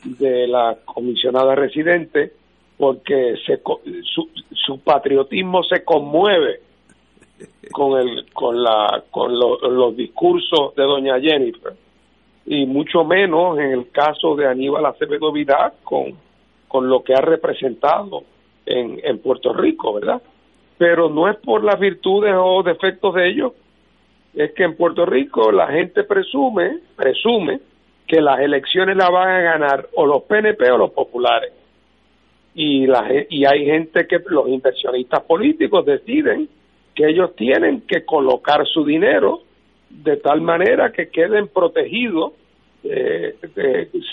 de 0.04 0.46
la 0.46 0.78
comisionada 0.84 1.54
residente 1.54 2.32
porque 2.76 3.34
se, 3.44 3.60
su, 4.04 4.28
su 4.52 4.78
patriotismo 4.80 5.64
se 5.64 5.84
conmueve 5.84 6.60
con 7.72 8.00
el 8.00 8.32
con 8.32 8.62
la 8.62 9.02
con 9.10 9.36
los 9.36 9.96
discursos 9.96 10.74
de 10.76 10.82
doña 10.84 11.20
Jennifer 11.20 11.72
y 12.46 12.66
mucho 12.66 13.04
menos 13.04 13.58
en 13.58 13.72
el 13.72 13.90
caso 13.90 14.34
de 14.36 14.46
Aníbal 14.46 14.86
Acevedo 14.86 15.32
Vidal 15.32 15.72
con 15.82 16.14
con 16.68 16.88
lo 16.88 17.02
que 17.02 17.14
ha 17.14 17.20
representado 17.20 18.22
en, 18.66 19.00
en 19.02 19.18
Puerto 19.18 19.52
Rico, 19.52 19.94
¿verdad? 19.94 20.22
Pero 20.78 21.10
no 21.10 21.28
es 21.28 21.36
por 21.38 21.64
las 21.64 21.78
virtudes 21.78 22.32
o 22.36 22.62
defectos 22.62 23.14
de 23.14 23.28
ellos, 23.28 23.52
es 24.34 24.52
que 24.52 24.62
en 24.62 24.76
Puerto 24.76 25.04
Rico 25.04 25.50
la 25.50 25.66
gente 25.66 26.04
presume, 26.04 26.78
presume 26.96 27.60
que 28.06 28.20
las 28.20 28.40
elecciones 28.40 28.96
las 28.96 29.10
van 29.10 29.28
a 29.28 29.40
ganar 29.40 29.88
o 29.94 30.06
los 30.06 30.22
PNP 30.22 30.70
o 30.70 30.78
los 30.78 30.92
populares. 30.92 31.52
Y, 32.54 32.86
la, 32.86 33.06
y 33.28 33.44
hay 33.44 33.64
gente 33.66 34.06
que 34.06 34.20
los 34.28 34.48
inversionistas 34.48 35.22
políticos 35.24 35.84
deciden 35.84 36.48
que 36.94 37.08
ellos 37.08 37.34
tienen 37.36 37.82
que 37.82 38.04
colocar 38.04 38.66
su 38.66 38.84
dinero 38.84 39.42
de 39.90 40.16
tal 40.16 40.40
manera 40.40 40.92
que 40.92 41.08
queden 41.08 41.48
protegidos 41.48 42.32
eh, 42.84 43.36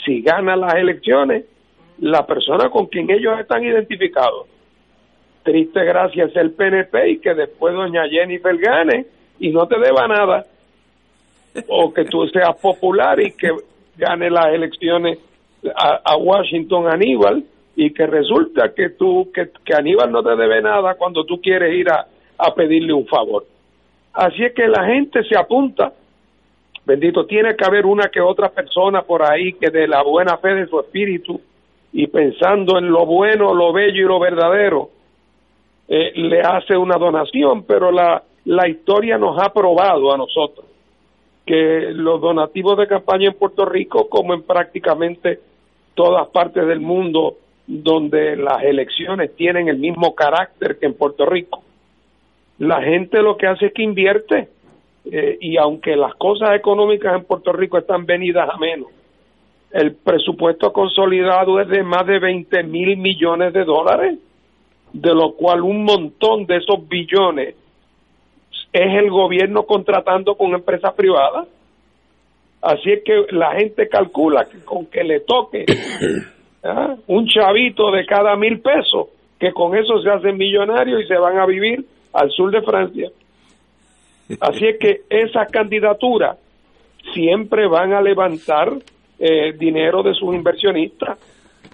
si 0.03 0.21
ganan 0.21 0.61
las 0.61 0.75
elecciones 0.75 1.45
la 1.99 2.25
persona 2.25 2.69
con 2.69 2.87
quien 2.87 3.09
ellos 3.09 3.39
están 3.39 3.63
identificados 3.63 4.47
triste 5.45 5.85
gracias 5.85 6.35
el 6.35 6.51
PNP 6.51 7.11
y 7.11 7.17
que 7.19 7.33
después 7.35 7.73
doña 7.73 8.09
Jennifer 8.09 8.57
gane 8.57 9.05
y 9.39 9.51
no 9.51 9.67
te 9.67 9.79
deba 9.79 10.07
nada. 10.07 10.45
O 11.69 11.93
que 11.93 12.03
tú 12.03 12.27
seas 12.27 12.57
popular 12.57 13.21
y 13.21 13.31
que 13.31 13.51
gane 13.95 14.29
las 14.29 14.47
elecciones 14.47 15.19
a, 15.73 16.17
Washington 16.17 16.87
Aníbal 16.91 17.43
y 17.75 17.93
que 17.93 18.07
resulta 18.07 18.73
que 18.73 18.89
tú 18.89 19.31
que, 19.33 19.73
Aníbal 19.73 20.11
no 20.11 20.21
te 20.21 20.35
debe 20.35 20.61
nada 20.61 20.95
cuando 20.95 21.23
tú 21.23 21.39
quieres 21.39 21.73
ir 21.73 21.89
a, 21.89 22.07
a 22.37 22.53
pedirle 22.53 22.91
un 22.91 23.05
favor. 23.05 23.45
Así 24.13 24.43
es 24.43 24.53
que 24.53 24.67
la 24.67 24.85
gente 24.85 25.23
se 25.23 25.37
apunta. 25.37 25.93
Bendito 26.85 27.25
tiene 27.25 27.55
que 27.55 27.65
haber 27.65 27.85
una 27.85 28.09
que 28.09 28.19
otra 28.19 28.49
persona 28.49 29.03
por 29.03 29.23
ahí 29.23 29.53
que 29.53 29.69
de 29.69 29.87
la 29.87 30.03
buena 30.03 30.37
fe 30.37 30.55
de 30.55 30.67
su 30.67 30.79
espíritu 30.79 31.39
y 31.93 32.07
pensando 32.07 32.77
en 32.77 32.89
lo 32.89 33.05
bueno, 33.05 33.53
lo 33.53 33.71
bello 33.71 34.05
y 34.05 34.07
lo 34.07 34.19
verdadero, 34.19 34.89
eh, 35.87 36.11
le 36.15 36.41
hace 36.41 36.75
una 36.75 36.97
donación, 36.97 37.63
pero 37.63 37.91
la, 37.91 38.23
la 38.45 38.67
historia 38.67 39.17
nos 39.17 39.39
ha 39.41 39.53
probado 39.53 40.13
a 40.13 40.17
nosotros 40.17 40.65
que 41.45 41.91
los 41.91 42.19
donativos 42.21 42.77
de 42.77 42.87
campaña 42.87 43.27
en 43.27 43.35
Puerto 43.35 43.65
Rico, 43.65 44.09
como 44.09 44.33
en 44.33 44.41
prácticamente 44.41 45.39
todas 45.93 46.27
partes 46.29 46.65
del 46.65 46.79
mundo 46.79 47.37
donde 47.67 48.35
las 48.35 48.63
elecciones 48.63 49.35
tienen 49.35 49.67
el 49.67 49.77
mismo 49.77 50.15
carácter 50.15 50.77
que 50.79 50.87
en 50.87 50.95
Puerto 50.95 51.25
Rico, 51.25 51.63
la 52.57 52.81
gente 52.81 53.21
lo 53.21 53.37
que 53.37 53.47
hace 53.47 53.67
es 53.67 53.73
que 53.73 53.83
invierte 53.83 54.49
eh, 55.11 55.37
y 55.39 55.57
aunque 55.57 55.95
las 55.95 56.15
cosas 56.15 56.55
económicas 56.55 57.15
en 57.15 57.25
Puerto 57.25 57.51
Rico 57.51 57.77
están 57.77 58.05
venidas 58.05 58.49
a 58.49 58.57
menos, 58.57 58.89
el 59.71 59.93
presupuesto 59.95 60.71
consolidado 60.71 61.59
es 61.59 61.67
de 61.67 61.83
más 61.83 62.07
de 62.07 62.19
20 62.19 62.63
mil 62.63 62.97
millones 62.97 63.53
de 63.53 63.65
dólares 63.65 64.17
de 64.95 65.13
lo 65.13 65.33
cual 65.33 65.61
un 65.61 65.83
montón 65.83 66.45
de 66.45 66.57
esos 66.57 66.87
billones 66.87 67.55
es 68.71 68.93
el 68.97 69.09
gobierno 69.09 69.63
contratando 69.63 70.35
con 70.35 70.53
empresas 70.53 70.93
privadas. 70.93 71.47
Así 72.61 72.91
es 72.91 73.03
que 73.03 73.25
la 73.35 73.55
gente 73.55 73.89
calcula 73.89 74.45
que 74.45 74.63
con 74.63 74.85
que 74.85 75.03
le 75.03 75.19
toque 75.19 75.65
¿ah? 76.63 76.95
un 77.07 77.27
chavito 77.27 77.91
de 77.91 78.05
cada 78.05 78.37
mil 78.37 78.61
pesos, 78.61 79.09
que 79.37 79.51
con 79.51 79.75
eso 79.75 80.01
se 80.01 80.09
hacen 80.09 80.37
millonarios 80.37 81.03
y 81.03 81.07
se 81.07 81.17
van 81.17 81.39
a 81.39 81.45
vivir 81.45 81.85
al 82.13 82.31
sur 82.31 82.49
de 82.51 82.61
Francia. 82.61 83.09
Así 84.39 84.65
es 84.65 84.77
que 84.79 85.01
esas 85.09 85.51
candidaturas 85.51 86.37
siempre 87.13 87.67
van 87.67 87.93
a 87.93 88.01
levantar 88.01 88.71
eh, 89.19 89.53
dinero 89.57 90.03
de 90.03 90.13
sus 90.13 90.33
inversionistas. 90.33 91.19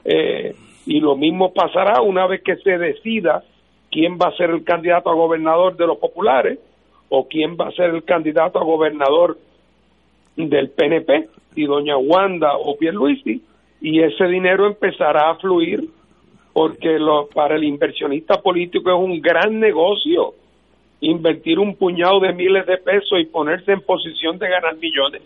Eh, 0.04 0.54
y 0.86 1.00
lo 1.00 1.16
mismo 1.16 1.54
pasará 1.54 2.02
una 2.02 2.28
vez 2.28 2.42
que 2.44 2.56
se 2.58 2.78
decida 2.78 3.44
quién 3.92 4.18
va 4.18 4.28
a 4.28 4.38
ser 4.38 4.50
el 4.50 4.64
candidato 4.64 5.10
a 5.10 5.16
gobernador 5.16 5.76
de 5.76 5.88
los 5.88 5.98
populares 5.98 6.60
o 7.10 7.28
quién 7.28 7.58
va 7.60 7.68
a 7.68 7.72
ser 7.72 7.90
el 7.90 8.04
candidato 8.04 8.60
a 8.60 8.64
gobernador 8.64 9.38
del 10.38 10.70
PNP, 10.70 11.30
y 11.56 11.66
doña 11.66 11.98
Wanda 11.98 12.56
o 12.58 12.78
Pierluisi, 12.78 13.42
y 13.82 14.02
ese 14.02 14.26
dinero 14.26 14.66
empezará 14.66 15.30
a 15.30 15.36
fluir 15.36 15.90
porque 16.54 17.00
lo, 17.00 17.28
para 17.28 17.56
el 17.56 17.64
inversionista 17.64 18.42
político 18.42 18.90
es 18.90 18.98
un 18.98 19.22
gran 19.22 19.60
negocio 19.60 20.34
invertir 21.02 21.60
un 21.60 21.76
puñado 21.76 22.20
de 22.20 22.32
miles 22.34 22.66
de 22.68 22.78
pesos 22.78 23.20
y 23.20 23.26
ponerse 23.26 23.72
en 23.72 23.82
posición 23.82 24.38
de 24.38 24.50
ganar 24.50 24.78
millones. 24.78 25.24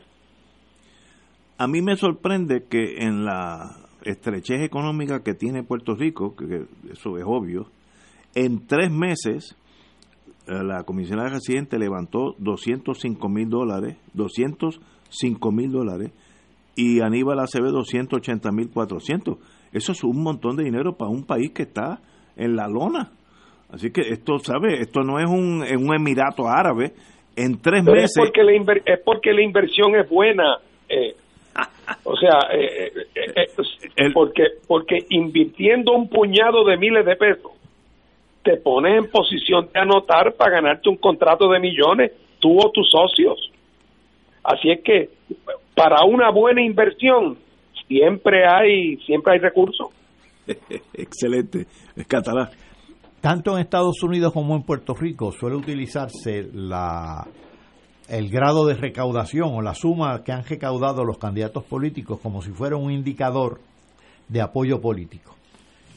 A 1.58 1.68
mí 1.68 1.82
me 1.82 1.96
sorprende 1.96 2.64
que 2.70 3.04
en 3.04 3.26
la 3.26 3.85
estrechez 4.06 4.62
económica 4.62 5.24
que 5.24 5.34
tiene 5.34 5.64
Puerto 5.64 5.96
Rico, 5.96 6.36
que, 6.36 6.66
eso 6.92 7.18
es 7.18 7.24
obvio, 7.26 7.68
en 8.36 8.66
tres 8.68 8.92
meses 8.92 9.58
eh, 10.48 10.64
la 10.64 10.84
comisionada 10.84 11.30
residente 11.30 11.80
levantó 11.80 12.36
205 12.38 13.30
mil 13.30 13.50
dólares, 13.50 13.98
205 14.14 15.52
mil 15.52 15.72
dólares, 15.72 16.12
y 16.76 17.02
Aníbal 17.02 17.40
Acevedo 17.40 17.84
180 17.84 18.52
mil 18.52 18.70
400. 18.70 19.38
Eso 19.72 19.92
es 19.92 20.04
un 20.04 20.22
montón 20.22 20.56
de 20.56 20.66
dinero 20.66 20.94
para 20.98 21.10
un 21.10 21.26
país 21.26 21.52
que 21.52 21.64
está 21.64 22.00
en 22.36 22.56
la 22.56 22.68
lona. 22.68 23.12
Así 23.70 23.92
que 23.92 24.02
esto, 24.02 24.38
¿sabe? 24.40 24.80
Esto 24.80 25.02
no 25.02 25.20
es 25.20 25.30
un, 25.30 25.64
un 25.64 25.96
emirato 25.96 26.48
árabe. 26.48 26.94
En 27.36 27.60
tres 27.60 27.84
meses... 27.84 28.12
Es 28.12 28.18
porque, 28.18 28.44
la 28.44 28.54
es 28.54 29.00
porque 29.04 29.34
la 29.34 29.44
inversión 29.44 29.96
es 29.96 30.10
buena. 30.10 30.60
Eh, 30.88 31.16
o 32.04 32.16
sea, 32.18 32.40
eh, 32.54 32.92
eh, 33.16 33.46
eh, 33.96 34.12
porque, 34.14 34.44
porque 34.68 34.98
invirtiendo 35.10 35.94
un 35.94 36.10
puñado 36.10 36.64
de 36.66 36.78
miles 36.78 37.06
de 37.06 37.16
pesos 37.16 37.52
te 38.44 38.58
pones 38.58 39.04
en 39.04 39.10
posición 39.10 39.70
de 39.74 39.80
anotar 39.80 40.34
para 40.36 40.58
ganarte 40.58 40.88
un 40.88 40.98
contrato 40.98 41.50
de 41.50 41.60
millones, 41.60 42.12
tú 42.40 42.60
o 42.60 42.70
tus 42.70 42.88
socios. 42.92 43.52
Así 44.44 44.70
es 44.70 44.82
que 44.84 45.10
para 45.74 46.06
una 46.06 46.30
buena 46.30 46.62
inversión 46.62 47.38
siempre 47.88 48.46
hay 48.48 48.98
siempre 48.98 49.34
hay 49.34 49.40
recursos. 49.40 49.88
Excelente, 50.94 51.66
es 51.96 52.06
catalán. 52.06 52.50
Tanto 53.20 53.56
en 53.56 53.62
Estados 53.62 54.04
Unidos 54.04 54.32
como 54.32 54.56
en 54.56 54.62
Puerto 54.62 54.94
Rico 54.94 55.32
suele 55.32 55.56
utilizarse 55.56 56.48
la 56.54 57.26
el 58.08 58.30
grado 58.30 58.66
de 58.66 58.76
recaudación 58.76 59.54
o 59.54 59.62
la 59.62 59.74
suma 59.74 60.24
que 60.24 60.32
han 60.32 60.44
recaudado 60.44 61.04
los 61.04 61.18
candidatos 61.18 61.64
políticos 61.64 62.20
como 62.22 62.42
si 62.42 62.52
fuera 62.52 62.76
un 62.76 62.92
indicador 62.92 63.60
de 64.28 64.42
apoyo 64.42 64.80
político, 64.80 65.36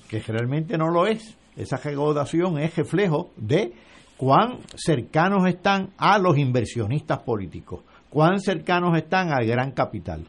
que 0.09 0.21
realmente 0.21 0.79
no 0.79 0.91
lo 0.91 1.07
es. 1.07 1.37
Esa 1.57 1.77
recaudación 1.77 2.59
es 2.59 2.77
reflejo 2.77 3.31
de 3.37 3.73
cuán 4.17 4.59
cercanos 4.77 5.47
están 5.47 5.91
a 5.99 6.19
los 6.19 6.39
inversionistas 6.39 7.21
políticos, 7.21 7.83
cuán 8.09 8.41
cercanos 8.41 8.97
están 8.97 9.33
al 9.33 9.47
gran 9.47 9.73
capital, 9.73 10.25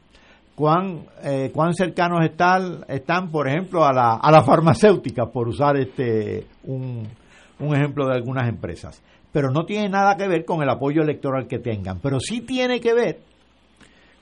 cuán, 0.55 1.05
eh, 1.23 1.51
cuán 1.53 1.73
cercanos 1.73 2.23
están, 2.25 2.83
están, 2.87 3.31
por 3.31 3.47
ejemplo, 3.47 3.85
a 3.85 3.93
la, 3.93 4.15
a 4.15 4.31
la 4.31 4.43
farmacéutica, 4.43 5.27
por 5.27 5.47
usar 5.47 5.77
este 5.77 6.45
un, 6.63 7.07
un 7.59 7.75
ejemplo 7.75 8.07
de 8.07 8.15
algunas 8.15 8.47
empresas. 8.49 9.01
Pero 9.31 9.51
no 9.51 9.65
tiene 9.65 9.89
nada 9.89 10.15
que 10.17 10.27
ver 10.27 10.45
con 10.45 10.63
el 10.63 10.69
apoyo 10.69 11.01
electoral 11.01 11.47
que 11.47 11.59
tengan, 11.59 11.99
pero 11.99 12.19
sí 12.19 12.41
tiene 12.41 12.79
que 12.79 12.93
ver 12.93 13.19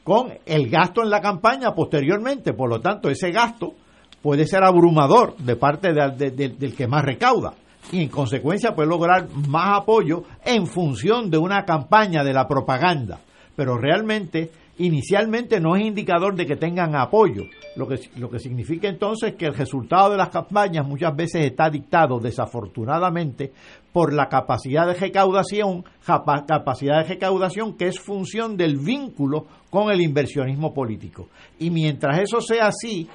con 0.03 0.33
el 0.45 0.69
gasto 0.69 1.03
en 1.03 1.09
la 1.09 1.21
campaña 1.21 1.73
posteriormente. 1.73 2.53
Por 2.53 2.69
lo 2.69 2.79
tanto, 2.81 3.09
ese 3.09 3.31
gasto 3.31 3.73
puede 4.21 4.45
ser 4.45 4.63
abrumador 4.63 5.37
de 5.37 5.55
parte 5.55 5.93
del 5.93 6.75
que 6.75 6.87
más 6.87 7.03
recauda 7.03 7.53
y 7.91 8.03
en 8.03 8.09
consecuencia 8.09 8.75
puede 8.75 8.89
lograr 8.89 9.27
más 9.47 9.81
apoyo 9.81 10.23
en 10.43 10.67
función 10.67 11.29
de 11.29 11.37
una 11.37 11.65
campaña 11.65 12.23
de 12.23 12.33
la 12.33 12.47
propaganda. 12.47 13.19
Pero 13.55 13.77
realmente, 13.77 14.51
inicialmente 14.77 15.59
no 15.59 15.75
es 15.75 15.83
indicador 15.83 16.35
de 16.35 16.45
que 16.45 16.55
tengan 16.55 16.95
apoyo, 16.95 17.43
lo 17.75 17.87
que, 17.87 17.99
lo 18.17 18.29
que 18.29 18.39
significa 18.39 18.87
entonces 18.87 19.35
que 19.35 19.45
el 19.45 19.55
resultado 19.55 20.11
de 20.11 20.17
las 20.17 20.29
campañas 20.29 20.85
muchas 20.85 21.15
veces 21.15 21.45
está 21.45 21.69
dictado 21.69 22.19
desafortunadamente 22.19 23.51
por 23.93 24.13
la 24.13 24.27
capacidad 24.27 24.85
de 24.85 24.93
recaudación, 24.93 25.83
capacidad 26.05 27.01
de 27.01 27.09
recaudación 27.09 27.75
que 27.77 27.87
es 27.87 27.99
función 27.99 28.55
del 28.57 28.77
vínculo 28.77 29.47
con 29.69 29.91
el 29.91 30.01
inversionismo 30.01 30.73
político. 30.73 31.29
Y 31.59 31.71
mientras 31.71 32.19
eso 32.19 32.41
sea 32.41 32.67
así, 32.67 33.07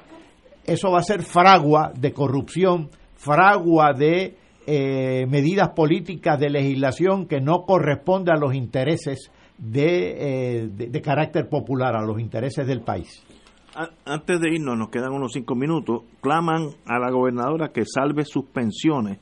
eso 0.64 0.90
va 0.90 0.98
a 0.98 1.02
ser 1.02 1.22
fragua 1.22 1.92
de 1.94 2.12
corrupción, 2.12 2.90
fragua 3.14 3.92
de 3.92 4.36
eh, 4.66 5.26
medidas 5.28 5.70
políticas 5.70 6.38
de 6.38 6.50
legislación 6.50 7.26
que 7.26 7.40
no 7.40 7.62
corresponde 7.62 8.32
a 8.32 8.36
los 8.36 8.54
intereses 8.54 9.30
de, 9.58 10.62
eh, 10.62 10.68
de, 10.68 11.00
carácter 11.00 11.48
popular, 11.48 11.96
a 11.96 12.02
los 12.02 12.20
intereses 12.20 12.66
del 12.66 12.80
país. 12.82 13.24
Antes 14.04 14.40
de 14.40 14.54
irnos, 14.54 14.76
nos 14.76 14.90
quedan 14.90 15.12
unos 15.12 15.32
cinco 15.32 15.54
minutos, 15.54 16.02
claman 16.20 16.68
a 16.86 16.98
la 16.98 17.10
gobernadora 17.10 17.72
que 17.72 17.84
salve 17.84 18.24
sus 18.24 18.44
pensiones. 18.46 19.18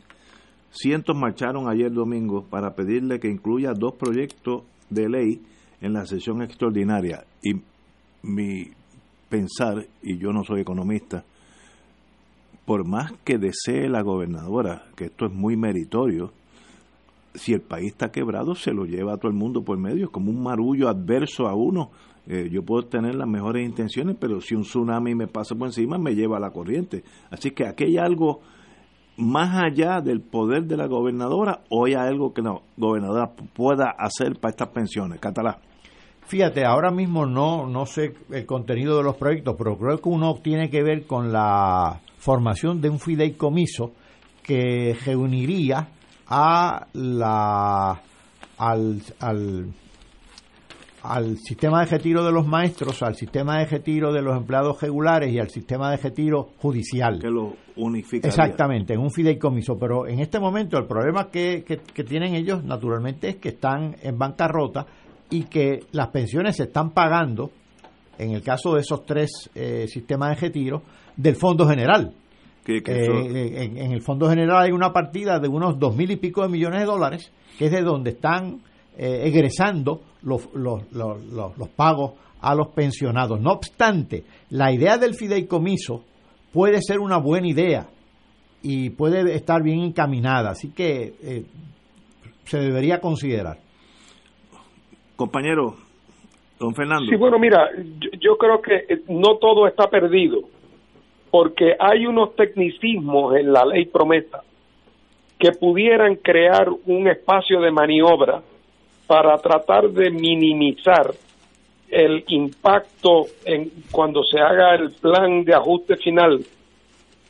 Cientos 0.71 1.17
marcharon 1.17 1.69
ayer 1.69 1.93
domingo 1.93 2.45
para 2.45 2.75
pedirle 2.75 3.19
que 3.19 3.29
incluya 3.29 3.73
dos 3.73 3.95
proyectos 3.95 4.63
de 4.89 5.09
ley 5.09 5.43
en 5.81 5.93
la 5.93 6.07
sesión 6.07 6.43
extraordinaria. 6.43 7.25
Y 7.43 7.61
mi 8.23 8.71
pensar, 9.29 9.87
y 10.03 10.19
yo 10.19 10.33
no 10.33 10.45
soy 10.45 10.61
economista, 10.61 11.25
por 12.65 12.87
más 12.87 13.13
que 13.25 13.39
desee 13.39 13.89
la 13.89 14.03
gobernadora, 14.03 14.85
que 14.97 15.07
esto 15.07 15.27
es 15.27 15.33
muy 15.33 15.57
meritorio, 15.57 16.33
si 17.35 17.53
el 17.53 17.61
país 17.61 17.93
está 17.93 18.11
quebrado, 18.11 18.55
se 18.55 18.73
lo 18.73 18.85
lleva 18.85 19.15
a 19.15 19.17
todo 19.17 19.31
el 19.31 19.37
mundo 19.37 19.63
por 19.63 19.79
medio, 19.79 20.05
es 20.05 20.11
como 20.11 20.31
un 20.31 20.43
marullo 20.43 20.89
adverso 20.89 21.49
a 21.49 21.55
uno. 21.55 21.91
Eh, 22.27 22.49
yo 22.51 22.63
puedo 22.63 22.85
tener 22.85 23.15
las 23.15 23.29
mejores 23.29 23.67
intenciones, 23.67 24.17
pero 24.21 24.41
si 24.41 24.55
un 24.55 24.63
tsunami 24.63 25.15
me 25.15 25.27
pasa 25.27 25.55
por 25.55 25.69
encima, 25.69 25.99
me 25.99 26.15
lleva 26.15 26.37
a 26.37 26.41
la 26.41 26.51
corriente. 26.51 27.03
Así 27.31 27.53
que 27.53 27.67
aquí 27.67 27.85
hay 27.85 27.99
algo 27.99 28.41
más 29.21 29.63
allá 29.63 30.01
del 30.01 30.21
poder 30.21 30.65
de 30.65 30.77
la 30.77 30.87
gobernadora, 30.87 31.61
o 31.69 31.85
hay 31.85 31.95
algo 31.95 32.33
que 32.33 32.43
la 32.43 32.59
gobernadora 32.77 33.31
pueda 33.55 33.91
hacer 33.99 34.39
para 34.41 34.51
estas 34.51 34.69
pensiones. 34.69 35.21
Catalá. 35.21 35.59
Fíjate, 36.27 36.65
ahora 36.65 36.91
mismo 36.91 37.27
no, 37.27 37.67
no 37.67 37.87
sé 37.87 38.15
el 38.31 38.47
contenido 38.47 38.97
de 38.97 39.03
los 39.03 39.17
proyectos, 39.17 39.57
pero 39.59 39.77
creo 39.77 39.99
que 40.01 40.09
uno 40.09 40.37
tiene 40.43 40.71
que 40.71 40.83
ver 40.83 41.07
con 41.07 41.33
la 41.33 42.01
formación 42.19 42.81
de 42.81 42.89
un 42.89 43.01
fideicomiso 43.01 43.93
que 44.43 44.97
reuniría 45.05 45.89
a 46.29 46.87
la 46.93 48.01
al, 48.59 49.73
al 51.03 51.39
sistema 51.39 51.81
de 51.81 51.87
retiro 51.87 52.25
de 52.25 52.33
los 52.33 52.47
maestros, 52.47 53.03
al 53.03 53.15
sistema 53.15 53.59
de 53.59 53.67
retiro 53.67 54.13
de 54.13 54.23
los 54.23 54.37
empleados 54.37 54.81
regulares 54.81 55.33
y 55.33 55.39
al 55.39 55.49
sistema 55.49 55.91
de 55.91 55.97
retiro 55.97 56.51
judicial. 56.59 57.19
Que 57.19 57.31
lo 57.31 57.57
unifica. 57.77 58.29
Exactamente, 58.29 58.95
en 58.95 59.01
un 59.01 59.11
fideicomiso. 59.11 59.79
Pero 59.79 60.07
en 60.07 60.21
este 60.21 60.39
momento 60.39 60.79
el 60.79 60.87
problema 60.87 61.31
que, 61.31 61.65
que, 61.65 62.05
tienen 62.05 62.35
ellos, 62.35 62.63
naturalmente, 62.65 63.31
es 63.31 63.37
que 63.37 63.51
están 63.51 63.97
en 64.03 64.19
bancarrota 64.19 64.87
y 65.31 65.45
que 65.45 65.85
las 65.93 66.09
pensiones 66.09 66.57
se 66.57 66.65
están 66.65 66.91
pagando, 66.91 67.51
en 68.19 68.33
el 68.33 68.43
caso 68.43 68.75
de 68.75 68.81
esos 68.81 69.07
tres 69.07 69.51
eh, 69.55 69.87
sistemas 69.89 70.31
de 70.31 70.49
retiro, 70.49 70.83
del 71.17 71.37
Fondo 71.37 71.67
General. 71.67 72.13
Eh, 72.67 73.71
en, 73.77 73.93
el 73.93 74.03
Fondo 74.03 74.29
General 74.29 74.63
hay 74.63 74.71
una 74.71 74.93
partida 74.93 75.39
de 75.39 75.49
unos 75.49 75.79
dos 75.79 75.97
mil 75.97 76.11
y 76.11 76.17
pico 76.17 76.43
de 76.43 76.49
millones 76.49 76.81
de 76.81 76.87
dólares, 76.87 77.33
que 77.59 77.67
es 77.67 77.73
de 77.73 77.83
donde 77.83 78.11
están 78.11 78.61
eh, 78.97 79.23
egresando 79.25 80.01
los, 80.23 80.53
los, 80.55 80.91
los, 80.93 81.57
los, 81.57 81.69
pagos 81.71 82.13
a 82.41 82.55
los 82.55 82.69
pensionados. 82.69 83.41
No 83.41 83.53
obstante, 83.53 84.25
la 84.51 84.73
idea 84.73 84.99
del 84.99 85.15
fideicomiso 85.15 86.05
puede 86.53 86.81
ser 86.83 86.99
una 86.99 87.19
buena 87.19 87.49
idea 87.49 87.87
y 88.63 88.91
puede 88.91 89.35
estar 89.35 89.63
bien 89.63 89.81
encaminada, 89.81 90.51
así 90.51 90.73
que 90.73 91.15
eh, 91.23 91.45
se 92.45 92.59
debería 92.59 93.01
considerar. 93.01 93.59
Compañero, 95.17 95.77
don 96.59 96.75
Fernando. 96.75 97.07
Sí, 97.09 97.17
bueno, 97.17 97.39
mira, 97.39 97.71
yo 98.21 98.37
creo 98.37 98.61
que 98.61 99.03
no 99.09 99.37
todo 99.37 99.67
está 99.67 99.89
perdido 99.89 100.41
porque 101.31 101.75
hay 101.79 102.07
unos 102.07 102.35
tecnicismos 102.35 103.37
en 103.37 103.53
la 103.53 103.65
ley 103.65 103.87
promesa 103.87 104.43
que 105.39 105.53
pudieran 105.53 106.17
crear 106.17 106.69
un 106.87 107.09
espacio 107.09 107.61
de 107.61 107.71
maniobra 107.71 108.43
para 109.11 109.37
tratar 109.39 109.91
de 109.91 110.09
minimizar 110.09 111.13
el 111.89 112.23
impacto 112.29 113.27
en 113.45 113.69
cuando 113.91 114.23
se 114.23 114.39
haga 114.39 114.77
el 114.77 114.93
plan 114.93 115.43
de 115.43 115.53
ajuste 115.53 115.97
final 115.97 116.39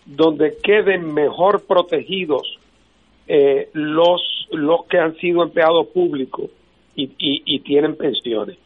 donde 0.05 0.59
queden 0.62 1.15
mejor 1.15 1.65
protegidos 1.66 2.59
eh, 3.27 3.70
los 3.73 4.20
los 4.51 4.85
que 4.89 4.98
han 4.98 5.16
sido 5.16 5.43
empleados 5.43 5.86
públicos 5.86 6.51
y, 6.94 7.11
y 7.19 7.61
tienen 7.61 7.97
pensiones 7.97 8.59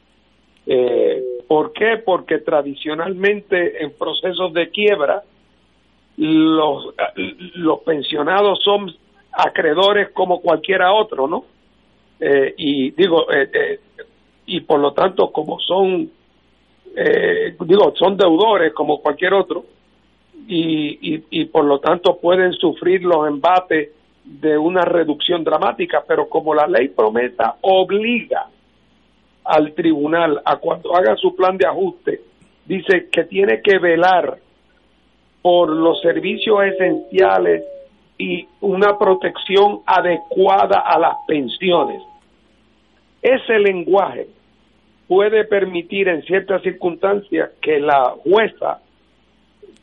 eh, 0.66 1.22
¿Por 1.46 1.72
qué? 1.72 1.98
Porque 2.04 2.38
tradicionalmente 2.38 3.80
en 3.80 3.92
procesos 3.92 4.52
de 4.54 4.70
quiebra 4.70 5.22
los, 6.16 6.92
los 7.54 7.80
pensionados 7.82 8.60
son 8.64 8.92
acreedores 9.30 10.08
como 10.10 10.40
cualquiera 10.40 10.92
otro, 10.92 11.28
¿no? 11.28 11.44
Eh, 12.20 12.54
y 12.56 12.90
digo, 12.92 13.30
eh, 13.32 13.50
eh, 13.52 13.80
y 14.46 14.60
por 14.60 14.80
lo 14.80 14.92
tanto 14.92 15.30
como 15.32 15.58
son, 15.58 16.10
digo, 17.60 17.94
son 17.96 18.16
deudores 18.16 18.72
como 18.72 19.00
cualquier 19.00 19.34
otro, 19.34 19.64
y, 20.46 21.14
y, 21.14 21.24
y 21.30 21.44
por 21.46 21.64
lo 21.64 21.78
tanto 21.80 22.18
pueden 22.20 22.52
sufrir 22.52 23.02
los 23.02 23.26
embates 23.26 23.90
de 24.24 24.56
una 24.56 24.82
reducción 24.82 25.44
dramática, 25.44 26.04
pero 26.06 26.28
como 26.28 26.54
la 26.54 26.66
ley 26.66 26.88
prometa 26.88 27.56
obliga 27.62 28.48
al 29.44 29.72
tribunal 29.74 30.40
a 30.44 30.56
cuando 30.56 30.94
haga 30.96 31.16
su 31.16 31.34
plan 31.34 31.56
de 31.58 31.66
ajuste, 31.66 32.20
dice 32.64 33.08
que 33.10 33.24
tiene 33.24 33.60
que 33.62 33.78
velar 33.78 34.38
por 35.42 35.68
los 35.68 36.00
servicios 36.00 36.64
esenciales 36.64 37.62
y 38.24 38.48
una 38.62 38.96
protección 38.98 39.80
adecuada 39.84 40.80
a 40.80 40.98
las 40.98 41.14
pensiones. 41.26 42.02
Ese 43.20 43.58
lenguaje 43.58 44.28
puede 45.06 45.44
permitir 45.44 46.08
en 46.08 46.22
ciertas 46.22 46.62
circunstancias 46.62 47.50
que 47.60 47.78
la 47.80 48.14
jueza 48.24 48.80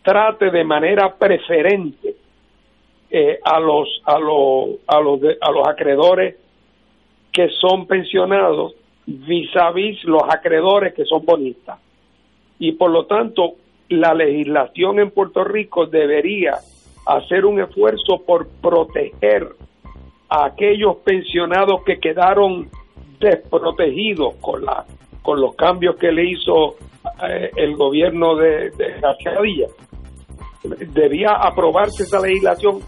trate 0.02 0.50
de 0.50 0.64
manera 0.64 1.14
preferente 1.14 2.16
eh, 3.12 3.40
a 3.44 3.60
los 3.60 4.02
a 4.06 4.18
los 4.18 4.70
a 4.88 5.00
los 5.00 5.20
a 5.40 5.52
los 5.52 5.68
acreedores 5.68 6.36
que 7.32 7.48
son 7.50 7.86
pensionados 7.86 8.74
vis 9.06 9.56
a 9.56 9.70
vis 9.72 10.04
los 10.06 10.24
acreedores 10.24 10.96
que 10.96 11.06
son 11.06 11.24
bonistas 11.24 11.78
y 12.58 12.72
por 12.72 12.90
lo 12.90 13.06
tanto 13.06 13.54
la 13.90 14.16
legislación 14.16 15.00
en 15.00 15.12
Puerto 15.12 15.44
Rico 15.44 15.86
debería 15.86 16.58
hacer 17.06 17.46
un 17.46 17.62
esfuerzo 17.62 18.24
por 18.26 18.48
proteger 18.62 19.50
a 20.30 20.46
aquellos 20.46 20.98
pensionados 20.98 21.84
que 21.84 22.00
quedaron 22.00 22.70
desprotegidos 23.20 24.36
con 24.42 24.64
la 24.66 24.86
con 25.22 25.40
los 25.40 25.56
cambios 25.56 25.98
que 25.98 26.12
le 26.12 26.32
hizo 26.32 26.78
eh, 27.28 27.52
el 27.56 27.76
gobierno 27.76 28.36
de, 28.36 28.72
de 28.72 29.00
García 29.00 29.40
Díaz. 29.42 29.72
Debía 30.94 31.34
aprobarse 31.34 32.04
esa 32.04 32.20
legislación 32.20 32.80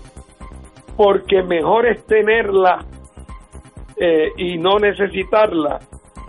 porque 0.97 1.43
mejor 1.43 1.87
es 1.87 2.05
tenerla 2.05 2.85
eh, 3.97 4.31
y 4.37 4.57
no 4.57 4.79
necesitarla 4.79 5.79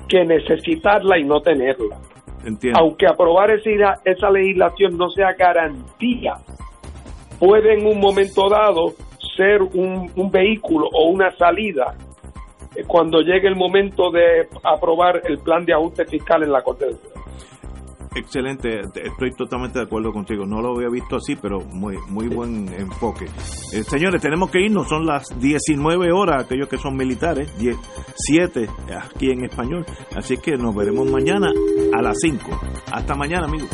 que 0.08 0.24
necesitarla 0.24 1.18
y 1.18 1.24
no 1.24 1.40
tenerla. 1.40 1.98
Entiendo. 2.44 2.78
Aunque 2.78 3.06
aprobar 3.06 3.50
esa, 3.50 3.94
esa 4.04 4.30
legislación 4.30 4.98
no 4.98 5.08
sea 5.10 5.32
garantía, 5.32 6.34
puede 7.44 7.74
en 7.74 7.86
un 7.86 8.00
momento 8.00 8.48
dado 8.48 8.94
ser 9.36 9.60
un, 9.62 10.30
vehículo 10.30 10.88
o 10.92 11.10
una 11.10 11.30
salida 11.32 11.94
eh, 12.74 12.82
cuando 12.86 13.20
llegue 13.20 13.48
el 13.48 13.56
momento 13.56 14.10
de 14.10 14.48
aprobar 14.62 15.20
el 15.24 15.38
plan 15.38 15.64
de 15.64 15.74
ajuste 15.74 16.06
fiscal 16.06 16.42
en 16.42 16.52
la 16.52 16.62
Corte 16.62 16.86
de 16.86 16.96
Excelente, 18.16 18.78
estoy 18.78 19.32
totalmente 19.32 19.80
de 19.80 19.86
acuerdo 19.86 20.12
contigo. 20.12 20.46
No 20.46 20.62
lo 20.62 20.76
había 20.76 20.88
visto 20.88 21.16
así, 21.16 21.34
pero 21.34 21.58
muy 21.60 21.96
muy 22.08 22.28
buen 22.28 22.72
enfoque. 22.72 23.24
Eh, 23.24 23.82
señores, 23.82 24.22
tenemos 24.22 24.52
que 24.52 24.60
irnos, 24.60 24.88
son 24.88 25.04
las 25.04 25.24
19 25.40 26.12
horas, 26.12 26.44
aquellos 26.44 26.68
que 26.68 26.78
son 26.78 26.96
militares, 26.96 27.58
10, 27.58 27.76
7 28.14 28.68
aquí 28.96 29.32
en 29.32 29.44
español. 29.44 29.84
Así 30.14 30.36
que 30.36 30.52
nos 30.52 30.76
veremos 30.76 31.10
mañana 31.10 31.50
a 31.92 32.02
las 32.02 32.16
5. 32.20 32.38
Hasta 32.92 33.16
mañana, 33.16 33.46
amigos. 33.46 33.68